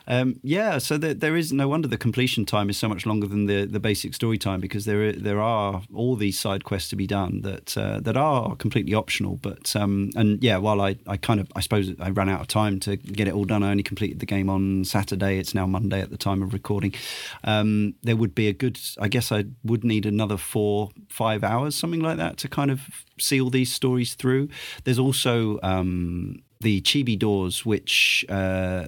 Um, 0.09 0.41
yeah, 0.43 0.79
so 0.79 0.99
there, 0.99 1.15
there 1.15 1.37
is 1.37 1.53
no 1.53 1.69
wonder 1.69 1.87
the 1.87 1.97
completion 1.97 2.45
time 2.45 2.69
is 2.69 2.77
so 2.77 2.89
much 2.89 3.07
longer 3.07 3.29
than 3.29 3.47
the, 3.47 3.65
the 3.65 3.79
basic 3.79 4.13
story 4.15 4.39
time 4.39 4.61
because 4.61 4.87
there 4.87 5.13
there 5.13 5.41
are 5.41 5.83
all 5.95 6.17
these 6.17 6.37
side 6.37 6.65
quests 6.65 6.91
to 6.91 6.97
be 6.97 7.07
done 7.07 7.43
that 7.43 7.79
uh, 7.79 8.01
that 8.01 8.17
are 8.17 8.57
completely 8.57 8.93
optional. 8.93 9.37
But 9.37 9.77
um, 9.77 10.11
and 10.17 10.43
yeah, 10.43 10.57
while 10.57 10.81
I, 10.81 10.97
I 11.07 11.17
kind 11.17 11.39
of 11.39 11.47
I 11.55 11.61
suppose 11.61 11.93
I 12.01 12.11
ran 12.11 12.29
out 12.29 12.41
of 12.41 12.49
time 12.49 12.81
to 12.81 12.97
get 12.97 13.29
it 13.29 13.35
all 13.35 13.45
done. 13.45 13.63
I 13.63 13.71
only 13.71 13.85
completed 13.85 14.19
the 14.19 14.27
game 14.27 14.51
on 14.51 14.85
Saturday. 14.85 15.39
It's 15.39 15.55
now 15.55 15.69
Monday 15.69 16.01
at 16.01 16.11
the 16.11 16.19
time 16.19 16.43
of 16.43 16.53
recording. 16.53 16.95
Um, 17.45 17.95
there 18.03 18.17
would 18.17 18.35
be 18.35 18.49
a 18.49 18.53
good. 18.53 18.81
I 19.01 19.07
guess 19.07 19.31
I 19.31 19.45
would 19.63 19.85
need 19.85 20.07
another 20.07 20.37
four 20.37 20.91
five 21.09 21.45
hours 21.45 21.77
something 21.77 22.01
like 22.01 22.17
that 22.17 22.37
to 22.39 22.49
kind 22.49 22.73
of 22.73 22.81
see 23.21 23.41
all 23.41 23.51
these 23.51 23.73
stories 23.73 24.15
through. 24.15 24.49
There's 24.83 24.99
also 24.99 25.61
um, 25.63 26.43
the 26.63 26.81
chibi 26.83 27.19
doors, 27.19 27.67
which 27.67 28.25
uh, 28.29 28.87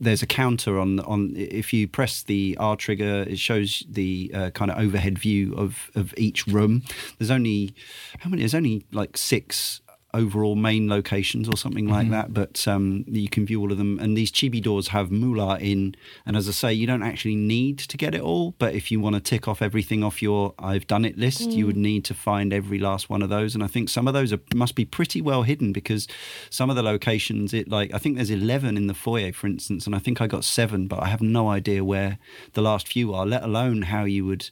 there's 0.00 0.22
a 0.22 0.26
counter 0.26 0.78
on 0.78 1.00
on. 1.00 1.34
If 1.36 1.72
you 1.72 1.88
press 1.88 2.22
the 2.22 2.56
R 2.60 2.76
trigger, 2.76 3.24
it 3.28 3.38
shows 3.38 3.84
the 3.88 4.30
uh, 4.34 4.50
kind 4.50 4.70
of 4.70 4.78
overhead 4.78 5.18
view 5.18 5.54
of 5.54 5.90
of 5.94 6.14
each 6.16 6.46
room. 6.46 6.82
There's 7.18 7.30
only 7.30 7.74
how 8.18 8.30
many? 8.30 8.42
There's 8.42 8.54
only 8.54 8.84
like 8.92 9.16
six 9.16 9.80
overall 10.14 10.54
main 10.54 10.88
locations 10.88 11.48
or 11.48 11.56
something 11.56 11.88
like 11.88 12.08
that, 12.10 12.32
but 12.32 12.66
um, 12.66 13.04
you 13.06 13.28
can 13.28 13.44
view 13.44 13.60
all 13.60 13.70
of 13.72 13.78
them. 13.78 13.98
And 13.98 14.16
these 14.16 14.30
chibi 14.32 14.62
doors 14.62 14.88
have 14.88 15.10
moolah 15.10 15.58
in, 15.58 15.94
and 16.24 16.36
as 16.36 16.48
I 16.48 16.52
say, 16.52 16.72
you 16.72 16.86
don't 16.86 17.02
actually 17.02 17.36
need 17.36 17.78
to 17.80 17.96
get 17.96 18.14
it 18.14 18.20
all. 18.22 18.52
But 18.58 18.74
if 18.74 18.90
you 18.90 19.00
want 19.00 19.16
to 19.16 19.20
tick 19.20 19.46
off 19.48 19.60
everything 19.60 20.02
off 20.02 20.22
your 20.22 20.54
"I've 20.58 20.86
done 20.86 21.04
it" 21.04 21.18
list, 21.18 21.50
you 21.50 21.66
would 21.66 21.76
need 21.76 22.04
to 22.06 22.14
find 22.14 22.52
every 22.52 22.78
last 22.78 23.10
one 23.10 23.20
of 23.22 23.28
those. 23.28 23.54
And 23.54 23.62
I 23.62 23.66
think 23.66 23.88
some 23.88 24.08
of 24.08 24.14
those 24.14 24.32
are, 24.32 24.40
must 24.54 24.74
be 24.76 24.84
pretty 24.84 25.20
well 25.20 25.42
hidden 25.42 25.72
because 25.72 26.06
some 26.48 26.70
of 26.70 26.76
the 26.76 26.82
locations, 26.82 27.52
it 27.52 27.68
like 27.68 27.92
I 27.92 27.98
think 27.98 28.16
there's 28.16 28.30
eleven 28.30 28.76
in 28.76 28.86
the 28.86 28.94
foyer, 28.94 29.32
for 29.32 29.46
instance, 29.48 29.86
and 29.86 29.94
I 29.94 29.98
think 29.98 30.20
I 30.20 30.26
got 30.26 30.44
seven, 30.44 30.86
but 30.86 31.02
I 31.02 31.06
have 31.06 31.20
no 31.20 31.48
idea 31.48 31.84
where 31.84 32.18
the 32.52 32.62
last 32.62 32.86
few 32.88 33.12
are, 33.12 33.26
let 33.26 33.42
alone 33.42 33.82
how 33.82 34.04
you 34.04 34.24
would 34.24 34.50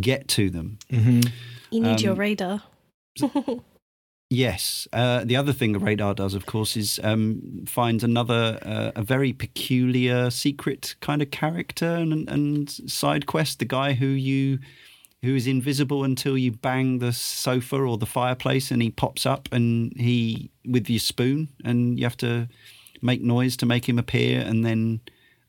get 0.00 0.28
to 0.28 0.50
them. 0.50 0.78
You 1.70 1.80
need 1.80 2.00
your 2.02 2.12
Um, 2.12 2.18
radar. 2.18 2.62
Yes. 4.32 4.88
Uh, 4.94 5.24
the 5.26 5.36
other 5.36 5.52
thing 5.52 5.72
the 5.72 5.78
radar 5.78 6.14
does, 6.14 6.32
of 6.32 6.46
course, 6.46 6.74
is 6.74 6.98
um, 7.02 7.66
finds 7.66 8.02
another 8.02 8.58
uh, 8.62 8.90
a 8.96 9.02
very 9.02 9.34
peculiar 9.34 10.30
secret 10.30 10.94
kind 11.00 11.20
of 11.20 11.30
character 11.30 11.96
and, 11.96 12.26
and 12.30 12.70
side 12.70 13.26
quest. 13.26 13.58
The 13.58 13.66
guy 13.66 13.92
who 13.92 14.06
you 14.06 14.58
who 15.20 15.34
is 15.34 15.46
invisible 15.46 16.02
until 16.02 16.38
you 16.38 16.50
bang 16.50 16.98
the 16.98 17.12
sofa 17.12 17.76
or 17.76 17.98
the 17.98 18.06
fireplace, 18.06 18.70
and 18.70 18.80
he 18.80 18.88
pops 18.88 19.26
up 19.26 19.50
and 19.52 19.92
he 19.98 20.50
with 20.64 20.88
your 20.88 20.98
spoon, 20.98 21.50
and 21.62 21.98
you 21.98 22.06
have 22.06 22.16
to 22.16 22.48
make 23.02 23.20
noise 23.20 23.54
to 23.58 23.66
make 23.66 23.86
him 23.86 23.98
appear, 23.98 24.40
and 24.40 24.64
then. 24.64 25.00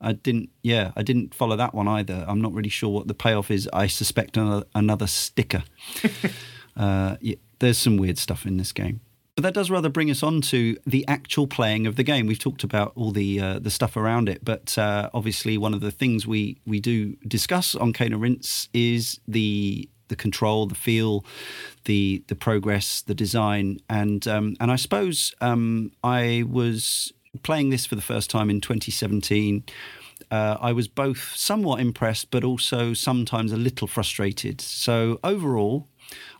I 0.06 0.12
didn't, 0.12 0.50
yeah, 0.64 0.92
I 0.98 1.02
didn't 1.02 1.34
follow 1.34 1.56
that 1.56 1.74
one 1.74 1.88
either. 1.88 2.26
I'm 2.28 2.42
not 2.42 2.52
really 2.52 2.68
sure 2.68 2.90
what 2.90 3.08
the 3.08 3.14
payoff 3.14 3.50
is. 3.50 3.70
I 3.72 3.88
suspect 3.88 4.36
another, 4.36 4.66
another 4.76 5.08
sticker. 5.08 5.64
Uh, 6.76 7.18
yeah, 7.22 7.36
there's 7.64 7.78
some 7.78 7.98
weird 7.98 8.18
stuff 8.18 8.46
in 8.46 8.58
this 8.58 8.72
game. 8.72 9.00
But 9.36 9.44
that 9.44 9.54
does 9.56 9.72
rather 9.72 9.90
bring 9.90 10.12
us 10.12 10.22
on 10.22 10.42
to 10.42 10.78
the 10.86 11.08
actual 11.08 11.48
playing 11.48 11.88
of 11.88 11.96
the 11.96 12.04
game. 12.04 12.28
We've 12.28 12.38
talked 12.38 12.64
about 12.64 12.92
all 12.96 13.12
the 13.12 13.40
uh, 13.40 13.60
the 13.60 13.72
stuff 13.72 13.98
around 13.98 14.30
it, 14.30 14.46
but 14.46 14.78
uh, 14.78 15.10
obviously 15.14 15.58
one 15.58 15.74
of 15.74 15.82
the 15.82 15.90
things 15.90 16.28
we, 16.28 16.60
we 16.68 16.80
do 16.80 17.16
discuss 17.28 17.74
on 17.74 17.94
and 17.98 18.22
Rinse 18.22 18.70
is 18.74 19.20
the 19.28 19.90
the 20.10 20.16
control, 20.16 20.68
the 20.68 20.76
feel, 20.76 21.26
the 21.86 22.24
the 22.28 22.36
progress, 22.36 23.02
the 23.02 23.16
design, 23.16 23.80
and 23.90 24.28
um, 24.28 24.56
and 24.60 24.70
I 24.70 24.76
suppose 24.76 25.34
um, 25.42 25.92
I 26.04 26.44
was 26.48 27.12
playing 27.42 27.72
this 27.72 27.88
for 27.88 27.96
the 27.96 28.04
first 28.04 28.30
time 28.30 28.52
in 28.52 28.62
2017 28.62 29.64
uh, 30.32 30.58
I 30.60 30.72
was 30.72 30.88
both 30.88 31.34
somewhat 31.36 31.80
impressed, 31.80 32.32
but 32.32 32.44
also 32.44 32.94
sometimes 32.94 33.52
a 33.52 33.58
little 33.58 33.88
frustrated. 33.88 34.62
So 34.62 35.20
overall, 35.24 35.88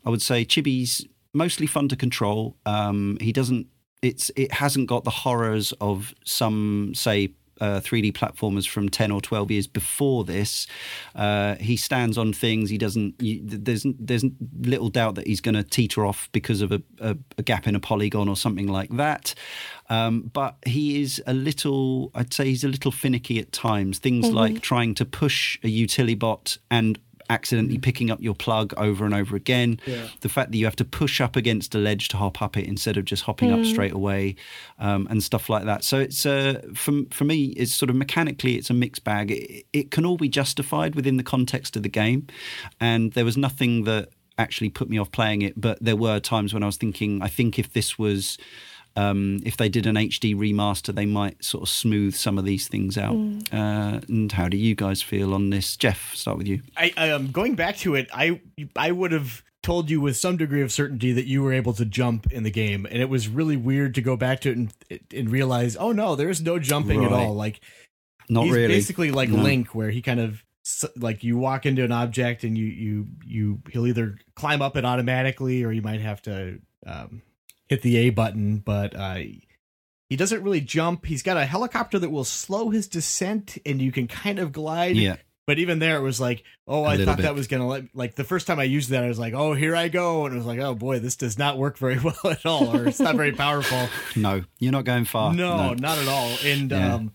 I 0.06 0.10
would 0.10 0.22
say 0.22 0.46
Chibi's 0.46 1.06
mostly 1.34 1.68
fun 1.68 1.88
to 1.90 1.96
control. 1.96 2.58
Um, 2.66 3.18
he 3.20 3.32
doesn't. 3.32 3.68
It's 4.02 4.32
it 4.36 4.54
hasn't 4.54 4.88
got 4.88 5.04
the 5.04 5.12
horrors 5.12 5.74
of 5.82 6.14
some 6.26 6.94
say. 6.96 7.34
Uh, 7.62 7.80
3D 7.80 8.12
platformers 8.12 8.68
from 8.68 8.90
10 8.90 9.12
or 9.12 9.22
12 9.22 9.52
years 9.52 9.68
before 9.68 10.26
this. 10.26 10.68
Uh, 11.16 11.56
he 11.56 11.78
stands 11.78 12.18
on 12.18 12.34
things. 12.34 12.72
He 12.72 12.80
doesn't. 12.80 13.14
You, 13.22 13.40
there's 13.44 13.86
there's 14.00 14.26
little 14.60 14.90
doubt 14.90 15.16
that 15.16 15.28
he's 15.28 15.40
going 15.40 15.56
to 15.56 15.64
teeter 15.64 16.04
off 16.04 16.28
because 16.32 16.62
of 16.62 16.72
a, 16.72 16.82
a, 17.00 17.16
a 17.38 17.44
gap 17.44 17.68
in 17.68 17.76
a 17.76 17.80
polygon 17.80 18.28
or 18.28 18.36
something 18.36 18.68
like 18.68 18.90
that. 18.98 19.36
Um, 19.88 20.32
but 20.34 20.58
he 20.66 21.04
is 21.04 21.22
a 21.28 21.34
little. 21.34 22.12
I'd 22.16 22.34
say 22.34 22.46
he's 22.46 22.64
a 22.64 22.68
little 22.68 22.92
finicky 22.92 23.40
at 23.40 23.52
times. 23.52 24.00
Things 24.00 24.30
like 24.32 24.62
trying 24.62 24.96
to 24.96 25.06
push 25.06 25.60
a 25.64 25.70
utility 25.70 26.16
bot 26.16 26.58
and 26.72 27.00
accidentally 27.30 27.78
picking 27.78 28.12
up 28.12 28.22
your 28.22 28.36
plug 28.36 28.74
over 28.78 29.06
and 29.06 29.14
over 29.14 29.36
again. 29.36 29.80
The 30.22 30.30
fact 30.30 30.52
that 30.52 30.58
you 30.58 30.66
have 30.66 30.76
to 30.78 30.86
push 30.86 31.22
up 31.22 31.36
against 31.36 31.76
a 31.76 31.78
ledge 31.78 32.08
to 32.10 32.18
hop 32.18 32.42
up 32.42 32.58
it 32.58 32.66
instead 32.66 32.98
of 32.98 33.06
just 33.06 33.24
hopping 33.24 33.52
up 33.52 33.66
straight 33.66 33.94
away, 33.94 34.36
um, 34.80 35.08
and 35.10 35.24
stuff 35.24 35.50
like 35.50 35.66
that. 35.66 35.84
So 35.84 36.00
it's 36.00 36.26
uh, 36.26 36.62
for 36.74 36.94
for 37.12 37.24
me, 37.24 37.46
it's 37.58 37.74
sort 37.74 37.90
of 37.90 37.96
mechanically, 37.96 38.56
it's 38.56 38.70
a 38.70 38.74
mixed 38.74 39.04
bag. 39.04 39.32
It, 39.32 39.66
it 39.74 39.92
can 39.92 40.06
all 40.06 40.18
be 40.18 40.30
justified 40.30 40.96
within 40.96 41.18
the 41.18 41.24
context 41.24 41.76
of 41.76 41.84
the 41.84 41.90
game, 41.90 42.28
and 42.80 43.14
there 43.14 43.26
was 43.26 43.38
nothing 43.38 43.84
that 43.86 44.10
actually 44.38 44.70
put 44.70 44.90
me 44.90 44.98
off 44.98 45.12
playing 45.12 45.42
it. 45.42 45.60
But 45.60 45.78
there 45.82 45.96
were 45.96 46.20
times 46.20 46.54
when 46.54 46.64
I 46.64 46.66
was 46.66 46.78
thinking, 46.78 47.22
I 47.22 47.28
think 47.28 47.60
if 47.60 47.74
this 47.74 48.00
was 48.00 48.38
um, 48.96 49.40
if 49.46 49.58
they 49.58 49.70
did 49.70 49.86
an 49.86 49.96
HD 49.96 50.36
remaster, 50.36 50.94
they 50.94 51.06
might 51.06 51.44
sort 51.44 51.64
of 51.64 51.70
smooth 51.70 52.14
some 52.16 52.38
of 52.38 52.46
these 52.46 52.68
things 52.68 52.98
out. 52.98 53.16
Uh, 53.52 54.00
and 54.08 54.32
how 54.32 54.48
do 54.48 54.58
you 54.58 54.76
guys 54.76 55.02
feel 55.02 55.34
on 55.34 55.50
this? 55.50 55.76
Jeff, 55.78 56.14
start 56.16 56.38
with 56.38 56.48
you. 56.48 56.62
I, 56.78 56.94
I 56.96 57.10
um 57.12 57.32
going 57.32 57.56
back 57.56 57.78
to 57.78 57.96
it, 57.96 58.10
I 58.14 58.40
I 58.76 58.92
would 58.92 59.12
have 59.12 59.44
told 59.64 59.90
you 59.90 60.02
with 60.02 60.18
some 60.18 60.38
degree 60.38 60.62
of 60.62 60.72
certainty 60.72 61.14
that 61.14 61.26
you 61.26 61.42
were 61.42 61.54
able 61.54 61.74
to 61.74 61.86
jump 61.86 62.32
in 62.32 62.44
the 62.44 62.52
game, 62.52 62.86
and 62.86 63.02
it 63.02 63.10
was 63.10 63.28
really 63.28 63.58
weird 63.58 63.96
to 63.96 64.02
go 64.02 64.16
back 64.16 64.42
to 64.42 64.52
it 64.52 64.58
and 64.58 64.74
and 65.14 65.30
realize, 65.32 65.76
oh 65.76 65.92
no, 65.92 66.16
there's 66.16 66.42
no 66.42 66.60
jumping 66.60 67.04
at 67.04 67.12
all. 67.12 67.34
Like 67.34 67.62
Not 68.30 68.44
he's 68.46 68.54
really. 68.54 68.68
basically 68.68 69.12
like 69.12 69.30
No. 69.30 69.42
Link, 69.42 69.74
where 69.74 69.90
he 69.90 70.02
kind 70.02 70.20
of 70.20 70.44
like 70.96 71.24
you 71.24 71.38
walk 71.38 71.66
into 71.66 71.84
an 71.84 71.92
object 71.92 72.44
and 72.44 72.58
you 72.58 72.66
you 72.66 73.08
you 73.26 73.62
he'll 73.72 73.88
either 73.88 74.18
climb 74.36 74.62
up 74.62 74.78
it 74.78 74.86
automatically 74.86 75.64
or 75.64 75.72
you 75.72 75.82
might 75.82 76.00
have 76.00 76.22
to 76.22 76.60
um, 76.86 77.22
hit 77.74 77.82
the 77.82 77.98
A 77.98 78.10
button, 78.12 78.58
but 78.58 78.96
uh, 78.96 79.16
he 80.10 80.16
doesn't 80.16 80.44
really 80.44 80.62
jump. 80.62 81.06
He's 81.06 81.24
got 81.24 81.38
a 81.38 81.46
helicopter 81.46 81.98
that 82.00 82.10
will 82.12 82.24
slow 82.24 82.70
his 82.70 82.88
descent, 82.88 83.58
and 83.66 83.82
you 83.82 83.92
can 83.92 84.08
kind 84.08 84.40
of 84.40 84.52
glide. 84.52 84.96
Yeah. 84.96 85.16
But 85.46 85.60
even 85.60 85.80
there, 85.80 85.98
it 85.98 86.02
was 86.02 86.22
like, 86.22 86.44
oh, 86.70 86.86
I 86.86 86.96
thought 87.04 87.18
bit. 87.18 87.24
that 87.24 87.36
was 87.36 87.48
gonna 87.48 87.68
let. 87.68 87.84
Like 87.94 88.16
the 88.16 88.24
first 88.24 88.48
time 88.48 88.60
I 88.60 88.64
used 88.64 88.92
that, 88.92 89.04
I 89.04 89.08
was 89.10 89.20
like, 89.20 89.34
oh, 89.34 89.54
here 89.54 89.76
I 89.76 89.90
go, 89.90 90.26
and 90.26 90.34
it 90.34 90.38
was 90.38 90.46
like, 90.46 90.60
oh 90.60 90.74
boy, 90.74 91.00
this 91.00 91.18
does 91.18 91.38
not 91.38 91.58
work 91.58 91.78
very 91.78 92.00
well 92.04 92.16
at 92.24 92.46
all, 92.46 92.76
or 92.78 92.88
it's 92.88 93.00
not 93.02 93.16
very 93.18 93.32
powerful. 93.46 93.90
No, 94.16 94.44
you're 94.60 94.72
not 94.72 94.86
going 94.86 95.04
far. 95.06 95.34
no, 95.34 95.74
not 95.74 95.98
at 95.98 96.08
all. 96.08 96.32
And 96.46 96.72
Yeah. 96.72 96.94
um, 96.96 97.14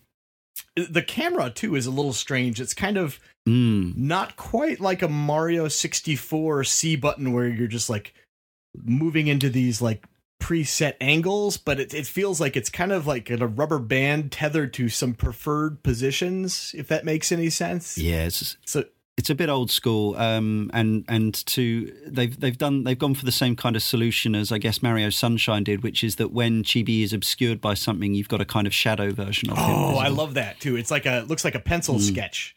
the 0.76 1.02
camera 1.02 1.48
too 1.50 1.74
is 1.74 1.86
a 1.86 1.90
little 1.90 2.12
strange. 2.12 2.61
It's 2.61 2.74
kind 2.74 2.96
of 2.98 3.18
Mm. 3.48 3.96
not 3.96 4.36
quite 4.36 4.78
like 4.78 5.00
a 5.00 5.09
Mario 5.09 5.68
64 5.68 6.64
C 6.64 6.96
button 6.96 7.32
where 7.32 7.48
you're 7.48 7.66
just 7.66 7.88
like 7.88 8.12
moving 8.84 9.26
into 9.26 9.48
these 9.48 9.80
like 9.80 10.04
preset 10.41 10.95
angles, 11.01 11.57
but 11.57 11.80
it, 11.80 11.93
it 11.95 12.07
feels 12.07 12.41
like 12.41 12.57
it's 12.57 12.70
kind 12.70 12.93
of 12.93 13.07
like 13.07 13.28
a 13.30 13.47
rubber 13.47 13.78
band 13.78 14.30
tethered 14.32 14.72
to 14.74 14.89
some 14.89 15.14
preferred 15.14 15.82
positions, 15.82 16.74
if 16.76 16.89
that 16.89 17.05
makes 17.05 17.32
any 17.32 17.51
sense. 17.51 17.99
Yeah, 17.99 18.24
it's, 18.24 18.57
So 18.64 18.84
it's 19.16 19.30
a 19.30 19.34
bit 19.34 19.49
old 19.49 19.68
school, 19.70 20.14
um, 20.16 20.70
and 20.72 21.05
and 21.09 21.34
to 21.47 21.93
they've 22.07 22.39
they've 22.39 22.57
done 22.57 22.84
they've 22.84 22.99
gone 22.99 23.14
for 23.14 23.24
the 23.24 23.32
same 23.32 23.57
kind 23.57 23.74
of 23.74 23.82
solution 23.82 24.36
as 24.36 24.53
I 24.53 24.59
guess 24.59 24.80
Mario 24.80 25.11
Sunshine 25.11 25.64
did, 25.64 25.82
which 25.82 26.05
is 26.05 26.16
that 26.16 26.30
when 26.32 26.62
Chibi 26.62 27.03
is 27.03 27.12
obscured 27.12 27.61
by 27.61 27.74
something, 27.74 28.14
you've 28.14 28.28
got 28.28 28.41
a 28.41 28.45
kind 28.45 28.66
of 28.68 28.72
shadow 28.72 29.11
version 29.11 29.51
of 29.51 29.59
him. 29.59 29.64
Oh, 29.66 29.99
I 29.99 30.05
visible. 30.05 30.16
love 30.24 30.34
that 30.34 30.61
too. 30.61 30.76
It's 30.76 30.93
like 30.93 31.05
a 31.05 31.18
it 31.18 31.28
looks 31.28 31.45
like 31.45 31.57
a 31.57 31.61
pencil 31.61 31.97
Mm. 31.97 32.01
sketch 32.03 32.55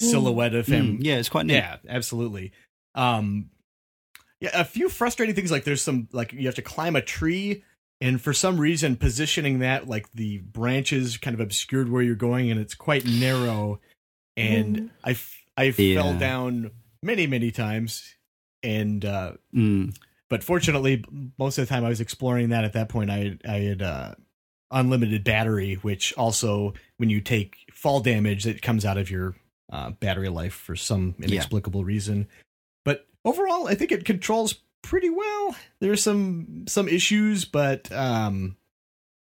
silhouette 0.00 0.54
of 0.54 0.66
him. 0.66 0.98
Mm, 0.98 1.04
yeah, 1.04 1.16
it's 1.16 1.28
quite 1.28 1.46
neat. 1.46 1.54
Yeah, 1.54 1.76
absolutely. 1.88 2.50
Um, 2.96 3.50
yeah, 4.40 4.50
a 4.54 4.64
few 4.64 4.88
frustrating 4.88 5.34
things 5.34 5.50
like 5.50 5.64
there's 5.64 5.82
some 5.82 6.08
like 6.12 6.32
you 6.32 6.46
have 6.46 6.54
to 6.56 6.62
climb 6.62 6.96
a 6.96 7.02
tree, 7.02 7.62
and 8.00 8.20
for 8.20 8.32
some 8.32 8.58
reason 8.58 8.96
positioning 8.96 9.58
that 9.60 9.88
like 9.88 10.10
the 10.12 10.38
branches 10.38 11.16
kind 11.18 11.34
of 11.34 11.40
obscured 11.40 11.90
where 11.90 12.02
you're 12.02 12.14
going, 12.14 12.50
and 12.50 12.58
it's 12.60 12.74
quite 12.74 13.04
narrow. 13.06 13.80
And 14.36 14.76
Mm. 14.76 14.90
I 15.04 15.10
f- 15.10 15.44
I 15.56 15.64
Yeah. 15.76 16.02
fell 16.02 16.18
down 16.18 16.70
many 17.02 17.26
many 17.26 17.50
times, 17.50 18.14
and 18.62 19.04
uh, 19.04 19.32
Mm. 19.54 19.94
but 20.30 20.42
fortunately, 20.44 21.04
most 21.38 21.58
of 21.58 21.66
the 21.66 21.74
time 21.74 21.84
I 21.84 21.88
was 21.90 22.00
exploring 22.00 22.48
that. 22.50 22.64
At 22.64 22.72
that 22.74 22.88
point, 22.88 23.10
I 23.10 23.18
had, 23.18 23.40
I 23.46 23.58
had 23.58 23.82
uh, 23.82 24.14
unlimited 24.70 25.24
battery, 25.24 25.74
which 25.74 26.12
also, 26.14 26.72
when 26.96 27.10
you 27.10 27.20
take 27.20 27.56
fall 27.74 28.00
damage, 28.00 28.46
it 28.46 28.62
comes 28.62 28.84
out 28.86 28.96
of 28.96 29.10
your 29.10 29.34
uh, 29.72 29.90
battery 29.90 30.28
life 30.28 30.54
for 30.54 30.76
some 30.76 31.14
inexplicable 31.20 31.80
yeah. 31.80 31.86
reason. 31.86 32.28
Overall, 33.24 33.68
I 33.68 33.74
think 33.74 33.92
it 33.92 34.04
controls 34.04 34.54
pretty 34.82 35.10
well. 35.10 35.56
There's 35.80 36.02
some 36.02 36.64
some 36.68 36.88
issues, 36.88 37.44
but 37.44 37.90
um, 37.92 38.56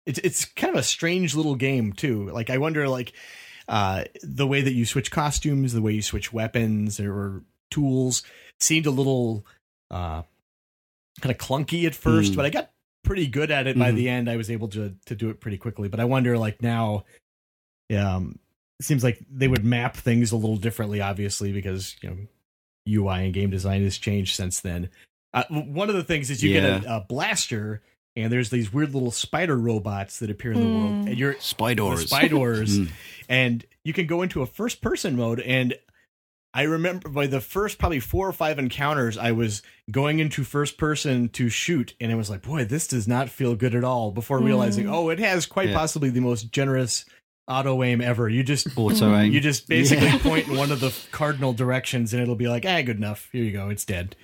it's 0.06 0.18
it's 0.20 0.44
kind 0.44 0.72
of 0.74 0.80
a 0.80 0.84
strange 0.84 1.34
little 1.34 1.56
game 1.56 1.92
too. 1.92 2.30
Like 2.30 2.50
I 2.50 2.58
wonder, 2.58 2.88
like 2.88 3.12
uh, 3.68 4.04
the 4.22 4.46
way 4.46 4.62
that 4.62 4.72
you 4.72 4.84
switch 4.84 5.10
costumes, 5.10 5.72
the 5.72 5.82
way 5.82 5.92
you 5.92 6.02
switch 6.02 6.32
weapons 6.32 7.00
or 7.00 7.42
tools 7.70 8.22
seemed 8.58 8.86
a 8.86 8.90
little 8.90 9.46
uh, 9.90 10.22
kind 11.20 11.34
of 11.34 11.38
clunky 11.38 11.86
at 11.86 11.94
first, 11.94 12.32
mm. 12.32 12.36
but 12.36 12.44
I 12.44 12.50
got 12.50 12.70
pretty 13.02 13.26
good 13.26 13.50
at 13.50 13.66
it 13.66 13.70
mm-hmm. 13.70 13.80
by 13.80 13.92
the 13.92 14.08
end. 14.08 14.30
I 14.30 14.36
was 14.36 14.50
able 14.50 14.68
to 14.68 14.94
to 15.06 15.14
do 15.14 15.30
it 15.30 15.40
pretty 15.40 15.58
quickly. 15.58 15.88
But 15.88 16.00
I 16.00 16.04
wonder, 16.04 16.38
like 16.38 16.62
now, 16.62 17.04
um, 17.96 18.38
it 18.78 18.86
seems 18.86 19.04
like 19.04 19.24
they 19.30 19.48
would 19.48 19.64
map 19.64 19.96
things 19.96 20.32
a 20.32 20.36
little 20.36 20.56
differently, 20.56 21.00
obviously, 21.00 21.52
because 21.52 21.96
you 22.02 22.10
know 22.10 22.16
UI 22.90 23.24
and 23.24 23.34
game 23.34 23.50
design 23.50 23.82
has 23.82 23.98
changed 23.98 24.36
since 24.36 24.60
then. 24.60 24.90
Uh, 25.32 25.44
one 25.50 25.88
of 25.88 25.94
the 25.94 26.02
things 26.02 26.30
is 26.30 26.42
you 26.42 26.50
yeah. 26.50 26.78
get 26.78 26.84
a, 26.84 26.96
a, 26.96 27.00
blaster, 27.00 27.82
and 28.16 28.32
there's 28.32 28.50
these 28.50 28.72
weird 28.72 28.92
little 28.92 29.12
spider 29.12 29.56
robots 29.56 30.18
that 30.18 30.30
appear 30.30 30.52
in 30.52 30.60
the 30.60 30.66
mm. 30.66 30.74
world, 30.74 31.08
and 31.08 31.18
you're 31.18 31.38
spiders, 31.38 32.06
spiders, 32.06 32.80
mm. 32.80 32.90
and 33.28 33.64
you 33.84 33.92
can 33.92 34.06
go 34.06 34.22
into 34.22 34.42
a 34.42 34.46
first 34.46 34.82
person 34.82 35.16
mode. 35.16 35.40
And 35.40 35.76
I 36.52 36.62
remember 36.62 37.08
by 37.08 37.28
the 37.28 37.40
first 37.40 37.78
probably 37.78 38.00
four 38.00 38.28
or 38.28 38.32
five 38.32 38.58
encounters, 38.58 39.16
I 39.16 39.30
was 39.30 39.62
going 39.88 40.18
into 40.18 40.42
first 40.42 40.78
person 40.78 41.28
to 41.30 41.48
shoot, 41.48 41.94
and 42.00 42.10
it 42.10 42.16
was 42.16 42.28
like, 42.28 42.42
boy, 42.42 42.64
this 42.64 42.88
does 42.88 43.06
not 43.06 43.28
feel 43.28 43.54
good 43.54 43.76
at 43.76 43.84
all. 43.84 44.10
Before 44.10 44.40
mm. 44.40 44.46
realizing, 44.46 44.88
oh, 44.88 45.10
it 45.10 45.20
has 45.20 45.46
quite 45.46 45.68
yeah. 45.68 45.76
possibly 45.76 46.10
the 46.10 46.20
most 46.20 46.50
generous 46.50 47.04
auto 47.50 47.82
aim 47.82 48.00
ever. 48.00 48.28
You 48.28 48.42
just 48.42 48.66
auto 48.76 49.14
aim. 49.14 49.32
You 49.32 49.40
just 49.40 49.68
basically 49.68 50.06
yeah. 50.06 50.18
point 50.18 50.48
in 50.48 50.56
one 50.56 50.70
of 50.70 50.80
the 50.80 50.96
cardinal 51.10 51.52
directions, 51.52 52.12
and 52.12 52.22
it'll 52.22 52.36
be 52.36 52.48
like, 52.48 52.64
ah, 52.66 52.82
good 52.82 52.96
enough. 52.96 53.28
Here 53.32 53.44
you 53.44 53.52
go. 53.52 53.68
It's 53.68 53.84
dead. 53.84 54.16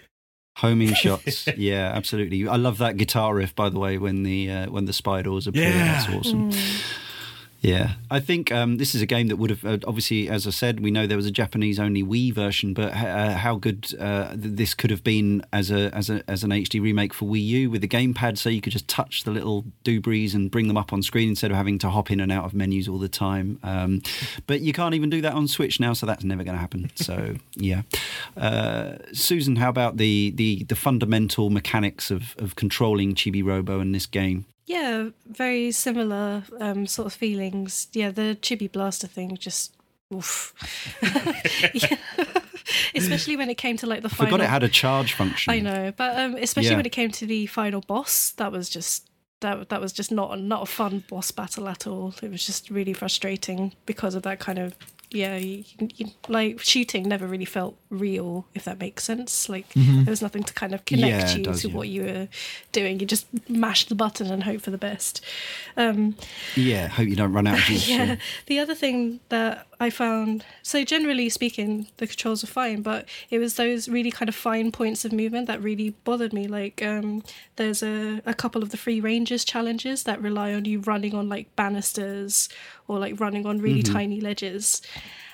Homing 0.58 0.94
shots, 0.94 1.46
yeah, 1.56 1.92
absolutely. 1.94 2.48
I 2.48 2.56
love 2.56 2.78
that 2.78 2.96
guitar 2.96 3.34
riff, 3.34 3.54
by 3.54 3.68
the 3.68 3.78
way, 3.78 3.98
when 3.98 4.22
the 4.22 4.50
uh, 4.50 4.70
when 4.70 4.86
the 4.86 4.92
spiders 4.94 5.46
appear. 5.46 5.68
Yeah. 5.68 6.04
That's 6.04 6.08
awesome. 6.08 6.52
Mm. 6.52 6.82
Yeah, 7.66 7.94
I 8.12 8.20
think 8.20 8.52
um, 8.52 8.76
this 8.76 8.94
is 8.94 9.02
a 9.02 9.06
game 9.06 9.26
that 9.26 9.38
would 9.38 9.50
have 9.50 9.64
uh, 9.64 9.78
obviously, 9.88 10.28
as 10.28 10.46
I 10.46 10.50
said, 10.50 10.78
we 10.78 10.92
know 10.92 11.08
there 11.08 11.16
was 11.16 11.26
a 11.26 11.32
Japanese 11.32 11.80
only 11.80 12.04
Wii 12.04 12.32
version, 12.32 12.74
but 12.74 12.92
uh, 12.92 13.32
how 13.32 13.56
good 13.56 13.92
uh, 13.98 14.34
this 14.36 14.72
could 14.72 14.90
have 14.90 15.02
been 15.02 15.44
as 15.52 15.72
a 15.72 15.92
as 15.92 16.08
a 16.08 16.22
as 16.30 16.44
an 16.44 16.50
HD 16.50 16.80
remake 16.80 17.12
for 17.12 17.24
Wii 17.24 17.44
U 17.44 17.70
with 17.70 17.80
the 17.80 17.88
gamepad, 17.88 18.38
so 18.38 18.48
you 18.48 18.60
could 18.60 18.72
just 18.72 18.86
touch 18.86 19.24
the 19.24 19.32
little 19.32 19.64
doobries 19.84 20.32
and 20.32 20.48
bring 20.48 20.68
them 20.68 20.76
up 20.76 20.92
on 20.92 21.02
screen 21.02 21.28
instead 21.30 21.50
of 21.50 21.56
having 21.56 21.76
to 21.80 21.90
hop 21.90 22.12
in 22.12 22.20
and 22.20 22.30
out 22.30 22.44
of 22.44 22.54
menus 22.54 22.86
all 22.86 23.00
the 23.00 23.08
time. 23.08 23.58
Um, 23.64 24.00
but 24.46 24.60
you 24.60 24.72
can't 24.72 24.94
even 24.94 25.10
do 25.10 25.20
that 25.22 25.32
on 25.32 25.48
Switch 25.48 25.80
now, 25.80 25.92
so 25.92 26.06
that's 26.06 26.22
never 26.22 26.44
going 26.44 26.54
to 26.54 26.60
happen. 26.60 26.92
So 26.94 27.34
yeah, 27.56 27.82
uh, 28.36 28.98
Susan, 29.12 29.56
how 29.56 29.70
about 29.70 29.96
the 29.96 30.32
the 30.36 30.62
the 30.68 30.76
fundamental 30.76 31.50
mechanics 31.50 32.12
of 32.12 32.36
of 32.38 32.54
controlling 32.54 33.16
Chibi 33.16 33.44
Robo 33.44 33.80
in 33.80 33.90
this 33.90 34.06
game? 34.06 34.46
Yeah, 34.66 35.10
very 35.26 35.70
similar 35.70 36.42
um, 36.60 36.86
sort 36.86 37.06
of 37.06 37.12
feelings. 37.12 37.88
Yeah, 37.92 38.10
the 38.10 38.36
Chibi 38.40 38.70
Blaster 38.70 39.06
thing 39.06 39.36
just. 39.36 39.72
Oof. 40.14 40.54
especially 42.94 43.36
when 43.36 43.50
it 43.50 43.56
came 43.56 43.76
to 43.76 43.86
like 43.86 44.02
the 44.02 44.08
I 44.08 44.12
final. 44.12 44.32
Forgot 44.32 44.44
it 44.44 44.50
had 44.50 44.62
a 44.62 44.68
charge 44.68 45.12
function. 45.14 45.52
I 45.52 45.60
know, 45.60 45.92
but 45.96 46.18
um, 46.18 46.36
especially 46.36 46.70
yeah. 46.70 46.76
when 46.76 46.86
it 46.86 46.92
came 46.92 47.10
to 47.12 47.26
the 47.26 47.46
final 47.46 47.80
boss, 47.80 48.32
that 48.32 48.52
was 48.52 48.68
just 48.68 49.08
that 49.40 49.68
that 49.68 49.80
was 49.80 49.92
just 49.92 50.10
not 50.10 50.40
not 50.40 50.62
a 50.62 50.66
fun 50.66 51.04
boss 51.08 51.30
battle 51.30 51.68
at 51.68 51.86
all. 51.86 52.14
It 52.22 52.30
was 52.30 52.44
just 52.44 52.70
really 52.70 52.92
frustrating 52.92 53.74
because 53.84 54.14
of 54.14 54.22
that 54.22 54.38
kind 54.38 54.58
of 54.58 54.76
yeah, 55.10 55.36
you, 55.36 55.64
you, 55.78 56.06
like 56.28 56.60
shooting 56.60 57.08
never 57.08 57.26
really 57.26 57.44
felt 57.44 57.76
real, 57.90 58.46
if 58.54 58.64
that 58.64 58.80
makes 58.80 59.04
sense. 59.04 59.48
Like 59.48 59.68
mm-hmm. 59.70 60.04
there 60.04 60.10
was 60.10 60.22
nothing 60.22 60.42
to 60.42 60.52
kind 60.52 60.74
of 60.74 60.84
connect 60.84 61.28
yeah, 61.28 61.36
you 61.36 61.44
does, 61.44 61.62
to 61.62 61.68
yeah. 61.68 61.74
what 61.74 61.88
you 61.88 62.02
were 62.02 62.28
doing. 62.72 62.98
You 63.00 63.06
just 63.06 63.26
mash 63.48 63.86
the 63.86 63.94
button 63.94 64.30
and 64.30 64.42
hope 64.42 64.60
for 64.60 64.70
the 64.70 64.78
best. 64.78 65.24
Um, 65.76 66.16
yeah, 66.56 66.88
hope 66.88 67.08
you 67.08 67.16
don't 67.16 67.32
run 67.32 67.46
out 67.46 67.58
of 67.58 67.64
juice. 67.64 67.88
yeah. 67.88 68.04
yeah. 68.04 68.16
The 68.46 68.58
other 68.58 68.74
thing 68.74 69.20
that 69.28 69.66
I 69.78 69.90
found, 69.90 70.44
so 70.62 70.84
generally 70.84 71.28
speaking, 71.28 71.88
the 71.98 72.06
controls 72.06 72.42
are 72.42 72.48
fine, 72.48 72.80
but 72.80 73.06
it 73.28 73.38
was 73.38 73.56
those 73.56 73.88
really 73.88 74.10
kind 74.10 74.28
of 74.28 74.34
fine 74.34 74.72
points 74.72 75.04
of 75.04 75.12
movement 75.12 75.46
that 75.48 75.62
really 75.62 75.90
bothered 76.04 76.32
me. 76.32 76.48
Like 76.48 76.82
um, 76.82 77.22
there's 77.56 77.82
a, 77.82 78.22
a 78.24 78.32
couple 78.32 78.62
of 78.62 78.70
the 78.70 78.78
free 78.78 79.00
rangers 79.00 79.44
challenges 79.44 80.04
that 80.04 80.22
rely 80.22 80.54
on 80.54 80.64
you 80.64 80.80
running 80.80 81.14
on 81.14 81.28
like 81.28 81.54
banisters 81.56 82.48
or 82.88 82.98
like 82.98 83.20
running 83.20 83.44
on 83.44 83.60
really 83.60 83.82
mm-hmm. 83.82 83.92
tiny 83.92 84.20
ledges. 84.20 84.80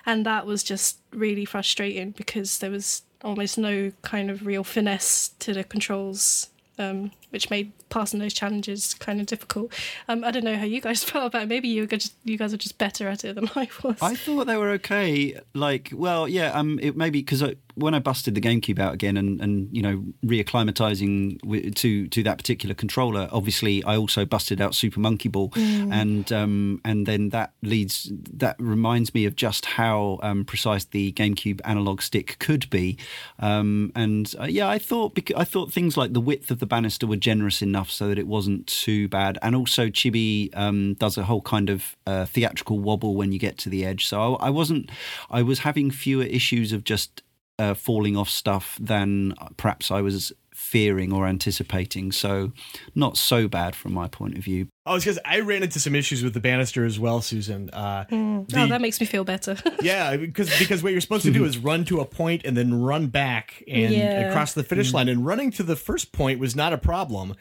And 0.05 0.27
that 0.27 0.45
was 0.45 0.65
just 0.65 0.99
really 1.13 1.45
frustrating 1.45 2.11
because 2.11 2.59
there 2.59 2.71
was 2.71 3.03
almost 3.23 3.57
no 3.57 3.93
kind 4.03 4.29
of 4.29 4.45
real 4.45 4.65
finesse 4.65 5.29
to 5.39 5.53
the 5.53 5.63
controls 5.63 6.49
um, 6.79 7.13
which 7.33 7.51
made 7.51 7.73
passing 7.89 8.21
those 8.21 8.35
challenges 8.35 8.95
kind 8.95 9.21
of 9.21 9.27
difficult. 9.27 9.73
Um, 10.09 10.25
I 10.25 10.31
don't 10.31 10.45
know 10.45 10.57
how 10.57 10.65
you 10.65 10.81
guys 10.81 11.03
felt 11.05 11.27
about 11.27 11.43
it. 11.43 11.49
Maybe 11.49 11.69
you 11.69 11.87
just, 11.87 12.15
you 12.25 12.37
guys 12.37 12.53
are 12.53 12.59
just 12.59 12.79
better 12.79 13.09
at 13.09 13.25
it 13.25 13.35
than 13.35 13.51
I 13.57 13.69
was. 13.83 13.97
I 14.01 14.15
thought 14.15 14.47
they 14.47 14.57
were 14.57 14.71
okay. 14.71 15.41
Like, 15.55 15.91
well, 15.93 16.29
yeah, 16.29 16.53
um, 16.53 16.79
it 16.83 16.97
maybe 16.97 17.21
because 17.21 17.43
when 17.75 17.95
I 17.95 17.99
busted 17.99 18.35
the 18.35 18.41
GameCube 18.41 18.79
out 18.79 18.95
again 18.95 19.17
and, 19.17 19.41
and 19.41 19.69
you 19.73 19.83
know 19.83 20.05
reacclimatizing 20.25 21.75
to 21.77 22.09
to 22.09 22.23
that 22.23 22.39
particular 22.39 22.75
controller, 22.75 23.29
obviously 23.33 23.83
I 23.85 23.97
also 23.97 24.25
busted 24.25 24.61
out 24.61 24.75
Super 24.75 25.01
Monkey 25.01 25.29
Ball, 25.29 25.51
mm. 25.51 25.93
and 25.93 26.31
um, 26.33 26.81
and 26.85 27.07
then 27.07 27.31
that 27.31 27.53
leads 27.63 28.11
that 28.33 28.57
reminds 28.59 29.15
me 29.15 29.25
of 29.25 29.37
just 29.37 29.65
how 29.65 30.19
um, 30.23 30.45
precise 30.45 30.85
the 30.85 31.13
GameCube 31.13 31.61
analog 31.65 32.03
stick 32.03 32.37
could 32.39 32.69
be, 32.71 32.99
um, 33.39 33.93
and 33.95 34.35
uh, 34.41 34.45
yeah, 34.45 34.69
I 34.69 34.79
thought 34.79 35.19
I 35.37 35.45
thought 35.45 35.73
things 35.73 35.97
like 35.97 36.13
the 36.13 36.21
width 36.21 36.51
of 36.51 36.59
the 36.59 36.67
banister 36.67 37.07
were 37.07 37.17
generous 37.23 37.63
enough 37.63 37.91
so 37.91 38.09
that 38.09 38.19
it 38.19 38.27
wasn't 38.27 38.67
too 38.67 39.09
bad. 39.09 39.39
And 39.41 39.57
also, 39.57 39.87
Chibi 39.87 40.51
um, 40.55 40.95
does 40.95 41.17
a 41.17 41.25
whole 41.25 41.41
kind 41.41 41.71
of 41.71 41.97
uh, 42.07 42.27
theatrical 42.27 42.79
wobble 42.79 43.15
when 43.15 43.33
you 43.33 43.39
get 43.39 43.57
to 43.59 43.71
the 43.71 43.87
edge. 43.87 44.07
So 44.07 44.37
I, 44.37 44.49
I 44.49 44.51
wasn't, 44.51 44.91
I 45.31 45.43
was 45.43 45.61
having 45.61 45.91
fewer 45.91 46.25
issues 46.25 46.73
of 46.73 46.85
just 46.85 47.23
uh, 47.59 47.75
falling 47.75 48.17
off 48.17 48.29
stuff 48.29 48.77
than 48.81 49.35
perhaps 49.57 49.91
I 49.91 50.01
was 50.03 50.33
fearing 50.73 51.13
or 51.13 51.27
anticipating. 51.27 52.11
So, 52.11 52.53
not 52.95 53.19
so 53.19 53.47
bad 53.47 53.77
from 53.77 53.93
my 53.93 54.09
point 54.09 54.39
of 54.39 54.43
view. 54.43 54.69
Oh, 54.87 54.95
it's 54.95 55.05
because 55.05 55.19
I 55.23 55.41
ran 55.41 55.63
into 55.63 55.79
some 55.79 55.95
issues 55.95 56.25
with 56.25 56.33
the 56.33 56.41
banister 56.41 56.87
as 56.87 56.99
well, 56.99 57.21
Susan. 57.21 57.69
Uh, 57.71 58.07
mm. 58.11 58.49
the, 58.49 58.63
oh, 58.63 58.67
that 58.69 58.81
makes 58.81 58.99
me 58.99 59.05
feel 59.05 59.23
better. 59.23 59.55
yeah, 59.83 60.17
because 60.17 60.59
because 60.59 60.83
what 60.83 60.93
you're 60.93 61.03
supposed 61.03 61.27
to 61.27 61.31
do 61.31 61.45
is 61.45 61.59
run 61.59 61.85
to 61.85 62.01
a 62.01 62.07
point 62.07 62.47
and 62.47 62.57
then 62.57 62.81
run 62.83 63.09
back 63.09 63.63
and 63.69 63.93
yeah. 63.93 64.31
across 64.31 64.55
the 64.55 64.65
finish 64.65 64.91
mm. 64.91 64.95
line. 64.95 65.09
And 65.11 65.27
running 65.27 65.51
to 65.53 65.63
the 65.63 65.77
first 65.77 66.11
point 66.11 66.41
was 66.41 66.57
not 66.57 66.73
a 66.73 66.79
problem, 66.79 67.35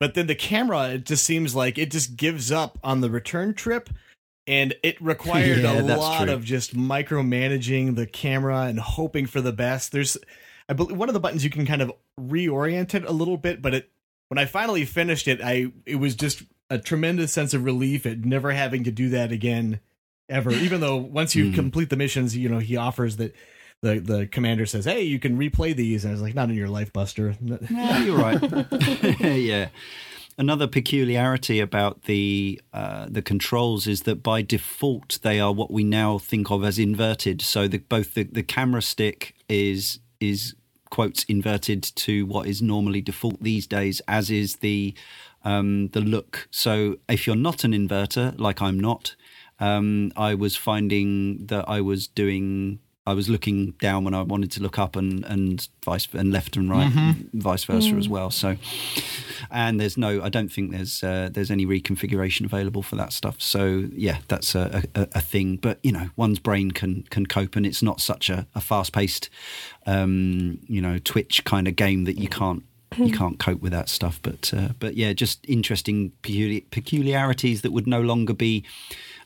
but 0.00 0.14
then 0.14 0.26
the 0.26 0.34
camera 0.34 0.88
it 0.88 1.04
just 1.04 1.24
seems 1.24 1.54
like 1.54 1.76
it 1.76 1.90
just 1.90 2.16
gives 2.16 2.50
up 2.50 2.78
on 2.82 3.02
the 3.02 3.10
return 3.10 3.52
trip. 3.52 3.90
And 4.46 4.74
it 4.82 4.98
required 5.02 5.58
yeah, 5.58 5.78
a 5.78 5.82
lot 5.82 6.24
true. 6.24 6.32
of 6.32 6.42
just 6.42 6.74
micromanaging 6.74 7.96
the 7.96 8.06
camera 8.06 8.62
and 8.62 8.80
hoping 8.80 9.26
for 9.26 9.42
the 9.42 9.52
best. 9.52 9.92
There's 9.92 10.16
I 10.68 10.74
believe 10.74 10.96
one 10.96 11.08
of 11.08 11.14
the 11.14 11.20
buttons 11.20 11.44
you 11.44 11.50
can 11.50 11.66
kind 11.66 11.82
of 11.82 11.92
reorient 12.20 12.94
it 12.94 13.04
a 13.04 13.12
little 13.12 13.36
bit, 13.36 13.62
but 13.62 13.74
it 13.74 13.90
when 14.28 14.38
I 14.38 14.44
finally 14.44 14.84
finished 14.84 15.26
it, 15.26 15.40
I 15.42 15.72
it 15.86 15.96
was 15.96 16.14
just 16.14 16.42
a 16.70 16.78
tremendous 16.78 17.32
sense 17.32 17.54
of 17.54 17.64
relief 17.64 18.04
at 18.06 18.24
never 18.24 18.52
having 18.52 18.84
to 18.84 18.90
do 18.90 19.08
that 19.10 19.32
again 19.32 19.80
ever. 20.28 20.50
Even 20.52 20.80
though 20.80 20.96
once 20.96 21.34
you 21.34 21.46
mm. 21.46 21.54
complete 21.54 21.90
the 21.90 21.96
missions, 21.96 22.36
you 22.36 22.48
know, 22.48 22.58
he 22.58 22.76
offers 22.76 23.16
that 23.16 23.34
the 23.80 23.98
the 23.98 24.26
commander 24.26 24.66
says, 24.66 24.84
"Hey, 24.84 25.02
you 25.02 25.18
can 25.18 25.38
replay 25.38 25.74
these." 25.74 26.04
And 26.04 26.10
I 26.10 26.14
was 26.14 26.22
like, 26.22 26.34
"Not 26.34 26.50
in 26.50 26.56
your 26.56 26.68
life, 26.68 26.92
Buster." 26.92 27.34
Yeah, 27.70 28.04
you're 28.04 28.18
right. 28.18 29.20
yeah. 29.20 29.68
Another 30.36 30.68
peculiarity 30.68 31.58
about 31.58 32.02
the 32.02 32.60
uh, 32.72 33.06
the 33.08 33.22
controls 33.22 33.86
is 33.86 34.02
that 34.02 34.22
by 34.22 34.42
default 34.42 35.18
they 35.22 35.40
are 35.40 35.52
what 35.52 35.72
we 35.72 35.82
now 35.82 36.18
think 36.18 36.50
of 36.50 36.62
as 36.64 36.78
inverted. 36.78 37.42
So 37.42 37.66
the, 37.66 37.78
both 37.78 38.14
the, 38.14 38.22
the 38.22 38.44
camera 38.44 38.82
stick 38.82 39.34
is 39.48 39.98
is 40.20 40.54
quotes 40.90 41.24
inverted 41.24 41.82
to 41.82 42.26
what 42.26 42.46
is 42.46 42.62
normally 42.62 43.00
default 43.00 43.42
these 43.42 43.66
days, 43.66 44.00
as 44.08 44.30
is 44.30 44.56
the 44.56 44.94
um, 45.44 45.88
the 45.88 46.00
look. 46.00 46.48
So 46.50 46.98
if 47.08 47.26
you're 47.26 47.36
not 47.36 47.64
an 47.64 47.72
inverter, 47.72 48.38
like 48.38 48.60
I'm 48.60 48.78
not, 48.78 49.14
um, 49.60 50.12
I 50.16 50.34
was 50.34 50.56
finding 50.56 51.46
that 51.46 51.64
I 51.68 51.80
was 51.80 52.06
doing 52.06 52.80
I 53.08 53.14
was 53.14 53.30
looking 53.30 53.70
down 53.80 54.04
when 54.04 54.12
I 54.12 54.20
wanted 54.20 54.50
to 54.52 54.62
look 54.62 54.78
up, 54.78 54.94
and 54.94 55.24
and 55.24 55.66
vice 55.82 56.06
and 56.12 56.30
left 56.30 56.56
and 56.56 56.70
right, 56.70 56.92
mm-hmm. 56.92 57.38
vice 57.40 57.64
versa 57.64 57.92
mm. 57.92 57.98
as 57.98 58.06
well. 58.06 58.30
So, 58.30 58.56
and 59.50 59.80
there's 59.80 59.96
no, 59.96 60.22
I 60.22 60.28
don't 60.28 60.52
think 60.52 60.72
there's 60.72 61.02
uh, 61.02 61.30
there's 61.32 61.50
any 61.50 61.64
reconfiguration 61.64 62.44
available 62.44 62.82
for 62.82 62.96
that 62.96 63.14
stuff. 63.14 63.40
So 63.40 63.86
yeah, 63.92 64.18
that's 64.28 64.54
a, 64.54 64.82
a, 64.94 65.08
a, 65.12 65.20
thing. 65.22 65.56
But 65.56 65.78
you 65.82 65.90
know, 65.90 66.10
one's 66.16 66.38
brain 66.38 66.70
can 66.72 67.04
can 67.04 67.24
cope, 67.24 67.56
and 67.56 67.64
it's 67.64 67.82
not 67.82 68.02
such 68.02 68.28
a, 68.28 68.46
a 68.54 68.60
fast 68.60 68.92
paced, 68.92 69.30
um, 69.86 70.58
you 70.66 70.82
know, 70.82 70.98
Twitch 70.98 71.44
kind 71.44 71.66
of 71.66 71.76
game 71.76 72.04
that 72.04 72.18
you 72.18 72.28
can't 72.28 72.62
you 72.96 73.12
can't 73.12 73.38
cope 73.38 73.60
with 73.60 73.72
that 73.72 73.88
stuff. 73.88 74.20
But 74.22 74.52
uh, 74.54 74.68
but 74.78 74.96
yeah, 74.96 75.14
just 75.14 75.48
interesting 75.48 76.12
peculi- 76.22 76.70
peculiarities 76.70 77.62
that 77.62 77.72
would 77.72 77.86
no 77.86 78.02
longer 78.02 78.34
be 78.34 78.64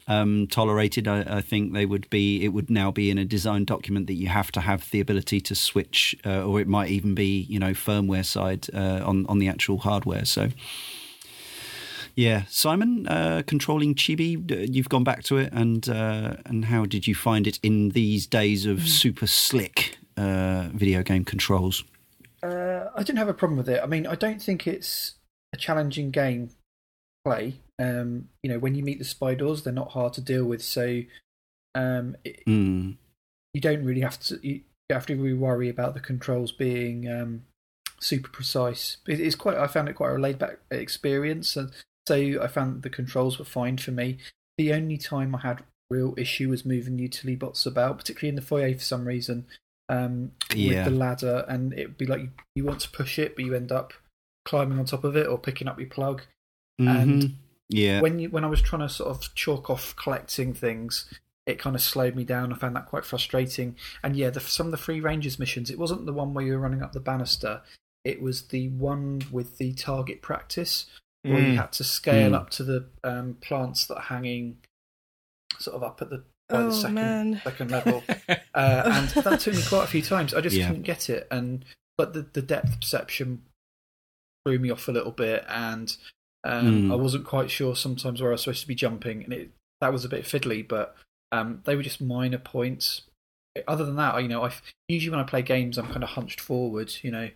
um, 0.09 0.47
tolerated. 0.49 1.09
I, 1.09 1.39
I, 1.39 1.41
think 1.41 1.73
they 1.73 1.87
would 1.87 2.09
be. 2.11 2.45
It 2.45 2.49
would 2.49 2.71
now 2.71 2.91
be 2.91 3.11
in 3.11 3.19
a 3.19 3.25
design 3.25 3.65
document 3.65 4.07
that 4.07 4.15
you 4.15 4.29
have 4.29 4.53
to 4.53 4.61
have 4.61 4.91
the 4.91 5.01
ability 5.01 5.41
to 5.43 5.55
switch, 5.55 6.17
uh, 6.25 6.45
or 6.45 6.61
it 6.61 6.69
might 6.69 6.91
even 6.91 7.15
be 7.15 7.47
you 7.49 7.59
know 7.59 7.71
firmware 7.71 8.25
side 8.25 8.67
uh, 8.75 9.03
on 9.05 9.27
on 9.27 9.39
the 9.39 9.49
actual 9.49 9.79
hardware. 9.79 10.25
So. 10.25 10.49
Yeah, 12.15 12.43
Simon, 12.51 13.09
uh, 13.09 13.43
controlling 13.47 13.95
Chibi, 13.95 14.69
you've 14.71 14.91
gone 14.91 15.03
back 15.03 15.23
to 15.25 15.39
it, 15.39 15.51
and 15.51 15.89
uh, 15.89 16.37
and 16.45 16.67
how 16.67 16.85
did 16.85 17.07
you 17.07 17.15
find 17.15 17.47
it 17.47 17.59
in 17.63 17.91
these 17.91 18.27
days 18.27 18.67
of 18.67 18.81
hmm. 18.81 18.85
super 18.85 19.27
slick 19.27 19.97
uh, 20.19 20.69
video 20.75 21.03
game 21.03 21.25
controls? 21.25 21.85
Uh, 22.43 22.91
I 22.95 23.03
didn't 23.03 23.19
have 23.19 23.29
a 23.29 23.35
problem 23.35 23.57
with 23.57 23.69
it. 23.69 23.81
I 23.83 23.87
mean, 23.87 24.07
I 24.07 24.15
don't 24.15 24.43
think 24.43 24.67
it's 24.67 25.15
a 25.55 25.57
challenging 25.57 26.11
game 26.11 26.51
play. 27.25 27.55
Um, 27.79 28.29
you 28.43 28.51
know, 28.51 28.59
when 28.59 28.75
you 28.75 28.83
meet 28.83 28.99
the 28.99 29.05
spiders, 29.05 29.63
they're 29.63 29.73
not 29.73 29.93
hard 29.93 30.13
to 30.15 30.21
deal 30.21 30.45
with. 30.45 30.63
So 30.63 31.03
um, 31.75 32.17
it, 32.25 32.45
mm. 32.47 32.97
you 33.55 33.61
don't 33.61 33.85
really 33.85 34.01
have 34.01 34.21
to 34.21 34.39
you 34.43 34.63
have 34.91 35.07
to 35.07 35.17
really 35.17 35.33
worry 35.33 35.69
about 35.69 35.95
the 35.95 36.01
controls 36.01 36.53
being 36.53 37.11
um, 37.11 37.43
super 38.01 38.29
precise. 38.29 38.99
It, 39.07 39.21
it's 39.21 39.35
quite. 39.35 39.57
I 39.57 39.67
found 39.67 39.89
it 39.89 39.95
quite 39.95 40.13
a 40.13 40.19
laid 40.19 40.39
back 40.39 40.59
experience, 40.71 41.57
and 41.57 41.71
so 42.07 42.15
I 42.43 42.47
found 42.47 42.83
the 42.83 42.91
controls 42.91 43.39
were 43.39 43.45
fine 43.45 43.79
for 43.79 43.93
me. 43.93 44.19
The 44.59 44.73
only 44.73 44.99
time 44.99 45.35
I 45.35 45.41
had 45.41 45.65
real 45.91 46.15
issue 46.17 46.49
was 46.49 46.65
moving 46.65 46.99
utility 46.99 47.37
bots 47.37 47.67
about, 47.67 47.99
particularly 47.99 48.31
in 48.31 48.37
the 48.37 48.43
foyer 48.43 48.75
for 48.75 48.81
some 48.81 49.07
reason. 49.07 49.47
Um, 49.89 50.33
yeah. 50.55 50.85
with 50.85 50.93
the 50.93 50.99
ladder, 50.99 51.45
and 51.49 51.73
it'd 51.75 51.99
be 51.99 52.07
like 52.07 52.23
you, 52.23 52.31
you 52.55 52.65
want 52.65 52.81
to 52.81 52.91
push 52.91 53.19
it, 53.19 53.37
but 53.37 53.45
you 53.45 53.55
end 53.55 53.71
up 53.71 53.93
climbing 54.45 54.79
on 54.79 54.87
top 54.87 55.05
of 55.05 55.17
it 55.17 55.27
or 55.27 55.39
picking 55.39 55.69
up 55.69 55.79
your 55.79 55.89
plug. 55.89 56.23
Mm-hmm. 56.81 56.89
And 56.89 57.37
yeah. 57.69 58.01
When 58.01 58.19
you 58.19 58.29
when 58.29 58.45
I 58.45 58.49
was 58.49 58.61
trying 58.61 58.83
to 58.83 58.89
sort 58.89 59.11
of 59.11 59.35
chalk 59.35 59.71
off 59.71 59.97
collecting 59.97 60.53
things, 60.55 61.07
it 61.47 61.59
kind 61.59 61.75
of 61.75 61.83
slowed 61.83 62.15
me 62.15 62.25
down. 62.25 62.53
I 62.53 62.57
found 62.57 62.77
that 62.77 62.87
quite 62.87 63.05
frustrating. 63.05 63.77
And 64.03 64.17
yeah, 64.17 64.31
the, 64.31 64.41
some 64.41 64.67
of 64.67 64.71
the 64.71 64.79
free 64.79 65.01
rangers 65.01 65.39
missions, 65.39 65.71
it 65.71 65.79
wasn't 65.79 66.07
the 66.07 66.13
one 66.13 66.35
where 66.35 66.45
you 66.45 66.53
were 66.53 66.59
running 66.59 66.83
up 66.83 66.93
the 66.93 67.01
banister. 67.01 67.63
It 68.05 68.21
was 68.21 68.43
the 68.49 68.69
one 68.69 69.23
with 69.31 69.59
the 69.59 69.73
target 69.75 70.23
practice, 70.23 70.87
where 71.23 71.39
mm. 71.39 71.53
you 71.53 71.57
had 71.57 71.73
to 71.73 71.85
scale 71.85 72.33
mm. 72.33 72.35
up 72.35 72.51
to 72.51 72.65
the 72.65 72.87
um, 73.05 73.37
plants 73.41 73.87
that 73.87 73.97
are 73.97 74.03
hanging 74.03 74.59
sort 75.59 75.77
of 75.77 75.83
up 75.83 76.03
at 76.03 76.11
the, 76.11 76.25
oh, 76.51 76.67
the 76.67 76.73
second, 76.73 77.41
second 77.45 77.71
level. 77.71 78.03
uh, 78.29 78.35
and 78.55 79.09
that 79.09 79.41
took 79.41 79.55
me 79.55 79.63
quite 79.69 79.85
a 79.85 79.89
few 79.89 80.03
times. 80.03 80.35
I 80.35 80.41
just 80.41 80.57
yeah. 80.57 80.67
couldn't 80.67 80.83
get 80.83 81.09
it. 81.09 81.27
And 81.31 81.65
but 81.97 82.13
the, 82.13 82.27
the 82.33 82.43
depth 82.43 82.81
perception 82.81 83.43
threw 84.45 84.59
me 84.59 84.71
off 84.71 84.89
a 84.89 84.93
little 84.93 85.13
bit, 85.13 85.45
and 85.49 85.97
um, 86.45 86.89
mm. 86.89 86.93
I 86.93 86.97
wasn't 86.97 87.27
quite 87.27 87.51
sure 87.51 87.77
sometimes 87.77 88.21
where 88.21 88.31
I 88.31 88.33
was 88.33 88.43
supposed 88.43 88.63
to 88.63 88.69
be 88.69 88.75
jumping, 88.75 89.25
and 89.25 89.33
it, 89.33 89.51
that 89.81 89.93
was 89.93 90.05
a 90.05 90.09
bit 90.09 90.25
fiddly. 90.25 90.67
But 90.67 90.97
um, 91.31 91.63
they 91.65 91.77
were 91.77 91.83
just 91.83 92.01
minor 92.01 92.39
points. 92.39 93.03
Other 93.69 93.85
than 93.85 93.97
that, 93.97 94.21
you 94.23 94.29
know, 94.29 94.45
I 94.45 94.53
usually 94.89 95.11
when 95.11 95.21
I 95.21 95.29
play 95.29 95.43
games, 95.43 95.79
I'm 95.79 95.89
kind 95.89 96.03
of 96.03 96.11
hunched 96.11 96.41
forward, 96.41 96.93
you 97.03 97.11
know, 97.11 97.29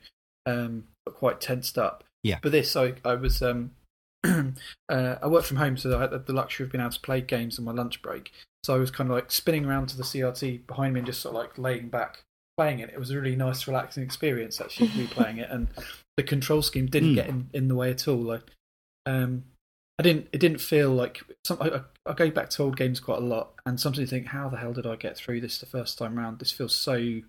um, 0.47 0.85
but 1.05 1.15
quite 1.15 1.41
tensed 1.41 1.77
up. 1.77 2.05
Yeah. 2.23 2.39
But 2.43 2.53
this, 2.53 2.75
I, 2.75 2.95
I 3.05 3.15
was, 3.15 3.43
um, 3.43 3.73
uh, 4.25 4.55
I 4.89 5.27
worked 5.27 5.47
from 5.47 5.59
home, 5.59 5.77
so 5.77 5.97
I 5.97 6.01
had 6.01 6.27
the 6.27 6.33
luxury 6.33 6.65
of 6.65 6.73
being 6.73 6.81
able 6.81 6.91
to 6.91 7.01
play 7.01 7.21
games 7.21 7.59
on 7.59 7.67
my 7.67 7.73
lunch 7.73 8.01
break. 8.01 8.33
So 8.65 8.75
I 8.75 8.79
was 8.79 8.91
kind 8.91 9.11
of 9.11 9.15
like 9.15 9.31
spinning 9.31 9.67
around 9.67 9.89
to 9.91 9.97
the 9.97 10.03
CRT 10.03 10.67
behind 10.67 10.95
me 10.95 11.01
and 11.01 11.07
just 11.07 11.21
sort 11.21 11.37
of 11.37 11.43
like 11.43 11.59
laying 11.59 11.89
back 11.89 12.25
playing 12.57 12.81
it. 12.81 12.91
It 12.91 12.99
was 12.99 13.11
a 13.11 13.17
really 13.21 13.37
nice, 13.37 13.67
relaxing 13.67 14.03
experience 14.03 14.61
actually 14.61 14.89
replaying 14.89 15.39
it, 15.39 15.51
and 15.51 15.69
the 16.17 16.23
control 16.23 16.63
scheme 16.63 16.87
didn't 16.87 17.13
mm. 17.13 17.17
get 17.17 17.29
in, 17.29 17.51
in 17.53 17.69
the 17.69 17.75
way 17.75 17.91
at 17.91 18.09
all. 18.09 18.17
Like 18.17 18.43
um, 19.07 19.45
I 19.99 20.03
didn't. 20.03 20.29
It 20.33 20.39
didn't 20.39 20.61
feel 20.61 20.91
like 20.91 21.23
some. 21.45 21.59
I, 21.61 21.81
I, 22.05 22.13
go 22.13 22.31
back 22.31 22.51
to 22.51 22.63
old 22.63 22.77
games 22.77 23.01
quite 23.01 23.19
a 23.19 23.25
lot, 23.25 23.55
and 23.65 23.81
sometimes 23.81 24.01
you 24.01 24.07
think, 24.07 24.27
"How 24.27 24.49
the 24.49 24.59
hell 24.59 24.75
did 24.75 24.87
I 24.87 24.97
get 24.97 25.17
through 25.17 25.41
this 25.41 25.59
the 25.59 25.67
first 25.67 25.97
time 25.97 26.19
round? 26.19 26.39
This 26.39 26.53
feels 26.53 26.75
so 26.75 27.21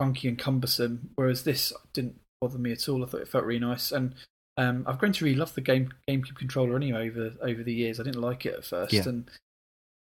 funky 0.00 0.26
and 0.26 0.38
cumbersome." 0.38 1.10
Whereas 1.14 1.44
this 1.44 1.72
didn't 1.92 2.18
bother 2.40 2.58
me 2.58 2.72
at 2.72 2.88
all. 2.88 3.04
I 3.04 3.06
thought 3.06 3.20
it 3.20 3.28
felt 3.28 3.44
really 3.44 3.60
nice, 3.60 3.92
and 3.92 4.14
um, 4.56 4.84
I've 4.86 4.98
grown 4.98 5.12
to 5.12 5.24
really 5.24 5.36
love 5.36 5.54
the 5.54 5.60
game 5.60 5.92
GameCube 6.08 6.34
controller 6.34 6.74
anyway 6.74 7.08
over 7.08 7.34
over 7.40 7.62
the 7.62 7.74
years. 7.74 8.00
I 8.00 8.02
didn't 8.02 8.20
like 8.20 8.44
it 8.44 8.54
at 8.54 8.64
first, 8.64 8.92
yeah. 8.92 9.02
and 9.06 9.30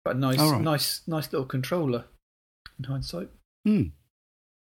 but 0.06 0.16
a 0.16 0.20
nice, 0.20 0.40
right. 0.40 0.62
nice, 0.62 1.02
nice 1.08 1.32
little 1.34 1.48
controller 1.48 2.06
in 2.78 2.84
hindsight. 2.86 3.30
Hmm 3.66 3.88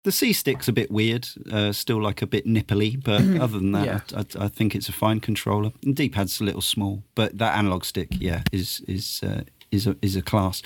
the 0.07 0.11
C 0.13 0.31
stick's 0.31 0.69
a 0.69 0.71
bit 0.71 0.89
weird, 0.89 1.27
uh, 1.51 1.73
still 1.73 2.01
like 2.01 2.21
a 2.21 2.27
bit 2.27 2.45
nipply, 2.45 3.03
but 3.03 3.21
other 3.41 3.59
than 3.59 3.73
that, 3.73 3.85
yeah. 3.85 4.23
I, 4.39 4.45
I, 4.45 4.47
think 4.47 4.73
it's 4.73 4.87
a 4.87 4.93
fine 4.93 5.19
controller. 5.19 5.73
And 5.83 5.97
D-pad's 5.97 6.39
a 6.39 6.45
little 6.45 6.61
small, 6.61 7.03
but 7.13 7.37
that 7.39 7.57
analog 7.57 7.83
stick, 7.83 8.07
yeah, 8.11 8.43
is 8.53 8.81
is 8.87 9.21
uh, 9.21 9.41
is 9.69 9.85
a 9.85 9.97
is 10.01 10.15
a 10.15 10.21
class 10.21 10.61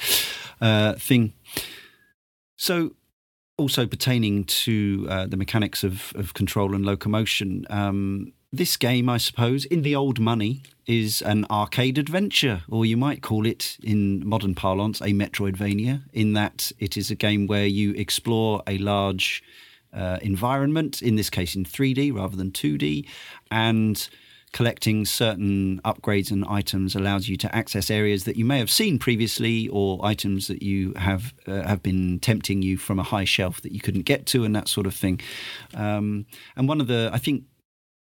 uh, 0.62 0.94
thing. 0.94 1.34
So, 2.56 2.92
also 3.58 3.88
pertaining 3.88 4.44
to 4.44 5.08
uh, 5.10 5.26
the 5.26 5.38
mechanics 5.38 5.84
of 5.84 6.14
of 6.16 6.36
control 6.36 6.76
and 6.76 6.86
locomotion, 6.86 7.66
um, 7.72 8.34
this 8.54 8.78
game, 8.78 9.10
I 9.10 9.18
suppose, 9.18 9.66
in 9.66 9.82
the 9.82 9.96
old 9.96 10.20
money, 10.20 10.62
is 10.88 11.22
an 11.22 11.46
arcade 11.50 11.98
adventure, 11.98 12.64
or 12.70 12.86
you 12.86 12.98
might 12.98 13.22
call 13.22 13.46
it, 13.46 13.78
in 13.84 14.28
modern 14.28 14.56
parlance, 14.56 15.02
a 15.02 15.08
Metroidvania, 15.08 16.04
in 16.14 16.34
that 16.34 16.72
it 16.80 16.98
is 16.98 17.12
a 17.12 17.16
game 17.16 17.48
where 17.48 17.66
you 17.66 17.94
explore 17.94 18.64
a 18.68 18.78
large 18.78 19.44
uh, 19.94 20.18
environment, 20.22 21.02
in 21.02 21.16
this 21.16 21.30
case 21.30 21.56
in 21.56 21.66
3D 21.66 22.14
rather 22.14 22.36
than 22.36 22.52
2D, 22.52 23.08
and 23.50 24.10
collecting 24.52 25.06
certain 25.06 25.80
upgrades 25.86 26.30
and 26.30 26.44
items 26.46 26.94
allows 26.94 27.30
you 27.30 27.38
to 27.38 27.54
access 27.56 27.90
areas 27.90 28.26
that 28.26 28.36
you 28.36 28.44
may 28.44 28.60
have 28.60 28.70
seen 28.70 29.00
previously 29.00 29.70
or 29.70 30.00
items 30.04 30.48
that 30.48 30.62
you 30.62 30.94
have 30.98 31.34
uh, 31.48 31.66
have 31.66 31.82
been 31.82 32.20
tempting 32.20 32.62
you 32.62 32.78
from 32.78 33.00
a 33.00 33.04
high 33.04 33.24
shelf 33.24 33.62
that 33.62 33.72
you 33.72 33.80
couldn't 33.80 34.02
get 34.02 34.26
to 34.26 34.44
and 34.44 34.56
that 34.56 34.68
sort 34.68 34.86
of 34.86 34.94
thing. 34.94 35.22
Um, 35.74 36.26
and 36.56 36.68
one 36.68 36.82
of 36.82 36.88
the 36.88 37.10
i 37.14 37.18
think 37.18 37.44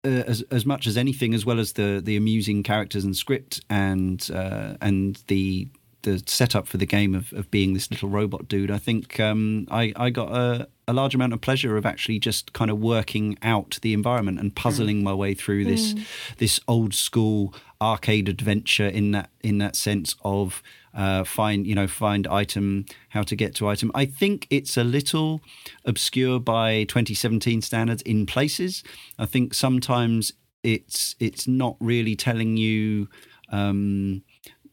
uh, 0.04 0.10
as 0.10 0.42
as 0.52 0.66
much 0.66 0.88
as 0.88 0.98
anything, 0.98 1.34
as 1.34 1.46
well 1.46 1.60
as 1.60 1.74
the 1.74 2.02
the 2.04 2.18
amusing 2.18 2.64
characters 2.64 3.04
and 3.04 3.16
script 3.16 3.62
and 3.70 4.30
uh, 4.34 4.76
and 4.82 5.24
the 5.28 5.68
the 6.04 6.22
setup 6.26 6.68
for 6.68 6.78
the 6.78 6.86
game 6.86 7.14
of, 7.14 7.32
of 7.34 7.50
being 7.52 7.74
this 7.74 7.92
little 7.92 8.10
robot 8.10 8.48
dude, 8.48 8.72
I 8.72 8.78
think 8.78 9.20
um, 9.20 9.68
I, 9.70 9.94
I 9.96 10.10
got 10.10 10.32
a, 10.32 10.68
a, 10.88 10.94
large 10.94 11.14
amount 11.14 11.34
of 11.34 11.42
pleasure 11.42 11.78
of 11.78 11.86
actually 11.86 12.20
just 12.20 12.54
kind 12.54 12.72
of 12.72 12.80
working 12.80 13.38
out 13.44 13.78
the 13.82 13.94
environment 13.94 14.40
and 14.40 14.56
puzzling 14.56 15.02
mm. 15.02 15.04
my 15.04 15.14
way 15.14 15.34
through 15.34 15.66
this 15.66 15.94
mm. 15.94 16.04
this 16.38 16.60
old 16.68 16.94
school 16.94 17.54
arcade 17.80 18.30
adventure 18.30 18.88
in 18.88 19.12
that 19.12 19.30
in 19.42 19.58
that 19.60 19.76
sense 19.76 20.16
of 20.24 20.64
uh, 20.94 21.24
find 21.24 21.66
you 21.66 21.76
know 21.76 21.88
find 21.88 22.28
item 22.28 22.86
how 23.10 23.24
to 23.24 23.36
get 23.36 23.56
to 23.56 23.68
item. 23.68 23.92
I 23.96 24.06
think 24.06 24.48
it's 24.50 24.78
a 24.78 24.84
little 24.84 25.42
obscure 25.86 26.40
by 26.40 26.84
2017 26.86 27.62
standards 27.62 28.02
in 28.04 28.26
places. 28.26 28.84
I 29.18 29.26
think 29.26 29.54
sometimes 29.54 30.34
it's 30.64 31.16
it's 31.20 31.48
not 31.48 31.76
really 31.80 32.16
telling 32.16 32.58
you 32.58 33.08
um, 33.52 34.24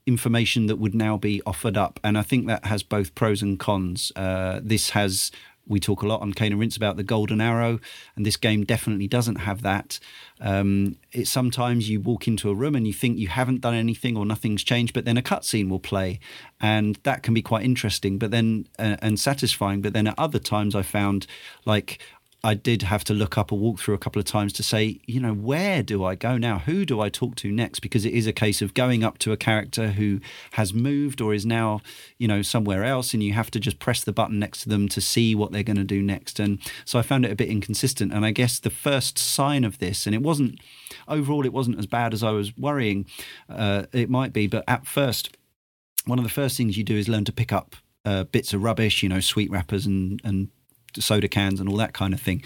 information 0.07 0.67
that 0.67 0.77
would 0.77 0.95
now 0.95 1.17
be 1.17 1.43
offered 1.45 1.77
up. 1.77 2.01
And 2.03 2.17
i 2.17 2.23
think 2.23 2.47
that 2.47 2.65
has 2.65 2.83
both 2.83 3.15
pros 3.15 3.43
and 3.43 3.59
cons. 3.59 4.11
Uh, 4.17 4.61
this 4.63 4.91
has 4.91 5.31
we 5.69 5.79
talk 5.79 6.03
a 6.03 6.07
lot 6.07 6.21
on 6.21 6.33
Cane 6.33 6.53
and 6.53 6.61
Rinse 6.61 6.77
about 6.77 6.97
the 6.97 7.03
golden 7.03 7.41
arrow, 7.41 7.79
and 8.17 8.25
this 8.25 8.37
game 8.37 8.65
definitely 8.65 9.07
doesn't 9.07 9.37
have 9.37 9.63
that. 9.63 10.01
Um, 10.41 10.97
sometimes 11.25 11.89
you 11.89 12.01
walk 12.01 12.27
into 12.27 12.49
a 12.49 12.55
room 12.55 12.75
and 12.75 12.87
you 12.87 12.93
think 12.93 13.19
you 13.19 13.29
haven't 13.29 13.61
done 13.61 13.75
anything 13.75 14.17
or 14.17 14.25
nothing's 14.25 14.65
changed, 14.65 14.95
but 14.95 15.05
then 15.05 15.17
a 15.17 15.23
cutscene 15.23 15.69
will 15.69 15.81
play, 15.81 16.21
and 16.61 16.99
that 17.03 17.23
can 17.23 17.35
be 17.35 17.43
quite 17.43 17.65
interesting, 17.65 18.19
but 18.19 18.31
then 18.31 18.67
uh, 18.79 18.97
and 19.01 19.21
satisfying. 19.21 19.83
But 19.83 19.93
then 19.93 20.07
at 20.07 20.19
other 20.19 20.39
times, 20.39 20.75
I 20.75 20.83
found 20.83 21.27
like 21.65 22.01
I 22.45 22.55
did 22.55 22.83
have 22.83 23.03
to 23.05 23.15
look 23.15 23.37
up 23.37 23.51
a 23.51 23.57
walkthrough 23.57 23.95
a 23.95 23.99
couple 23.99 24.21
of 24.21 24.27
times 24.27 24.53
to 24.55 24.63
say, 24.63 25.01
you 25.07 25.19
know, 25.19 25.35
where 25.35 25.83
do 25.83 26.05
I 26.05 26.15
go 26.15 26.39
now? 26.39 26.61
Who 26.61 26.85
do 26.85 27.01
I 27.01 27.09
talk 27.09 27.35
to 27.37 27.51
next? 27.51 27.81
Because 27.81 28.05
it 28.05 28.15
is 28.15 28.29
a 28.29 28.33
case 28.33 28.63
of 28.63 28.75
going 28.75 29.03
up 29.03 29.19
to 29.19 29.33
a 29.33 29.37
character 29.37 29.89
who 29.89 30.21
has 30.53 30.73
moved 30.73 31.21
or 31.21 31.35
is 31.35 31.45
now, 31.45 31.81
you 32.17 32.29
know, 32.29 32.43
somewhere 32.43 32.85
else, 32.85 33.13
and 33.13 33.25
you 33.25 33.33
have 33.33 33.51
to 33.51 33.61
just 33.61 33.81
press 33.81 34.05
the 34.05 34.13
button 34.13 34.39
next 34.39 34.63
to 34.63 34.69
them 34.69 34.89
to 34.89 35.01
see 35.01 35.35
what 35.35 35.51
they're 35.51 35.65
going 35.65 35.77
to 35.79 35.85
do 35.85 36.01
next. 36.01 36.39
And 36.39 36.61
so 36.85 36.99
I 36.99 37.03
found 37.03 37.25
it 37.25 37.33
a 37.33 37.37
bit 37.37 37.49
inconsistent. 37.49 38.13
And 38.13 38.25
I 38.25 38.31
guess 38.31 38.61
the 38.61 38.71
first 38.71 39.19
sign 39.19 39.65
of 39.65 39.79
this, 39.79 40.07
and 40.07 40.15
it 40.15 40.23
wasn't 40.23 40.61
overall, 41.09 41.45
it 41.45 41.53
wasn't 41.53 41.79
as 41.79 41.87
bad 41.87 42.15
as 42.15 42.23
I 42.23 42.31
was 42.31 42.57
worrying 42.57 43.07
uh, 43.49 43.85
it 43.93 44.09
might 44.09 44.33
be, 44.33 44.47
but 44.47 44.63
at 44.69 44.87
first, 44.87 45.37
one 46.05 46.19
of 46.19 46.25
the 46.25 46.31
first 46.31 46.57
things 46.57 46.79
you 46.79 46.85
do 46.85 46.97
is 46.97 47.09
learn 47.09 47.25
to 47.25 47.33
pick 47.33 47.53
up 47.53 47.75
uh, 48.05 48.25
bits 48.25 48.55
of 48.55 48.63
rubbish, 48.63 49.03
you 49.03 49.09
know, 49.09 49.21
sweet 49.21 49.51
wrappers 49.51 49.85
and, 49.85 50.21
and 50.25 50.49
soda 50.99 51.29
cans 51.29 51.61
and 51.61 51.69
all 51.69 51.77
that 51.77 51.93
kind 51.93 52.15
of 52.15 52.21
thing. 52.21 52.43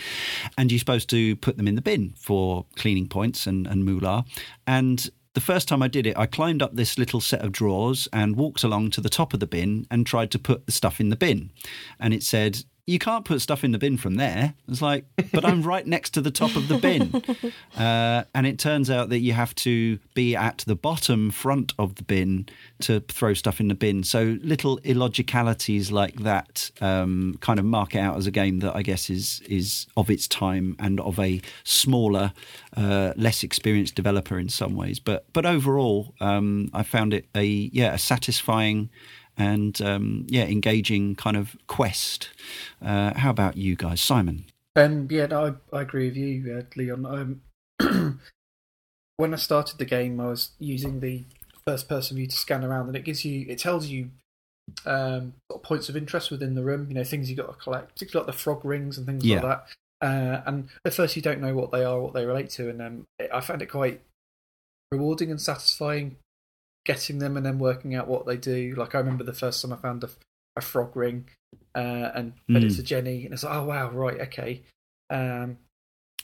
And 0.58 0.70
you're 0.70 0.78
supposed 0.78 1.08
to 1.10 1.36
put 1.36 1.56
them 1.56 1.68
in 1.68 1.74
the 1.74 1.82
bin 1.82 2.14
for 2.16 2.66
cleaning 2.76 3.08
points 3.08 3.46
and, 3.46 3.66
and 3.66 3.84
moolah. 3.84 4.24
And 4.66 5.10
the 5.34 5.40
first 5.40 5.68
time 5.68 5.82
I 5.82 5.88
did 5.88 6.06
it, 6.06 6.16
I 6.18 6.26
climbed 6.26 6.62
up 6.62 6.74
this 6.74 6.98
little 6.98 7.20
set 7.20 7.40
of 7.40 7.52
drawers 7.52 8.06
and 8.12 8.36
walked 8.36 8.64
along 8.64 8.90
to 8.90 9.00
the 9.00 9.08
top 9.08 9.32
of 9.32 9.40
the 9.40 9.46
bin 9.46 9.86
and 9.90 10.06
tried 10.06 10.30
to 10.32 10.38
put 10.38 10.66
the 10.66 10.72
stuff 10.72 11.00
in 11.00 11.08
the 11.08 11.16
bin. 11.16 11.50
And 11.98 12.12
it 12.12 12.22
said, 12.22 12.64
you 12.86 12.98
can't 12.98 13.24
put 13.24 13.40
stuff 13.40 13.62
in 13.62 13.70
the 13.70 13.78
bin 13.78 13.96
from 13.96 14.16
there. 14.16 14.54
It's 14.66 14.82
like, 14.82 15.04
but 15.32 15.44
I'm 15.44 15.62
right 15.62 15.86
next 15.86 16.10
to 16.10 16.20
the 16.20 16.32
top 16.32 16.56
of 16.56 16.68
the 16.68 16.78
bin. 16.78 17.22
Uh, 17.76 18.22
and 18.34 18.46
it 18.46 18.58
turns 18.58 18.90
out 18.90 19.08
that 19.08 19.20
you 19.20 19.32
have 19.32 19.54
to 19.54 19.98
be 20.14 20.36
at 20.36 20.58
the 20.66 20.74
bottom 20.74 21.30
front 21.30 21.72
of 21.78 21.94
the 21.94 22.02
bin 22.02 22.46
to 22.80 23.00
throw 23.00 23.32
stuff 23.32 23.60
in 23.60 23.68
the 23.68 23.74
bin. 23.74 24.04
So 24.04 24.36
little 24.42 24.78
illogicalities 24.80 25.90
like 25.90 26.16
that 26.20 26.70
um, 26.80 27.38
kind 27.40 27.58
of 27.58 27.64
mark 27.64 27.94
it 27.94 27.98
out 27.98 28.18
as 28.18 28.26
a 28.26 28.30
game 28.30 28.58
that 28.60 28.76
I 28.76 28.82
guess 28.82 29.08
is 29.08 29.40
is 29.48 29.86
of 29.96 30.10
its 30.10 30.28
time 30.28 30.76
and 30.78 31.00
of 31.00 31.18
a 31.18 31.40
smaller, 31.64 32.32
uh, 32.76 33.14
less 33.16 33.42
experienced 33.42 33.94
developer 33.94 34.38
in 34.38 34.50
some 34.50 34.76
ways. 34.76 35.00
But 35.00 35.24
but 35.32 35.46
overall, 35.46 36.14
um, 36.20 36.70
I 36.74 36.82
found 36.82 37.14
it 37.14 37.26
a 37.34 37.44
yeah 37.44 37.94
a 37.94 37.98
satisfying 37.98 38.90
and 39.36 39.80
um, 39.80 40.26
yeah, 40.28 40.44
engaging 40.44 41.14
kind 41.14 41.36
of 41.36 41.56
quest. 41.66 42.30
Uh, 42.80 43.14
how 43.14 43.30
about 43.30 43.56
you 43.56 43.76
guys, 43.76 44.00
Simon? 44.00 44.44
Um, 44.76 45.08
yeah, 45.10 45.26
no, 45.26 45.58
I, 45.72 45.76
I 45.76 45.82
agree 45.82 46.08
with 46.08 46.16
you, 46.16 46.56
uh, 46.58 46.62
Leon. 46.76 47.40
Um, 47.80 48.20
when 49.16 49.34
I 49.34 49.36
started 49.36 49.78
the 49.78 49.84
game, 49.84 50.20
I 50.20 50.28
was 50.28 50.50
using 50.58 51.00
the 51.00 51.24
first-person 51.66 52.16
view 52.16 52.26
to 52.26 52.36
scan 52.36 52.64
around, 52.64 52.88
and 52.88 52.96
it 52.96 53.04
gives 53.04 53.24
you, 53.24 53.46
it 53.48 53.58
tells 53.58 53.86
you 53.86 54.10
um, 54.86 55.34
points 55.62 55.88
of 55.88 55.96
interest 55.96 56.30
within 56.30 56.54
the 56.54 56.62
room. 56.64 56.86
You 56.88 56.94
know, 56.94 57.04
things 57.04 57.28
you 57.28 57.36
got 57.36 57.48
to 57.52 57.58
collect, 57.62 57.94
particularly 57.94 58.26
like 58.26 58.34
the 58.34 58.40
frog 58.40 58.64
rings 58.64 58.96
and 58.96 59.06
things 59.06 59.24
Yeah. 59.24 59.40
like 59.40 59.42
that. 59.42 59.66
Uh, 60.06 60.42
and 60.46 60.68
at 60.84 60.94
first, 60.94 61.14
you 61.14 61.22
don't 61.22 61.40
know 61.40 61.54
what 61.54 61.70
they 61.70 61.84
are, 61.84 62.00
what 62.00 62.12
they 62.12 62.26
relate 62.26 62.50
to, 62.50 62.68
and 62.68 62.82
um, 62.82 63.04
I 63.32 63.40
found 63.40 63.62
it 63.62 63.66
quite 63.66 64.00
rewarding 64.90 65.30
and 65.30 65.40
satisfying 65.40 66.16
getting 66.84 67.18
them 67.18 67.36
and 67.36 67.44
then 67.46 67.58
working 67.58 67.94
out 67.94 68.08
what 68.08 68.26
they 68.26 68.36
do. 68.36 68.74
Like 68.76 68.94
I 68.94 68.98
remember 68.98 69.24
the 69.24 69.32
first 69.32 69.62
time 69.62 69.72
I 69.72 69.76
found 69.76 70.04
a, 70.04 70.10
a 70.56 70.60
frog 70.60 70.96
ring 70.96 71.28
uh, 71.74 72.10
and 72.14 72.32
fed 72.50 72.64
it 72.64 72.72
Mm. 72.72 72.76
to 72.76 72.82
Jenny, 72.82 73.24
and 73.24 73.32
it's 73.34 73.44
like, 73.44 73.54
oh 73.54 73.64
wow, 73.64 73.90
right, 73.90 74.20
okay. 74.22 74.62
Um, 75.10 75.58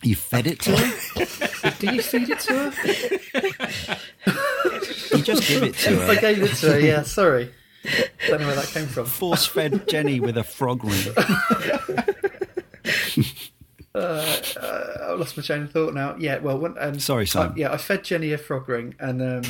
You 0.02 0.16
fed 0.16 0.46
it 0.46 0.60
to 0.60 0.76
her? 0.76 1.70
do 1.78 1.94
you 1.94 2.02
feed 2.02 2.30
it 2.30 2.40
to 2.40 2.70
her? 2.70 3.96
You 5.10 5.22
just 5.24 5.48
give 5.48 5.62
it 5.62 5.74
to 5.74 5.96
her. 6.00 6.10
I 6.12 6.14
gave 6.16 6.42
it 6.42 6.54
to 6.56 6.72
her. 6.72 6.78
Yeah, 6.80 7.02
sorry. 7.02 7.50
I 7.84 8.04
Don't 8.28 8.40
know 8.42 8.46
where 8.48 8.56
that 8.56 8.66
came 8.66 8.86
from. 8.86 9.06
Force 9.06 9.46
fed 9.46 9.88
Jenny 9.88 10.20
with 10.20 10.36
a 10.36 10.44
frog 10.44 10.84
ring. 10.84 11.14
Uh, 13.94 13.98
uh, 14.60 14.96
I 15.08 15.12
lost 15.14 15.36
my 15.36 15.42
chain 15.42 15.62
of 15.62 15.72
thought 15.72 15.94
now. 15.94 16.14
Yeah, 16.18 16.38
well, 16.38 16.58
when, 16.58 16.76
um, 16.78 16.98
Sorry, 17.00 17.26
Simon. 17.26 17.52
I, 17.52 17.56
yeah, 17.56 17.72
I 17.72 17.78
fed 17.78 18.04
Jenny 18.04 18.32
a 18.32 18.38
frog 18.38 18.68
ring, 18.68 18.94
and 19.00 19.20
um, 19.22 19.42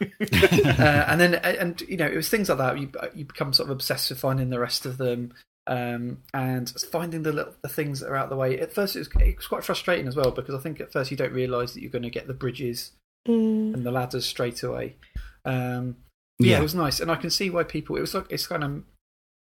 uh, 0.20 1.04
and 1.08 1.20
then 1.20 1.34
and 1.36 1.80
you 1.82 1.96
know 1.96 2.06
it 2.06 2.16
was 2.16 2.28
things 2.28 2.48
like 2.48 2.58
that. 2.58 2.78
You 2.78 2.90
you 3.14 3.24
become 3.24 3.52
sort 3.52 3.68
of 3.68 3.72
obsessed 3.72 4.10
with 4.10 4.20
finding 4.20 4.50
the 4.50 4.58
rest 4.58 4.86
of 4.86 4.98
them, 4.98 5.32
um, 5.66 6.18
and 6.34 6.70
finding 6.90 7.22
the 7.22 7.32
little 7.32 7.54
the 7.62 7.68
things 7.68 8.00
that 8.00 8.08
are 8.08 8.16
out 8.16 8.24
of 8.24 8.30
the 8.30 8.36
way. 8.36 8.58
At 8.58 8.72
first, 8.72 8.96
it 8.96 9.00
was, 9.00 9.08
it 9.20 9.36
was 9.36 9.46
quite 9.46 9.64
frustrating 9.64 10.08
as 10.08 10.16
well 10.16 10.30
because 10.30 10.54
I 10.54 10.58
think 10.58 10.80
at 10.80 10.92
first 10.92 11.10
you 11.10 11.16
don't 11.16 11.32
realise 11.32 11.74
that 11.74 11.82
you're 11.82 11.90
going 11.90 12.02
to 12.02 12.10
get 12.10 12.26
the 12.26 12.34
bridges 12.34 12.92
Mm. 13.28 13.74
and 13.74 13.84
the 13.84 13.90
ladders 13.90 14.24
straight 14.24 14.62
away. 14.62 14.96
Um, 15.44 15.96
yeah. 16.38 16.52
Yeah. 16.52 16.58
it 16.60 16.62
was 16.62 16.74
nice, 16.74 17.00
and 17.00 17.10
I 17.10 17.16
can 17.16 17.28
see 17.28 17.50
why 17.50 17.64
people. 17.64 17.96
It 17.96 18.00
was 18.00 18.14
like 18.14 18.26
it's 18.30 18.46
kind 18.46 18.64
of. 18.64 18.82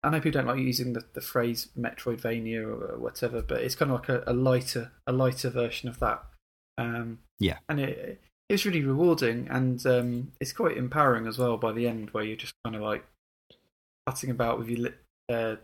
I 0.03 0.11
know 0.11 0.21
people 0.21 0.41
don't 0.41 0.47
like 0.49 0.59
using 0.61 0.93
the, 0.95 1.03
the 1.15 1.21
phrase 1.21 1.69
Metroidvania 1.79 2.63
or 2.65 2.99
whatever, 2.99 3.41
but 3.43 3.61
it's 3.63 3.75
kind 3.77 3.91
of 3.93 4.01
like 4.01 4.09
a, 4.09 4.25
a 4.27 4.33
lighter 4.33 4.91
a 5.07 5.13
lighter 5.13 5.49
version 5.51 5.89
of 5.89 5.99
that. 6.01 6.25
Um, 6.77 7.19
Yeah. 7.39 7.59
and 7.69 7.81
it 7.81 8.21
it 8.49 8.55
was 8.55 8.67
really 8.67 8.85
rewarding, 8.85 9.49
and 9.51 9.85
um, 9.87 10.33
it's 10.41 10.53
quite 10.53 10.77
empowering 10.77 11.27
as 11.27 11.39
well 11.39 11.57
by 11.57 11.73
the 11.73 11.87
end, 11.87 12.11
where 12.11 12.25
you're 12.25 12.37
just 12.37 12.55
kind 12.65 12.77
of 12.77 12.83
like 12.83 13.05
cutting 14.07 14.31
about 14.31 14.59
with 14.59 14.69
your 14.69 14.79
li- 14.81 14.95
uh, 15.29 15.57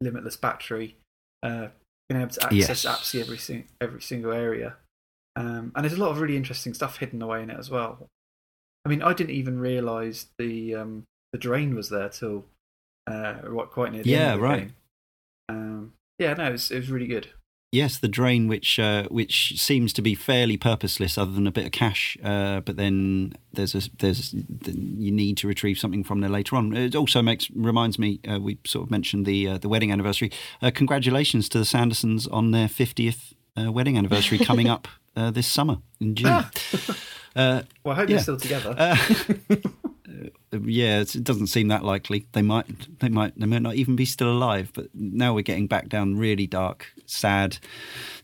limitless 0.00 0.36
battery, 0.36 0.96
uh, 1.42 1.68
being 2.08 2.20
able 2.20 2.30
to 2.32 2.44
access 2.44 2.84
Yes. 2.84 2.86
absolutely 2.86 3.28
every 3.28 3.38
sing- 3.38 3.68
every 3.80 4.00
single 4.02 4.32
area. 4.32 4.76
Um, 5.36 5.72
and 5.74 5.84
there's 5.84 5.98
a 5.98 6.00
lot 6.00 6.10
of 6.10 6.20
really 6.20 6.36
interesting 6.36 6.74
stuff 6.74 6.98
hidden 6.98 7.22
away 7.22 7.42
in 7.42 7.50
it 7.50 7.58
as 7.58 7.70
well. 7.70 8.06
I 8.84 8.88
mean, 8.88 9.02
I 9.02 9.12
didn't 9.12 9.34
even 9.34 9.58
realise 9.60 10.26
the 10.38 10.74
um, 10.74 11.04
the 11.32 11.38
drain 11.38 11.74
was 11.74 11.88
there 11.90 12.08
till 12.08 12.46
uh, 13.06 13.34
quite 13.70 13.92
near 13.92 14.02
the 14.02 14.10
Yeah, 14.10 14.32
end 14.32 14.42
the 14.42 14.42
right. 14.44 14.70
Um, 15.48 15.92
yeah, 16.18 16.34
no, 16.34 16.48
it 16.48 16.52
was, 16.52 16.70
it 16.70 16.76
was 16.76 16.90
really 16.90 17.06
good. 17.06 17.28
Yes, 17.72 17.98
the 17.98 18.08
drain, 18.08 18.48
which 18.48 18.80
uh, 18.80 19.04
which 19.10 19.52
seems 19.56 19.92
to 19.92 20.02
be 20.02 20.16
fairly 20.16 20.56
purposeless, 20.56 21.16
other 21.16 21.30
than 21.30 21.46
a 21.46 21.52
bit 21.52 21.66
of 21.66 21.70
cash. 21.72 22.18
Uh, 22.22 22.58
but 22.60 22.76
then 22.76 23.34
there's 23.52 23.76
a 23.76 23.82
there's 23.98 24.34
you 24.66 25.12
need 25.12 25.36
to 25.36 25.46
retrieve 25.46 25.78
something 25.78 26.02
from 26.02 26.20
there 26.20 26.30
later 26.30 26.56
on. 26.56 26.76
It 26.76 26.96
also 26.96 27.22
makes 27.22 27.48
reminds 27.54 27.96
me. 27.96 28.18
Uh, 28.28 28.40
we 28.40 28.58
sort 28.66 28.86
of 28.86 28.90
mentioned 28.90 29.24
the 29.24 29.46
uh, 29.46 29.58
the 29.58 29.68
wedding 29.68 29.92
anniversary. 29.92 30.32
Uh, 30.60 30.72
congratulations 30.74 31.48
to 31.50 31.58
the 31.58 31.64
Sandersons 31.64 32.26
on 32.32 32.50
their 32.50 32.66
fiftieth 32.68 33.34
uh, 33.56 33.70
wedding 33.70 33.96
anniversary 33.96 34.38
coming 34.38 34.68
up 34.68 34.88
uh, 35.14 35.30
this 35.30 35.46
summer 35.46 35.78
in 36.00 36.16
June. 36.16 36.44
Uh, 37.36 37.62
Well, 37.84 37.92
I 37.94 37.94
hope 37.94 38.08
Yeah. 38.08 38.16
they're 38.16 38.22
still 38.24 38.36
together. 38.36 38.74
yeah, 40.52 41.00
it's- 41.00 41.14
it 41.14 41.22
doesn't 41.24 41.46
seem 41.46 41.68
that 41.68 41.84
likely. 41.84 42.26
They 42.32 42.42
might, 42.42 42.98
they 43.00 43.08
might, 43.08 43.38
they 43.38 43.46
might 43.46 43.62
not 43.62 43.76
even 43.76 43.94
be 43.96 44.04
still 44.04 44.30
alive. 44.32 44.70
But 44.74 44.88
now 44.94 45.32
we're 45.34 45.42
getting 45.42 45.66
back 45.68 45.88
down 45.88 46.16
really 46.16 46.46
dark, 46.46 46.86
sad 47.06 47.58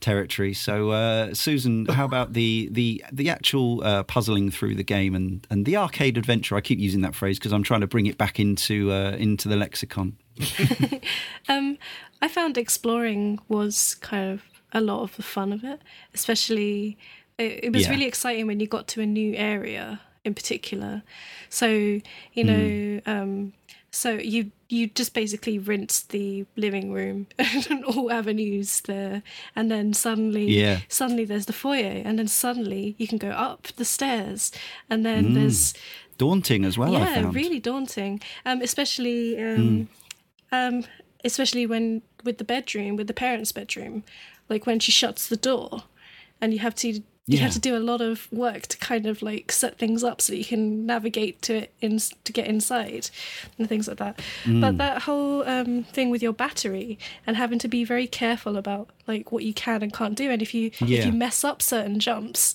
territory. 0.01 0.53
So, 0.55 0.91
uh, 0.91 1.35
Susan, 1.35 1.87
how 1.87 2.05
about 2.13 2.33
the 2.33 2.69
the 2.73 3.05
the 3.13 3.31
actual 3.31 3.83
uh, 3.85 4.03
puzzling 4.03 4.51
through 4.51 4.75
the 4.75 4.83
game 4.85 5.15
and 5.15 5.47
and 5.51 5.65
the 5.67 5.77
arcade 5.77 6.19
adventure? 6.19 6.57
I 6.57 6.61
keep 6.61 6.79
using 6.79 7.03
that 7.03 7.15
phrase 7.15 7.39
because 7.39 7.53
I'm 7.53 7.63
trying 7.63 7.83
to 7.83 7.87
bring 7.87 8.07
it 8.07 8.19
back 8.19 8.41
into 8.41 8.91
uh, 8.93 9.13
into 9.19 9.49
the 9.49 9.57
lexicon. 9.57 10.17
Um, 11.49 11.79
I 12.21 12.29
found 12.29 12.59
exploring 12.59 13.39
was 13.49 13.95
kind 13.97 14.33
of 14.33 14.43
a 14.73 14.81
lot 14.81 15.03
of 15.03 15.15
the 15.17 15.23
fun 15.23 15.53
of 15.53 15.63
it, 15.63 15.81
especially 16.13 16.99
it, 17.39 17.65
it 17.65 17.73
was 17.73 17.85
Yeah. 17.85 17.91
really 17.91 18.07
exciting 18.07 18.47
when 18.49 18.59
you 18.59 18.67
got 18.67 18.89
to 18.89 19.01
a 19.01 19.07
new 19.07 19.35
area 19.37 20.01
in 20.27 20.35
particular. 20.35 21.03
So 21.49 21.69
you 22.35 22.45
know, 22.45 23.01
um, 23.07 23.53
so 23.91 24.11
you 24.13 24.51
you 24.69 24.89
just 24.89 25.15
basically 25.15 25.59
rinse 25.59 26.03
the 26.03 26.45
living 26.57 26.93
room 26.93 27.29
and 27.71 27.85
all 27.85 28.11
avenues 28.11 28.81
there, 28.83 29.23
and 29.55 29.71
then 29.71 29.95
suddenly 29.95 30.47
Yeah. 30.51 30.81
suddenly 30.89 31.25
there's 31.25 31.47
the 31.47 31.53
foyer, 31.53 32.03
and 32.05 32.19
then 32.19 32.29
suddenly 32.29 32.95
you 32.99 33.07
can 33.07 33.19
go 33.19 33.31
up 33.31 33.69
the 33.77 33.85
stairs, 33.85 34.53
and 34.91 35.07
then 35.07 35.33
there's 35.35 35.73
Daunting 36.19 36.65
as 36.65 36.79
well. 36.79 36.93
Yeah, 36.93 37.31
really 37.31 37.61
daunting. 37.61 38.23
Um, 38.47 38.63
especially 38.63 39.39
um, 39.43 39.89
um, 40.51 40.85
especially 41.25 41.67
when 41.67 42.03
with 42.25 42.39
the 42.39 42.45
bedroom, 42.45 42.97
with 42.97 43.07
the 43.07 43.15
parents' 43.15 43.53
bedroom, 43.53 44.03
like 44.49 44.67
when 44.67 44.81
she 44.81 44.93
shuts 44.93 45.29
the 45.29 45.37
door, 45.37 45.85
and 46.41 46.53
you 46.53 46.59
have 46.61 46.75
to 46.77 47.03
you 47.29 47.39
Yeah. 47.39 47.45
have 47.45 47.53
to 47.55 47.59
do 47.59 47.77
a 47.77 47.81
lot 47.81 48.01
of 48.01 48.31
work 48.33 48.69
to 48.69 48.77
kind 48.79 49.05
of 49.07 49.21
like 49.21 49.51
set 49.51 49.79
things 49.79 50.05
up 50.05 50.21
so 50.21 50.33
that 50.33 50.39
you 50.39 50.45
can 50.45 50.87
navigate 50.87 51.43
to 51.43 51.57
it 51.57 51.73
in 51.81 51.99
to 52.25 52.33
get 52.33 52.47
inside 52.47 53.11
and 53.59 53.69
things 53.69 53.89
like 53.89 53.97
that. 53.97 54.21
Mm. 54.45 54.61
But 54.61 54.79
that 54.79 55.03
whole 55.03 55.43
um, 55.49 55.83
thing 55.85 56.11
with 56.11 56.23
your 56.23 56.33
battery 56.33 56.99
and 57.27 57.37
having 57.37 57.59
to 57.59 57.69
be 57.69 57.83
very 57.85 58.07
careful 58.07 58.57
about 58.57 58.91
like 59.09 59.33
what 59.33 59.43
you 59.43 59.53
can 59.53 59.83
and 59.83 59.93
can't 59.93 60.15
do, 60.15 60.31
and 60.31 60.41
if 60.41 60.55
you 60.55 60.71
if 60.81 61.05
you 61.07 61.13
mess 61.13 61.43
up 61.43 61.63
certain 61.63 61.99
jumps, 61.99 62.55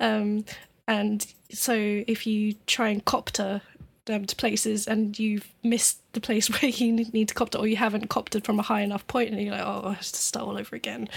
um, 0.00 0.44
and 0.86 1.26
so 1.50 1.74
if 2.06 2.26
you 2.26 2.54
try 2.66 2.88
and 2.90 3.04
copter 3.04 3.62
um, 4.08 4.26
to 4.26 4.36
places 4.36 4.86
and 4.86 5.18
you've 5.18 5.48
missed 5.62 5.98
the 6.12 6.20
place 6.20 6.48
where 6.62 6.70
you 6.70 6.92
need 6.92 7.28
to 7.28 7.34
copter 7.34 7.58
or 7.58 7.66
you 7.66 7.76
haven't 7.76 8.08
coptered 8.08 8.44
from 8.44 8.58
a 8.58 8.62
high 8.62 8.82
enough 8.82 9.06
point 9.06 9.30
and 9.30 9.40
you're 9.40 9.52
like 9.52 9.64
oh 9.64 9.82
I 9.86 9.92
have 9.94 10.00
to 10.00 10.04
start 10.16 10.46
all 10.46 10.58
over 10.58 10.76
again 10.76 11.08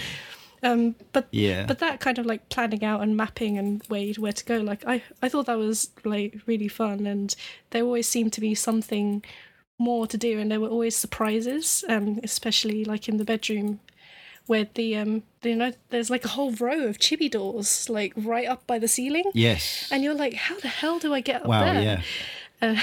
um, 0.62 0.94
but 1.12 1.28
Yeah. 1.30 1.66
but 1.66 1.78
that 1.78 2.00
kind 2.00 2.18
of 2.18 2.26
like 2.26 2.48
planning 2.48 2.84
out 2.84 3.00
and 3.02 3.16
mapping 3.16 3.56
and 3.58 3.82
where 3.88 4.12
where 4.14 4.32
to 4.32 4.44
go 4.44 4.56
like 4.58 4.84
I, 4.86 5.02
I 5.22 5.28
thought 5.28 5.46
that 5.46 5.58
was 5.58 5.90
like 6.04 6.40
really 6.46 6.68
fun 6.68 7.06
and 7.06 7.34
there 7.70 7.82
always 7.84 8.08
seemed 8.08 8.32
to 8.34 8.40
be 8.40 8.54
something 8.54 9.24
more 9.78 10.06
to 10.08 10.16
do 10.16 10.38
and 10.38 10.50
there 10.50 10.60
were 10.60 10.68
always 10.68 10.96
surprises 10.96 11.84
um, 11.88 12.18
especially 12.24 12.84
like 12.84 13.08
in 13.08 13.16
the 13.18 13.24
bedroom 13.24 13.78
where 14.46 14.66
the 14.74 14.96
um 14.96 15.22
you 15.42 15.54
know 15.54 15.72
there's 15.90 16.10
like 16.10 16.24
a 16.24 16.28
whole 16.28 16.52
row 16.52 16.84
of 16.86 16.98
chibi 16.98 17.30
doors 17.30 17.88
like 17.90 18.12
right 18.16 18.48
up 18.48 18.66
by 18.66 18.78
the 18.78 18.88
ceiling 18.88 19.30
Yes. 19.34 19.88
and 19.92 20.02
you're 20.02 20.14
like 20.14 20.34
how 20.34 20.58
the 20.58 20.68
hell 20.68 20.98
do 20.98 21.12
I 21.14 21.20
get 21.20 21.42
up 21.42 21.46
wow. 21.48 21.72
there 21.72 21.82
Yeah. 21.82 22.02
uh, 22.62 22.76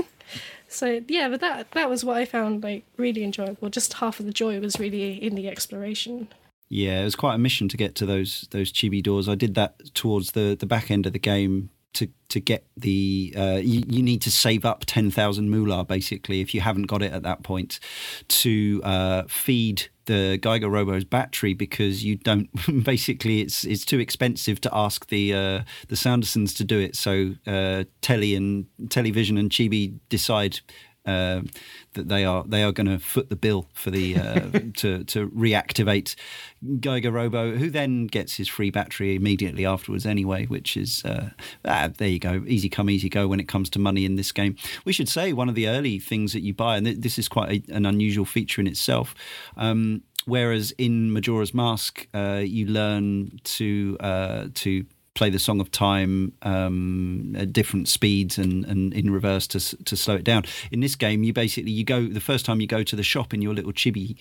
so 0.68 1.00
yeah, 1.08 1.28
but 1.28 1.40
that 1.40 1.70
that 1.72 1.90
was 1.90 2.04
what 2.04 2.16
I 2.16 2.24
found 2.24 2.62
like 2.62 2.84
really 2.96 3.24
enjoyable. 3.24 3.68
Just 3.68 3.94
half 3.94 4.20
of 4.20 4.26
the 4.26 4.32
joy 4.32 4.60
was 4.60 4.78
really 4.78 5.22
in 5.22 5.34
the 5.34 5.48
exploration. 5.48 6.28
Yeah, 6.68 7.00
it 7.00 7.04
was 7.04 7.16
quite 7.16 7.34
a 7.34 7.38
mission 7.38 7.68
to 7.68 7.76
get 7.76 7.94
to 7.96 8.06
those 8.06 8.46
those 8.50 8.72
chibi 8.72 9.02
doors. 9.02 9.28
I 9.28 9.34
did 9.34 9.54
that 9.54 9.94
towards 9.94 10.32
the, 10.32 10.56
the 10.58 10.66
back 10.66 10.90
end 10.90 11.06
of 11.06 11.12
the 11.12 11.18
game 11.18 11.70
to 11.94 12.08
to 12.28 12.40
get 12.40 12.66
the. 12.76 13.34
Uh, 13.36 13.60
you, 13.62 13.82
you 13.86 14.02
need 14.02 14.20
to 14.22 14.30
save 14.30 14.64
up 14.64 14.84
ten 14.86 15.10
thousand 15.10 15.50
moolah 15.50 15.84
basically 15.84 16.40
if 16.40 16.54
you 16.54 16.60
haven't 16.60 16.84
got 16.86 17.02
it 17.02 17.12
at 17.12 17.22
that 17.22 17.42
point 17.42 17.80
to 18.28 18.82
uh, 18.84 19.22
feed 19.28 19.88
the 20.04 20.38
Giga 20.42 20.70
Robo's 20.70 21.04
battery 21.04 21.54
because 21.54 22.04
you 22.04 22.16
don't. 22.16 22.48
basically, 22.84 23.40
it's 23.40 23.64
it's 23.64 23.84
too 23.84 23.98
expensive 23.98 24.60
to 24.62 24.70
ask 24.74 25.08
the 25.08 25.32
uh, 25.32 25.62
the 25.88 25.96
Sandersons 25.96 26.54
to 26.56 26.64
do 26.64 26.78
it. 26.78 26.96
So 26.96 27.34
uh, 27.46 27.84
Telly 28.02 28.34
and 28.34 28.66
Television 28.90 29.38
and 29.38 29.50
Chibi 29.50 29.98
decide 30.08 30.60
uh, 31.08 31.40
that 31.98 32.08
they 32.08 32.24
are 32.24 32.44
they 32.46 32.62
are 32.62 32.72
going 32.72 32.86
to 32.86 32.98
foot 32.98 33.28
the 33.28 33.36
bill 33.36 33.68
for 33.74 33.90
the 33.90 34.16
uh, 34.16 34.40
to 34.76 35.04
to 35.04 35.28
reactivate 35.28 36.14
Giga 36.64 37.12
Robo, 37.12 37.56
who 37.56 37.68
then 37.68 38.06
gets 38.06 38.36
his 38.36 38.48
free 38.48 38.70
battery 38.70 39.14
immediately 39.14 39.66
afterwards 39.66 40.06
anyway, 40.06 40.46
which 40.46 40.76
is 40.76 41.04
uh, 41.04 41.30
ah, 41.64 41.90
there 41.98 42.08
you 42.08 42.18
go, 42.18 42.44
easy 42.46 42.68
come 42.68 42.88
easy 42.88 43.08
go 43.08 43.28
when 43.28 43.40
it 43.40 43.48
comes 43.48 43.68
to 43.70 43.78
money 43.78 44.04
in 44.04 44.16
this 44.16 44.32
game. 44.32 44.56
We 44.84 44.92
should 44.92 45.08
say 45.08 45.32
one 45.32 45.48
of 45.48 45.54
the 45.54 45.68
early 45.68 45.98
things 45.98 46.32
that 46.32 46.42
you 46.42 46.54
buy, 46.54 46.76
and 46.76 46.86
this 46.86 47.18
is 47.18 47.28
quite 47.28 47.68
a, 47.68 47.74
an 47.74 47.84
unusual 47.84 48.24
feature 48.24 48.60
in 48.60 48.66
itself. 48.66 49.14
Um, 49.56 50.02
whereas 50.24 50.72
in 50.78 51.12
Majora's 51.12 51.52
Mask, 51.52 52.06
uh, 52.14 52.42
you 52.44 52.66
learn 52.66 53.40
to 53.44 53.96
uh, 54.00 54.46
to 54.54 54.84
play 55.18 55.30
the 55.30 55.38
Song 55.40 55.60
of 55.60 55.72
Time 55.72 56.32
um, 56.42 57.34
at 57.36 57.52
different 57.52 57.88
speeds 57.88 58.38
and, 58.38 58.64
and 58.64 58.94
in 58.94 59.10
reverse 59.10 59.48
to 59.48 59.58
to 59.84 59.96
slow 59.96 60.14
it 60.14 60.22
down. 60.22 60.44
In 60.70 60.78
this 60.78 60.94
game, 60.94 61.24
you 61.24 61.32
basically 61.32 61.72
you 61.72 61.84
go 61.84 62.06
the 62.06 62.20
first 62.20 62.46
time 62.46 62.60
you 62.60 62.68
go 62.68 62.84
to 62.84 62.94
the 62.94 63.02
shop 63.02 63.34
in 63.34 63.42
your 63.42 63.52
little 63.52 63.72
chibi 63.72 64.16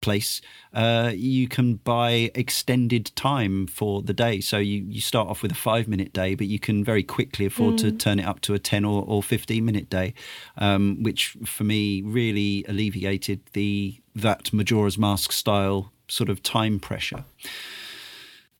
place, 0.00 0.40
uh, 0.72 1.12
you 1.14 1.46
can 1.46 1.74
buy 1.74 2.30
extended 2.34 3.12
time 3.16 3.66
for 3.66 4.00
the 4.00 4.14
day. 4.14 4.40
So 4.40 4.56
you, 4.56 4.82
you 4.88 5.02
start 5.02 5.28
off 5.28 5.42
with 5.42 5.52
a 5.52 5.56
five 5.56 5.86
minute 5.88 6.14
day, 6.14 6.34
but 6.34 6.46
you 6.46 6.58
can 6.58 6.82
very 6.82 7.02
quickly 7.02 7.44
afford 7.44 7.74
mm. 7.74 7.78
to 7.80 7.92
turn 7.92 8.18
it 8.18 8.24
up 8.24 8.40
to 8.42 8.54
a 8.54 8.58
10 8.58 8.84
or, 8.84 9.04
or 9.06 9.22
15 9.22 9.62
minute 9.62 9.90
day, 9.90 10.14
um, 10.56 11.02
which 11.02 11.36
for 11.44 11.64
me 11.64 12.00
really 12.02 12.64
alleviated 12.66 13.40
the 13.52 14.00
that 14.14 14.52
Majora's 14.52 14.96
Mask 14.96 15.32
style 15.32 15.92
sort 16.08 16.30
of 16.30 16.42
time 16.42 16.80
pressure. 16.80 17.24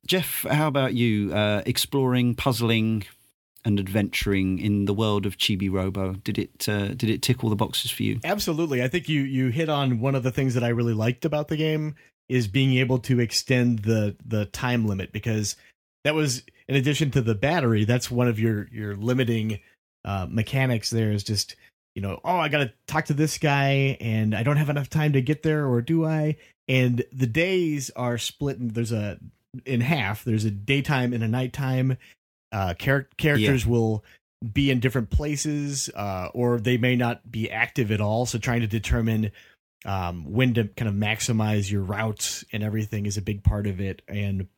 Jeff, 0.06 0.44
how 0.50 0.68
about 0.68 0.94
you? 0.94 1.32
Uh, 1.32 1.62
exploring, 1.66 2.34
puzzling, 2.34 3.04
and 3.64 3.78
adventuring 3.78 4.58
in 4.58 4.86
the 4.86 4.94
world 4.94 5.26
of 5.26 5.36
Chibi 5.36 5.70
Robo. 5.70 6.14
Did 6.14 6.38
it 6.38 6.68
uh, 6.68 6.88
did 6.88 7.10
it 7.10 7.22
tick 7.22 7.44
all 7.44 7.50
the 7.50 7.56
boxes 7.56 7.90
for 7.90 8.02
you? 8.02 8.20
Absolutely. 8.24 8.82
I 8.82 8.88
think 8.88 9.08
you 9.08 9.22
you 9.22 9.48
hit 9.48 9.68
on 9.68 10.00
one 10.00 10.14
of 10.14 10.22
the 10.22 10.30
things 10.30 10.54
that 10.54 10.64
I 10.64 10.68
really 10.68 10.94
liked 10.94 11.24
about 11.24 11.48
the 11.48 11.56
game 11.56 11.94
is 12.28 12.46
being 12.46 12.74
able 12.74 12.98
to 13.00 13.20
extend 13.20 13.80
the 13.80 14.16
the 14.24 14.46
time 14.46 14.86
limit 14.86 15.12
because 15.12 15.56
that 16.04 16.14
was 16.14 16.42
in 16.68 16.76
addition 16.76 17.10
to 17.12 17.20
the 17.20 17.34
battery. 17.34 17.84
That's 17.84 18.10
one 18.10 18.28
of 18.28 18.40
your 18.40 18.68
your 18.72 18.96
limiting 18.96 19.60
uh, 20.04 20.26
mechanics. 20.30 20.90
There 20.90 21.12
is 21.12 21.22
just 21.22 21.56
you 21.94 22.02
know, 22.02 22.20
oh, 22.24 22.36
I 22.36 22.48
got 22.48 22.58
to 22.58 22.72
talk 22.86 23.06
to 23.06 23.14
this 23.14 23.36
guy 23.36 23.96
and 24.00 24.34
I 24.34 24.42
don't 24.42 24.56
have 24.56 24.70
enough 24.70 24.88
time 24.88 25.12
to 25.14 25.20
get 25.20 25.42
there, 25.42 25.66
or 25.66 25.82
do 25.82 26.06
I? 26.06 26.36
And 26.68 27.04
the 27.12 27.26
days 27.26 27.90
are 27.96 28.16
split. 28.16 28.58
And 28.58 28.70
there's 28.70 28.92
a 28.92 29.18
in 29.64 29.80
half. 29.80 30.24
There's 30.24 30.44
a 30.44 30.50
daytime 30.50 31.12
and 31.12 31.22
a 31.22 31.28
nighttime. 31.28 31.96
Uh, 32.52 32.74
char- 32.74 33.08
characters 33.16 33.64
yeah. 33.64 33.70
will 33.70 34.04
be 34.52 34.70
in 34.70 34.80
different 34.80 35.10
places, 35.10 35.90
uh, 35.94 36.28
or 36.32 36.58
they 36.58 36.76
may 36.76 36.96
not 36.96 37.30
be 37.30 37.50
active 37.50 37.90
at 37.90 38.00
all. 38.00 38.26
So 38.26 38.38
trying 38.38 38.60
to 38.60 38.66
determine 38.66 39.32
um, 39.84 40.32
when 40.32 40.54
to 40.54 40.64
kind 40.64 40.88
of 40.88 40.94
maximize 40.94 41.70
your 41.70 41.82
routes 41.82 42.44
and 42.52 42.62
everything 42.62 43.06
is 43.06 43.16
a 43.16 43.22
big 43.22 43.42
part 43.42 43.66
of 43.66 43.80
it. 43.80 44.02
And 44.08 44.48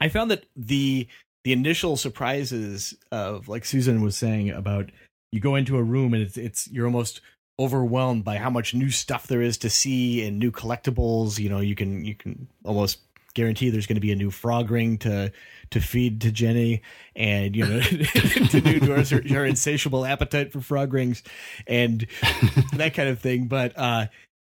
I 0.00 0.08
found 0.08 0.30
that 0.30 0.46
the 0.56 1.06
the 1.44 1.52
initial 1.52 1.96
surprises 1.96 2.94
of 3.12 3.48
like 3.48 3.64
Susan 3.64 4.00
was 4.00 4.16
saying 4.16 4.50
about 4.50 4.90
you 5.30 5.40
go 5.40 5.56
into 5.56 5.76
a 5.76 5.82
room 5.82 6.14
and 6.14 6.22
it's 6.22 6.36
it's 6.36 6.68
you're 6.70 6.86
almost 6.86 7.20
overwhelmed 7.58 8.24
by 8.24 8.36
how 8.36 8.50
much 8.50 8.74
new 8.74 8.90
stuff 8.90 9.26
there 9.26 9.42
is 9.42 9.58
to 9.58 9.70
see 9.70 10.24
and 10.26 10.38
new 10.38 10.50
collectibles. 10.50 11.38
You 11.38 11.48
know, 11.50 11.60
you 11.60 11.74
can 11.74 12.04
you 12.04 12.14
can 12.14 12.48
almost 12.64 13.00
guarantee 13.34 13.70
there's 13.70 13.86
going 13.86 13.96
to 13.96 14.00
be 14.00 14.12
a 14.12 14.16
new 14.16 14.30
frog 14.30 14.70
ring 14.70 14.98
to 14.98 15.32
to 15.70 15.80
feed 15.80 16.20
to 16.22 16.32
Jenny, 16.32 16.82
and 17.14 17.54
you 17.54 17.66
know 17.66 17.80
to 17.80 18.60
do 18.60 18.80
to 18.80 18.86
her, 18.86 19.22
her, 19.28 19.44
insatiable 19.44 20.04
appetite 20.04 20.52
for 20.52 20.60
frog 20.60 20.92
rings 20.92 21.22
and 21.66 22.06
that 22.74 22.94
kind 22.94 23.08
of 23.08 23.20
thing. 23.20 23.46
But 23.46 23.78
uh, 23.78 24.06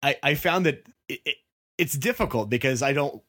I 0.03 0.17
I 0.21 0.35
found 0.35 0.65
that 0.65 0.85
it, 1.09 1.21
it, 1.25 1.35
it's 1.77 1.97
difficult 1.97 2.49
because 2.49 2.81
I 2.81 2.93
don't. 2.93 3.21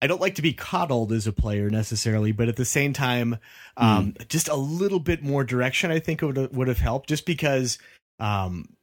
I 0.00 0.06
don't 0.06 0.20
like 0.20 0.36
to 0.36 0.42
be 0.42 0.52
coddled 0.52 1.10
as 1.10 1.26
a 1.26 1.32
player 1.32 1.70
necessarily, 1.70 2.30
but 2.30 2.46
at 2.46 2.54
the 2.54 2.64
same 2.64 2.92
time, 2.92 3.36
um, 3.76 4.12
mm. 4.12 4.28
just 4.28 4.46
a 4.46 4.54
little 4.54 5.00
bit 5.00 5.24
more 5.24 5.42
direction 5.42 5.90
I 5.90 5.98
think 5.98 6.22
would 6.22 6.54
would 6.54 6.68
have 6.68 6.78
helped. 6.78 7.08
Just 7.08 7.26
because 7.26 7.78
um, 8.20 8.76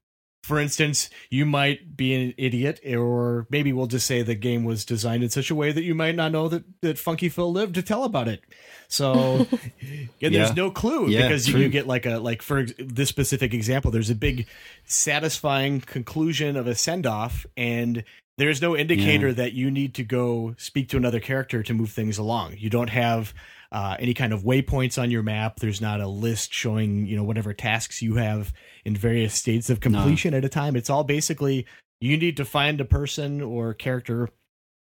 for 0.45 0.59
instance, 0.59 1.09
you 1.31 1.43
might 1.43 1.97
be 1.97 2.13
an 2.13 2.35
idiot, 2.37 2.79
or 2.85 3.47
maybe 3.49 3.73
we'll 3.73 3.87
just 3.87 4.05
say 4.05 4.21
the 4.21 4.35
game 4.35 4.63
was 4.63 4.85
designed 4.85 5.23
in 5.23 5.31
such 5.31 5.49
a 5.49 5.55
way 5.55 5.71
that 5.71 5.81
you 5.81 5.95
might 5.95 6.13
not 6.13 6.31
know 6.31 6.47
that, 6.47 6.63
that 6.81 6.99
Funky 6.99 7.29
Phil 7.29 7.51
lived 7.51 7.73
to 7.73 7.81
tell 7.81 8.03
about 8.03 8.27
it. 8.27 8.41
So 8.87 9.47
yeah, 10.19 10.29
there's 10.29 10.55
no 10.55 10.69
clue 10.69 11.07
yeah, 11.07 11.23
because 11.23 11.47
you, 11.47 11.57
you, 11.57 11.69
get 11.69 11.87
like 11.87 12.05
a 12.05 12.19
like 12.19 12.43
for 12.43 12.63
this 12.77 13.09
specific 13.09 13.55
example, 13.55 13.89
there's 13.89 14.11
a 14.11 14.15
big 14.15 14.45
satisfying 14.83 15.81
conclusion 15.81 16.57
of 16.57 16.67
a 16.67 16.75
send 16.75 17.07
off, 17.07 17.47
and 17.57 18.03
there's 18.37 18.61
no 18.61 18.77
indicator 18.77 19.29
yeah. 19.29 19.33
that 19.33 19.53
you 19.53 19.71
need 19.71 19.95
to 19.95 20.03
go 20.03 20.53
speak 20.59 20.89
to 20.89 20.97
another 20.97 21.19
character 21.19 21.63
to 21.63 21.73
move 21.73 21.89
things 21.89 22.19
along. 22.19 22.57
You 22.59 22.69
don't 22.69 22.91
have 22.91 23.33
uh, 23.75 23.97
any 23.99 24.13
kind 24.13 24.31
of 24.31 24.43
waypoints 24.43 24.99
on 24.99 25.11
your 25.11 25.21
map. 25.21 25.59
There's 25.59 25.81
not 25.81 25.99
a 25.99 26.07
list 26.07 26.53
showing 26.53 27.05
you 27.05 27.17
know 27.17 27.25
whatever 27.25 27.53
tasks 27.53 28.01
you 28.01 28.15
have 28.15 28.53
in 28.85 28.95
various 28.95 29.33
states 29.33 29.69
of 29.69 29.81
completion 29.81 30.31
no. 30.31 30.37
at 30.37 30.45
a 30.45 30.49
time. 30.49 30.77
It's 30.77 30.89
all 30.89 31.03
basically 31.03 31.65
you 31.99 32.15
need 32.15 32.37
to 32.37 32.45
find 32.45 32.79
a 32.79 32.85
person 32.85 33.41
or 33.41 33.73
character 33.73 34.29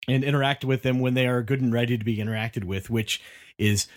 and 0.06 0.23
interact 0.23 0.66
with 0.66 0.82
them 0.82 1.01
when 1.01 1.15
they 1.15 1.27
are 1.27 1.43
good 1.43 1.62
and 1.62 1.73
ready 1.73 1.97
to 1.97 2.05
be 2.05 2.19
interacted 2.19 2.65
with, 2.65 2.90
which 2.90 3.23
is 3.56 3.89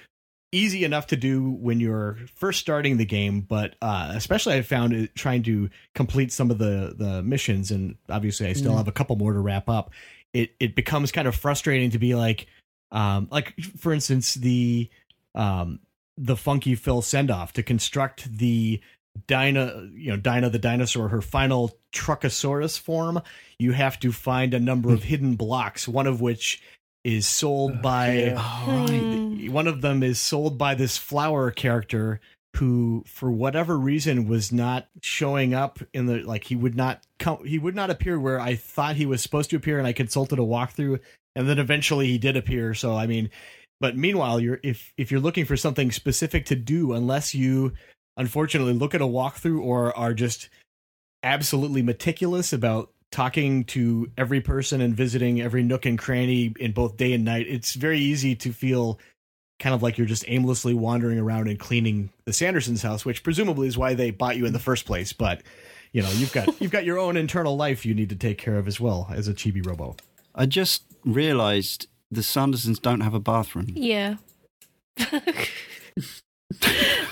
easy 0.53 0.85
enough 0.85 1.07
to 1.07 1.17
do 1.17 1.51
when 1.51 1.81
you're 1.81 2.17
first 2.33 2.61
starting 2.61 2.95
the 2.95 3.05
game 3.05 3.41
but 3.41 3.75
uh, 3.81 4.13
especially 4.15 4.53
i 4.53 4.61
found 4.61 4.93
it 4.93 5.13
trying 5.13 5.43
to 5.43 5.69
complete 5.93 6.31
some 6.31 6.49
of 6.49 6.57
the 6.57 6.95
the 6.97 7.21
missions 7.21 7.69
and 7.69 7.97
obviously 8.07 8.47
i 8.47 8.53
still 8.53 8.71
mm. 8.71 8.77
have 8.77 8.87
a 8.87 8.93
couple 8.93 9.17
more 9.17 9.33
to 9.33 9.39
wrap 9.41 9.67
up 9.67 9.91
it 10.33 10.51
it 10.61 10.73
becomes 10.73 11.11
kind 11.11 11.27
of 11.27 11.35
frustrating 11.35 11.91
to 11.91 11.99
be 11.99 12.15
like 12.15 12.47
um 12.91 13.27
like 13.31 13.53
for 13.77 13.93
instance 13.93 14.35
the 14.35 14.89
um 15.35 15.79
the 16.17 16.37
funky 16.37 16.75
phil 16.75 17.01
send 17.01 17.29
off 17.29 17.53
to 17.53 17.63
construct 17.63 18.37
the 18.37 18.81
Dinah, 19.25 19.89
you 19.95 20.11
know, 20.11 20.17
Dinah 20.17 20.51
the 20.51 20.59
dinosaur, 20.59 21.07
her 21.07 21.23
final 21.23 21.75
Truckosaurus 21.91 22.77
form, 22.77 23.21
you 23.57 23.71
have 23.71 23.99
to 24.01 24.11
find 24.11 24.53
a 24.53 24.59
number 24.59 24.93
of 24.93 25.03
hidden 25.03 25.35
blocks, 25.35 25.87
one 25.87 26.05
of 26.05 26.21
which 26.21 26.61
is 27.03 27.25
sold 27.25 27.81
by 27.81 28.35
oh, 28.37 29.49
one 29.49 29.65
of 29.65 29.81
them 29.81 30.03
is 30.03 30.19
sold 30.19 30.57
by 30.57 30.75
this 30.75 30.97
flower 30.97 31.51
character 31.51 32.19
who 32.57 33.03
for 33.07 33.31
whatever 33.31 33.77
reason 33.77 34.27
was 34.27 34.51
not 34.51 34.87
showing 35.01 35.53
up 35.53 35.79
in 35.93 36.07
the 36.07 36.23
like 36.23 36.43
he 36.43 36.55
would 36.55 36.75
not 36.75 37.01
come 37.19 37.45
he 37.45 37.59
would 37.59 37.75
not 37.75 37.89
appear 37.91 38.19
where 38.19 38.39
I 38.39 38.55
thought 38.55 38.95
he 38.95 39.05
was 39.05 39.21
supposed 39.21 39.51
to 39.51 39.55
appear 39.55 39.77
and 39.77 39.87
I 39.87 39.93
consulted 39.93 40.39
a 40.39 40.41
walkthrough 40.41 40.99
and 41.37 41.47
then 41.47 41.59
eventually 41.59 42.07
he 42.07 42.17
did 42.17 42.35
appear 42.35 42.73
so 42.73 42.95
I 42.95 43.07
mean 43.07 43.29
but 43.79 43.95
meanwhile 43.95 44.39
you're 44.39 44.59
if 44.63 44.93
if 44.97 45.11
you're 45.11 45.21
looking 45.21 45.45
for 45.45 45.55
something 45.55 45.91
specific 45.91 46.45
to 46.47 46.55
do 46.55 46.93
unless 46.93 47.33
you 47.33 47.73
unfortunately 48.17 48.73
look 48.73 48.95
at 48.95 49.01
a 49.01 49.05
walkthrough 49.05 49.61
or 49.61 49.95
are 49.95 50.13
just 50.13 50.49
absolutely 51.23 51.81
meticulous 51.81 52.53
about 52.53 52.91
talking 53.11 53.63
to 53.65 54.11
every 54.17 54.41
person 54.41 54.81
and 54.81 54.95
visiting 54.95 55.41
every 55.41 55.63
nook 55.63 55.85
and 55.85 55.97
cranny 55.97 56.53
in 56.59 56.71
both 56.71 56.97
day 56.97 57.13
and 57.13 57.23
night, 57.23 57.45
it's 57.47 57.73
very 57.73 57.99
easy 57.99 58.35
to 58.35 58.51
feel 58.51 58.99
kind 59.59 59.73
of 59.73 59.81
like 59.81 59.97
you're 59.97 60.07
just 60.07 60.25
aimlessly 60.27 60.73
wandering 60.73 61.17
around 61.17 61.47
and 61.47 61.59
cleaning 61.59 62.11
the 62.25 62.31
Sandersons' 62.31 62.83
house, 62.83 63.05
which 63.05 63.23
presumably 63.23 63.67
is 63.67 63.77
why 63.77 63.93
they 63.93 64.11
bought 64.11 64.37
you 64.37 64.45
in 64.45 64.53
the 64.53 64.59
first 64.59 64.85
place. 64.85 65.13
But 65.13 65.41
you 65.93 66.01
know, 66.01 66.09
you've 66.11 66.33
got 66.33 66.61
you've 66.61 66.71
got 66.71 66.85
your 66.85 66.99
own 66.99 67.17
internal 67.17 67.55
life 67.55 67.85
you 67.85 67.93
need 67.93 68.09
to 68.09 68.15
take 68.15 68.37
care 68.37 68.57
of 68.57 68.67
as 68.67 68.79
well 68.79 69.07
as 69.11 69.27
a 69.27 69.33
chibi 69.33 69.65
robo. 69.65 69.95
I 70.35 70.45
just 70.45 70.83
realized 71.13 71.87
the 72.11 72.21
Sandersons 72.21 72.81
don't 72.81 73.01
have 73.01 73.13
a 73.13 73.19
bathroom. 73.19 73.67
Yeah. 73.69 74.15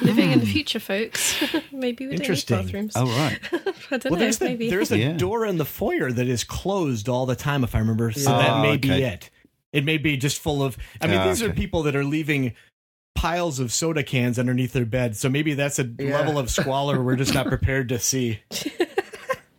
Living 0.01 0.31
in 0.31 0.39
the 0.39 0.45
hmm. 0.45 0.51
future, 0.51 0.79
folks. 0.79 1.43
maybe 1.71 2.07
we 2.07 2.15
don't 2.15 2.29
need 2.29 2.45
bathrooms. 2.47 2.93
Oh 2.95 3.05
right. 3.05 3.39
I 3.91 3.97
don't 3.97 4.05
well, 4.05 4.13
know. 4.13 4.19
There's 4.19 4.37
the, 4.39 4.45
maybe 4.45 4.69
there's 4.69 4.91
a 4.91 4.97
yeah. 4.97 5.13
door 5.13 5.45
in 5.45 5.57
the 5.57 5.65
foyer 5.65 6.11
that 6.11 6.27
is 6.27 6.43
closed 6.43 7.09
all 7.09 7.25
the 7.25 7.35
time, 7.35 7.63
if 7.63 7.75
I 7.75 7.79
remember. 7.79 8.11
So 8.11 8.33
oh, 8.33 8.37
that 8.37 8.49
ah, 8.49 8.61
may 8.61 8.73
okay. 8.73 8.77
be 8.77 9.03
it. 9.03 9.29
It 9.73 9.83
may 9.83 9.97
be 9.97 10.15
just 10.15 10.39
full 10.39 10.63
of. 10.63 10.77
I 11.01 11.07
mean, 11.07 11.19
oh, 11.19 11.27
these 11.27 11.43
okay. 11.43 11.51
are 11.51 11.53
people 11.53 11.83
that 11.83 11.95
are 11.95 12.05
leaving 12.05 12.53
piles 13.13 13.59
of 13.59 13.73
soda 13.73 14.03
cans 14.03 14.39
underneath 14.39 14.73
their 14.73 14.85
bed. 14.85 15.17
So 15.17 15.29
maybe 15.29 15.53
that's 15.53 15.79
a 15.79 15.89
yeah. 15.99 16.17
level 16.17 16.39
of 16.39 16.49
squalor 16.49 17.01
we're 17.03 17.15
just 17.15 17.33
not 17.33 17.47
prepared 17.47 17.89
to 17.89 17.99
see. 17.99 18.39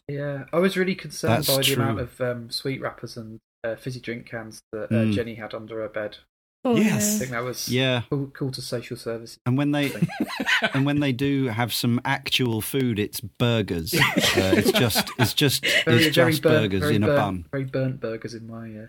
Yeah, 0.09 0.45
I 0.53 0.59
was 0.59 0.77
really 0.77 0.95
concerned 0.95 1.45
that's 1.45 1.49
by 1.49 1.63
the 1.63 1.75
amount 1.75 2.01
of 2.01 2.21
um, 2.21 2.51
sweet 2.51 2.81
wrappers 2.81 3.17
and 3.17 3.41
uh, 3.67 3.77
fizzy 3.77 4.01
drink 4.01 4.27
cans 4.27 4.63
that 4.73 4.85
uh, 4.85 5.05
mm. 5.05 5.13
Jenny 5.13 5.35
had 5.35 5.55
under 5.55 5.81
her 5.81 5.89
bed. 5.89 6.19
Oh, 6.65 6.75
yes, 6.75 7.17
I 7.17 7.19
think 7.21 7.31
that 7.31 7.45
was 7.45 7.69
yeah 7.69 8.03
cool, 8.11 8.27
cool 8.35 8.51
to 8.51 8.61
social 8.61 8.97
services. 8.97 9.39
And 9.47 9.57
when 9.57 9.71
they 9.71 9.93
and 10.75 10.85
when 10.85 10.99
they 10.99 11.13
do 11.13 11.47
have 11.47 11.73
some 11.73 12.01
actual 12.05 12.61
food, 12.61 12.99
it's 12.99 13.21
burgers. 13.21 13.95
Uh, 13.95 14.55
it's 14.57 14.73
just 14.73 15.09
it's 15.19 15.33
just 15.33 15.65
very, 15.85 16.07
it's 16.07 16.17
just 16.17 16.43
burnt, 16.43 16.73
burgers 16.73 16.91
in 16.91 17.03
burnt, 17.03 17.13
a 17.13 17.17
bun. 17.17 17.47
Very 17.53 17.65
burnt 17.65 18.01
burgers 18.01 18.35
in 18.35 18.49
my. 18.49 18.89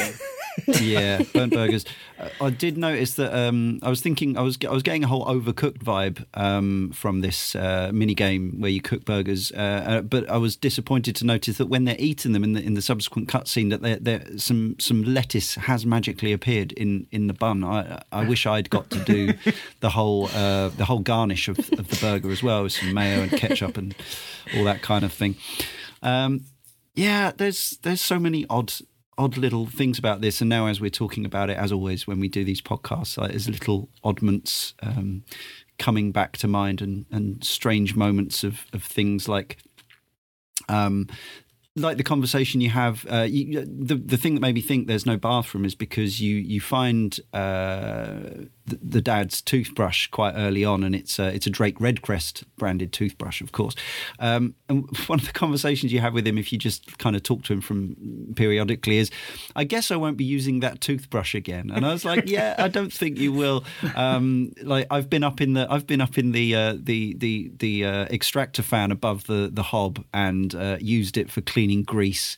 Uh, 0.00 0.08
yeah, 0.80 1.22
burnt 1.32 1.52
burgers. 1.52 1.84
Uh, 2.18 2.28
I 2.40 2.50
did 2.50 2.78
notice 2.78 3.14
that 3.14 3.36
um, 3.36 3.78
I 3.82 3.88
was 3.88 4.00
thinking 4.00 4.36
I 4.36 4.42
was 4.42 4.58
I 4.66 4.72
was 4.72 4.82
getting 4.82 5.04
a 5.04 5.06
whole 5.06 5.24
overcooked 5.26 5.78
vibe 5.78 6.24
um, 6.34 6.92
from 6.92 7.20
this 7.20 7.54
uh, 7.54 7.90
mini 7.92 8.14
game 8.14 8.60
where 8.60 8.70
you 8.70 8.80
cook 8.80 9.04
burgers, 9.04 9.52
uh, 9.52 9.84
uh, 9.86 10.00
but 10.02 10.28
I 10.28 10.36
was 10.38 10.56
disappointed 10.56 11.16
to 11.16 11.26
notice 11.26 11.58
that 11.58 11.66
when 11.66 11.84
they're 11.84 11.96
eating 11.98 12.32
them 12.32 12.44
in 12.44 12.52
the 12.54 12.62
in 12.62 12.74
the 12.74 12.82
subsequent 12.82 13.28
cutscene, 13.28 13.70
that 13.70 13.82
there 13.82 13.96
there 13.96 14.38
some 14.38 14.76
some 14.78 15.02
lettuce 15.02 15.54
has 15.54 15.84
magically 15.84 16.32
appeared 16.32 16.72
in 16.72 17.06
in 17.10 17.26
the 17.26 17.34
bun. 17.34 17.62
I 17.64 18.02
I 18.12 18.24
wish 18.24 18.46
I'd 18.46 18.70
got 18.70 18.90
to 18.90 19.00
do 19.00 19.34
the 19.80 19.90
whole 19.90 20.26
uh, 20.34 20.68
the 20.70 20.84
whole 20.84 21.00
garnish 21.00 21.48
of, 21.48 21.58
of 21.58 21.88
the 21.88 21.98
burger 22.00 22.30
as 22.30 22.42
well 22.42 22.62
with 22.62 22.72
some 22.72 22.94
mayo 22.94 23.22
and 23.22 23.30
ketchup 23.32 23.76
and 23.76 23.94
all 24.56 24.64
that 24.64 24.82
kind 24.82 25.04
of 25.04 25.12
thing. 25.12 25.36
Um, 26.02 26.44
yeah, 26.94 27.32
there's 27.36 27.78
there's 27.82 28.00
so 28.00 28.18
many 28.18 28.46
odd 28.48 28.72
odd 29.18 29.36
little 29.36 29.66
things 29.66 29.98
about 29.98 30.20
this, 30.20 30.40
and 30.40 30.48
now 30.48 30.66
as 30.66 30.80
we're 30.80 30.90
talking 30.90 31.24
about 31.24 31.50
it, 31.50 31.56
as 31.56 31.72
always 31.72 32.06
when 32.06 32.20
we 32.20 32.28
do 32.28 32.44
these 32.44 32.60
podcasts, 32.60 33.16
there's 33.16 33.48
little 33.48 33.88
oddments 34.04 34.74
um, 34.82 35.24
coming 35.78 36.12
back 36.12 36.36
to 36.38 36.48
mind, 36.48 36.80
and 36.80 37.06
and 37.10 37.42
strange 37.44 37.94
moments 37.94 38.44
of 38.44 38.66
of 38.72 38.82
things 38.82 39.28
like. 39.28 39.58
Um, 40.68 41.08
like 41.78 41.98
the 41.98 42.02
conversation 42.02 42.62
you 42.62 42.70
have, 42.70 43.04
uh, 43.10 43.26
you, 43.28 43.62
the 43.62 43.96
the 43.96 44.16
thing 44.16 44.34
that 44.34 44.40
made 44.40 44.54
me 44.54 44.62
think 44.62 44.86
there's 44.86 45.04
no 45.04 45.18
bathroom 45.18 45.66
is 45.66 45.74
because 45.74 46.20
you 46.22 46.36
you 46.36 46.58
find 46.58 47.20
uh, 47.34 48.20
the, 48.66 49.00
dad's 49.00 49.40
toothbrush 49.40 50.08
quite 50.08 50.34
early 50.34 50.64
on, 50.64 50.82
and 50.82 50.94
it's 50.94 51.18
a, 51.18 51.28
it's 51.28 51.46
a 51.46 51.50
Drake 51.50 51.78
Redcrest 51.78 52.44
branded 52.56 52.92
toothbrush, 52.92 53.40
of 53.40 53.52
course. 53.52 53.74
Um, 54.18 54.54
and 54.68 54.84
one 55.06 55.20
of 55.20 55.26
the 55.26 55.32
conversations 55.32 55.92
you 55.92 56.00
have 56.00 56.14
with 56.14 56.26
him, 56.26 56.38
if 56.38 56.52
you 56.52 56.58
just 56.58 56.98
kind 56.98 57.14
of 57.16 57.22
talk 57.22 57.44
to 57.44 57.52
him 57.52 57.60
from 57.60 57.96
periodically, 58.34 58.98
is, 58.98 59.10
"I 59.54 59.64
guess 59.64 59.90
I 59.90 59.96
won't 59.96 60.16
be 60.16 60.24
using 60.24 60.60
that 60.60 60.80
toothbrush 60.80 61.34
again." 61.34 61.70
And 61.72 61.86
I 61.86 61.92
was 61.92 62.04
like, 62.04 62.28
"Yeah, 62.28 62.54
I 62.58 62.68
don't 62.68 62.92
think 62.92 63.18
you 63.18 63.32
will." 63.32 63.64
Um, 63.94 64.52
like 64.62 64.86
I've 64.90 65.08
been 65.08 65.24
up 65.24 65.40
in 65.40 65.52
the 65.52 65.66
I've 65.70 65.86
been 65.86 66.00
up 66.00 66.18
in 66.18 66.32
the 66.32 66.54
uh, 66.54 66.76
the 66.78 67.14
the 67.14 67.50
the 67.58 67.84
uh, 67.84 68.04
extractor 68.06 68.62
fan 68.62 68.90
above 68.90 69.26
the 69.26 69.50
the 69.52 69.62
hob 69.62 70.04
and 70.12 70.54
uh, 70.54 70.78
used 70.80 71.16
it 71.16 71.30
for 71.30 71.40
cleaning 71.40 71.82
grease. 71.82 72.36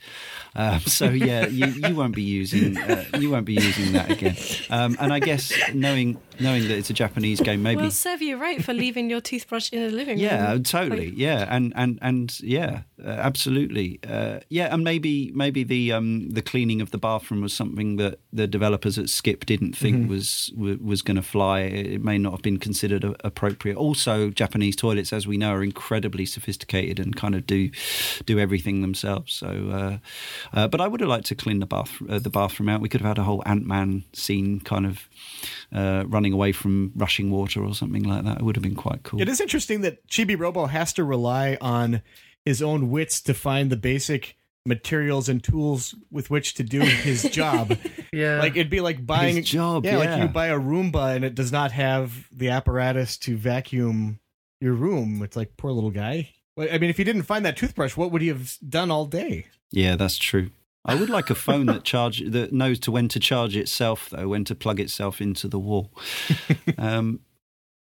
Um, 0.55 0.81
so 0.81 1.11
yeah, 1.11 1.47
you, 1.47 1.67
you 1.67 1.95
won't 1.95 2.15
be 2.15 2.23
using 2.23 2.77
uh, 2.77 3.05
you 3.19 3.31
won't 3.31 3.47
be 3.47 3.55
using 3.55 3.93
that 3.93 4.11
again. 4.11 4.37
Um, 4.71 4.97
and 5.01 5.13
I 5.13 5.21
guess 5.21 5.53
knowing 5.75 6.18
knowing 6.41 6.63
that 6.69 6.79
it's 6.79 6.91
a 6.91 6.95
Japanese 6.95 7.41
game, 7.41 7.63
maybe 7.63 7.83
will 7.83 7.91
serve 7.91 8.23
you 8.23 8.37
right 8.37 8.63
for 8.65 8.73
leaving 8.73 9.11
your 9.11 9.21
toothbrush 9.21 9.73
in 9.73 9.83
the 9.83 9.91
living 9.91 10.17
room. 10.17 10.25
Yeah, 10.25 10.59
totally. 10.63 11.11
Yeah, 11.11 11.47
and 11.49 11.73
and 11.77 11.99
and 12.03 12.41
yeah, 12.41 12.83
uh, 13.05 13.09
absolutely. 13.09 14.01
Uh, 14.09 14.41
yeah, 14.49 14.73
and 14.73 14.85
maybe 14.85 15.31
maybe 15.35 15.65
the 15.65 15.93
um, 15.93 16.31
the 16.31 16.43
cleaning 16.43 16.81
of 16.81 16.91
the 16.91 16.99
bathroom 16.99 17.43
was 17.43 17.53
something 17.53 17.97
that 17.97 18.21
the 18.33 18.47
developers 18.47 18.99
at 18.99 19.09
Skip 19.09 19.47
didn't 19.47 19.77
think 19.77 19.97
mm-hmm. 19.97 20.11
was 20.11 20.53
was 20.57 21.03
going 21.03 21.17
to 21.17 21.23
fly. 21.23 21.61
It 21.61 22.03
may 22.03 22.19
not 22.19 22.33
have 22.33 22.43
been 22.43 22.59
considered 22.59 23.05
appropriate. 23.25 23.77
Also, 23.77 24.31
Japanese 24.31 24.77
toilets, 24.77 25.13
as 25.13 25.27
we 25.27 25.37
know, 25.37 25.53
are 25.53 25.63
incredibly 25.63 26.27
sophisticated 26.27 26.99
and 26.99 27.17
kind 27.17 27.35
of 27.35 27.47
do 27.47 27.71
do 28.27 28.39
everything 28.39 28.81
themselves. 28.81 29.33
So, 29.35 29.49
uh, 29.73 30.57
uh 30.57 30.69
but 30.69 30.81
I 30.81 30.89
would 30.89 31.01
have 31.01 31.09
liked 31.09 31.27
to 31.27 31.35
clean 31.35 31.61
the 31.61 31.67
bath 31.67 32.03
uh, 32.09 32.19
the 32.19 32.31
bathroom 32.31 32.69
out. 32.69 32.81
We 32.81 32.89
could 32.89 33.01
have 33.01 33.09
had 33.09 33.19
a 33.19 33.25
whole 33.25 33.43
Ant 33.47 33.67
Man 33.67 34.05
scene, 34.13 34.61
kind 34.61 34.87
of 34.87 35.09
uh, 35.73 36.05
running 36.09 36.33
away 36.33 36.53
from 36.53 36.93
rushing 36.97 37.31
water 37.31 37.63
or 37.65 37.75
something 37.75 38.03
like 38.03 38.25
that. 38.25 38.39
It 38.39 38.43
would 38.43 38.57
have 38.57 38.63
been 38.63 38.75
quite 38.75 39.03
cool. 39.03 39.21
It 39.21 39.29
is 39.29 39.41
interesting 39.41 39.83
that 39.83 40.07
Chibi 40.09 40.39
Robo 40.39 40.67
has 40.67 40.93
to 40.95 41.05
rely 41.05 41.57
on 41.61 42.03
his 42.45 42.63
own 42.63 42.91
wits 42.91 43.21
to 43.23 43.35
find 43.35 43.71
the 43.71 43.77
basic 43.77 44.37
materials 44.67 45.29
and 45.29 45.43
tools 45.43 45.95
with 46.11 46.31
which 46.31 46.55
to 46.55 46.63
do 46.63 46.81
his 46.81 47.23
job. 47.31 47.77
yeah. 48.13 48.39
Like 48.39 48.53
it'd 48.57 48.71
be 48.71 48.81
like 48.81 49.05
buying 49.05 49.37
his 49.37 49.49
job. 49.49 49.85
Yeah, 49.85 49.93
yeah, 49.93 49.99
like 49.99 50.23
you 50.23 50.29
buy 50.29 50.49
a 50.49 50.59
Roomba 50.59 51.15
and 51.17 51.25
it 51.25 51.35
does 51.35 51.53
not 51.53 51.73
have 51.73 52.29
the 52.33 52.51
apparatus 52.51 53.17
to 53.19 53.37
vacuum 53.37 54.21
your 54.61 54.75
room. 54.75 55.23
It's 55.23 55.37
like 55.37 55.57
poor 55.57 55.71
little 55.73 55.91
guy. 55.91 56.31
I 56.59 56.79
mean, 56.79 56.91
if 56.91 56.97
he 56.97 57.05
didn't 57.05 57.23
find 57.23 57.45
that 57.47 57.57
toothbrush, 57.57 57.97
what 57.97 58.11
would 58.11 58.21
he 58.21 58.29
have 58.29 58.57
done 58.69 58.91
all 58.91 59.07
day? 59.07 59.47
Yeah, 59.71 59.95
that's 59.97 60.19
true. 60.19 60.51
I 60.89 60.95
would 60.95 61.11
like 61.11 61.29
a 61.29 61.35
phone 61.35 61.67
that 61.67 61.85
charge 61.85 62.23
that 62.27 62.51
knows 62.53 62.79
to 62.81 62.91
when 62.91 63.09
to 63.09 63.21
charge 63.21 63.57
itself, 63.57 64.09
though, 64.11 64.29
when 64.29 64.45
to 64.45 64.55
plug 64.55 64.81
itself 64.81 65.21
into 65.21 65.47
the 65.47 65.59
wall. 65.59 65.93
um, 66.79 67.21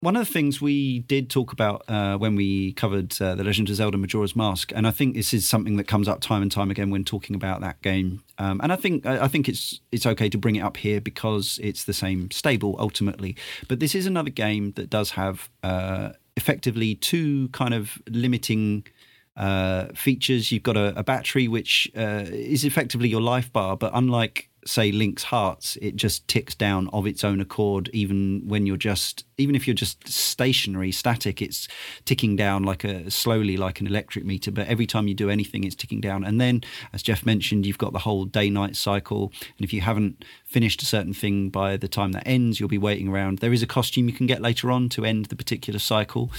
one 0.02 0.16
of 0.16 0.26
the 0.26 0.32
things 0.32 0.62
we 0.62 1.00
did 1.00 1.30
talk 1.30 1.52
about 1.52 1.84
uh, 1.88 2.18
when 2.18 2.36
we 2.36 2.74
covered 2.74 3.20
uh, 3.20 3.34
the 3.34 3.44
Legend 3.44 3.70
of 3.70 3.76
Zelda: 3.76 3.98
Majora's 3.98 4.36
Mask, 4.36 4.72
and 4.76 4.86
I 4.88 4.92
think 4.92 5.16
this 5.16 5.34
is 5.34 5.48
something 5.48 5.78
that 5.78 5.86
comes 5.86 6.08
up 6.08 6.22
time 6.22 6.44
and 6.44 6.52
time 6.52 6.70
again 6.70 6.92
when 6.92 7.04
talking 7.04 7.36
about 7.36 7.62
that 7.62 7.82
game. 7.82 8.24
Um, 8.38 8.62
and 8.62 8.72
I 8.72 8.76
think 8.76 9.06
I 9.06 9.28
think 9.28 9.50
it's 9.50 9.80
it's 9.92 10.06
okay 10.06 10.30
to 10.30 10.38
bring 10.38 10.56
it 10.56 10.62
up 10.62 10.78
here 10.78 11.02
because 11.02 11.60
it's 11.64 11.86
the 11.86 11.94
same 11.94 12.30
stable 12.30 12.76
ultimately. 12.78 13.36
But 13.68 13.80
this 13.80 13.96
is 13.96 14.06
another 14.06 14.32
game 14.32 14.74
that 14.74 14.92
does 14.92 15.12
have 15.12 15.50
uh, 15.64 16.12
effectively 16.36 16.96
two 16.96 17.50
kind 17.50 17.74
of 17.74 18.02
limiting 18.10 18.86
uh, 19.36 19.88
features. 19.96 20.52
You've 20.52 20.64
got 20.64 20.78
a, 20.78 20.98
a 20.98 21.04
battery 21.04 21.48
which 21.48 21.92
uh, 21.98 22.26
is 22.28 22.64
effectively 22.64 23.10
your 23.10 23.22
life 23.22 23.52
bar, 23.52 23.78
but 23.78 23.92
unlike 23.94 24.50
say 24.66 24.92
Link's 24.92 25.24
hearts, 25.24 25.78
it 25.82 25.96
just 25.96 26.28
ticks 26.28 26.56
down 26.56 26.90
of 26.94 27.08
its 27.08 27.24
own 27.24 27.42
accord, 27.42 27.90
even 27.94 28.44
when 28.48 28.66
you're 28.66 28.78
just, 28.78 29.26
even 29.38 29.56
if 29.56 29.68
you're 29.68 29.74
just 29.74 30.08
stationary, 30.08 30.92
static, 30.92 31.42
it's 31.42 31.68
ticking 32.06 32.36
down 32.36 32.64
like 32.64 32.84
a 32.84 33.10
slowly, 33.10 33.58
like 33.58 33.82
an 33.82 33.88
electric 33.88 34.26
meter. 34.26 34.52
But 34.52 34.68
every 34.68 34.86
time 34.86 35.08
you 35.08 35.14
do 35.14 35.30
anything, 35.30 35.64
it's 35.64 35.76
ticking 35.76 36.02
down. 36.02 36.24
And 36.24 36.40
then, 36.40 36.62
as 36.94 37.02
Jeff 37.02 37.26
mentioned, 37.26 37.66
you've 37.66 37.78
got 37.78 37.94
the 37.94 38.00
whole 38.00 38.26
day-night 38.26 38.76
cycle. 38.76 39.32
And 39.58 39.64
if 39.64 39.74
you 39.74 39.82
haven't 39.82 40.24
finished 40.46 40.82
a 40.82 40.86
certain 40.86 41.14
thing 41.14 41.50
by 41.50 41.78
the 41.78 41.88
time 41.88 42.12
that 42.12 42.28
ends, 42.28 42.60
you'll 42.60 42.70
be 42.70 42.78
waiting 42.78 43.08
around. 43.08 43.40
There 43.40 43.54
is 43.54 43.64
a 43.64 43.68
costume 43.68 44.08
you 44.08 44.14
can 44.14 44.28
get 44.28 44.42
later 44.42 44.72
on 44.72 44.90
to 44.90 45.06
end 45.06 45.26
the 45.26 45.36
particular 45.36 45.80
cycle, 45.80 46.32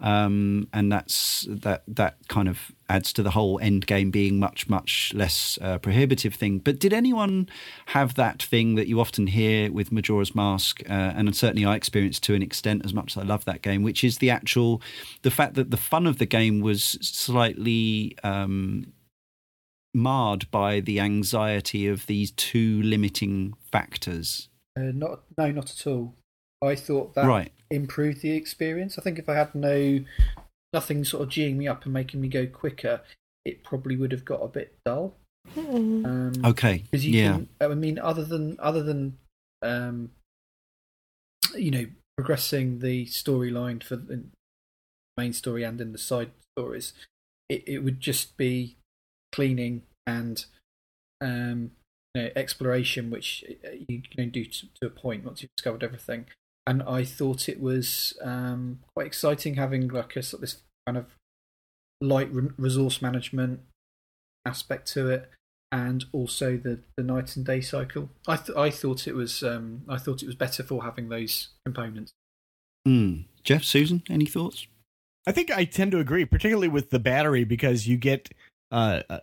um, 0.00 0.68
and 0.72 0.90
that's 0.90 1.46
that 1.48 1.82
that 1.86 2.16
kind 2.28 2.48
of 2.48 2.72
adds 2.88 3.12
to 3.12 3.22
the 3.22 3.30
whole 3.30 3.58
end 3.60 3.86
game 3.86 4.10
being 4.10 4.38
much 4.38 4.68
much 4.68 5.12
less 5.14 5.58
uh, 5.60 5.78
prohibitive 5.78 6.34
thing. 6.34 6.58
But 6.58 6.78
did 6.78 6.92
anyone 6.92 7.48
have 7.86 8.14
that 8.14 8.42
thing 8.42 8.74
that 8.76 8.88
you 8.88 9.00
often 9.00 9.26
hear 9.28 9.70
with 9.70 9.92
Majora's 9.92 10.34
Mask, 10.34 10.82
uh, 10.88 10.92
and 10.92 11.34
certainly 11.36 11.64
I 11.64 11.76
experienced 11.76 12.22
to 12.24 12.34
an 12.34 12.42
extent 12.42 12.84
as 12.84 12.94
much 12.94 13.16
as 13.16 13.22
I 13.22 13.26
love 13.26 13.44
that 13.44 13.62
game, 13.62 13.82
which 13.82 14.02
is 14.02 14.18
the 14.18 14.30
actual 14.30 14.82
the 15.22 15.30
fact 15.30 15.54
that 15.54 15.70
the 15.70 15.76
fun 15.76 16.06
of 16.06 16.18
the 16.18 16.26
game 16.26 16.60
was 16.60 16.82
slightly. 17.00 18.16
Um, 18.22 18.92
marred 19.94 20.48
by 20.50 20.80
the 20.80 21.00
anxiety 21.00 21.88
of 21.88 22.06
these 22.06 22.30
two 22.32 22.80
limiting 22.82 23.54
factors 23.72 24.48
uh, 24.78 24.92
not 24.94 25.22
no 25.38 25.50
not 25.50 25.70
at 25.70 25.86
all 25.86 26.14
i 26.62 26.74
thought 26.74 27.14
that 27.14 27.26
right. 27.26 27.50
improved 27.70 28.20
the 28.20 28.32
experience 28.32 28.98
i 28.98 29.02
think 29.02 29.18
if 29.18 29.28
i 29.30 29.34
had 29.34 29.52
no 29.54 29.98
nothing 30.72 31.04
sort 31.04 31.22
of 31.22 31.28
geeing 31.28 31.56
me 31.56 31.68
up 31.68 31.84
and 31.84 31.92
making 31.92 32.20
me 32.20 32.28
go 32.28 32.46
quicker, 32.46 33.00
it 33.44 33.64
probably 33.64 33.96
would 33.96 34.12
have 34.12 34.24
got 34.24 34.42
a 34.42 34.48
bit 34.48 34.76
dull. 34.84 35.14
Um, 35.56 36.34
okay. 36.44 36.84
Because 36.90 37.06
yeah. 37.06 37.32
Can, 37.32 37.48
I 37.60 37.68
mean, 37.68 37.98
other 37.98 38.24
than 38.24 38.56
other 38.60 38.82
than 38.82 39.18
um, 39.62 40.10
you 41.54 41.70
know 41.70 41.86
progressing 42.16 42.80
the 42.80 43.06
storyline 43.06 43.82
for 43.82 43.96
the 43.96 44.24
main 45.16 45.32
story 45.32 45.62
and 45.62 45.80
in 45.80 45.92
the 45.92 45.98
side 45.98 46.32
stories, 46.56 46.92
it, 47.48 47.64
it 47.66 47.78
would 47.78 48.00
just 48.00 48.36
be 48.36 48.76
cleaning 49.32 49.82
and 50.06 50.44
um, 51.20 51.72
you 52.14 52.22
know, 52.22 52.30
exploration, 52.36 53.10
which 53.10 53.44
uh, 53.64 53.70
you 53.88 54.02
can 54.02 54.30
do 54.30 54.44
to, 54.44 54.66
to 54.80 54.86
a 54.86 54.90
point 54.90 55.24
once 55.24 55.42
you've 55.42 55.54
discovered 55.56 55.82
everything 55.82 56.26
and 56.68 56.82
I 56.82 57.02
thought 57.02 57.48
it 57.48 57.60
was 57.60 58.12
um, 58.20 58.80
quite 58.92 59.06
exciting 59.06 59.54
having 59.54 59.88
like 59.88 60.14
a 60.16 60.22
sort 60.22 60.38
of 60.38 60.40
this 60.42 60.62
kind 60.86 60.98
of 60.98 61.06
light 62.02 62.30
re- 62.30 62.50
resource 62.58 63.00
management 63.00 63.60
aspect 64.44 64.86
to 64.92 65.08
it, 65.08 65.30
and 65.72 66.04
also 66.12 66.58
the, 66.58 66.80
the 66.98 67.02
night 67.02 67.36
and 67.36 67.46
day 67.46 67.62
cycle. 67.62 68.10
I 68.26 68.36
th- 68.36 68.56
I 68.56 68.68
thought 68.68 69.08
it 69.08 69.14
was 69.14 69.42
um, 69.42 69.80
I 69.88 69.96
thought 69.96 70.22
it 70.22 70.26
was 70.26 70.34
better 70.34 70.62
for 70.62 70.84
having 70.84 71.08
those 71.08 71.48
components. 71.64 72.12
Mm. 72.86 73.24
Jeff, 73.42 73.64
Susan, 73.64 74.02
any 74.10 74.26
thoughts? 74.26 74.66
I 75.26 75.32
think 75.32 75.50
I 75.50 75.64
tend 75.64 75.92
to 75.92 76.00
agree, 76.00 76.26
particularly 76.26 76.68
with 76.68 76.90
the 76.90 76.98
battery, 76.98 77.44
because 77.44 77.88
you 77.88 77.96
get 77.96 78.28
uh, 78.70 79.00
uh 79.08 79.20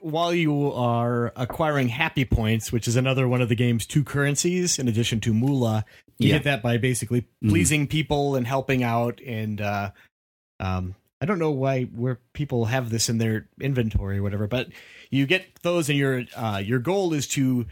while 0.00 0.34
you 0.34 0.72
are 0.72 1.32
acquiring 1.36 1.88
happy 1.88 2.24
points, 2.24 2.72
which 2.72 2.88
is 2.88 2.96
another 2.96 3.28
one 3.28 3.40
of 3.40 3.48
the 3.48 3.54
game's 3.54 3.86
two 3.86 4.02
currencies, 4.02 4.76
in 4.76 4.88
addition 4.88 5.20
to 5.20 5.32
moolah, 5.32 5.84
you 6.22 6.28
yeah. 6.28 6.36
get 6.36 6.44
that 6.44 6.62
by 6.62 6.78
basically 6.78 7.22
mm-hmm. 7.22 7.48
pleasing 7.50 7.86
mm. 7.86 7.90
people 7.90 8.36
and 8.36 8.46
helping 8.46 8.82
out. 8.82 9.20
And 9.20 9.60
uh, 9.60 9.90
um, 10.60 10.94
I 11.20 11.26
don't 11.26 11.38
know 11.38 11.50
why 11.50 11.84
where 11.84 12.20
people 12.32 12.66
have 12.66 12.90
this 12.90 13.08
in 13.08 13.18
their 13.18 13.48
inventory 13.60 14.18
or 14.18 14.22
whatever, 14.22 14.46
but 14.46 14.68
you 15.10 15.26
get 15.26 15.44
those, 15.62 15.88
and 15.88 15.98
your 15.98 16.24
uh, 16.36 16.62
your 16.64 16.78
goal 16.78 17.12
is 17.12 17.26
to 17.28 17.66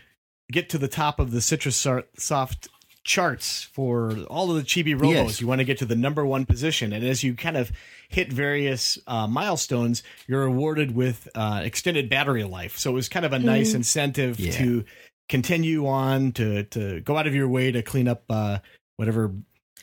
get 0.53 0.69
to 0.71 0.79
the 0.79 0.89
top 0.89 1.19
of 1.19 1.31
the 1.31 1.41
Citrus 1.41 1.87
Soft 2.17 2.69
charts 3.03 3.63
for 3.63 4.15
all 4.29 4.51
of 4.51 4.57
the 4.57 4.63
chibi 4.63 4.95
robos. 4.95 5.13
Yes. 5.13 5.41
You 5.41 5.47
want 5.47 5.61
to 5.61 5.65
get 5.65 5.79
to 5.79 5.87
the 5.87 5.97
number 5.97 6.25
one 6.25 6.47
position, 6.47 6.93
and 6.93 7.05
as 7.05 7.25
you 7.25 7.35
kind 7.35 7.57
of 7.57 7.73
hit 8.09 8.33
various 8.33 8.99
uh, 9.07 9.27
milestones, 9.27 10.03
you're 10.27 10.45
awarded 10.45 10.95
with 10.95 11.29
uh, 11.35 11.63
extended 11.65 12.11
battery 12.11 12.45
life. 12.45 12.77
So 12.77 12.91
it 12.91 12.95
was 12.95 13.09
kind 13.09 13.25
of 13.25 13.33
a 13.33 13.39
nice 13.39 13.73
mm. 13.73 13.77
incentive 13.77 14.39
yeah. 14.39 14.53
to 14.53 14.85
continue 15.31 15.87
on 15.87 16.33
to 16.33 16.65
to 16.65 17.01
go 17.01 17.17
out 17.17 17.27
of 17.27 17.35
your 17.35 17.49
way 17.49 17.71
to 17.71 17.83
clean 17.83 18.09
up 18.09 18.25
uh, 18.29 18.59
whatever 18.97 19.33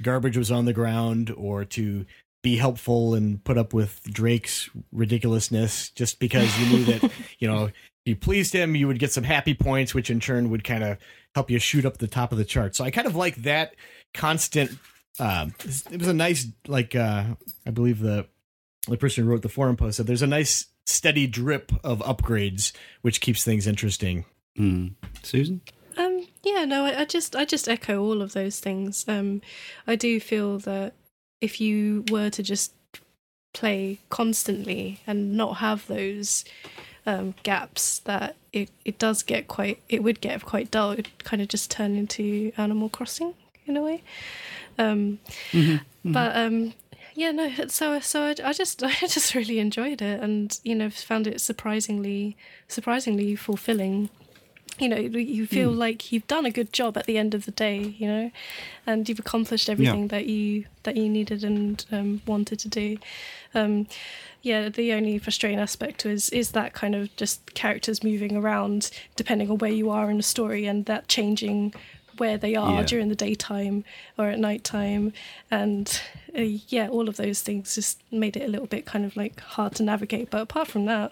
garbage 0.03 0.37
was 0.37 0.51
on 0.51 0.65
the 0.65 0.73
ground 0.73 1.33
or 1.35 1.65
to 1.65 2.05
be 2.43 2.57
helpful 2.57 3.15
and 3.15 3.43
put 3.43 3.57
up 3.57 3.73
with 3.73 4.03
Drake's 4.03 4.69
ridiculousness 4.91 5.89
just 5.91 6.19
because 6.19 6.55
you 6.59 6.65
knew 6.69 6.83
that 6.83 7.11
you 7.39 7.47
know 7.47 7.71
you 8.05 8.15
pleased 8.15 8.53
him 8.53 8.75
you 8.75 8.87
would 8.87 8.99
get 8.99 9.11
some 9.11 9.23
happy 9.23 9.53
points 9.53 9.95
which 9.95 10.11
in 10.11 10.19
turn 10.19 10.51
would 10.51 10.65
kind 10.65 10.83
of 10.83 10.97
help 11.33 11.49
you 11.49 11.59
shoot 11.59 11.85
up 11.85 11.97
the 11.97 12.07
top 12.07 12.31
of 12.31 12.37
the 12.37 12.45
chart. 12.45 12.75
So 12.75 12.83
I 12.83 12.91
kind 12.91 13.07
of 13.07 13.15
like 13.15 13.37
that 13.37 13.73
constant 14.13 14.77
um, 15.19 15.53
it 15.91 15.99
was 15.99 16.09
a 16.09 16.13
nice 16.13 16.45
like 16.67 16.93
uh, 16.93 17.23
I 17.65 17.71
believe 17.71 17.99
the 17.99 18.27
the 18.89 18.97
person 18.97 19.23
who 19.23 19.29
wrote 19.29 19.43
the 19.43 19.49
forum 19.49 19.77
post 19.77 19.97
said 19.97 20.07
there's 20.07 20.21
a 20.21 20.27
nice 20.27 20.67
steady 20.85 21.25
drip 21.25 21.71
of 21.85 21.99
upgrades 21.99 22.73
which 23.01 23.21
keeps 23.21 23.45
things 23.45 23.65
interesting 23.65 24.25
Mm. 24.57 24.93
Susan? 25.23 25.61
Um, 25.97 26.27
yeah, 26.43 26.65
no, 26.65 26.85
I, 26.85 27.01
I, 27.01 27.05
just 27.05 27.35
I 27.35 27.45
just 27.45 27.67
echo 27.67 28.01
all 28.01 28.21
of 28.21 28.33
those 28.33 28.59
things. 28.59 29.05
Um, 29.07 29.41
I 29.87 29.95
do 29.95 30.19
feel 30.19 30.59
that 30.59 30.93
if 31.41 31.59
you 31.59 32.05
were 32.11 32.29
to 32.29 32.43
just 32.43 32.73
play 33.53 33.99
constantly 34.09 34.99
and 35.07 35.35
not 35.35 35.57
have 35.57 35.87
those 35.87 36.45
um, 37.05 37.33
gaps, 37.43 37.99
that 37.99 38.35
it, 38.53 38.69
it 38.85 38.99
does 38.99 39.23
get 39.23 39.47
quite 39.47 39.81
it 39.89 40.03
would 40.03 40.21
get 40.21 40.43
quite 40.45 40.71
dull. 40.71 40.91
It 40.91 41.23
kind 41.23 41.41
of 41.41 41.47
just 41.47 41.71
turn 41.71 41.95
into 41.95 42.51
Animal 42.57 42.89
Crossing 42.89 43.33
in 43.65 43.77
a 43.77 43.81
way. 43.81 44.03
Um, 44.77 45.19
mm-hmm, 45.51 45.71
mm-hmm. 45.71 46.11
But 46.11 46.35
um, 46.35 46.73
yeah, 47.15 47.31
no. 47.31 47.51
So 47.67 47.99
so 47.99 48.23
I, 48.23 48.35
I 48.43 48.53
just 48.53 48.83
I 48.83 48.93
just 49.07 49.33
really 49.33 49.59
enjoyed 49.59 50.01
it, 50.01 50.21
and 50.21 50.59
you 50.63 50.75
know 50.75 50.89
found 50.89 51.25
it 51.27 51.41
surprisingly 51.41 52.37
surprisingly 52.67 53.35
fulfilling 53.35 54.09
you 54.79 54.87
know 54.87 54.97
you 54.97 55.47
feel 55.47 55.71
mm. 55.71 55.77
like 55.77 56.11
you've 56.11 56.27
done 56.27 56.45
a 56.45 56.51
good 56.51 56.71
job 56.71 56.97
at 56.97 57.05
the 57.05 57.17
end 57.17 57.33
of 57.33 57.45
the 57.45 57.51
day 57.51 57.95
you 57.97 58.07
know 58.07 58.31
and 58.85 59.07
you've 59.09 59.19
accomplished 59.19 59.69
everything 59.69 60.03
yeah. 60.03 60.07
that 60.07 60.25
you 60.27 60.65
that 60.83 60.95
you 60.95 61.09
needed 61.09 61.43
and 61.43 61.85
um, 61.91 62.21
wanted 62.25 62.59
to 62.59 62.67
do 62.67 62.97
um, 63.53 63.87
yeah 64.41 64.69
the 64.69 64.93
only 64.93 65.17
frustrating 65.17 65.59
aspect 65.59 66.05
is 66.05 66.29
is 66.29 66.51
that 66.51 66.73
kind 66.73 66.95
of 66.95 67.13
just 67.15 67.53
characters 67.53 68.03
moving 68.03 68.35
around 68.35 68.91
depending 69.15 69.49
on 69.49 69.57
where 69.57 69.71
you 69.71 69.89
are 69.89 70.09
in 70.09 70.17
the 70.17 70.23
story 70.23 70.65
and 70.65 70.85
that 70.85 71.07
changing 71.07 71.73
where 72.17 72.37
they 72.37 72.55
are 72.55 72.79
yeah. 72.79 72.83
during 72.83 73.09
the 73.09 73.15
daytime 73.15 73.83
or 74.17 74.29
at 74.29 74.39
nighttime 74.39 75.13
and 75.51 76.01
uh, 76.37 76.41
yeah 76.41 76.87
all 76.87 77.07
of 77.07 77.17
those 77.17 77.41
things 77.41 77.75
just 77.75 78.01
made 78.11 78.35
it 78.35 78.43
a 78.43 78.47
little 78.47 78.67
bit 78.67 78.85
kind 78.85 79.05
of 79.05 79.15
like 79.15 79.39
hard 79.39 79.75
to 79.75 79.83
navigate 79.83 80.29
but 80.29 80.41
apart 80.41 80.67
from 80.67 80.85
that 80.85 81.11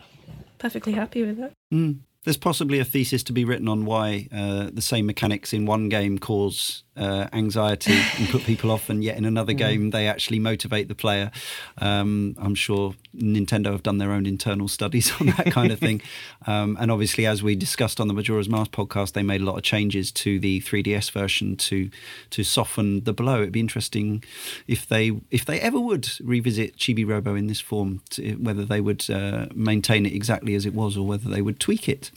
perfectly 0.57 0.93
happy 0.93 1.21
with 1.23 1.39
it 1.39 1.53
mm. 1.73 1.97
There's 2.25 2.37
possibly 2.37 2.79
a 2.79 2.85
thesis 2.85 3.23
to 3.23 3.33
be 3.33 3.45
written 3.45 3.67
on 3.67 3.85
why 3.85 4.27
uh, 4.33 4.71
the 4.73 4.81
same 4.81 5.05
mechanics 5.05 5.53
in 5.53 5.65
one 5.65 5.89
game 5.89 6.17
cause 6.17 6.83
uh, 6.97 7.27
anxiety 7.33 7.93
and 8.17 8.29
put 8.29 8.43
people 8.43 8.71
off, 8.71 8.89
and 8.89 9.03
yet 9.03 9.17
in 9.17 9.25
another 9.25 9.53
mm. 9.53 9.57
game 9.57 9.89
they 9.91 10.07
actually 10.07 10.39
motivate 10.39 10.87
the 10.87 10.95
player. 10.95 11.31
Um, 11.77 12.35
I'm 12.39 12.55
sure 12.55 12.95
Nintendo 13.15 13.71
have 13.71 13.83
done 13.83 13.97
their 13.97 14.11
own 14.11 14.25
internal 14.25 14.67
studies 14.67 15.11
on 15.19 15.27
that 15.27 15.51
kind 15.51 15.71
of 15.71 15.79
thing. 15.79 16.01
Um, 16.47 16.77
and 16.79 16.91
obviously, 16.91 17.25
as 17.25 17.41
we 17.41 17.55
discussed 17.55 17.99
on 17.99 18.07
the 18.07 18.13
Majora's 18.13 18.47
Mask 18.47 18.69
podcast, 18.69 19.13
they 19.13 19.23
made 19.23 19.41
a 19.41 19.43
lot 19.43 19.57
of 19.57 19.63
changes 19.63 20.11
to 20.11 20.39
the 20.39 20.61
3DS 20.61 21.09
version 21.09 21.55
to 21.55 21.89
to 22.29 22.43
soften 22.43 23.03
the 23.03 23.13
blow. 23.13 23.41
It'd 23.41 23.51
be 23.51 23.59
interesting 23.59 24.23
if 24.67 24.87
they 24.87 25.13
if 25.31 25.43
they 25.43 25.59
ever 25.59 25.79
would 25.79 26.07
revisit 26.21 26.77
Chibi 26.77 27.07
Robo 27.07 27.33
in 27.33 27.47
this 27.47 27.59
form, 27.59 28.01
to, 28.11 28.33
whether 28.33 28.63
they 28.63 28.79
would 28.79 29.09
uh, 29.09 29.47
maintain 29.55 30.05
it 30.05 30.13
exactly 30.13 30.53
as 30.53 30.67
it 30.67 30.75
was 30.75 30.97
or 30.97 31.07
whether 31.07 31.29
they 31.29 31.41
would 31.41 31.59
tweak 31.59 31.89
it. 31.89 32.11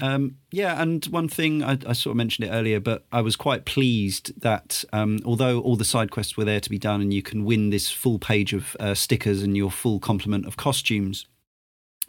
Um, 0.00 0.36
yeah, 0.52 0.80
and 0.80 1.04
one 1.06 1.28
thing 1.28 1.62
I, 1.62 1.78
I, 1.86 1.92
sort 1.92 2.12
of 2.12 2.16
mentioned 2.16 2.48
it 2.48 2.52
earlier, 2.52 2.78
but 2.78 3.04
I 3.10 3.20
was 3.20 3.34
quite 3.34 3.64
pleased 3.64 4.40
that 4.40 4.84
um, 4.92 5.18
although 5.24 5.60
all 5.60 5.76
the 5.76 5.84
side 5.84 6.10
quests 6.10 6.36
were 6.36 6.44
there 6.44 6.60
to 6.60 6.70
be 6.70 6.78
done, 6.78 7.00
and 7.00 7.12
you 7.12 7.22
can 7.22 7.44
win 7.44 7.70
this 7.70 7.90
full 7.90 8.18
page 8.18 8.52
of 8.52 8.76
uh, 8.78 8.94
stickers 8.94 9.42
and 9.42 9.56
your 9.56 9.70
full 9.70 9.98
complement 9.98 10.46
of 10.46 10.56
costumes, 10.56 11.26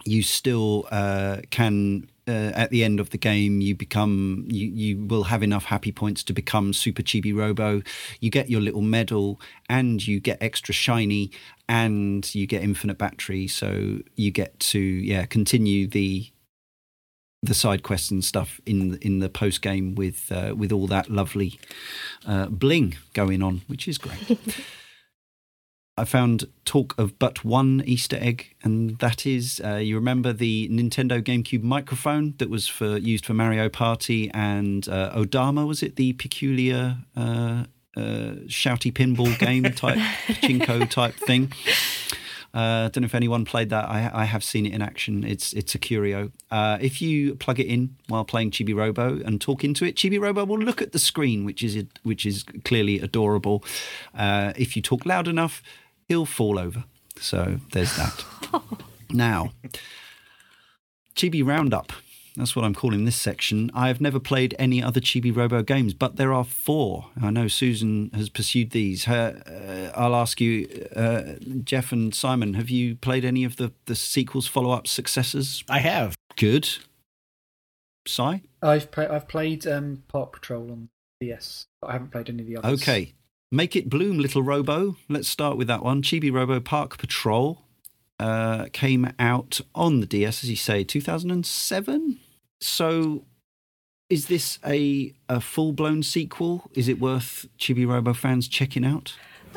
you 0.05 0.21
still 0.23 0.87
uh, 0.91 1.37
can. 1.49 2.09
Uh, 2.27 2.51
at 2.53 2.69
the 2.69 2.83
end 2.83 2.99
of 2.99 3.09
the 3.09 3.17
game, 3.17 3.59
you 3.59 3.75
become 3.75 4.45
you 4.47 4.67
you 4.67 5.03
will 5.07 5.23
have 5.23 5.41
enough 5.41 5.65
happy 5.65 5.91
points 5.91 6.23
to 6.23 6.31
become 6.31 6.73
Super 6.73 7.01
Chibi 7.01 7.35
Robo. 7.35 7.81
You 8.19 8.29
get 8.29 8.51
your 8.51 8.61
little 8.61 8.83
medal, 8.83 9.41
and 9.67 10.05
you 10.05 10.19
get 10.19 10.37
extra 10.39 10.71
shiny, 10.71 11.31
and 11.67 12.35
you 12.35 12.45
get 12.45 12.61
infinite 12.61 12.99
battery. 12.99 13.47
So 13.47 13.97
you 14.15 14.29
get 14.29 14.59
to 14.59 14.79
yeah 14.79 15.25
continue 15.25 15.87
the 15.87 16.29
the 17.41 17.53
side 17.53 17.83
quests 17.83 18.11
and 18.11 18.23
stuff 18.23 18.59
in 18.65 18.97
in 19.01 19.19
the 19.19 19.29
post 19.29 19.61
game 19.61 19.95
with 19.95 20.31
uh, 20.31 20.53
with 20.55 20.71
all 20.71 20.87
that 20.87 21.09
lovely 21.09 21.59
uh, 22.25 22.47
bling 22.47 22.97
going 23.13 23.41
on, 23.41 23.61
which 23.67 23.87
is 23.87 23.97
great. 23.97 24.37
I 25.99 26.05
found 26.05 26.45
talk 26.63 26.95
of 26.97 27.19
but 27.19 27.43
one 27.43 27.83
Easter 27.85 28.17
egg, 28.21 28.55
and 28.63 28.97
that 28.99 29.25
is 29.25 29.61
uh, 29.63 29.75
you 29.75 29.95
remember 29.95 30.31
the 30.31 30.69
Nintendo 30.69 31.21
GameCube 31.21 31.61
microphone 31.61 32.35
that 32.37 32.49
was 32.49 32.69
for 32.69 32.97
used 32.97 33.25
for 33.25 33.33
Mario 33.33 33.67
Party 33.67 34.31
and 34.33 34.87
uh, 34.87 35.11
Odama 35.13 35.67
was 35.67 35.83
it 35.83 35.97
the 35.97 36.13
peculiar 36.13 36.99
uh, 37.17 37.65
uh, 37.97 38.35
shouty 38.47 38.93
pinball 38.93 39.37
game 39.39 39.63
type 39.63 39.97
chinko 40.41 40.89
type 40.89 41.15
thing. 41.15 41.51
I 42.53 42.85
uh, 42.85 42.89
don't 42.89 43.01
know 43.01 43.05
if 43.05 43.13
anyone 43.13 43.45
played 43.45 43.69
that. 43.69 43.87
I, 43.89 44.09
I, 44.11 44.25
have 44.25 44.43
seen 44.43 44.65
it 44.65 44.73
in 44.73 44.81
action. 44.81 45.23
It's 45.23 45.53
it's 45.53 45.75
a 45.75 45.77
curio. 45.77 46.31
Uh, 46.49 46.79
if 46.81 46.99
you 46.99 47.35
plug 47.35 47.59
it 47.59 47.67
in 47.67 47.95
while 48.07 48.25
playing 48.25 48.51
Chibi 48.51 48.75
Robo 48.75 49.21
and 49.23 49.39
talk 49.39 49.63
into 49.63 49.85
it, 49.85 49.95
Chibi 49.95 50.19
Robo 50.19 50.45
will 50.45 50.57
look 50.57 50.81
at 50.81 50.91
the 50.91 50.97
screen, 50.97 51.45
which 51.45 51.63
is 51.63 51.85
which 52.01 52.25
is 52.25 52.43
clearly 52.65 52.99
adorable. 52.99 53.63
Uh, 54.17 54.53
if 54.55 54.75
you 54.75 54.81
talk 54.81 55.05
loud 55.05 55.27
enough, 55.27 55.61
he'll 56.07 56.25
fall 56.25 56.57
over. 56.57 56.85
So 57.19 57.59
there's 57.71 57.95
that. 57.97 58.25
now, 59.11 59.51
Chibi 61.15 61.45
Roundup. 61.45 61.93
That's 62.35 62.55
what 62.55 62.65
I'm 62.65 62.73
calling 62.73 63.05
this 63.05 63.15
section. 63.15 63.71
I 63.73 63.87
have 63.87 63.99
never 63.99 64.19
played 64.19 64.55
any 64.57 64.81
other 64.81 64.99
Chibi 64.99 65.35
Robo 65.35 65.63
games, 65.63 65.93
but 65.93 66.15
there 66.15 66.33
are 66.33 66.43
four. 66.43 67.07
I 67.21 67.29
know 67.29 67.47
Susan 67.47 68.11
has 68.13 68.29
pursued 68.29 68.71
these. 68.71 69.05
Her, 69.05 69.41
uh, 69.45 69.99
I'll 69.99 70.15
ask 70.15 70.39
you, 70.39 70.87
uh, 70.95 71.33
Jeff 71.63 71.91
and 71.91 72.13
Simon, 72.13 72.53
have 72.53 72.69
you 72.69 72.95
played 72.95 73.25
any 73.25 73.43
of 73.43 73.57
the, 73.57 73.71
the 73.85 73.95
sequels, 73.95 74.47
follow 74.47 74.71
up, 74.71 74.87
successors? 74.87 75.63
I 75.69 75.79
have. 75.79 76.15
Good. 76.37 76.69
Si? 78.07 78.41
I've, 78.61 78.87
I've 78.97 79.27
played 79.27 79.67
um, 79.67 80.03
Park 80.07 80.33
Patrol 80.33 80.71
on 80.71 80.89
DS, 81.19 81.67
but 81.81 81.89
I 81.89 81.93
haven't 81.93 82.11
played 82.11 82.29
any 82.29 82.41
of 82.41 82.47
the 82.47 82.57
others. 82.57 82.81
Okay. 82.81 83.13
Make 83.51 83.75
it 83.75 83.89
bloom, 83.89 84.19
little 84.19 84.43
Robo. 84.43 84.97
Let's 85.07 85.27
start 85.27 85.57
with 85.57 85.67
that 85.67 85.83
one. 85.83 86.03
Chibi 86.03 86.31
Robo 86.31 86.59
Park 86.59 86.99
Patrol 86.99 87.63
uh, 88.19 88.65
came 88.73 89.13
out 89.17 89.61
on 89.73 89.99
the 89.99 90.05
DS, 90.05 90.43
as 90.43 90.49
you 90.49 90.55
say, 90.55 90.83
2007? 90.83 92.19
So, 92.61 93.25
is 94.09 94.27
this 94.27 94.59
a 94.65 95.13
a 95.27 95.39
full 95.39 95.71
blown 95.71 96.03
sequel? 96.03 96.69
Is 96.73 96.87
it 96.87 96.99
worth 96.99 97.47
Chibi 97.57 97.87
Robo 97.87 98.13
fans 98.13 98.47
checking 98.47 98.85
out? 98.85 99.15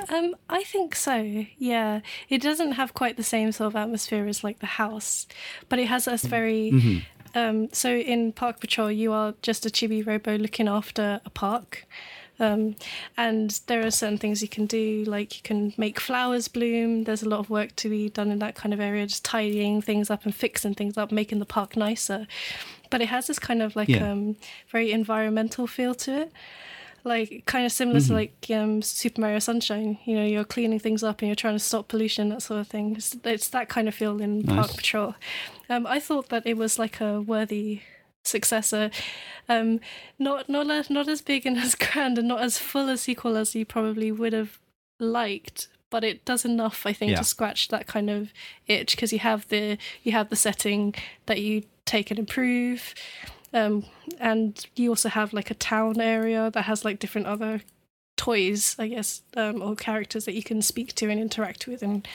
Um, 0.09 0.35
I 0.49 0.63
think 0.65 0.95
so. 0.95 1.45
Yeah, 1.59 2.01
it 2.29 2.41
doesn't 2.41 2.73
have 2.73 2.95
quite 2.95 3.17
the 3.17 3.23
same 3.23 3.53
sort 3.53 3.69
of 3.69 3.77
atmosphere 3.77 4.27
as 4.27 4.43
like 4.43 4.61
the 4.61 4.67
house, 4.67 5.27
but 5.69 5.79
it 5.79 5.87
has 5.89 6.09
us 6.09 6.25
very. 6.25 6.71
Mm-hmm. 6.73 6.99
Um, 7.35 7.73
so 7.73 7.91
in 7.97 8.33
Park 8.33 8.61
Patrol, 8.61 8.91
you 8.91 9.13
are 9.13 9.35
just 9.41 9.65
a 9.65 9.71
Chibi 9.71 10.07
Robo 10.07 10.37
looking 10.37 10.69
after 10.69 11.21
a 11.25 11.31
park. 11.31 11.87
Um, 12.43 12.77
and 13.17 13.61
there 13.69 13.87
are 13.87 13.91
certain 13.91 14.19
things 14.19 14.43
you 14.43 14.49
can 14.49 14.67
do, 14.67 15.05
like 15.05 15.37
you 15.37 15.43
can 15.43 15.73
make 15.77 16.01
flowers 16.01 16.49
bloom. 16.49 17.05
There's 17.05 17.23
a 17.23 17.29
lot 17.29 17.41
of 17.41 17.49
work 17.49 17.77
to 17.77 17.89
be 17.89 18.09
done 18.09 18.31
in 18.31 18.39
that 18.41 18.55
kind 18.55 18.75
of 18.75 18.81
area, 18.81 19.07
just 19.07 19.25
tidying 19.25 19.81
things 19.81 20.11
up 20.11 20.25
and 20.25 20.35
fixing 20.35 20.75
things 20.75 20.99
up, 20.99 21.13
making 21.13 21.39
the 21.39 21.47
park 21.47 21.77
nicer 21.77 22.27
but 22.91 23.01
it 23.01 23.09
has 23.09 23.27
this 23.27 23.39
kind 23.39 23.63
of 23.63 23.75
like 23.75 23.89
yeah. 23.89 24.13
um, 24.13 24.37
very 24.69 24.93
environmental 24.93 25.67
feel 25.67 25.95
to 25.95 26.13
it 26.13 26.33
like 27.05 27.43
kind 27.47 27.67
of 27.67 27.73
similar 27.73 27.99
mm-hmm. 27.99 28.09
to 28.09 28.15
like 28.15 28.47
um, 28.51 28.83
Super 28.83 29.21
Mario 29.21 29.39
Sunshine. 29.39 29.99
You 30.05 30.17
know, 30.17 30.25
you're 30.25 30.45
cleaning 30.45 30.79
things 30.79 31.03
up 31.03 31.21
and 31.21 31.29
you're 31.29 31.37
trying 31.37 31.57
to 31.57 31.59
stop 31.59 31.89
pollution, 31.89 32.29
that 32.29 32.43
sort 32.43 32.61
of 32.61 32.69
thing. 32.69 32.97
It's, 32.97 33.17
it's 33.25 33.49
that 33.49 33.69
kind 33.69 33.89
of 33.89 33.95
feel 33.95 34.21
in 34.21 34.41
nice. 34.41 34.57
Park 34.57 34.77
Patrol. 34.77 35.15
Um, 35.69 35.87
I 35.87 35.99
thought 35.99 36.29
that 36.29 36.47
it 36.47 36.57
was 36.57 36.79
like 36.79 37.01
a 37.01 37.21
worthy 37.21 37.83
successor. 38.25 38.91
Um, 39.49 39.81
not 40.19 40.49
not 40.49 40.91
not 40.91 41.09
as 41.09 41.23
big 41.23 41.47
and 41.47 41.59
as 41.67 41.75
grand 41.75 42.19
and 42.19 42.29
not 42.29 42.41
as 42.41 42.59
full 42.59 42.89
a 42.89 42.97
sequel 42.97 43.37
as 43.37 43.55
you 43.55 43.65
probably 43.65 44.13
would 44.13 44.33
have 44.33 44.59
liked. 44.99 45.69
But 45.91 46.05
it 46.05 46.25
does 46.25 46.47
enough, 46.47 46.87
I 46.87 46.95
think, 46.95 47.11
yeah. 47.11 47.19
to 47.19 47.25
scratch 47.25 47.69
that 47.69 47.87
kind 47.87 48.09
of 48.09 48.33
itch 48.67 48.97
because 48.97 49.13
you 49.13 49.19
have 49.19 49.47
the 49.49 49.77
you 50.03 50.13
have 50.13 50.31
the 50.31 50.37
setting 50.37 50.95
that 51.27 51.41
you 51.41 51.65
take 51.85 52.11
and 52.11 52.19
improve. 52.19 52.95
Um, 53.53 53.85
and 54.19 54.65
you 54.77 54.89
also 54.89 55.11
have 55.11 55.35
like 55.35 55.51
a 55.51 55.55
town 55.55 56.01
area 56.01 56.51
that 56.51 56.63
has 56.63 56.87
like 56.87 56.99
different 56.99 57.27
other 57.27 57.61
toys, 58.17 58.77
I 58.79 58.89
guess, 58.89 59.23
um, 59.37 59.61
or 59.61 59.75
characters 59.77 60.25
that 60.25 60.35
you 60.35 60.43
can 60.43 60.63
speak 60.63 60.95
to 60.95 61.11
and 61.11 61.21
interact 61.21 61.67
with 61.67 61.83
and 61.83 62.07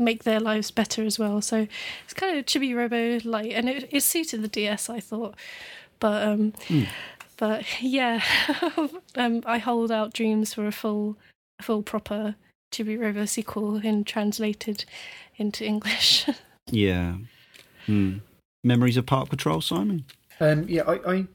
make 0.00 0.24
their 0.24 0.40
lives 0.40 0.70
better 0.70 1.04
as 1.04 1.18
well. 1.18 1.40
So 1.40 1.66
it's 2.04 2.14
kind 2.14 2.36
of 2.38 2.46
Chibi 2.46 2.74
Robo 2.74 3.20
light, 3.28 3.52
and 3.52 3.68
it, 3.68 3.88
it 3.92 4.00
suited 4.02 4.42
the 4.42 4.48
DS, 4.48 4.88
I 4.90 4.98
thought. 5.00 5.36
But 6.00 6.26
um, 6.26 6.52
Mm. 6.68 6.88
but 7.36 7.64
yeah, 7.82 8.22
um, 9.16 9.42
I 9.46 9.58
hold 9.58 9.92
out 9.92 10.12
dreams 10.14 10.54
for 10.54 10.66
a 10.66 10.72
full, 10.72 11.16
a 11.58 11.62
full 11.62 11.82
proper 11.82 12.34
Chibi 12.72 12.98
Robo 12.98 13.24
sequel 13.26 13.76
in 13.76 14.04
translated 14.04 14.84
into 15.36 15.64
English. 15.64 16.26
Yeah. 16.72 17.16
Hmm. 17.86 18.18
Memories 18.62 18.96
of 18.96 19.04
Park 19.06 19.28
Patrol, 19.30 19.60
Simon? 19.60 20.04
Um, 20.38 20.68
yeah, 20.68 20.82
I, 20.86 21.14
I 21.14 21.26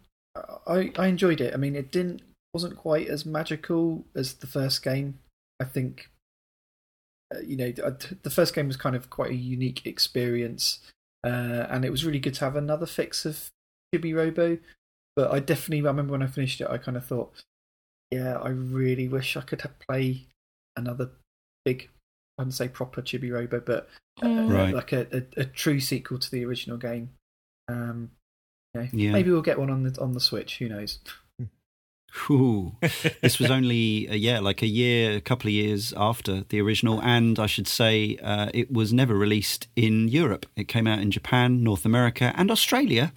I 0.66 0.92
I 0.98 1.08
enjoyed 1.08 1.42
it. 1.42 1.54
I 1.54 1.58
mean, 1.58 1.76
it 1.76 1.92
didn't 1.92 2.22
wasn't 2.54 2.78
quite 2.78 3.08
as 3.10 3.26
magical 3.26 4.06
as 4.16 4.36
the 4.36 4.48
first 4.48 4.82
game. 4.82 5.20
I 5.60 5.66
think, 5.66 6.10
you 7.46 7.56
know, 7.58 7.72
the 7.72 8.18
the 8.24 8.30
first 8.30 8.54
game 8.56 8.68
was 8.68 8.78
kind 8.78 8.96
of 8.96 9.10
quite 9.10 9.32
a 9.32 9.36
unique 9.36 9.86
experience, 9.86 10.80
uh, 11.26 11.68
and 11.70 11.84
it 11.86 11.92
was 11.92 12.06
really 12.06 12.20
good 12.20 12.36
to 12.36 12.46
have 12.46 12.56
another 12.56 12.86
fix 12.86 13.26
of 13.26 13.50
Chibi 13.94 14.16
Robo. 14.16 14.58
But 15.16 15.32
I 15.32 15.40
definitely 15.40 15.80
I 15.80 15.92
remember 15.92 16.12
when 16.12 16.24
I 16.24 16.28
finished 16.28 16.62
it, 16.62 16.68
I 16.70 16.78
kind 16.78 16.98
of 16.98 17.06
thought, 17.06 17.34
yeah, 18.12 18.38
I 18.38 18.50
really 18.50 19.08
wish 19.08 19.38
I 19.38 19.42
could 19.42 19.62
have 19.62 19.80
play 19.80 20.28
another 20.76 21.10
big, 21.64 21.90
I 22.38 22.42
wouldn't 22.42 22.54
say 22.54 22.68
proper 22.68 23.02
Chibi 23.02 23.32
Robo, 23.32 23.60
but 23.60 23.90
uh, 24.22 24.26
Mm. 24.26 24.50
Right. 24.54 24.74
like 24.74 24.92
a, 24.94 25.08
a, 25.12 25.42
a 25.42 25.46
true 25.46 25.80
sequel 25.80 26.20
to 26.20 26.32
the 26.32 26.46
original 26.46 26.78
game. 26.78 27.10
Um, 27.68 28.12
you 28.74 28.82
know, 28.82 28.88
Yeah. 28.94 29.12
Maybe 29.12 29.32
we'll 29.32 29.42
get 29.42 29.60
one 29.60 29.70
on 29.70 29.84
the 29.84 30.00
on 30.02 30.14
the 30.14 30.20
Switch. 30.20 30.58
Who 30.60 30.70
knows? 30.70 31.00
Ooh. 32.30 32.76
this 33.22 33.40
was 33.40 33.52
only, 33.52 34.08
uh, 34.10 34.14
yeah, 34.14 34.40
like 34.40 34.62
a 34.62 34.68
year, 34.68 35.18
a 35.18 35.22
couple 35.22 35.48
of 35.48 35.54
years 35.54 35.94
after 35.98 36.44
the 36.50 36.62
original. 36.62 37.02
And 37.02 37.38
I 37.40 37.46
should 37.46 37.68
say 37.68 38.18
uh, 38.24 38.50
it 38.54 38.72
was 38.72 38.94
never 38.94 39.16
released 39.16 39.68
in 39.76 40.08
Europe. 40.08 40.46
It 40.56 40.68
came 40.68 40.88
out 40.88 41.00
in 41.00 41.12
Japan, 41.12 41.64
North 41.64 41.86
America, 41.86 42.34
and 42.36 42.50
Australia, 42.52 43.14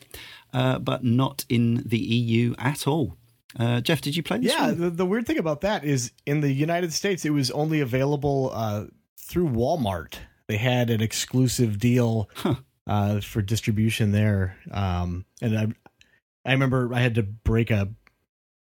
uh, 0.52 0.78
but 0.78 1.04
not 1.04 1.44
in 1.48 1.82
the 1.86 1.98
EU 1.98 2.54
at 2.58 2.86
all. 2.86 3.16
Uh, 3.58 3.80
Jeff, 3.80 4.00
did 4.00 4.14
you 4.16 4.22
play 4.22 4.38
this 4.38 4.52
Yeah, 4.52 4.66
one? 4.68 4.80
the, 4.80 4.90
the 4.90 5.06
weird 5.06 5.26
thing 5.26 5.38
about 5.38 5.62
that 5.62 5.84
is 5.84 6.12
in 6.26 6.40
the 6.40 6.52
United 6.52 6.92
States, 6.92 7.24
it 7.24 7.30
was 7.30 7.50
only 7.52 7.80
available 7.80 8.50
uh, 8.52 8.84
through 9.16 9.48
Walmart. 9.48 10.14
They 10.48 10.58
had 10.58 10.90
an 10.90 11.00
exclusive 11.00 11.78
deal 11.78 12.28
Huh. 12.34 12.56
uh, 12.86 13.20
for 13.20 13.42
distribution 13.42 14.12
there, 14.12 14.56
um, 14.70 15.24
and 15.42 15.58
I, 15.58 15.66
I 16.44 16.52
remember 16.52 16.90
I 16.94 17.00
had 17.00 17.14
to 17.16 17.22
break 17.22 17.70
a 17.70 17.88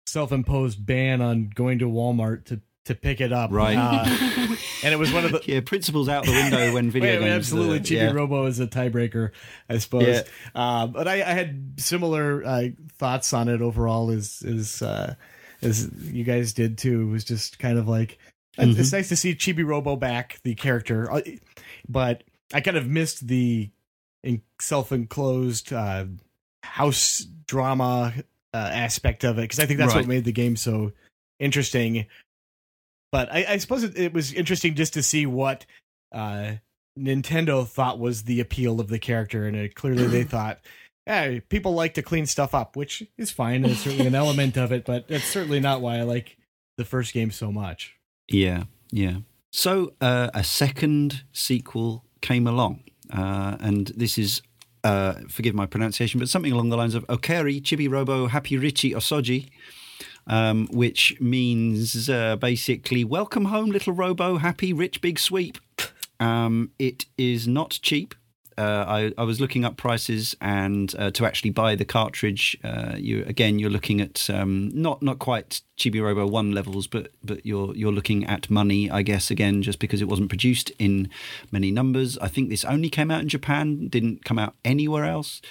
self-imposed 0.07 0.83
ban 0.85 1.21
on 1.21 1.49
going 1.53 1.79
to 1.79 1.85
Walmart 1.85 2.45
to 2.45 2.61
to 2.85 2.95
pick 2.95 3.19
it 3.19 3.33
up. 3.33 3.51
Right. 3.51 3.75
Uh, 3.77 4.05
and 4.83 4.93
it 4.93 4.97
was 4.97 5.11
one 5.11 5.25
of 5.25 5.31
the 5.33 5.41
Yeah, 5.45 5.59
principles 5.59 6.07
out 6.07 6.23
the 6.25 6.31
window 6.31 6.73
when 6.73 6.89
video 6.91 7.15
Wait, 7.15 7.19
games. 7.19 7.31
absolutely. 7.33 7.81
Chibi 7.81 7.97
yeah. 7.97 8.11
Robo 8.13 8.45
is 8.45 8.61
a 8.61 8.67
tiebreaker, 8.67 9.31
I 9.67 9.77
suppose. 9.79 10.07
Yeah. 10.07 10.21
Uh, 10.55 10.87
but 10.87 11.05
I, 11.05 11.15
I 11.15 11.33
had 11.33 11.73
similar 11.77 12.45
uh, 12.45 12.69
thoughts 12.97 13.33
on 13.33 13.49
it 13.49 13.61
overall 13.61 14.09
as 14.09 14.41
as 14.47 14.81
uh, 14.81 15.15
as 15.61 15.89
you 16.01 16.23
guys 16.23 16.53
did 16.53 16.77
too. 16.77 17.01
It 17.01 17.11
was 17.11 17.25
just 17.25 17.59
kind 17.59 17.77
of 17.77 17.89
like 17.89 18.19
it's- 18.57 18.77
it's 18.79 18.93
nice 18.93 19.09
to 19.09 19.17
see 19.17 19.35
Chibi 19.35 19.65
Robo 19.67 19.97
back, 19.97 20.39
the 20.43 20.55
character, 20.55 21.11
Uh, 21.11 21.21
but 21.89 22.23
I 22.53 22.61
kind 22.61 22.77
of 22.77 22.87
missed 22.87 23.27
the 23.27 23.69
self-enclosed 24.61 25.73
uh, 25.73 26.05
house 26.63 27.25
drama 27.47 28.13
uh, 28.53 28.57
aspect 28.73 29.23
of 29.23 29.37
it 29.37 29.41
because 29.43 29.59
I 29.59 29.65
think 29.65 29.79
that's 29.79 29.93
Right. 29.93 30.01
what 30.01 30.07
made 30.07 30.25
the 30.25 30.31
game 30.31 30.55
so 30.55 30.91
interesting. 31.39 32.05
But 33.11 33.31
I, 33.31 33.45
I 33.49 33.57
suppose 33.57 33.83
it, 33.83 33.97
it 33.97 34.13
was 34.13 34.33
interesting 34.33 34.75
just 34.75 34.93
to 34.93 35.03
see 35.03 35.25
what 35.25 35.65
uh, 36.11 36.53
Nintendo 36.97 37.65
thought 37.67 37.99
was 37.99 38.23
the 38.23 38.39
appeal 38.39 38.79
of 38.79 38.87
the 38.89 38.99
character, 38.99 39.45
and 39.45 39.55
it, 39.55 39.75
clearly 39.75 40.07
they 40.07 40.23
thought, 40.35 40.59
"Hey, 41.05 41.41
people 41.49 41.73
like 41.73 41.93
to 41.95 42.01
clean 42.01 42.25
stuff 42.25 42.53
up," 42.53 42.75
which 42.75 43.03
is 43.17 43.31
fine. 43.31 43.63
It's 43.65 43.79
certainly 43.81 44.07
an 44.07 44.15
element 44.15 44.57
of 44.57 44.71
it, 44.71 44.85
but 44.85 45.07
that's 45.07 45.23
certainly 45.25 45.59
not 45.59 45.81
why 45.81 45.97
I 45.99 46.01
like 46.03 46.37
the 46.77 46.85
first 46.85 47.13
game 47.13 47.31
so 47.31 47.51
much. 47.51 47.95
Yeah, 48.29 48.63
yeah. 48.91 49.17
So 49.53 49.93
uh, 50.01 50.29
a 50.33 50.43
second 50.43 51.23
sequel 51.31 52.03
came 52.21 52.45
along, 52.45 52.83
uh, 53.11 53.55
and 53.61 53.87
this 53.95 54.17
is, 54.17 54.41
uh, 54.83 55.13
forgive 55.29 55.55
my 55.55 55.65
pronunciation, 55.65 56.19
but 56.19 56.29
something 56.29 56.51
along 56.51 56.69
the 56.69 56.77
lines 56.77 56.95
of 56.95 57.05
Okeri 57.07 57.61
Chibi 57.61 57.89
Robo 57.89 58.27
Happy 58.27 58.57
Richie 58.57 58.91
Osoji, 58.91 59.49
um, 60.27 60.67
which 60.71 61.19
means 61.19 62.09
uh, 62.09 62.35
basically 62.35 63.03
welcome 63.03 63.45
home, 63.45 63.69
little 63.69 63.93
Robo, 63.93 64.37
happy 64.37 64.73
rich 64.73 65.01
big 65.01 65.19
sweep. 65.19 65.57
Um, 66.19 66.71
it 66.79 67.05
is 67.19 67.47
not 67.47 67.77
cheap. 67.83 68.15
Uh, 68.57 68.85
I, 68.87 69.21
I 69.21 69.23
was 69.23 69.39
looking 69.39 69.65
up 69.65 69.77
prices, 69.77 70.35
and 70.41 70.93
uh, 70.97 71.11
to 71.11 71.25
actually 71.25 71.51
buy 71.51 71.75
the 71.75 71.85
cartridge, 71.85 72.57
uh, 72.63 72.95
you 72.97 73.23
again 73.27 73.59
you're 73.59 73.69
looking 73.69 74.01
at 74.01 74.29
um, 74.31 74.71
not 74.73 75.03
not 75.03 75.19
quite 75.19 75.61
Chibi 75.77 76.01
Robo 76.01 76.25
one 76.25 76.51
levels, 76.53 76.87
but 76.87 77.11
but 77.23 77.45
you're 77.45 77.75
you're 77.75 77.91
looking 77.91 78.25
at 78.25 78.49
money, 78.49 78.89
I 78.89 79.03
guess. 79.03 79.29
Again, 79.29 79.61
just 79.61 79.77
because 79.77 80.01
it 80.01 80.07
wasn't 80.07 80.29
produced 80.29 80.71
in 80.79 81.09
many 81.51 81.69
numbers. 81.69 82.17
I 82.17 82.29
think 82.29 82.49
this 82.49 82.65
only 82.65 82.89
came 82.89 83.11
out 83.11 83.21
in 83.21 83.29
Japan, 83.29 83.89
didn't 83.89 84.25
come 84.25 84.39
out 84.39 84.55
anywhere 84.65 85.05
else. 85.05 85.41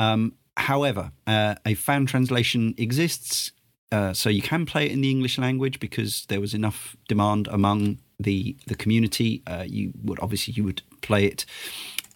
Um, 0.00 0.34
however, 0.56 1.12
uh, 1.28 1.54
a 1.64 1.74
fan 1.74 2.06
translation 2.06 2.74
exists, 2.76 3.52
uh, 3.92 4.12
so 4.12 4.28
you 4.30 4.42
can 4.42 4.66
play 4.66 4.86
it 4.86 4.92
in 4.92 5.00
the 5.00 5.10
English 5.10 5.38
language 5.38 5.78
because 5.78 6.26
there 6.26 6.40
was 6.40 6.54
enough 6.54 6.96
demand 7.06 7.46
among 7.52 7.98
the 8.18 8.56
the 8.66 8.74
community. 8.74 9.42
Uh, 9.46 9.64
you 9.66 9.92
would 10.02 10.18
obviously 10.20 10.54
you 10.54 10.64
would 10.64 10.82
play 11.02 11.26
it 11.26 11.44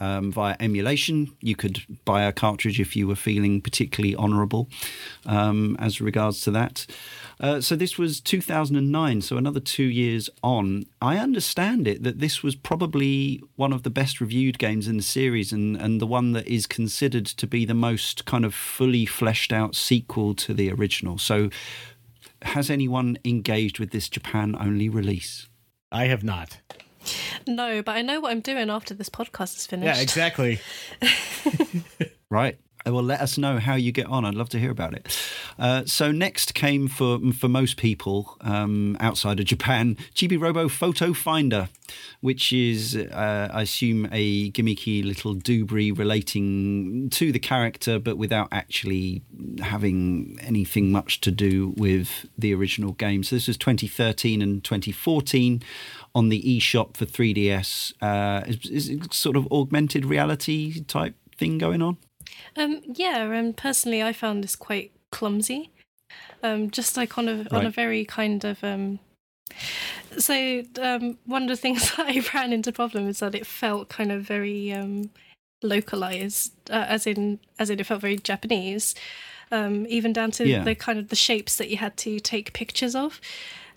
um, 0.01 0.33
via 0.33 0.57
emulation. 0.61 1.35
You 1.41 1.57
could 1.57 1.83
buy 2.05 2.23
a 2.23 2.33
cartridge 2.33 2.81
if 2.81 2.97
you 2.97 3.07
were 3.07 3.17
feeling 3.17 3.61
particularly 3.61 4.17
honourable 4.17 4.69
um, 5.25 5.77
as 5.79 6.01
regards 6.01 6.41
to 6.43 6.51
that. 6.53 6.87
Uh, 7.39 7.61
so 7.61 7.77
this 7.77 7.99
was 7.99 8.21
2009, 8.21 9.21
so 9.21 9.37
another 9.37 9.61
two 9.61 9.85
years 9.85 10.31
on. 10.43 10.87
I 11.03 11.19
understand 11.19 11.87
it 11.87 12.03
that 12.03 12.19
this 12.19 12.43
was 12.43 12.55
probably 12.55 13.43
one 13.57 13.73
of 13.73 13.83
the 13.83 13.91
best 13.91 14.21
reviewed 14.21 14.59
games 14.59 14.89
in 14.89 14.97
the 14.97 15.03
series, 15.03 15.53
and 15.53 15.77
and 15.77 16.01
the 16.01 16.07
one 16.07 16.33
that 16.33 16.47
is 16.49 16.67
considered 16.67 17.27
to 17.27 17.47
be 17.47 17.65
the 17.65 17.75
most 17.75 18.25
kind 18.25 18.45
of 18.45 18.55
fully 18.55 19.05
fleshed 19.05 19.53
out 19.53 19.75
sequel 19.75 20.35
to 20.35 20.55
the 20.55 20.71
original. 20.73 21.19
So, 21.19 21.51
has 22.43 22.71
anyone 22.71 23.19
engaged 23.25 23.79
with 23.79 23.91
this 23.91 24.09
Japan 24.09 24.57
only 24.59 24.89
release? 24.89 25.49
I 25.93 26.07
have 26.07 26.25
not. 26.25 26.59
No, 27.47 27.83
but 27.83 27.93
I 27.97 28.03
know 28.03 28.21
what 28.21 28.33
I'm 28.33 28.41
doing 28.41 28.71
after 28.71 28.95
this 28.95 29.09
podcast 29.09 29.57
is 29.57 29.67
finished. 29.67 29.97
Yeah, 29.97 30.03
exactly. 30.03 30.61
Right. 32.29 32.59
Well, 32.87 33.03
let 33.03 33.21
us 33.21 33.37
know 33.37 33.59
how 33.59 33.75
you 33.75 33.91
get 33.91 34.07
on. 34.07 34.25
I'd 34.25 34.37
love 34.37 34.49
to 34.51 34.61
hear 34.61 34.71
about 34.71 34.95
it. 34.95 35.21
Uh, 35.59 35.85
so 35.87 36.13
next 36.13 36.55
came 36.55 36.87
for 36.87 37.19
for 37.33 37.49
most 37.49 37.77
people 37.77 38.37
um, 38.43 38.97
outside 39.01 39.41
of 39.41 39.47
Japan, 39.47 39.97
Chibi 40.15 40.41
Robo 40.41 40.69
Photo 40.69 41.13
Finder, 41.13 41.69
which 42.21 42.53
is, 42.53 42.95
uh, 42.95 43.49
I 43.53 43.63
assume, 43.63 44.09
a 44.13 44.53
gimmicky 44.53 45.05
little 45.05 45.35
doobry 45.35 45.97
relating 45.97 47.11
to 47.11 47.33
the 47.33 47.41
character, 47.41 47.99
but 47.99 48.19
without 48.19 48.49
actually 48.53 49.23
having 49.61 50.39
anything 50.41 50.93
much 50.93 51.21
to 51.23 51.33
do 51.33 51.75
with 51.77 52.27
the 52.39 52.55
original 52.55 52.93
game. 52.93 53.25
So 53.25 53.35
this 53.35 53.49
was 53.49 53.57
2013 53.57 54.41
and 54.41 54.63
2014 54.63 55.61
on 56.15 56.29
the 56.29 56.41
eShop 56.41 56.97
for 56.97 57.05
3DS. 57.05 57.95
Uh, 58.01 58.45
is, 58.47 58.89
is 58.89 58.99
sort 59.11 59.37
of 59.37 59.51
augmented 59.51 60.05
reality 60.05 60.85
type 60.85 61.17
thing 61.37 61.59
going 61.59 61.83
on? 61.83 61.97
Um, 62.57 62.83
yeah, 62.85 63.31
and 63.33 63.57
personally, 63.57 64.03
I 64.03 64.13
found 64.13 64.43
this 64.45 64.57
quite 64.57 64.93
clumsy. 65.13 65.71
Um, 66.43 66.71
just 66.71 66.97
like 66.97 67.19
on 67.19 67.29
a 67.29 67.47
on 67.51 67.67
a 67.67 67.71
very 67.71 68.05
kind 68.05 68.45
of 68.45 68.63
um. 68.63 68.99
So 70.19 70.63
um, 70.81 71.19
one 71.25 71.43
of 71.45 71.49
the 71.49 71.57
things 71.57 71.91
that 71.97 72.07
I 72.07 72.23
ran 72.35 72.53
into 72.53 72.73
problem 72.73 73.09
is 73.09 73.21
that 73.21 73.35
it 73.35 73.47
felt 73.47 73.89
kind 73.89 74.13
of 74.13 74.23
very 74.23 74.73
um, 74.73 75.11
localized, 75.63 76.53
uh, 76.71 76.85
as 76.89 77.07
in 77.07 77.41
as 77.59 77.71
in 77.71 77.81
it 77.81 77.87
felt 77.87 78.01
very 78.01 78.17
Japanese, 78.17 78.95
um, 79.51 79.87
even 79.89 80.13
down 80.13 80.31
to 80.33 80.47
Yeah. 80.47 80.65
the 80.65 80.75
kind 80.75 80.99
of 80.99 81.09
the 81.09 81.17
shapes 81.17 81.57
that 81.57 81.69
you 81.71 81.77
had 81.79 81.97
to 81.99 82.21
take 82.21 82.53
pictures 82.53 82.95
of. 82.95 83.21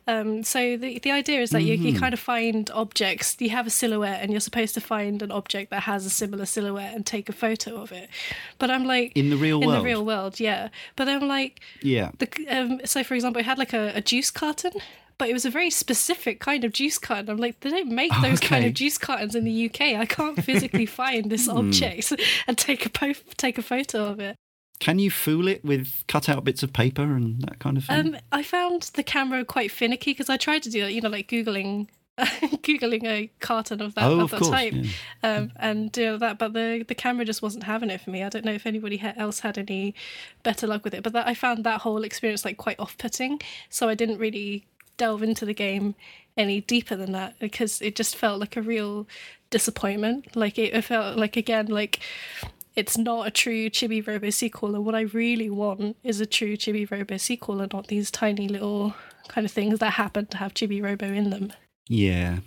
Um, 0.09 0.43
so 0.43 0.59
the 0.77 0.99
the 0.99 1.11
idea 1.11 1.39
is 1.41 1.49
that 1.51 1.63
you, 1.63 1.75
you 1.75 1.93
Mhm. 1.93 1.99
kind 1.99 2.13
of 2.13 2.19
find 2.19 2.69
objects. 2.71 3.35
You 3.39 3.49
have 3.51 3.67
a 3.67 3.69
silhouette, 3.69 4.21
and 4.21 4.31
you're 4.31 4.39
supposed 4.49 4.73
to 4.75 4.81
find 4.81 5.21
an 5.21 5.31
object 5.31 5.69
that 5.71 5.83
has 5.83 6.05
a 6.05 6.09
similar 6.09 6.45
silhouette 6.45 6.93
and 6.95 7.05
take 7.05 7.29
a 7.29 7.33
photo 7.33 7.81
of 7.81 7.91
it. 7.91 8.09
But 8.57 8.69
I'm 8.71 8.85
like, 8.85 9.11
In 9.15 9.29
the 9.29 9.37
real 9.37 9.61
in 9.61 9.67
world? 9.67 9.79
the 9.81 9.85
real 9.85 10.05
world, 10.05 10.39
yeah. 10.39 10.69
But 10.95 11.07
I'm 11.09 11.27
like, 11.27 11.59
Yeah. 11.81 12.11
the 12.19 12.27
um, 12.49 12.81
so 12.85 13.03
for 13.03 13.13
example, 13.15 13.39
it 13.41 13.45
had 13.45 13.57
like 13.57 13.73
a, 13.73 13.91
a 13.95 14.01
juice 14.01 14.31
carton, 14.31 14.71
but 15.17 15.29
it 15.29 15.33
was 15.33 15.45
a 15.45 15.49
very 15.49 15.69
specific 15.69 16.39
kind 16.39 16.63
of 16.63 16.71
juice 16.71 16.97
carton. 16.97 17.29
I'm 17.29 17.37
like, 17.37 17.59
they 17.59 17.69
don't 17.69 17.91
make 17.91 18.11
those 18.21 18.39
kind 18.39 18.65
of 18.65 18.73
juice 18.73 18.97
cartons 18.97 19.35
in 19.35 19.43
the 19.43 19.65
UK. 19.69 19.81
I 19.99 20.05
can't 20.05 20.41
physically 20.43 20.85
find 20.85 21.29
this 21.29 21.47
object 21.49 22.13
and 22.47 22.57
take 22.57 22.85
a 22.85 22.89
po- 22.89 23.13
take 23.37 23.57
a 23.57 23.61
photo 23.61 24.05
of 24.05 24.19
it. 24.19 24.35
Can 24.79 24.97
you 24.99 25.11
fool 25.11 25.47
it 25.47 25.63
with 25.63 26.03
cut 26.07 26.29
out 26.29 26.43
bits 26.43 26.63
of 26.63 26.71
paper 26.73 27.01
and 27.03 27.41
that 27.41 27.59
kind 27.59 27.77
of 27.77 27.85
thing? 27.85 28.15
Um, 28.15 28.21
I 28.31 28.43
found 28.43 28.83
the 28.93 29.03
camera 29.03 29.43
quite 29.43 29.71
finicky 29.71 30.11
because 30.11 30.29
I 30.29 30.37
tried 30.37 30.63
to 30.63 30.69
do 30.69 30.81
that, 30.81 30.93
you 30.93 31.01
know, 31.01 31.09
like 31.09 31.27
googling 31.27 31.87
googling 32.19 33.05
a 33.05 33.29
carton 33.39 33.81
of 33.81 33.95
that 33.95 34.03
Oh, 34.03 34.19
of 34.21 34.31
the 34.31 34.37
course, 34.37 34.49
time, 34.49 34.83
yeah. 35.23 35.35
um, 35.37 35.51
and 35.57 35.95
you 35.95 36.05
know 36.05 36.17
that. 36.17 36.37
But 36.37 36.53
the 36.53 36.83
the 36.87 36.95
camera 36.95 37.23
just 37.25 37.41
wasn't 37.41 37.63
having 37.63 37.89
it 37.89 38.01
for 38.01 38.09
me. 38.09 38.23
I 38.23 38.29
don't 38.29 38.43
know 38.45 38.51
if 38.53 38.65
anybody 38.65 38.97
ha- 38.97 39.13
else 39.15 39.39
had 39.39 39.57
any 39.57 39.95
better 40.43 40.67
luck 40.67 40.83
with 40.83 40.93
it, 40.93 41.03
but 41.03 41.13
that 41.13 41.27
I 41.27 41.33
found 41.33 41.63
that 41.63 41.81
whole 41.81 42.03
experience 42.03 42.43
like 42.45 42.57
quite 42.57 42.79
off 42.79 42.97
putting. 42.97 43.39
So 43.69 43.87
I 43.89 43.95
didn't 43.95 44.17
really 44.17 44.65
delve 44.97 45.23
into 45.23 45.45
the 45.45 45.53
game 45.53 45.95
any 46.35 46.59
deeper 46.61 46.95
than 46.97 47.13
that 47.13 47.39
because 47.39 47.81
it 47.81 47.95
just 47.95 48.15
felt 48.17 48.39
like 48.39 48.57
a 48.57 48.61
real 48.61 49.07
disappointment. 49.49 50.35
Like 50.35 50.57
it, 50.57 50.73
it 50.73 50.81
felt 50.83 51.17
like 51.17 51.37
again 51.37 51.67
like 51.67 51.99
it's 52.75 52.97
not 52.97 53.27
a 53.27 53.31
true 53.31 53.69
Chibi 53.69 54.05
Robo 54.05 54.29
sequel, 54.29 54.75
and 54.75 54.85
what 54.85 54.95
I 54.95 55.01
really 55.01 55.49
want 55.49 55.97
is 56.03 56.19
a 56.19 56.25
true 56.25 56.55
Chibi 56.55 56.89
Robo 56.89 57.17
sequel, 57.17 57.61
and 57.61 57.71
not 57.73 57.87
these 57.87 58.11
tiny 58.11 58.47
little 58.47 58.93
kind 59.27 59.45
of 59.45 59.51
things 59.51 59.79
that 59.79 59.91
happen 59.91 60.25
to 60.27 60.37
have 60.37 60.53
Chibi 60.53 60.81
Robo 60.83 61.07
in 61.07 61.29
them. 61.29 61.53
Yeah. 61.87 62.39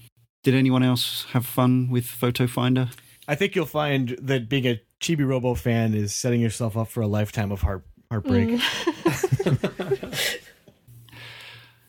Did 0.42 0.54
anyone 0.54 0.82
else 0.82 1.26
have 1.32 1.46
fun 1.46 1.88
with 1.90 2.04
Photo 2.04 2.46
Finder? 2.46 2.90
I 3.28 3.34
think 3.34 3.54
you'll 3.54 3.66
find 3.66 4.16
that 4.20 4.48
being 4.48 4.66
a 4.66 4.80
Chibi 5.00 5.26
Robo 5.26 5.54
fan 5.54 5.94
is 5.94 6.14
setting 6.14 6.40
yourself 6.40 6.76
up 6.76 6.88
for 6.88 7.00
a 7.00 7.06
lifetime 7.06 7.52
of 7.52 7.62
heart 7.62 7.84
heartbreak. 8.10 8.48
Mm. 8.48 10.38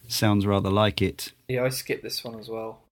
Sounds 0.07 0.45
rather 0.45 0.69
like 0.69 1.01
it. 1.01 1.31
Yeah, 1.47 1.63
I 1.63 1.69
skipped 1.69 2.03
this 2.03 2.23
one 2.23 2.39
as 2.39 2.47
well. 2.47 2.83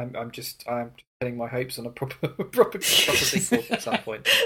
I'm, 0.00 0.16
I'm 0.16 0.30
just, 0.30 0.64
I'm 0.68 0.92
putting 1.20 1.36
my 1.36 1.46
hopes 1.46 1.78
on 1.78 1.86
a 1.86 1.90
proper, 1.90 2.28
proper, 2.28 2.78
proper 2.78 2.80
sequel 2.80 3.64
at 3.70 3.82
some 3.82 3.98
point. 3.98 4.28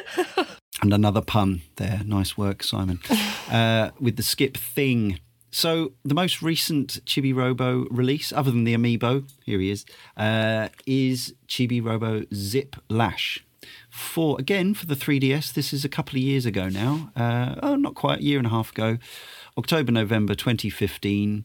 And 0.82 0.92
another 0.92 1.22
pun 1.22 1.62
there. 1.76 2.00
Nice 2.04 2.36
work, 2.36 2.62
Simon. 2.62 3.00
Uh, 3.50 3.90
with 4.00 4.16
the 4.16 4.22
skip 4.22 4.56
thing. 4.56 5.20
So, 5.50 5.92
the 6.02 6.14
most 6.14 6.42
recent 6.42 7.04
Chibi 7.04 7.32
Robo 7.32 7.84
release, 7.90 8.32
other 8.32 8.50
than 8.50 8.64
the 8.64 8.74
amiibo, 8.74 9.30
here 9.44 9.60
he 9.60 9.70
is, 9.70 9.84
uh, 10.16 10.70
is 10.86 11.34
Chibi 11.46 11.84
Robo 11.84 12.24
Zip 12.34 12.74
Lash. 12.88 13.44
For 13.90 14.40
again 14.40 14.72
for 14.74 14.86
the 14.86 14.96
3DS, 14.96 15.52
this 15.52 15.72
is 15.72 15.84
a 15.84 15.88
couple 15.90 16.16
of 16.16 16.22
years 16.22 16.46
ago 16.46 16.68
now. 16.68 17.12
Uh, 17.14 17.54
oh, 17.62 17.76
not 17.76 17.94
quite 17.94 18.20
a 18.20 18.22
year 18.24 18.38
and 18.38 18.46
a 18.46 18.50
half 18.50 18.72
ago, 18.72 18.96
October 19.56 19.92
November 19.92 20.34
2015. 20.34 21.44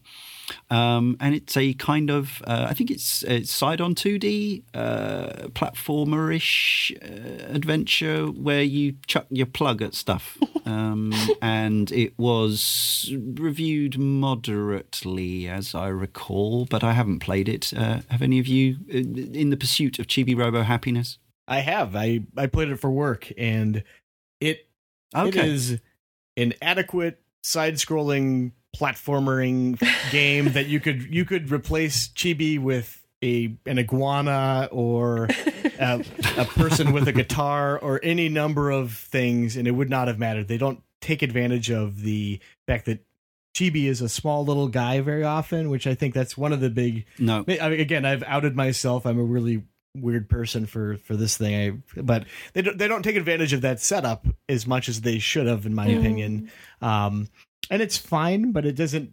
Um, 0.69 1.17
and 1.19 1.35
it's 1.35 1.55
a 1.57 1.73
kind 1.73 2.09
of, 2.09 2.41
uh, 2.45 2.67
I 2.69 2.73
think 2.73 2.91
it's, 2.91 3.23
it's 3.23 3.51
side 3.51 3.81
on 3.81 3.95
2D 3.95 4.63
uh, 4.73 5.47
platformer-ish 5.49 6.93
uh, 7.01 7.53
adventure 7.53 8.27
where 8.27 8.63
you 8.63 8.95
chuck 9.07 9.27
your 9.29 9.45
plug 9.45 9.81
at 9.81 9.93
stuff. 9.93 10.37
Um, 10.65 11.13
and 11.41 11.91
it 11.91 12.13
was 12.19 13.11
reviewed 13.17 13.97
moderately, 13.97 15.47
as 15.47 15.73
I 15.73 15.87
recall, 15.87 16.65
but 16.65 16.83
I 16.83 16.93
haven't 16.93 17.19
played 17.19 17.49
it. 17.49 17.73
Uh, 17.75 18.01
have 18.09 18.21
any 18.21 18.37
of 18.37 18.45
you, 18.45 18.77
uh, 18.93 18.97
in 18.97 19.49
the 19.49 19.57
pursuit 19.57 19.97
of 19.97 20.05
Chibi 20.05 20.37
Robo 20.37 20.61
happiness? 20.61 21.17
I 21.47 21.61
have. 21.61 21.95
I 21.95 22.21
I 22.37 22.45
played 22.45 22.69
it 22.69 22.79
for 22.79 22.91
work, 22.91 23.31
and 23.35 23.83
it 24.39 24.69
it 25.15 25.35
is 25.35 25.79
an 26.37 26.53
adequate 26.61 27.19
side-scrolling 27.41 28.51
platforming 28.79 29.79
game 30.11 30.53
that 30.53 30.67
you 30.67 30.79
could 30.79 31.13
you 31.13 31.25
could 31.25 31.51
replace 31.51 32.07
Chibi 32.09 32.59
with 32.59 32.95
a 33.23 33.55
an 33.65 33.77
iguana 33.79 34.69
or 34.71 35.27
a, 35.79 36.03
a 36.37 36.45
person 36.45 36.93
with 36.93 37.07
a 37.07 37.11
guitar 37.11 37.77
or 37.77 37.99
any 38.03 38.29
number 38.29 38.69
of 38.69 38.93
things, 38.93 39.57
and 39.57 39.67
it 39.67 39.71
would 39.71 39.89
not 39.89 40.07
have 40.07 40.17
mattered. 40.17 40.47
They 40.47 40.57
don't 40.57 40.81
take 41.01 41.21
advantage 41.21 41.69
of 41.69 42.01
the 42.01 42.39
fact 42.67 42.85
that 42.85 43.05
Chibi 43.55 43.85
is 43.85 44.01
a 44.01 44.09
small 44.09 44.45
little 44.45 44.67
guy 44.67 45.01
very 45.01 45.23
often, 45.23 45.69
which 45.69 45.85
I 45.85 45.95
think 45.95 46.13
that's 46.13 46.37
one 46.37 46.53
of 46.53 46.61
the 46.61 46.69
big. 46.69 47.05
No. 47.17 47.43
I 47.47 47.69
mean, 47.69 47.79
again, 47.79 48.05
I've 48.05 48.23
outed 48.23 48.55
myself. 48.55 49.05
I'm 49.05 49.19
a 49.19 49.23
really 49.23 49.63
weird 49.95 50.29
person 50.29 50.65
for 50.65 50.97
for 50.97 51.15
this 51.15 51.35
thing 51.35 51.55
I, 51.95 51.99
but 52.01 52.25
they 52.53 52.61
don't 52.61 52.77
they 52.77 52.87
don't 52.87 53.01
take 53.01 53.15
advantage 53.15 53.53
of 53.53 53.61
that 53.61 53.79
setup 53.79 54.27
as 54.47 54.67
much 54.67 54.87
as 54.87 55.01
they 55.01 55.17
should 55.17 55.47
have 55.47 55.65
in 55.65 55.73
my 55.73 55.87
opinion 55.87 56.51
um 56.79 57.27
and 57.69 57.81
it's 57.81 57.97
fine 57.97 58.51
but 58.51 58.65
it 58.65 58.75
doesn't 58.75 59.11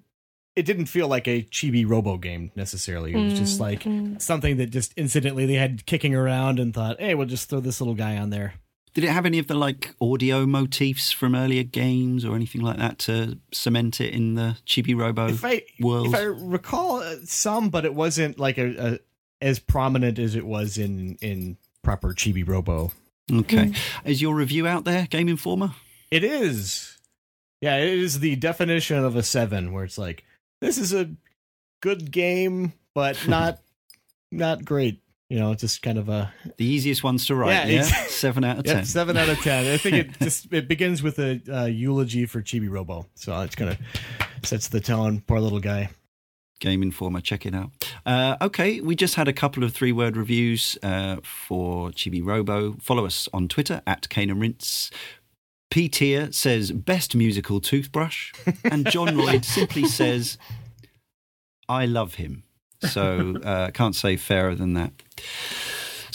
it 0.54 0.64
didn't 0.64 0.86
feel 0.86 1.06
like 1.08 1.28
a 1.28 1.42
chibi 1.44 1.86
robo 1.86 2.16
game 2.16 2.50
necessarily 2.56 3.12
it 3.12 3.22
was 3.22 3.34
just 3.38 3.60
like 3.60 3.86
something 4.18 4.56
that 4.56 4.70
just 4.70 4.92
incidentally 4.96 5.44
they 5.46 5.54
had 5.54 5.84
kicking 5.86 6.14
around 6.14 6.58
and 6.58 6.72
thought 6.74 7.00
hey 7.00 7.14
we'll 7.14 7.26
just 7.26 7.48
throw 7.48 7.60
this 7.60 7.80
little 7.80 7.94
guy 7.94 8.16
on 8.16 8.30
there 8.30 8.54
Did 8.94 9.04
it 9.04 9.10
have 9.10 9.26
any 9.26 9.38
of 9.38 9.46
the 9.46 9.54
like 9.54 9.94
audio 10.00 10.46
motifs 10.46 11.12
from 11.12 11.34
earlier 11.34 11.62
games 11.62 12.24
or 12.24 12.34
anything 12.34 12.62
like 12.62 12.78
that 12.78 12.98
to 13.00 13.38
cement 13.52 14.00
it 14.00 14.14
in 14.14 14.34
the 14.34 14.56
Chibi 14.66 14.96
Robo 14.98 15.28
if 15.28 15.44
i 15.44 15.62
world? 15.80 16.06
if 16.08 16.14
i 16.14 16.22
recall 16.22 17.00
uh, 17.00 17.16
some 17.24 17.68
but 17.68 17.84
it 17.84 17.94
wasn't 17.94 18.38
like 18.38 18.56
a, 18.58 18.94
a 18.94 18.98
as 19.42 19.58
prominent 19.58 20.18
as 20.18 20.34
it 20.34 20.46
was 20.46 20.78
in 20.78 21.16
in 21.20 21.58
proper 21.82 22.14
chibi 22.14 22.46
robo 22.46 22.90
Okay. 23.32 23.72
Is 24.04 24.22
your 24.22 24.36
review 24.36 24.68
out 24.68 24.84
there, 24.84 25.06
Game 25.08 25.28
Informer? 25.28 25.72
It 26.12 26.22
is. 26.22 26.95
Yeah, 27.60 27.76
it 27.78 27.98
is 27.98 28.20
the 28.20 28.36
definition 28.36 29.04
of 29.04 29.16
a 29.16 29.22
seven, 29.22 29.72
where 29.72 29.84
it's 29.84 29.98
like 29.98 30.24
this 30.60 30.78
is 30.78 30.92
a 30.92 31.10
good 31.80 32.10
game, 32.10 32.72
but 32.94 33.18
not 33.28 33.58
not 34.30 34.64
great. 34.64 35.02
You 35.28 35.40
know, 35.40 35.54
just 35.54 35.82
kind 35.82 35.98
of 35.98 36.08
a 36.08 36.32
The 36.56 36.64
easiest 36.64 37.02
ones 37.02 37.26
to 37.26 37.34
write. 37.34 37.68
Yeah, 37.68 37.80
Yeah, 37.80 37.82
seven 38.08 38.44
out 38.44 38.58
of 38.58 38.64
ten. 38.64 38.84
seven 38.84 39.16
out 39.16 39.28
of 39.28 39.38
ten. 39.40 39.66
I 39.66 39.76
think 39.76 39.96
it 39.96 40.18
just 40.22 40.52
it 40.52 40.68
begins 40.68 41.02
with 41.02 41.18
a 41.18 41.40
uh, 41.48 41.64
eulogy 41.64 42.26
for 42.26 42.42
Chibi 42.42 42.70
Robo, 42.70 43.06
so 43.14 43.40
it's 43.40 43.56
kind 43.56 43.70
of 43.70 43.78
sets 44.44 44.68
the 44.68 44.80
tone. 44.80 45.22
Poor 45.26 45.40
little 45.40 45.60
guy. 45.60 45.90
Game 46.58 46.82
Informer, 46.82 47.20
check 47.20 47.44
it 47.44 47.54
out. 47.54 47.70
Uh, 48.06 48.36
okay, 48.40 48.80
we 48.80 48.96
just 48.96 49.16
had 49.16 49.28
a 49.28 49.32
couple 49.32 49.62
of 49.62 49.74
three 49.74 49.92
word 49.92 50.16
reviews 50.16 50.78
uh, 50.82 51.16
for 51.22 51.90
Chibi 51.90 52.24
Robo. 52.24 52.76
Follow 52.80 53.04
us 53.04 53.28
on 53.34 53.46
Twitter 53.46 53.82
at 53.86 54.08
Cane 54.08 54.30
and 54.30 54.40
Rinse. 54.40 54.90
P 55.70 55.88
Tier 55.88 56.32
says 56.32 56.72
best 56.72 57.14
musical 57.14 57.60
toothbrush, 57.60 58.32
and 58.64 58.88
John 58.90 59.16
Lloyd 59.16 59.44
simply 59.44 59.86
says, 59.86 60.38
"I 61.68 61.86
love 61.86 62.14
him." 62.14 62.44
So 62.80 63.36
uh, 63.42 63.70
can't 63.70 63.94
say 63.94 64.16
fairer 64.16 64.54
than 64.54 64.74
that. 64.74 64.92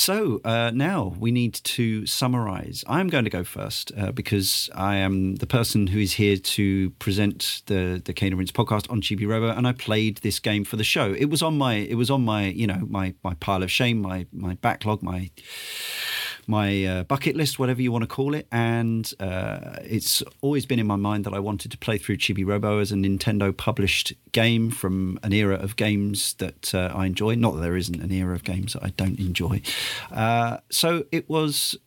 So 0.02 0.42
uh, 0.44 0.72
now 0.74 1.16
we 1.20 1.32
need 1.32 1.54
to 1.54 2.08
summarize. 2.08 2.84
I'm 2.88 3.08
going 3.08 3.24
to 3.26 3.30
go 3.30 3.44
first 3.44 3.92
uh, 3.96 4.12
because 4.12 4.68
I 4.74 4.96
am 4.96 5.36
the 5.36 5.46
person 5.46 5.86
who 5.88 6.00
is 6.00 6.14
here 6.14 6.38
to 6.38 6.90
present 6.92 7.62
the 7.68 8.02
the 8.04 8.12
Cane 8.12 8.34
Rinse 8.34 8.52
podcast 8.52 8.90
on 8.90 9.02
Chibi 9.02 9.28
Robo, 9.28 9.50
and 9.50 9.68
I 9.68 9.74
played 9.74 10.18
this 10.18 10.40
game 10.40 10.64
for 10.64 10.76
the 10.76 10.84
show. 10.84 11.14
It 11.14 11.26
was 11.26 11.44
on 11.44 11.56
my 11.56 11.76
it 11.76 11.96
was 11.96 12.10
on 12.10 12.26
my 12.26 12.48
you 12.48 12.66
know 12.66 12.88
my 12.90 13.14
my 13.24 13.36
pile 13.36 13.62
of 13.62 13.72
shame, 13.72 14.02
my 14.02 14.26
my 14.32 14.56
backlog, 14.56 15.04
my 15.04 15.30
my 16.48 16.86
uh, 16.86 17.04
bucket 17.04 17.36
list, 17.36 17.60
whatever 17.60 17.82
you 17.82 17.92
want 17.92 18.04
to 18.04 18.08
call 18.08 18.34
it. 18.34 18.48
And 18.52 19.12
uh, 19.20 19.78
it's 19.84 20.24
always 20.42 20.66
been 20.66 20.80
in 20.80 20.88
my 20.88 20.96
mind 20.96 21.26
that 21.26 21.34
I 21.34 21.40
wanted 21.40 21.72
to 21.72 21.78
play 21.78 21.98
through 21.98 22.18
Chibi 22.18 22.46
Robo 22.46 22.80
as 22.80 22.92
a 22.92 22.96
Nintendo 22.96 23.56
published 23.56 24.14
game 24.32 24.72
from 24.72 25.20
an 25.24 25.34
era 25.34 25.56
of 25.56 25.76
games 25.76 26.34
that 26.36 26.74
uh, 26.74 26.92
I 26.94 27.06
enjoy. 27.06 27.36
Not 27.36 27.56
that 27.56 27.62
there 27.62 27.78
isn't 27.78 28.02
an 28.02 28.12
era 28.12 28.34
of 28.36 28.44
games 28.44 28.74
that 28.74 28.84
I 28.84 28.90
don't 28.90 29.20
enjoy. 29.20 29.62
Uh, 30.12 30.58
so 30.70 31.06
it 31.12 31.30
was, 31.30 31.78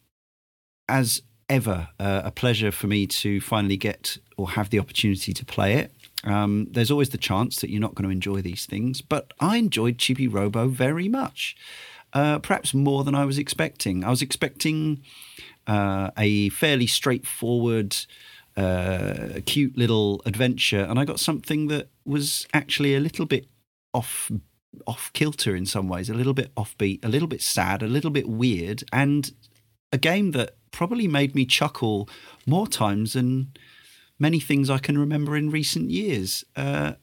as 0.89 1.23
ever, 1.49 1.89
uh, 1.99 2.23
a 2.25 2.31
pleasure 2.31 2.73
for 2.73 2.87
me 2.87 3.07
to 3.07 3.41
finally 3.41 3.77
get 3.77 4.19
or 4.37 4.51
have 4.51 4.71
the 4.71 4.79
opportunity 4.79 5.33
to 5.33 5.45
play 5.45 5.75
it. 5.75 5.93
Um, 6.25 6.69
there's 6.71 6.91
always 6.91 7.11
the 7.11 7.19
chance 7.19 7.61
that 7.61 7.71
you're 7.71 7.81
not 7.81 7.95
going 7.95 8.09
to 8.09 8.13
enjoy 8.13 8.41
these 8.41 8.65
things, 8.65 9.03
but 9.03 9.33
I 9.41 9.59
enjoyed 9.59 9.99
Chibi 9.99 10.33
Robo 10.33 10.69
very 10.69 11.09
much 11.09 11.55
uh, 12.15 12.39
perhaps 12.39 12.73
more 12.73 13.05
than 13.05 13.15
I 13.15 13.25
was 13.25 13.39
expecting. 13.39 14.05
I 14.05 14.11
was 14.11 14.23
expecting 14.23 15.03
uh, 15.67 16.11
a 16.17 16.49
fairly 16.51 16.87
straightforward, 16.87 17.97
uh, 18.57 19.41
cute 19.45 19.77
little 19.77 20.23
adventure, 20.25 20.87
and 20.89 20.99
I 20.99 21.05
got 21.05 21.21
something 21.21 21.67
that 21.69 21.91
was 22.05 22.47
actually 22.55 22.95
a 22.95 23.01
little 23.01 23.27
bit 23.27 23.49
off 23.93 24.31
off 24.89 25.13
kilter 25.13 25.55
in 25.55 25.67
some 25.67 25.89
ways, 25.89 26.11
a 26.11 26.15
little 26.15 26.35
bit 26.35 26.53
offbeat, 26.57 27.05
a 27.05 27.09
little 27.09 27.29
bit 27.29 27.41
sad, 27.41 27.83
a 27.83 27.87
little 27.87 28.11
bit 28.11 28.29
weird, 28.29 28.83
and 28.93 29.33
a 29.93 29.99
game 29.99 30.33
that 30.33 30.57
probably 30.73 31.07
made 31.07 31.35
me 31.35 31.47
chuckle 31.47 32.09
more 32.47 32.67
times 32.67 33.13
than 33.13 33.53
many 34.19 34.41
things 34.41 34.69
I 34.69 34.79
can 34.79 34.99
remember 34.99 35.37
in 35.37 35.51
recent 35.51 35.91
years. 35.91 36.45
Uh, 36.57 36.95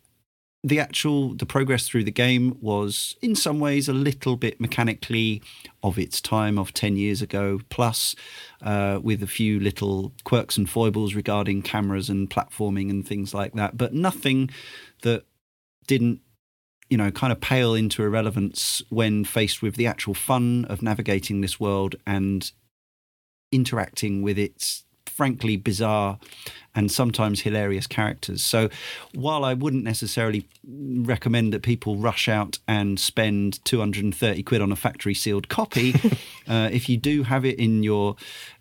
the 0.64 0.80
actual 0.80 1.34
the 1.34 1.46
progress 1.46 1.88
through 1.88 2.04
the 2.04 2.12
game 2.12 2.56
was 2.62 3.16
in 3.22 3.36
some 3.36 3.60
ways 3.60 3.90
a 3.90 3.94
little 3.94 4.36
bit 4.36 4.62
mechanically 4.62 5.42
of 5.82 5.98
its 5.98 6.22
time 6.22 6.58
of 6.60 6.74
10 6.74 6.98
years 6.98 7.22
ago. 7.22 7.60
Plus 7.70 8.16
uh, 8.62 9.00
with 9.02 9.24
a 9.24 9.28
few 9.28 9.60
little 9.60 10.14
quirks 10.24 10.58
and 10.58 10.70
foibles 10.70 11.16
regarding 11.16 11.64
cameras 11.64 12.10
and 12.10 12.30
platforming 12.30 12.90
and 12.92 13.08
things 13.08 13.34
like 13.34 13.54
that. 13.54 13.76
But 13.76 13.94
nothing 13.94 14.52
that 15.02 15.26
didn't 15.88 16.22
you 16.90 16.98
know 16.98 17.10
kind 17.10 17.34
of 17.34 17.42
pale 17.42 17.74
into 17.74 18.04
irrelevance 18.04 18.84
when 18.90 19.26
faced 19.26 19.64
with 19.64 19.76
the 19.76 19.88
actual 19.88 20.14
fun 20.14 20.66
of 20.66 20.84
navigating 20.84 21.42
this 21.42 21.60
world 21.60 21.96
and 22.06 22.52
interacting 23.52 24.22
with 24.22 24.38
its 24.38 24.84
frankly 25.12 25.58
bizarre 25.58 26.18
and 26.74 26.92
sometimes 26.92 27.42
hilarious 27.42 27.86
characters. 27.86 28.44
So 28.44 28.70
while 29.14 29.44
I 29.44 29.54
wouldn't 29.54 29.84
necessarily 29.84 30.48
recommend 30.66 31.54
that 31.54 31.64
people 31.64 31.98
rush 31.98 32.30
out 32.30 32.60
and 32.68 33.00
spend 33.00 33.64
230 33.66 34.44
quid 34.44 34.62
on 34.62 34.72
a 34.72 34.76
factory 34.76 35.14
sealed 35.14 35.50
copy, 35.50 35.94
uh, 36.48 36.70
if 36.72 36.88
you 36.88 36.98
do 36.98 37.24
have 37.24 37.44
it 37.46 37.60
in 37.60 37.84
your 37.84 38.16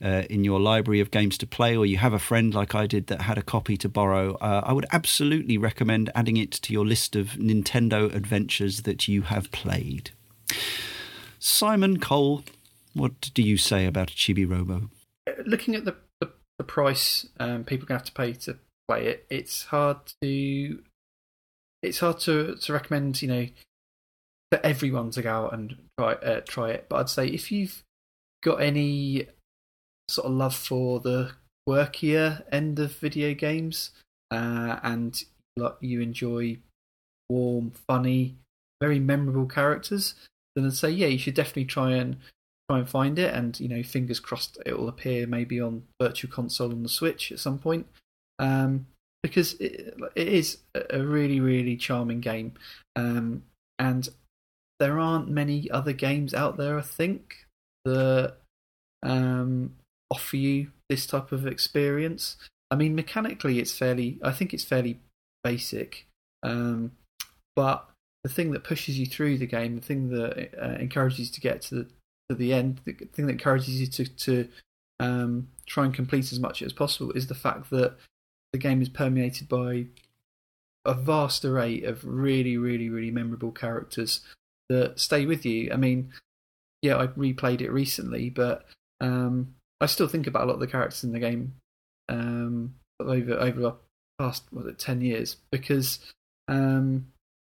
uh, 0.05 0.25
in 0.29 0.45
your 0.45 0.61
library 0.61 1.01
of 1.01 1.11
games 1.11 1.39
to 1.39 1.47
play, 1.47 1.77
or 1.77 1.87
you 1.87 1.99
have 1.99 2.13
a 2.13 2.19
friend 2.19 2.53
like 2.53 2.75
I 2.75 2.87
did 2.87 3.07
that 3.09 3.23
had 3.23 3.39
a 3.39 3.43
copy 3.43 3.77
to 3.79 3.89
borrow, 3.89 4.35
uh, 4.37 4.63
I 4.65 4.73
would 4.73 4.87
absolutely 4.93 5.57
recommend 5.57 6.11
adding 6.15 6.37
it 6.37 6.51
to 6.53 6.73
your 6.73 6.87
list 6.87 7.15
of 7.15 7.29
Nintendo 7.39 8.13
adventures 8.15 8.83
that 8.83 9.07
you 9.07 9.23
have 9.23 9.53
played. 9.53 10.11
Simon 11.39 12.01
Cole, 12.01 12.45
what 12.93 13.31
do 13.35 13.43
you 13.43 13.57
say 13.57 13.87
about 13.87 14.09
Chibi 14.09 14.49
Robo? 14.49 14.91
Looking 15.47 15.75
at 15.75 15.85
the 15.85 15.97
the 16.61 16.65
price 16.65 17.27
um, 17.39 17.65
people 17.65 17.87
to 17.87 17.95
have 17.95 18.05
to 18.05 18.13
pay 18.13 18.35
to 18.35 18.59
play 18.87 19.07
it, 19.07 19.25
it's 19.31 19.65
hard 19.65 19.97
to 20.21 20.83
it's 21.83 22.01
hard 22.01 22.21
to 22.21 22.57
to 22.57 22.73
recommend. 22.75 23.23
You 23.23 23.29
know, 23.29 23.47
for 24.53 24.61
everyone 24.63 25.11
to 25.13 25.23
go 25.23 25.31
out 25.31 25.55
and 25.55 25.77
try 25.99 26.13
uh, 26.13 26.43
try 26.47 26.71
it. 26.73 26.85
But 26.91 26.97
I'd 26.97 27.09
say 27.09 27.29
if 27.29 27.51
you've 27.51 27.83
got 28.45 28.61
any 28.61 29.27
sort 30.09 30.27
of 30.27 30.33
love 30.33 30.55
for 30.55 31.01
the 31.01 31.33
quirkier 31.67 32.43
end 32.53 32.79
of 32.79 32.95
video 32.97 33.33
games, 33.33 33.93
uh, 34.31 34.81
and 34.83 35.19
you 35.81 36.03
enjoy 36.03 36.59
warm, 37.31 37.73
funny, 37.89 38.37
very 38.83 38.99
memorable 38.99 39.47
characters, 39.47 40.15
then 40.55 40.67
I'd 40.67 40.75
say 40.75 40.91
yeah, 40.91 41.07
you 41.07 41.19
should 41.19 41.33
definitely 41.33 41.65
try 41.65 41.93
and 41.93 42.19
try 42.71 42.79
and 42.79 42.89
find 42.89 43.19
it, 43.19 43.35
and 43.35 43.59
you 43.59 43.69
know, 43.69 43.83
fingers 43.83 44.21
crossed 44.21 44.57
it 44.65 44.79
will 44.79 44.89
appear 44.89 45.27
maybe 45.27 45.61
on 45.61 45.83
Virtual 46.01 46.31
Console 46.31 46.71
on 46.71 46.85
the 46.85 46.89
Switch 46.89 47.33
at 47.33 47.41
some 47.41 47.59
point, 47.59 47.87
um, 48.39 48.87
because 49.23 49.55
it, 49.55 49.99
it 50.15 50.29
is 50.29 50.59
a 50.75 51.03
really 51.03 51.41
really 51.41 51.77
charming 51.77 52.21
game, 52.21 52.53
um, 52.95 53.43
and 53.79 54.09
there 54.79 55.01
aren't 55.01 55.29
many 55.29 55.69
other 55.71 55.93
games 55.93 56.33
out 56.33 56.57
there, 56.57 56.79
I 56.79 56.83
think, 56.83 57.45
that 57.85 58.37
um, 59.03 59.75
offer 60.11 60.37
you 60.37 60.69
this 60.89 61.07
type 61.07 61.33
of 61.33 61.47
experience. 61.47 62.37
I 62.71 62.77
mean, 62.77 62.95
mechanically, 62.95 63.59
it's 63.59 63.77
fairly. 63.77 64.21
I 64.23 64.31
think 64.31 64.55
it's 64.55 64.65
fairly 64.65 65.01
basic, 65.43 66.07
um, 66.45 66.93
but 67.57 67.89
the 68.23 68.31
thing 68.31 68.53
that 68.53 68.63
pushes 68.63 68.97
you 68.97 69.07
through 69.07 69.39
the 69.39 69.47
game, 69.47 69.75
the 69.75 69.83
thing 69.85 70.11
that 70.11 70.55
uh, 70.63 70.77
encourages 70.79 71.19
you 71.19 71.27
to 71.33 71.41
get 71.41 71.63
to 71.63 71.75
the 71.75 71.87
to 72.31 72.37
the 72.37 72.55
end, 72.55 72.81
the 72.85 72.93
thing 72.93 73.27
that 73.27 73.33
encourages 73.33 73.81
you 73.81 73.87
to 73.89 74.05
to 74.07 74.49
um, 75.01 75.49
try 75.67 75.85
and 75.85 75.93
complete 75.93 76.33
as 76.33 76.39
much 76.39 76.63
as 76.63 76.73
possible 76.73 77.13
is 77.13 77.27
the 77.27 77.35
fact 77.35 77.71
that 77.71 77.97
the 78.53 78.59
game 78.59 78.81
is 78.81 78.89
permeated 78.89 79.49
by 79.49 79.87
a 80.85 80.95
vast 80.95 81.45
array 81.45 81.83
of 81.83 82.05
really, 82.05 82.57
really, 82.57 82.89
really 82.89 83.11
memorable 83.11 83.53
characters 83.53 84.21
that 84.69 84.99
stay 84.99 85.27
with 85.27 85.45
you. 85.45 85.71
I 85.73 85.77
mean, 85.77 86.13
yeah, 86.83 86.97
I 86.97 87.09
replayed 87.09 87.61
it 87.61 87.71
recently, 87.71 88.31
but 88.31 88.67
um, 89.01 89.55
I 89.81 89.87
still 89.87 90.09
think 90.09 90.27
about 90.27 90.45
a 90.45 90.47
lot 90.47 90.55
of 90.55 90.61
the 90.61 90.67
characters 90.67 91.05
in 91.05 91.13
the 91.13 91.19
game 91.19 91.55
um, 92.09 92.75
over 93.01 93.35
over 93.35 93.61
the 93.61 93.75
past 94.19 94.45
was 94.53 94.67
it 94.67 94.79
ten 94.79 95.01
years 95.01 95.37
because 95.51 95.99
um, 96.49 97.07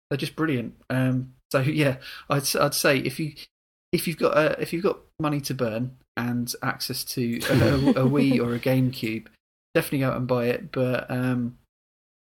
they're 0.09 0.17
just 0.17 0.37
brilliant. 0.37 0.75
Um, 0.89 1.35
so 1.53 1.61
yeah, 1.61 1.97
I'd 2.31 2.57
I'd 2.57 2.75
say 2.75 2.99
if 2.99 3.21
you 3.21 3.35
if 3.93 4.07
you've 4.07 4.17
got 4.17 4.61
if 4.61 4.73
you've 4.73 4.83
got 4.83 5.01
money 5.19 5.41
to 5.43 5.55
burn 5.55 5.97
and 6.17 6.53
access 6.63 7.05
to 7.05 7.41
a, 7.49 7.53
a, 7.53 8.05
a 8.05 8.09
Wii 8.09 8.41
or 8.41 8.55
a 8.55 8.61
GameCube, 8.61 9.27
definitely 9.75 10.01
go 10.01 10.09
out 10.09 10.17
and 10.17 10.27
buy 10.27 10.47
it. 10.47 10.73
But 10.73 11.11
um, 11.11 11.59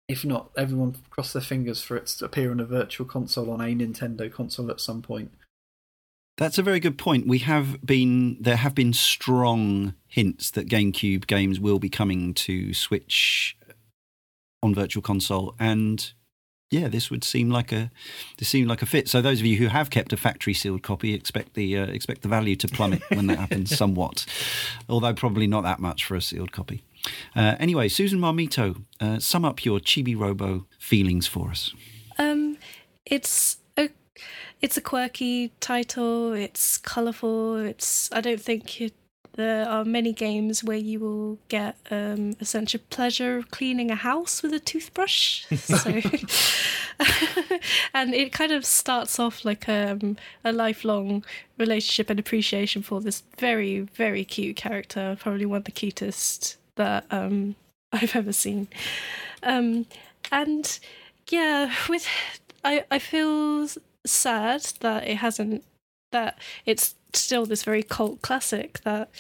if 0.09 0.25
not, 0.25 0.51
everyone 0.57 0.97
cross 1.11 1.33
their 1.33 1.43
fingers 1.43 1.83
for 1.83 1.97
it 1.97 2.07
to 2.07 2.25
appear 2.25 2.51
on 2.51 2.61
a 2.61 2.65
virtual 2.65 3.07
console 3.07 3.51
on 3.51 3.61
a 3.61 3.75
Nintendo 3.75 4.33
console 4.33 4.71
at 4.71 4.81
some 4.81 5.03
point. 5.03 5.31
That's 6.37 6.59
a 6.59 6.63
very 6.63 6.81
good 6.81 6.97
point. 6.97 7.27
We 7.27 7.39
have 7.41 7.85
been 7.85 8.39
there 8.41 8.57
have 8.57 8.75
been 8.75 8.95
strong 8.95 9.95
hints 10.09 10.51
that 10.53 10.69
GameCube 10.69 11.27
games 11.27 11.61
will 11.61 11.79
be 11.79 11.91
coming 11.91 12.33
to 12.35 12.73
Switch 12.73 13.57
on 14.63 14.75
Virtual 14.75 15.03
Console, 15.03 15.55
and 15.59 16.13
yeah, 16.71 16.87
this 16.87 17.11
would 17.11 17.25
seem 17.25 17.51
like 17.51 17.73
a 17.73 17.91
this 18.39 18.49
seemed 18.49 18.69
like 18.69 18.81
a 18.81 18.87
fit. 18.87 19.09
So 19.09 19.21
those 19.21 19.41
of 19.41 19.47
you 19.47 19.57
who 19.57 19.67
have 19.67 19.91
kept 19.91 20.13
a 20.13 20.17
factory 20.17 20.55
sealed 20.55 20.83
copy 20.83 21.15
expect 21.15 21.55
the 21.55 21.77
uh, 21.77 21.87
expect 21.87 22.23
the 22.23 22.29
value 22.29 22.55
to 22.57 22.69
plummet 22.69 23.03
when 23.11 23.27
that 23.27 23.39
happens 23.39 23.77
somewhat, 23.77 24.25
although 24.89 25.13
probably 25.13 25.49
not 25.49 25.65
that 25.65 25.81
much 25.81 26.05
for 26.05 26.15
a 26.15 26.23
sealed 26.23 26.53
copy. 26.53 26.83
Uh, 27.35 27.57
anyway, 27.59 27.89
Susan 27.89 28.21
Marmito, 28.21 28.85
uh, 29.01 29.19
sum 29.19 29.45
up 29.45 29.65
your 29.65 29.81
Chibi 29.81 30.17
Robo 30.19 30.67
feelings 30.79 31.27
for 31.27 31.51
us. 31.51 31.75
Um, 32.19 32.57
it's 33.05 33.57
a 33.77 33.89
it's 34.61 34.77
a 34.77 34.81
quirky 34.81 35.53
title. 35.59 36.33
It's 36.33 36.79
colourful. 36.79 37.57
It's 37.57 38.13
I 38.13 38.21
don't 38.21 38.41
think 38.41 38.81
it 38.81 38.95
there 39.41 39.69
are 39.69 39.85
many 39.85 40.13
games 40.13 40.63
where 40.63 40.77
you 40.77 41.01
will 41.01 41.39
get 41.49 41.77
um, 41.91 42.35
a 42.41 42.45
sense 42.45 42.75
of 42.75 42.89
pleasure 42.91 43.39
of 43.39 43.51
cleaning 43.51 43.91
a 43.91 43.97
house 43.97 44.43
with 44.43 44.53
a 44.53 44.61
toothbrush. 44.61 45.47
So, 45.57 45.91
and 47.95 48.15
it 48.15 48.33
kind 48.33 48.53
of 48.53 48.65
starts 48.67 49.19
off 49.19 49.45
like 49.45 49.69
um, 49.69 50.17
a 50.45 50.53
lifelong 50.53 51.25
relationship 51.59 52.11
and 52.11 52.19
appreciation 52.19 52.83
for 52.83 53.01
this 53.01 53.23
very, 53.39 53.81
very 53.81 54.25
cute 54.25 54.57
character, 54.57 55.17
probably 55.19 55.47
one 55.47 55.59
of 55.59 55.65
the 55.65 55.71
cutest 55.71 56.57
that 56.77 57.07
um, 57.11 57.55
I've 57.93 58.17
ever 58.17 58.33
seen. 58.33 58.69
Um, 59.43 59.87
and 60.31 60.79
yeah, 61.29 61.73
with 61.89 62.07
I, 62.65 62.85
I 62.91 62.99
feel 62.99 63.69
sad 64.05 64.63
that 64.81 65.07
it 65.07 65.17
hasn't 65.17 65.65
that 66.13 66.39
it's 66.67 66.95
still 67.15 67.47
this 67.47 67.63
very 67.63 67.83
cult 67.83 68.23
classic 68.23 68.81
that 68.81 69.11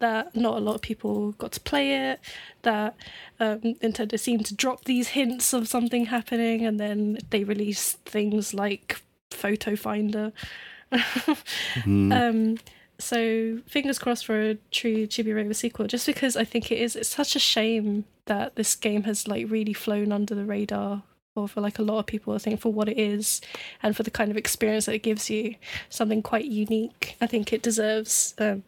that 0.00 0.34
not 0.36 0.56
a 0.56 0.60
lot 0.60 0.74
of 0.74 0.82
people 0.82 1.32
got 1.32 1.52
to 1.52 1.60
play 1.60 2.10
it. 2.10 2.20
That 2.62 2.94
um, 3.40 3.60
Nintendo 3.60 4.18
seemed 4.18 4.46
to 4.46 4.54
drop 4.54 4.84
these 4.84 5.08
hints 5.08 5.52
of 5.52 5.68
something 5.68 6.06
happening, 6.06 6.64
and 6.66 6.78
then 6.78 7.18
they 7.30 7.44
released 7.44 7.98
things 8.04 8.54
like 8.54 9.00
Photo 9.30 9.76
Finder. 9.76 10.32
mm. 10.92 12.12
um, 12.20 12.58
so 12.98 13.58
fingers 13.66 13.98
crossed 13.98 14.26
for 14.26 14.40
a 14.40 14.54
true 14.70 15.06
Chibi 15.06 15.34
Robo 15.34 15.52
sequel. 15.52 15.86
Just 15.86 16.06
because 16.06 16.36
I 16.36 16.44
think 16.44 16.70
it 16.70 16.78
is, 16.78 16.96
it's 16.96 17.08
such 17.08 17.34
a 17.34 17.40
shame 17.40 18.04
that 18.26 18.56
this 18.56 18.74
game 18.74 19.02
has 19.04 19.28
like 19.28 19.50
really 19.50 19.72
flown 19.72 20.12
under 20.12 20.34
the 20.34 20.44
radar 20.44 21.02
or 21.36 21.48
for 21.48 21.60
like 21.60 21.78
a 21.78 21.82
lot 21.82 21.98
of 21.98 22.06
people, 22.06 22.34
I 22.34 22.38
think 22.38 22.60
for 22.60 22.72
what 22.72 22.88
it 22.88 22.98
is 22.98 23.40
and 23.82 23.96
for 23.96 24.02
the 24.02 24.10
kind 24.10 24.30
of 24.30 24.36
experience 24.36 24.86
that 24.86 24.94
it 24.94 25.02
gives 25.02 25.30
you, 25.30 25.56
something 25.88 26.22
quite 26.22 26.44
unique. 26.44 27.16
I 27.20 27.26
think 27.26 27.52
it 27.52 27.62
deserves 27.62 28.34
um, 28.38 28.62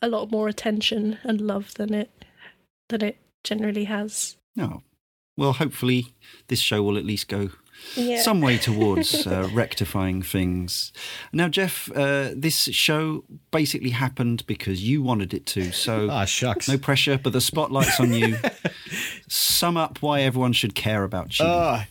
a 0.00 0.08
lot 0.08 0.30
more 0.30 0.48
attention 0.48 1.18
and 1.24 1.40
love 1.40 1.74
than 1.74 1.94
it 1.94 2.10
than 2.88 3.02
it 3.02 3.16
generally 3.44 3.84
has. 3.84 4.36
No, 4.54 4.82
well, 5.36 5.52
hopefully 5.52 6.14
this 6.48 6.60
show 6.60 6.82
will 6.82 6.96
at 6.96 7.04
least 7.04 7.28
go 7.28 7.50
yeah. 7.94 8.20
some 8.20 8.40
way 8.40 8.58
towards 8.58 9.26
uh, 9.26 9.48
rectifying 9.52 10.22
things. 10.22 10.92
Now, 11.32 11.48
Jeff, 11.48 11.90
uh, 11.94 12.30
this 12.34 12.64
show 12.64 13.24
basically 13.50 13.90
happened 13.90 14.46
because 14.46 14.82
you 14.82 15.02
wanted 15.02 15.34
it 15.34 15.46
to. 15.46 15.72
So, 15.72 16.08
ah, 16.10 16.24
shucks. 16.24 16.68
No 16.68 16.78
pressure, 16.78 17.18
but 17.22 17.32
the 17.32 17.40
spotlight's 17.40 17.98
on 18.00 18.12
you. 18.12 18.36
Sum 19.28 19.76
up 19.76 20.02
why 20.02 20.20
everyone 20.20 20.52
should 20.52 20.74
care 20.74 21.04
about 21.04 21.38
you. 21.38 21.46
Uh, 21.46 21.84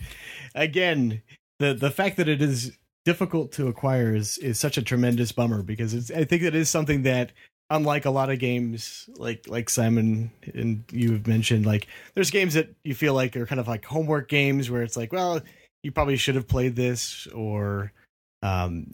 again, 0.54 1.22
the 1.60 1.74
the 1.74 1.92
fact 1.92 2.18
that 2.18 2.28
it 2.28 2.42
is 2.42 2.72
difficult 3.06 3.52
to 3.54 3.68
acquire 3.68 4.16
is 4.16 4.38
is 4.40 4.60
such 4.60 4.78
a 4.78 4.82
tremendous 4.82 5.32
bummer 5.32 5.62
because 5.62 5.94
it's 5.94 6.12
I 6.12 6.26
think 6.26 6.42
it 6.44 6.56
is 6.56 6.70
something 6.70 7.04
that 7.04 7.32
unlike 7.70 8.06
a 8.06 8.10
lot 8.12 8.30
of 8.30 8.40
games 8.40 9.10
like 9.18 9.48
like 9.48 9.70
Simon 9.70 10.32
and 10.54 10.84
you 10.92 11.14
have 11.14 11.28
mentioned 11.28 11.66
like 11.66 11.88
there's 12.14 12.32
games 12.32 12.54
that 12.56 12.74
you 12.84 12.94
feel 12.94 13.14
like 13.14 13.36
are 13.36 13.46
kind 13.46 13.62
of 13.62 13.68
like 13.68 13.86
homework 13.86 14.28
games 14.28 14.70
where 14.70 14.84
it's 14.84 14.98
like 14.98 15.14
well 15.14 15.42
you 15.86 15.92
probably 15.92 16.18
should 16.18 16.36
have 16.36 16.48
played 16.48 16.76
this 16.76 17.28
or 17.28 17.94
um 18.42 18.94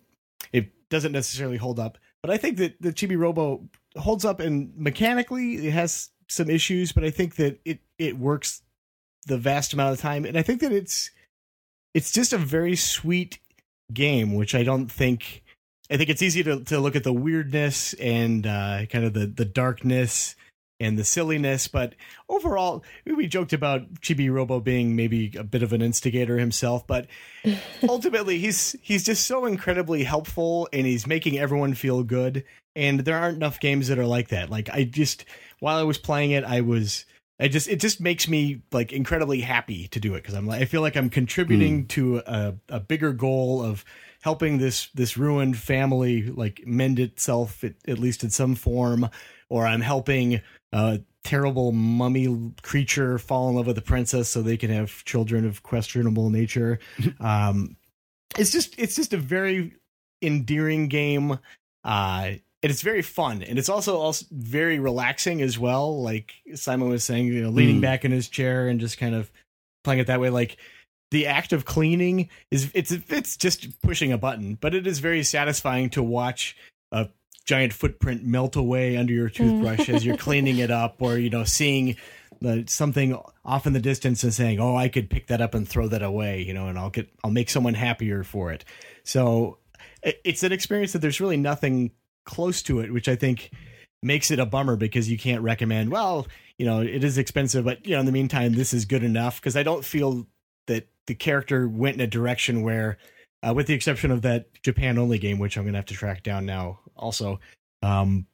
it 0.52 0.70
doesn't 0.90 1.12
necessarily 1.12 1.58
hold 1.58 1.80
up 1.80 1.98
but 2.22 2.30
I 2.30 2.38
think 2.38 2.58
that 2.58 2.82
the 2.82 2.94
Chibi 2.94 3.18
Robo 3.18 3.68
holds 3.98 4.26
up 4.26 4.40
and 4.40 4.72
mechanically 4.78 5.68
it 5.68 5.72
has 5.72 6.10
some 6.28 6.50
issues 6.50 6.92
but 6.92 7.04
I 7.04 7.10
think 7.10 7.36
that 7.36 7.60
it 7.66 7.80
it 7.98 8.18
works 8.18 8.62
the 9.26 9.38
vast 9.38 9.74
amount 9.74 9.94
of 9.94 10.02
time. 10.02 10.26
And 10.26 10.38
I 10.38 10.42
think 10.42 10.62
that 10.62 10.72
it's 10.72 11.12
it's 11.94 12.12
just 12.12 12.34
a 12.34 12.38
very 12.38 12.76
sweet 12.76 13.40
game 13.94 14.36
which 14.36 14.56
I 14.56 14.64
don't 14.64 14.90
think 14.90 15.44
I 15.90 15.98
think 15.98 16.10
it's 16.10 16.22
easy 16.22 16.44
to, 16.44 16.64
to 16.66 16.80
look 16.80 16.96
at 16.96 17.04
the 17.04 17.12
weirdness 17.12 17.94
and 17.96 18.48
uh, 18.48 18.86
kind 18.90 19.04
of 19.04 19.14
the, 19.14 19.26
the 19.26 19.44
darkness 19.44 20.36
and 20.82 20.98
the 20.98 21.04
silliness. 21.06 21.68
But 21.68 21.94
overall, 22.28 22.84
we 23.06 23.28
joked 23.28 23.54
about 23.54 24.02
Chibi 24.02 24.32
Robo 24.32 24.60
being 24.60 24.96
maybe 24.96 25.32
a 25.38 25.44
bit 25.44 25.64
of 25.64 25.72
an 25.72 25.82
instigator 25.82 26.38
himself, 26.40 26.86
but 26.88 27.08
ultimately 27.88 28.40
he's 28.40 28.76
he's 28.82 29.04
just 29.04 29.26
so 29.26 29.46
incredibly 29.46 30.04
helpful 30.04 30.68
and 30.74 30.86
he's 30.86 31.08
making 31.08 31.38
everyone 31.38 31.76
feel 31.76 32.04
good. 32.04 32.44
And 32.76 33.02
there 33.02 33.18
aren't 33.18 33.38
enough 33.38 33.60
games 33.60 33.90
that 33.90 34.00
are 34.00 34.06
like 34.06 34.30
that. 34.30 34.50
Like 34.50 34.70
I 34.70 34.84
just 34.84 35.26
while 35.60 35.78
I 35.78 35.84
was 35.84 36.00
playing 36.00 36.32
it, 36.32 36.44
I 36.44 36.62
was 36.62 37.06
I 37.40 37.48
just 37.48 37.68
it 37.68 37.80
just 37.80 38.02
makes 38.02 38.28
me 38.28 38.64
like 38.72 38.92
incredibly 38.92 39.42
happy 39.42 39.88
to 39.90 40.00
do 40.00 40.16
it 40.16 40.24
because 40.24 40.34
I'm 40.34 40.48
like 40.48 40.62
I 40.62 40.66
feel 40.66 40.82
like 40.82 40.98
I'm 40.98 41.10
contributing 41.10 41.84
mm. 41.84 41.88
to 41.90 42.18
a, 42.26 42.56
a 42.70 42.80
bigger 42.80 43.14
goal 43.14 43.64
of 43.64 43.86
helping 44.22 44.58
this 44.58 44.90
this 44.94 45.18
ruined 45.18 45.58
family 45.58 46.24
like 46.24 46.62
mend 46.66 47.00
itself 47.00 47.64
at, 47.64 47.74
at 47.88 48.00
least 48.00 48.24
in 48.24 48.30
some 48.30 48.56
form, 48.56 49.10
or 49.50 49.66
I'm 49.66 49.82
helping 49.82 50.42
a 50.72 51.02
terrible 51.24 51.72
mummy 51.72 52.54
creature 52.62 53.18
fall 53.18 53.50
in 53.50 53.56
love 53.56 53.68
with 53.68 53.78
a 53.78 53.82
princess 53.82 54.30
so 54.30 54.42
they 54.42 54.58
can 54.58 54.72
have 54.72 55.04
children 55.06 55.46
of 55.46 55.64
questionable 55.64 56.30
nature. 56.30 56.80
um, 57.20 57.76
it's 58.38 58.52
just 58.52 58.78
it's 58.80 58.96
just 58.96 59.14
a 59.14 59.18
very 59.18 59.74
endearing 60.22 60.88
game. 60.88 61.38
Uh, 61.84 62.34
and 62.64 62.70
it's 62.70 62.82
very 62.82 63.02
fun 63.02 63.42
and 63.42 63.58
it's 63.58 63.70
also 63.70 63.98
also 63.98 64.26
very 64.32 64.80
relaxing 64.80 65.42
as 65.42 65.58
well 65.58 66.02
like 66.02 66.34
simon 66.54 66.90
was 66.90 67.04
saying 67.04 67.26
you 67.26 67.42
know 67.42 67.50
leaning 67.50 67.80
mm. 67.80 67.82
back 67.82 68.06
in 68.06 68.12
his 68.12 68.30
chair 68.30 68.68
and 68.68 68.80
just 68.80 68.98
kind 68.98 69.16
of 69.16 69.32
playing 69.84 70.00
it 70.00 70.08
that 70.08 70.20
way 70.20 70.30
like 70.30 70.58
the 71.10 71.28
act 71.28 71.54
of 71.54 71.66
cleaning 71.66 72.30
is 72.52 72.72
it's 72.74 72.92
it's 72.92 73.36
just 73.36 73.82
pushing 73.82 74.12
a 74.12 74.18
button 74.18 74.58
but 74.62 74.76
it 74.76 74.86
is 74.86 75.00
very 75.00 75.24
satisfying 75.24 75.90
to 75.90 76.04
watch 76.04 76.56
a 76.92 77.10
giant 77.46 77.74
footprint 77.74 78.24
melt 78.24 78.56
away 78.56 78.98
under 78.98 79.14
your 79.14 79.30
mm. 79.30 79.36
toothbrush 79.36 79.90
as 79.90 80.06
you're 80.06 80.18
cleaning 80.18 80.58
it 80.58 80.72
up 80.72 81.02
or 81.02 81.18
you 81.18 81.30
know 81.30 81.44
seeing 81.44 81.96
the, 82.40 82.64
something 82.68 83.20
off 83.46 83.68
in 83.68 83.74
the 83.74 83.80
distance 83.80 84.24
and 84.24 84.34
saying 84.34 84.60
oh 84.60 84.76
i 84.76 84.88
could 84.88 85.10
pick 85.10 85.28
that 85.28 85.42
up 85.42 85.54
and 85.54 85.68
throw 85.68 85.88
that 85.88 86.02
away 86.02 86.42
you 86.42 86.54
know 86.54 86.68
and 86.68 86.78
i'll 86.78 86.90
get 86.90 87.10
i'll 87.24 87.32
make 87.32 87.50
someone 87.50 87.74
happier 87.74 88.24
for 88.24 88.52
it. 88.52 88.64
So 89.04 89.58
it's 90.04 90.44
an 90.44 90.52
experience 90.52 90.94
that 90.94 91.00
there's 91.00 91.22
really 91.22 91.38
nothing 91.38 91.92
close 92.26 92.62
to 92.64 92.80
it, 92.80 92.92
which 92.92 93.08
I 93.08 93.16
think 93.16 93.52
makes 94.02 94.32
it 94.32 94.40
a 94.40 94.46
bummer 94.46 94.76
because 94.76 95.10
you 95.10 95.18
can't 95.18 95.42
recommend, 95.42 95.92
well, 95.92 96.28
you 96.58 96.66
know, 96.66 96.82
it 96.82 97.04
is 97.04 97.18
expensive, 97.18 97.66
but 97.66 97.86
you 97.86 97.94
know, 97.94 98.00
in 98.00 98.06
the 98.06 98.12
meantime, 98.12 98.54
this 98.54 98.74
is 98.74 98.86
good 98.86 99.04
enough. 99.04 99.40
Because 99.40 99.56
I 99.56 99.64
don't 99.64 99.86
feel 99.86 100.28
that 100.68 100.88
the 101.08 101.16
character 101.16 101.68
went 101.68 101.96
in 101.96 102.02
a 102.02 102.08
direction 102.08 102.62
where, 102.62 102.98
uh, 103.48 103.54
with 103.54 103.68
the 103.68 103.74
exception 103.74 104.12
of 104.12 104.22
that 104.22 104.62
Japan 104.62 104.98
only 104.98 105.18
game, 105.18 105.40
which 105.40 105.58
I'm 105.58 105.64
going 105.64 105.74
to 105.74 105.80
have 105.80 105.86
to 105.88 105.94
track 105.94 106.24
down 106.24 106.46
now 106.46 106.80
also, 106.96 107.40
um, 107.82 108.28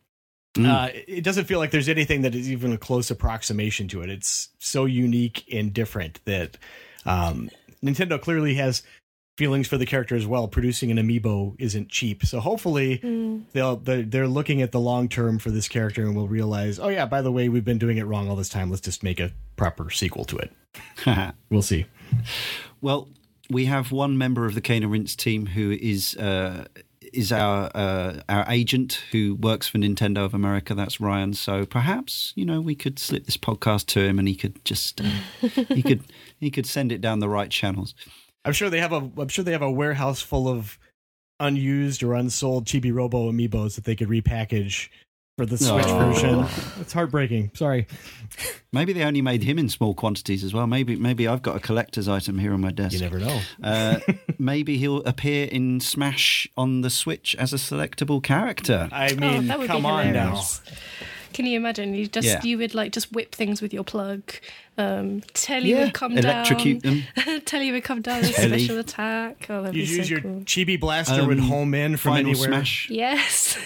mm. 0.55 0.67
uh, 0.67 0.89
it 1.07 1.23
doesn't 1.23 1.45
feel 1.45 1.59
like 1.59 1.71
there's 1.71 1.89
anything 1.89 2.21
that 2.23 2.35
is 2.35 2.51
even 2.51 2.73
a 2.73 2.77
close 2.77 3.09
approximation 3.09 3.88
to 3.89 4.01
it. 4.01 4.09
It's 4.09 4.49
so 4.59 4.85
unique 4.85 5.45
and 5.51 5.73
different 5.73 6.19
that 6.25 6.57
um, 7.05 7.49
Nintendo 7.84 8.21
clearly 8.21 8.55
has 8.55 8.84
feelings 9.38 9.67
for 9.67 9.77
the 9.77 9.85
character 9.85 10.15
as 10.15 10.25
well. 10.25 10.47
Producing 10.47 10.91
an 10.91 10.97
amiibo 10.97 11.55
isn't 11.59 11.89
cheap, 11.89 12.25
so 12.25 12.39
hopefully 12.39 12.97
mm. 12.97 13.43
they'll 13.53 13.77
they're, 13.77 14.03
they're 14.03 14.27
looking 14.27 14.61
at 14.61 14.71
the 14.71 14.79
long 14.79 15.07
term 15.07 15.39
for 15.39 15.51
this 15.51 15.67
character 15.67 16.01
and 16.03 16.15
will 16.15 16.27
realize, 16.27 16.79
oh 16.79 16.89
yeah, 16.89 17.05
by 17.05 17.21
the 17.21 17.31
way, 17.31 17.47
we've 17.47 17.65
been 17.65 17.77
doing 17.77 17.97
it 17.97 18.05
wrong 18.05 18.29
all 18.29 18.35
this 18.35 18.49
time. 18.49 18.69
Let's 18.69 18.81
just 18.81 19.03
make 19.03 19.19
a 19.19 19.31
proper 19.55 19.89
sequel 19.89 20.25
to 20.25 20.38
it. 20.38 21.34
we'll 21.49 21.61
see. 21.61 21.85
Well, 22.81 23.09
we 23.49 23.65
have 23.65 23.91
one 23.91 24.17
member 24.17 24.45
of 24.45 24.55
the 24.55 24.61
Cane 24.61 24.83
and 24.83 24.91
Rinse 24.91 25.15
team 25.15 25.47
who 25.47 25.71
is. 25.71 26.15
Uh, 26.15 26.65
is 27.13 27.31
our 27.31 27.71
uh, 27.73 28.21
our 28.27 28.45
agent 28.49 29.01
who 29.11 29.35
works 29.35 29.67
for 29.67 29.77
Nintendo 29.77 30.25
of 30.25 30.33
America. 30.33 30.75
That's 30.75 30.99
Ryan. 30.99 31.33
So 31.33 31.65
perhaps 31.65 32.33
you 32.35 32.45
know 32.45 32.59
we 32.59 32.75
could 32.75 32.99
slip 32.99 33.25
this 33.25 33.37
podcast 33.37 33.85
to 33.87 34.01
him, 34.01 34.19
and 34.19 34.27
he 34.27 34.35
could 34.35 34.63
just 34.65 34.99
uh, 34.99 35.09
he 35.69 35.81
could 35.81 36.03
he 36.37 36.51
could 36.51 36.65
send 36.65 36.91
it 36.91 36.99
down 36.99 37.19
the 37.19 37.29
right 37.29 37.49
channels. 37.49 37.95
I'm 38.43 38.53
sure 38.53 38.69
they 38.69 38.81
have 38.81 38.93
a 38.93 39.09
I'm 39.17 39.29
sure 39.29 39.43
they 39.43 39.51
have 39.51 39.61
a 39.61 39.71
warehouse 39.71 40.21
full 40.21 40.47
of 40.47 40.77
unused 41.39 42.03
or 42.03 42.13
unsold 42.13 42.65
Chibi 42.65 42.93
Robo 42.93 43.31
amiibos 43.31 43.75
that 43.75 43.83
they 43.83 43.95
could 43.95 44.09
repackage 44.09 44.89
for 45.38 45.45
the 45.45 45.57
Switch 45.57 45.85
oh. 45.88 45.99
version. 45.99 46.45
It's 46.81 46.93
heartbreaking. 46.93 47.51
Sorry. 47.53 47.85
Maybe 48.72 48.93
they 48.93 49.03
only 49.03 49.22
made 49.22 49.43
him 49.43 49.59
in 49.59 49.69
small 49.69 49.93
quantities 49.93 50.43
as 50.43 50.53
well. 50.53 50.68
Maybe 50.68 50.95
maybe 50.95 51.27
I've 51.27 51.41
got 51.41 51.55
a 51.55 51.59
collector's 51.59 52.07
item 52.07 52.39
here 52.39 52.53
on 52.53 52.61
my 52.61 52.72
desk. 52.72 52.93
You 52.93 53.01
never 53.01 53.19
know. 53.19 53.41
Uh, 53.64 53.99
maybe 54.39 54.77
he'll 54.77 55.03
appear 55.03 55.47
in 55.47 55.80
Smash 55.80 56.47
on 56.57 56.81
the 56.81 56.89
Switch 56.89 57.35
as 57.35 57.53
a 57.53 57.57
selectable 57.57 58.22
character. 58.22 58.89
I 58.91 59.14
mean, 59.14 59.49
oh, 59.51 59.65
come 59.68 59.85
on 59.85 60.14
now. 60.14 60.41
Can 61.34 61.45
you 61.45 61.57
imagine? 61.57 61.93
You 61.93 62.07
just 62.07 62.27
yeah. 62.27 62.41
you 62.43 62.57
would 62.57 62.73
like 62.73 62.91
just 62.91 63.11
whip 63.11 63.35
things 63.35 63.61
with 63.61 63.73
your 63.73 63.84
plug. 63.84 64.22
Um, 64.77 65.22
Telly 65.34 65.72
yeah. 65.72 65.85
would 65.85 65.93
come 65.93 66.15
down. 66.15 66.26
Electrocute 66.26 66.81
down. 66.81 67.03
them. 67.26 67.41
Telly 67.45 67.72
would 67.72 67.84
come 67.84 68.01
down 68.01 68.22
with 68.22 68.38
a 68.38 68.47
special 68.47 68.80
attack. 68.80 69.45
Oh, 69.49 69.69
you 69.72 69.84
use 69.84 70.07
so 70.07 70.14
your 70.14 70.22
cool. 70.22 70.41
chibi 70.41 70.80
blaster 70.80 71.22
um, 71.22 71.27
would 71.27 71.39
home 71.39 71.73
in 71.73 71.97
from 71.97 72.14
final 72.14 72.31
anywhere. 72.31 72.49
Smash. 72.49 72.89
Yes. 72.89 73.57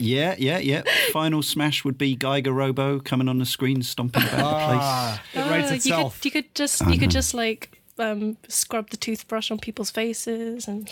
yeah, 0.04 0.34
yeah, 0.38 0.58
yeah. 0.58 0.82
Final 1.12 1.42
smash 1.42 1.84
would 1.84 1.98
be 1.98 2.16
Giga 2.16 2.54
Robo 2.54 3.00
coming 3.00 3.28
on 3.28 3.38
the 3.38 3.46
screen, 3.46 3.82
stomping 3.82 4.22
about 4.22 4.44
ah, 4.44 5.22
the 5.32 5.40
place. 5.40 5.46
It 5.46 5.50
writes 5.50 5.70
itself. 5.72 6.24
You 6.24 6.30
could, 6.30 6.36
you 6.36 6.42
could 6.42 6.54
just 6.54 6.86
you 6.86 6.98
could 6.98 7.10
just 7.10 7.34
like 7.34 7.80
um, 7.98 8.36
scrub 8.48 8.90
the 8.90 8.96
toothbrush 8.96 9.50
on 9.50 9.58
people's 9.58 9.90
faces 9.90 10.68
and. 10.68 10.90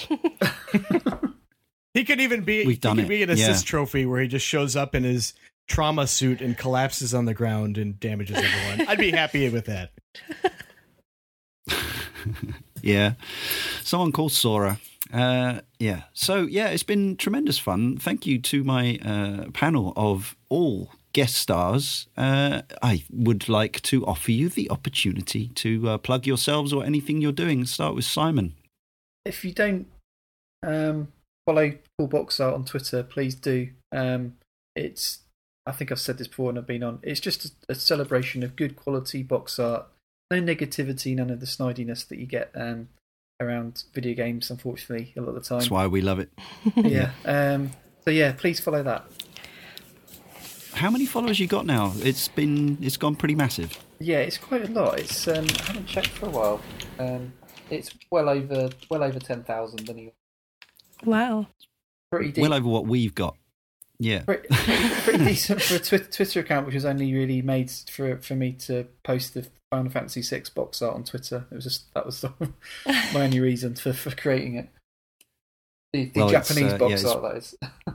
He 1.94 2.04
could 2.04 2.20
even 2.20 2.42
be. 2.42 2.64
We've 2.64 2.80
done 2.80 2.96
he 2.96 3.02
could 3.02 3.06
it. 3.06 3.08
be 3.08 3.22
an 3.24 3.30
assist 3.30 3.64
yeah. 3.64 3.70
trophy 3.70 4.06
where 4.06 4.20
he 4.22 4.28
just 4.28 4.46
shows 4.46 4.76
up 4.76 4.94
in 4.94 5.02
his 5.02 5.34
trauma 5.66 6.06
suit 6.06 6.40
and 6.40 6.56
collapses 6.56 7.12
on 7.12 7.24
the 7.24 7.34
ground 7.34 7.76
and 7.76 7.98
damages 7.98 8.36
everyone. 8.36 8.88
I'd 8.88 8.98
be 8.98 9.10
happy 9.10 9.48
with 9.48 9.66
that. 9.66 9.90
yeah. 12.82 13.14
Someone 13.82 14.12
called 14.12 14.30
Sora. 14.30 14.78
Uh, 15.12 15.60
yeah. 15.78 16.02
So, 16.12 16.42
yeah, 16.42 16.68
it's 16.68 16.82
been 16.82 17.16
tremendous 17.16 17.58
fun. 17.58 17.96
Thank 17.98 18.26
you 18.26 18.38
to 18.42 18.64
my 18.64 18.98
uh, 19.04 19.50
panel 19.52 19.92
of 19.96 20.36
all 20.48 20.90
guest 21.12 21.36
stars. 21.36 22.06
Uh, 22.16 22.62
I 22.82 23.04
would 23.10 23.48
like 23.48 23.80
to 23.82 24.06
offer 24.06 24.30
you 24.30 24.48
the 24.48 24.70
opportunity 24.70 25.48
to 25.48 25.88
uh, 25.88 25.98
plug 25.98 26.26
yourselves 26.26 26.72
or 26.72 26.84
anything 26.84 27.20
you're 27.20 27.32
doing. 27.32 27.64
Start 27.64 27.94
with 27.94 28.04
Simon. 28.04 28.54
If 29.24 29.44
you 29.44 29.52
don't 29.52 29.86
um, 30.66 31.08
follow 31.46 31.72
Box 31.98 32.40
Art 32.40 32.54
on 32.54 32.64
Twitter, 32.64 33.02
please 33.02 33.34
do. 33.34 33.70
Um, 33.92 34.36
it's 34.76 35.20
I 35.66 35.72
think 35.72 35.92
I've 35.92 36.00
said 36.00 36.18
this 36.18 36.28
before 36.28 36.48
and 36.48 36.58
I've 36.58 36.66
been 36.66 36.82
on. 36.82 36.98
It's 37.02 37.20
just 37.20 37.44
a, 37.44 37.50
a 37.70 37.74
celebration 37.74 38.42
of 38.42 38.56
good 38.56 38.74
quality 38.74 39.22
box 39.22 39.58
art. 39.58 39.86
No 40.30 40.40
negativity, 40.40 41.14
none 41.14 41.30
of 41.30 41.40
the 41.40 41.46
snidiness 41.46 42.06
that 42.08 42.18
you 42.18 42.26
get 42.26 42.50
um, 42.54 42.88
around 43.40 43.84
video 43.94 44.14
games. 44.14 44.50
Unfortunately, 44.50 45.12
a 45.16 45.20
lot 45.20 45.28
of 45.28 45.34
the 45.36 45.40
time. 45.40 45.58
That's 45.58 45.70
why 45.70 45.86
we 45.86 46.00
love 46.00 46.18
it. 46.18 46.30
yeah. 46.76 47.12
Um, 47.24 47.70
so 48.04 48.10
yeah, 48.10 48.32
please 48.32 48.60
follow 48.60 48.82
that. 48.82 49.04
How 50.72 50.90
many 50.90 51.06
followers 51.06 51.40
you 51.40 51.46
got 51.46 51.66
now? 51.66 51.92
It's 51.98 52.28
been 52.28 52.78
it's 52.80 52.96
gone 52.96 53.16
pretty 53.16 53.34
massive. 53.34 53.76
Yeah, 53.98 54.18
it's 54.18 54.38
quite 54.38 54.68
a 54.68 54.72
lot. 54.72 54.98
It's 54.98 55.26
um, 55.26 55.46
I 55.60 55.62
haven't 55.64 55.86
checked 55.86 56.08
for 56.08 56.26
a 56.26 56.30
while. 56.30 56.60
Um, 56.98 57.32
it's 57.70 57.90
well 58.10 58.28
over 58.28 58.70
well 58.90 59.02
over 59.02 59.18
ten 59.18 59.42
thousand 59.42 59.88
anyway. 59.90 60.12
Wow. 61.04 61.46
Pretty 62.10 62.32
deep. 62.32 62.42
Well 62.42 62.54
over 62.54 62.68
what 62.68 62.86
we've 62.86 63.14
got. 63.14 63.36
Yeah, 64.00 64.22
pretty, 64.22 64.48
pretty 64.48 65.24
decent 65.24 65.60
for 65.60 65.74
a 65.74 65.98
Twitter 65.98 66.40
account, 66.40 66.66
which 66.66 66.74
was 66.74 66.84
only 66.84 67.12
really 67.12 67.42
made 67.42 67.70
for 67.70 68.16
for 68.18 68.34
me 68.36 68.52
to 68.52 68.86
post 69.02 69.34
the 69.34 69.48
Final 69.70 69.90
Fantasy 69.90 70.22
VI 70.22 70.44
box 70.54 70.80
art 70.80 70.94
on 70.94 71.04
Twitter. 71.04 71.46
It 71.50 71.54
was 71.54 71.64
just 71.64 71.92
that 71.94 72.06
was 72.06 72.24
my 72.86 73.22
only 73.24 73.40
reason 73.40 73.74
for, 73.74 73.92
for 73.92 74.10
creating 74.14 74.56
it. 74.56 74.68
The, 75.92 76.06
the 76.06 76.20
well, 76.20 76.28
Japanese 76.30 76.72
uh, 76.74 76.78
box 76.78 77.02
yeah, 77.02 77.08
art, 77.10 77.22
that 77.22 77.36
is. 77.36 77.56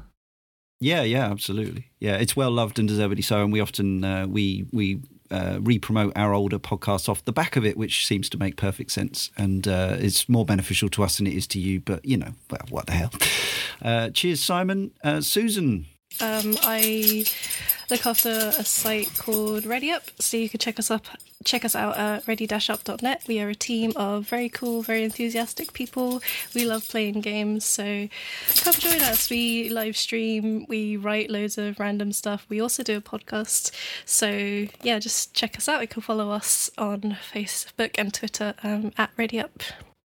yeah, 0.79 1.03
yeah, 1.03 1.31
absolutely. 1.31 1.91
Yeah, 1.99 2.17
it's 2.17 2.35
well 2.35 2.51
loved 2.51 2.79
and 2.79 2.87
deservedly 2.87 3.23
so, 3.23 3.41
and 3.41 3.53
we 3.53 3.59
often 3.59 4.03
uh, 4.03 4.27
we 4.27 4.65
we 4.71 5.01
uh, 5.31 5.57
re-promote 5.61 6.13
our 6.15 6.33
older 6.33 6.59
podcasts 6.59 7.09
off 7.09 7.25
the 7.25 7.33
back 7.33 7.55
of 7.55 7.65
it, 7.65 7.75
which 7.75 8.05
seems 8.05 8.29
to 8.29 8.37
make 8.37 8.55
perfect 8.55 8.91
sense 8.91 9.31
and 9.35 9.67
uh, 9.67 9.95
it's 9.99 10.29
more 10.29 10.45
beneficial 10.45 10.89
to 10.89 11.01
us 11.01 11.17
than 11.17 11.25
it 11.25 11.33
is 11.33 11.47
to 11.47 11.59
you. 11.59 11.79
But 11.79 12.05
you 12.05 12.17
know, 12.17 12.33
well, 12.51 12.61
what 12.69 12.85
the 12.85 12.91
hell? 12.91 13.11
Uh, 13.81 14.09
cheers, 14.11 14.41
Simon. 14.41 14.91
Uh, 15.03 15.21
Susan, 15.21 15.87
um, 16.21 16.57
I 16.61 17.25
look 17.89 18.05
after 18.05 18.29
a 18.29 18.63
site 18.63 19.09
called 19.17 19.65
Ready 19.65 19.91
Up, 19.91 20.03
so 20.19 20.37
you 20.37 20.49
can 20.49 20.59
check 20.59 20.79
us 20.79 20.89
up, 20.89 21.05
check 21.43 21.65
us 21.65 21.75
out 21.75 21.97
at 21.97 22.27
ready-up.net. 22.27 23.23
We 23.27 23.39
are 23.39 23.49
a 23.49 23.55
team 23.55 23.93
of 23.95 24.27
very 24.27 24.49
cool, 24.49 24.81
very 24.81 25.03
enthusiastic 25.03 25.73
people. 25.73 26.21
We 26.55 26.65
love 26.65 26.87
playing 26.87 27.21
games, 27.21 27.65
so 27.65 28.07
come 28.61 28.73
join 28.73 29.01
us. 29.01 29.29
We 29.29 29.69
live 29.69 29.97
stream, 29.97 30.65
we 30.67 30.97
write 30.97 31.29
loads 31.29 31.57
of 31.57 31.79
random 31.79 32.11
stuff. 32.13 32.45
We 32.49 32.61
also 32.61 32.83
do 32.83 32.97
a 32.97 33.01
podcast, 33.01 33.71
so 34.05 34.67
yeah, 34.81 34.99
just 34.99 35.33
check 35.33 35.57
us 35.57 35.67
out. 35.67 35.81
You 35.81 35.87
can 35.87 36.01
follow 36.01 36.31
us 36.31 36.69
on 36.77 37.17
Facebook 37.31 37.91
and 37.97 38.13
Twitter 38.13 38.53
um, 38.63 38.91
at 38.97 39.11
Ready 39.17 39.39
Up. 39.39 39.61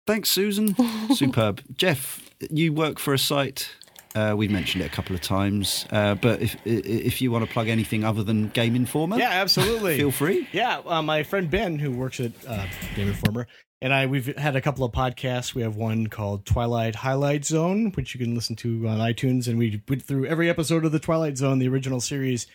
Thanks, 0.06 0.30
Susan. 0.30 0.74
Superb, 1.14 1.62
Jeff. 1.76 2.22
You 2.50 2.72
work 2.72 2.98
for 2.98 3.14
a 3.14 3.18
site 3.18 3.70
Uh, 4.16 4.34
we've 4.34 4.50
mentioned 4.50 4.82
it 4.82 4.86
a 4.86 4.90
couple 4.94 5.14
of 5.14 5.20
times, 5.20 5.86
uh, 5.90 6.14
but 6.14 6.40
if 6.40 6.56
if 6.64 7.20
you 7.20 7.30
want 7.30 7.44
to 7.46 7.50
plug 7.52 7.68
anything 7.68 8.02
other 8.02 8.22
than 8.22 8.48
Game 8.48 8.74
Informer, 8.74 9.18
Yeah, 9.18 9.28
absolutely. 9.30 9.98
feel 9.98 10.10
free. 10.10 10.48
Yeah, 10.52 10.80
uh, 10.86 11.02
my 11.02 11.22
friend 11.22 11.50
Ben, 11.50 11.78
who 11.78 11.90
works 11.92 12.18
at 12.20 12.32
uh, 12.48 12.66
Game 12.94 13.08
Informer, 13.08 13.46
and 13.82 13.92
I, 13.92 14.06
we've 14.06 14.34
had 14.38 14.56
a 14.56 14.60
couple 14.62 14.84
of 14.84 14.92
podcasts. 14.92 15.54
We 15.54 15.60
have 15.62 15.76
one 15.76 16.06
called 16.06 16.46
Twilight 16.46 16.94
Highlight 16.94 17.44
Zone, 17.44 17.92
which 17.94 18.14
you 18.14 18.18
can 18.24 18.34
listen 18.34 18.56
to 18.56 18.88
on 18.88 18.98
iTunes, 18.98 19.48
and 19.48 19.58
we 19.58 19.82
went 19.86 20.02
through 20.02 20.24
every 20.26 20.48
episode 20.48 20.86
of 20.86 20.92
the 20.92 20.98
Twilight 20.98 21.36
Zone, 21.36 21.58
the 21.58 21.68
original 21.68 22.00
series, 22.00 22.46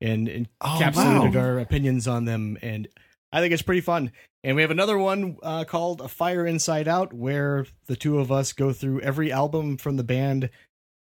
and, 0.00 0.28
and 0.28 0.48
Oh, 0.60 0.78
encapsulated 0.80 1.34
wow. 1.34 1.40
our 1.40 1.58
opinions 1.58 2.06
on 2.06 2.26
them. 2.26 2.56
And 2.62 2.86
I 3.32 3.40
think 3.40 3.52
it's 3.52 3.62
pretty 3.62 3.80
fun. 3.80 4.12
And 4.44 4.54
we 4.54 4.62
have 4.62 4.70
another 4.70 4.96
one 4.96 5.36
uh, 5.42 5.64
called 5.64 6.00
A 6.00 6.06
Fire 6.06 6.46
Inside 6.46 6.86
Out, 6.86 7.12
where 7.12 7.66
the 7.86 7.96
two 7.96 8.20
of 8.20 8.30
us 8.30 8.52
go 8.52 8.72
through 8.72 9.00
every 9.00 9.32
album 9.32 9.78
from 9.78 9.96
the 9.96 10.04
band 10.04 10.48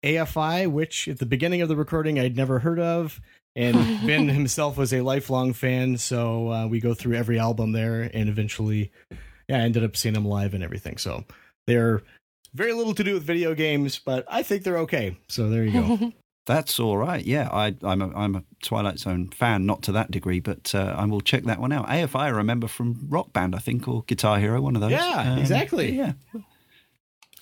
AFI, 0.05 0.71
which 0.71 1.07
at 1.07 1.19
the 1.19 1.25
beginning 1.25 1.61
of 1.61 1.69
the 1.69 1.75
recording 1.75 2.19
I'd 2.19 2.37
never 2.37 2.59
heard 2.59 2.79
of. 2.79 3.19
And 3.55 3.75
Ben 4.07 4.27
himself 4.27 4.77
was 4.77 4.93
a 4.93 5.01
lifelong 5.01 5.53
fan, 5.53 5.97
so 5.97 6.51
uh, 6.51 6.67
we 6.67 6.79
go 6.79 6.93
through 6.93 7.15
every 7.15 7.39
album 7.39 7.71
there, 7.71 8.09
and 8.13 8.29
eventually, 8.29 8.91
yeah, 9.47 9.57
I 9.57 9.61
ended 9.61 9.83
up 9.83 9.95
seeing 9.95 10.13
them 10.13 10.25
live 10.25 10.53
and 10.53 10.63
everything. 10.63 10.97
So 10.97 11.23
they're 11.65 12.01
very 12.53 12.73
little 12.73 12.93
to 12.93 13.03
do 13.03 13.13
with 13.13 13.23
video 13.23 13.55
games, 13.55 13.99
but 13.99 14.25
I 14.29 14.43
think 14.43 14.63
they're 14.63 14.79
okay. 14.79 15.17
So 15.27 15.49
there 15.49 15.63
you 15.63 15.71
go. 15.71 16.13
That's 16.45 16.79
all 16.79 16.97
right. 16.97 17.25
Yeah, 17.25 17.49
I, 17.51 17.75
I'm 17.81 18.01
a, 18.03 18.15
I'm 18.15 18.35
a 18.35 18.43
Twilight 18.61 18.99
Zone 18.99 19.29
fan, 19.29 19.65
not 19.65 19.81
to 19.83 19.91
that 19.93 20.11
degree, 20.11 20.39
but 20.39 20.75
uh, 20.75 20.93
I 20.95 21.05
will 21.05 21.21
check 21.21 21.43
that 21.45 21.59
one 21.59 21.71
out. 21.71 21.87
AFI, 21.87 22.19
I 22.19 22.27
remember 22.27 22.67
from 22.67 23.07
Rock 23.09 23.33
Band, 23.33 23.55
I 23.55 23.59
think, 23.59 23.87
or 23.87 24.03
Guitar 24.03 24.39
Hero, 24.39 24.61
one 24.61 24.75
of 24.75 24.81
those. 24.81 24.91
Yeah, 24.91 25.37
exactly. 25.37 25.95
Yeah. 25.97 26.13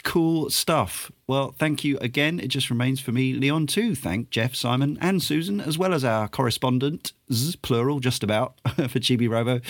Cool 0.03 0.49
stuff. 0.49 1.11
Well, 1.27 1.55
thank 1.57 1.85
you 1.85 1.97
again. 1.99 2.37
It 2.41 2.49
just 2.49 2.69
remains 2.69 2.99
for 2.99 3.13
me, 3.13 3.33
Leon, 3.33 3.67
to 3.67 3.95
thank 3.95 4.29
Jeff, 4.29 4.53
Simon, 4.53 4.97
and 4.99 5.23
Susan, 5.23 5.61
as 5.61 5.77
well 5.77 5.93
as 5.93 6.03
our 6.03 6.27
correspondent, 6.27 7.13
plural, 7.61 8.01
just 8.01 8.21
about, 8.21 8.59
for 8.65 8.99
Chibi 8.99 9.29
Robo, 9.29 9.61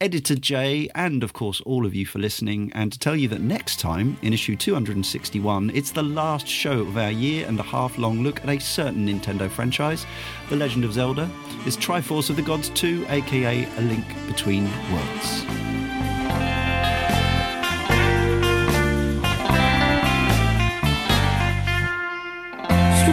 editor 0.00 0.34
Jay, 0.34 0.90
and 0.96 1.22
of 1.22 1.32
course, 1.32 1.60
all 1.60 1.86
of 1.86 1.94
you 1.94 2.04
for 2.04 2.18
listening. 2.18 2.72
And 2.74 2.92
to 2.92 2.98
tell 2.98 3.14
you 3.14 3.28
that 3.28 3.40
next 3.40 3.78
time, 3.78 4.18
in 4.22 4.32
issue 4.32 4.56
261, 4.56 5.70
it's 5.70 5.92
the 5.92 6.02
last 6.02 6.48
show 6.48 6.80
of 6.80 6.96
our 6.96 7.12
year 7.12 7.46
and 7.46 7.58
a 7.60 7.62
half 7.62 7.96
long 7.96 8.24
look 8.24 8.42
at 8.42 8.48
a 8.48 8.58
certain 8.58 9.06
Nintendo 9.06 9.48
franchise, 9.48 10.04
The 10.48 10.56
Legend 10.56 10.84
of 10.84 10.94
Zelda. 10.94 11.30
It's 11.64 11.76
Triforce 11.76 12.28
of 12.28 12.34
the 12.34 12.42
Gods 12.42 12.70
2, 12.70 13.06
aka 13.08 13.64
A 13.64 13.80
Link 13.82 14.04
Between 14.26 14.64
Worlds. 14.92 16.55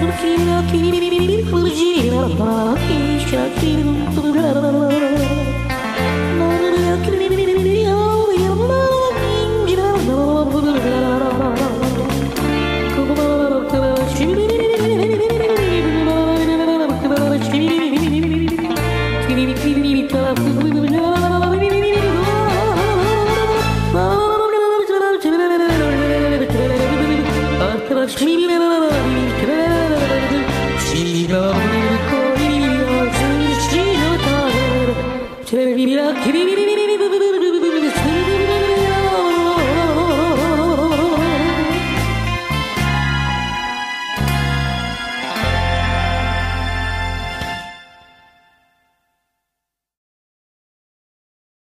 Aquilo 0.04 0.14
que 0.18 0.38
não 0.44 0.66
queria, 0.68 1.46
podia, 1.46 2.12
não 2.12 2.76
quis, 2.76 3.24
aquilo, 3.34 3.96
tudo, 4.14 4.34
blá, 4.34 4.52
blá, 4.52 4.72
blá. 4.72 4.93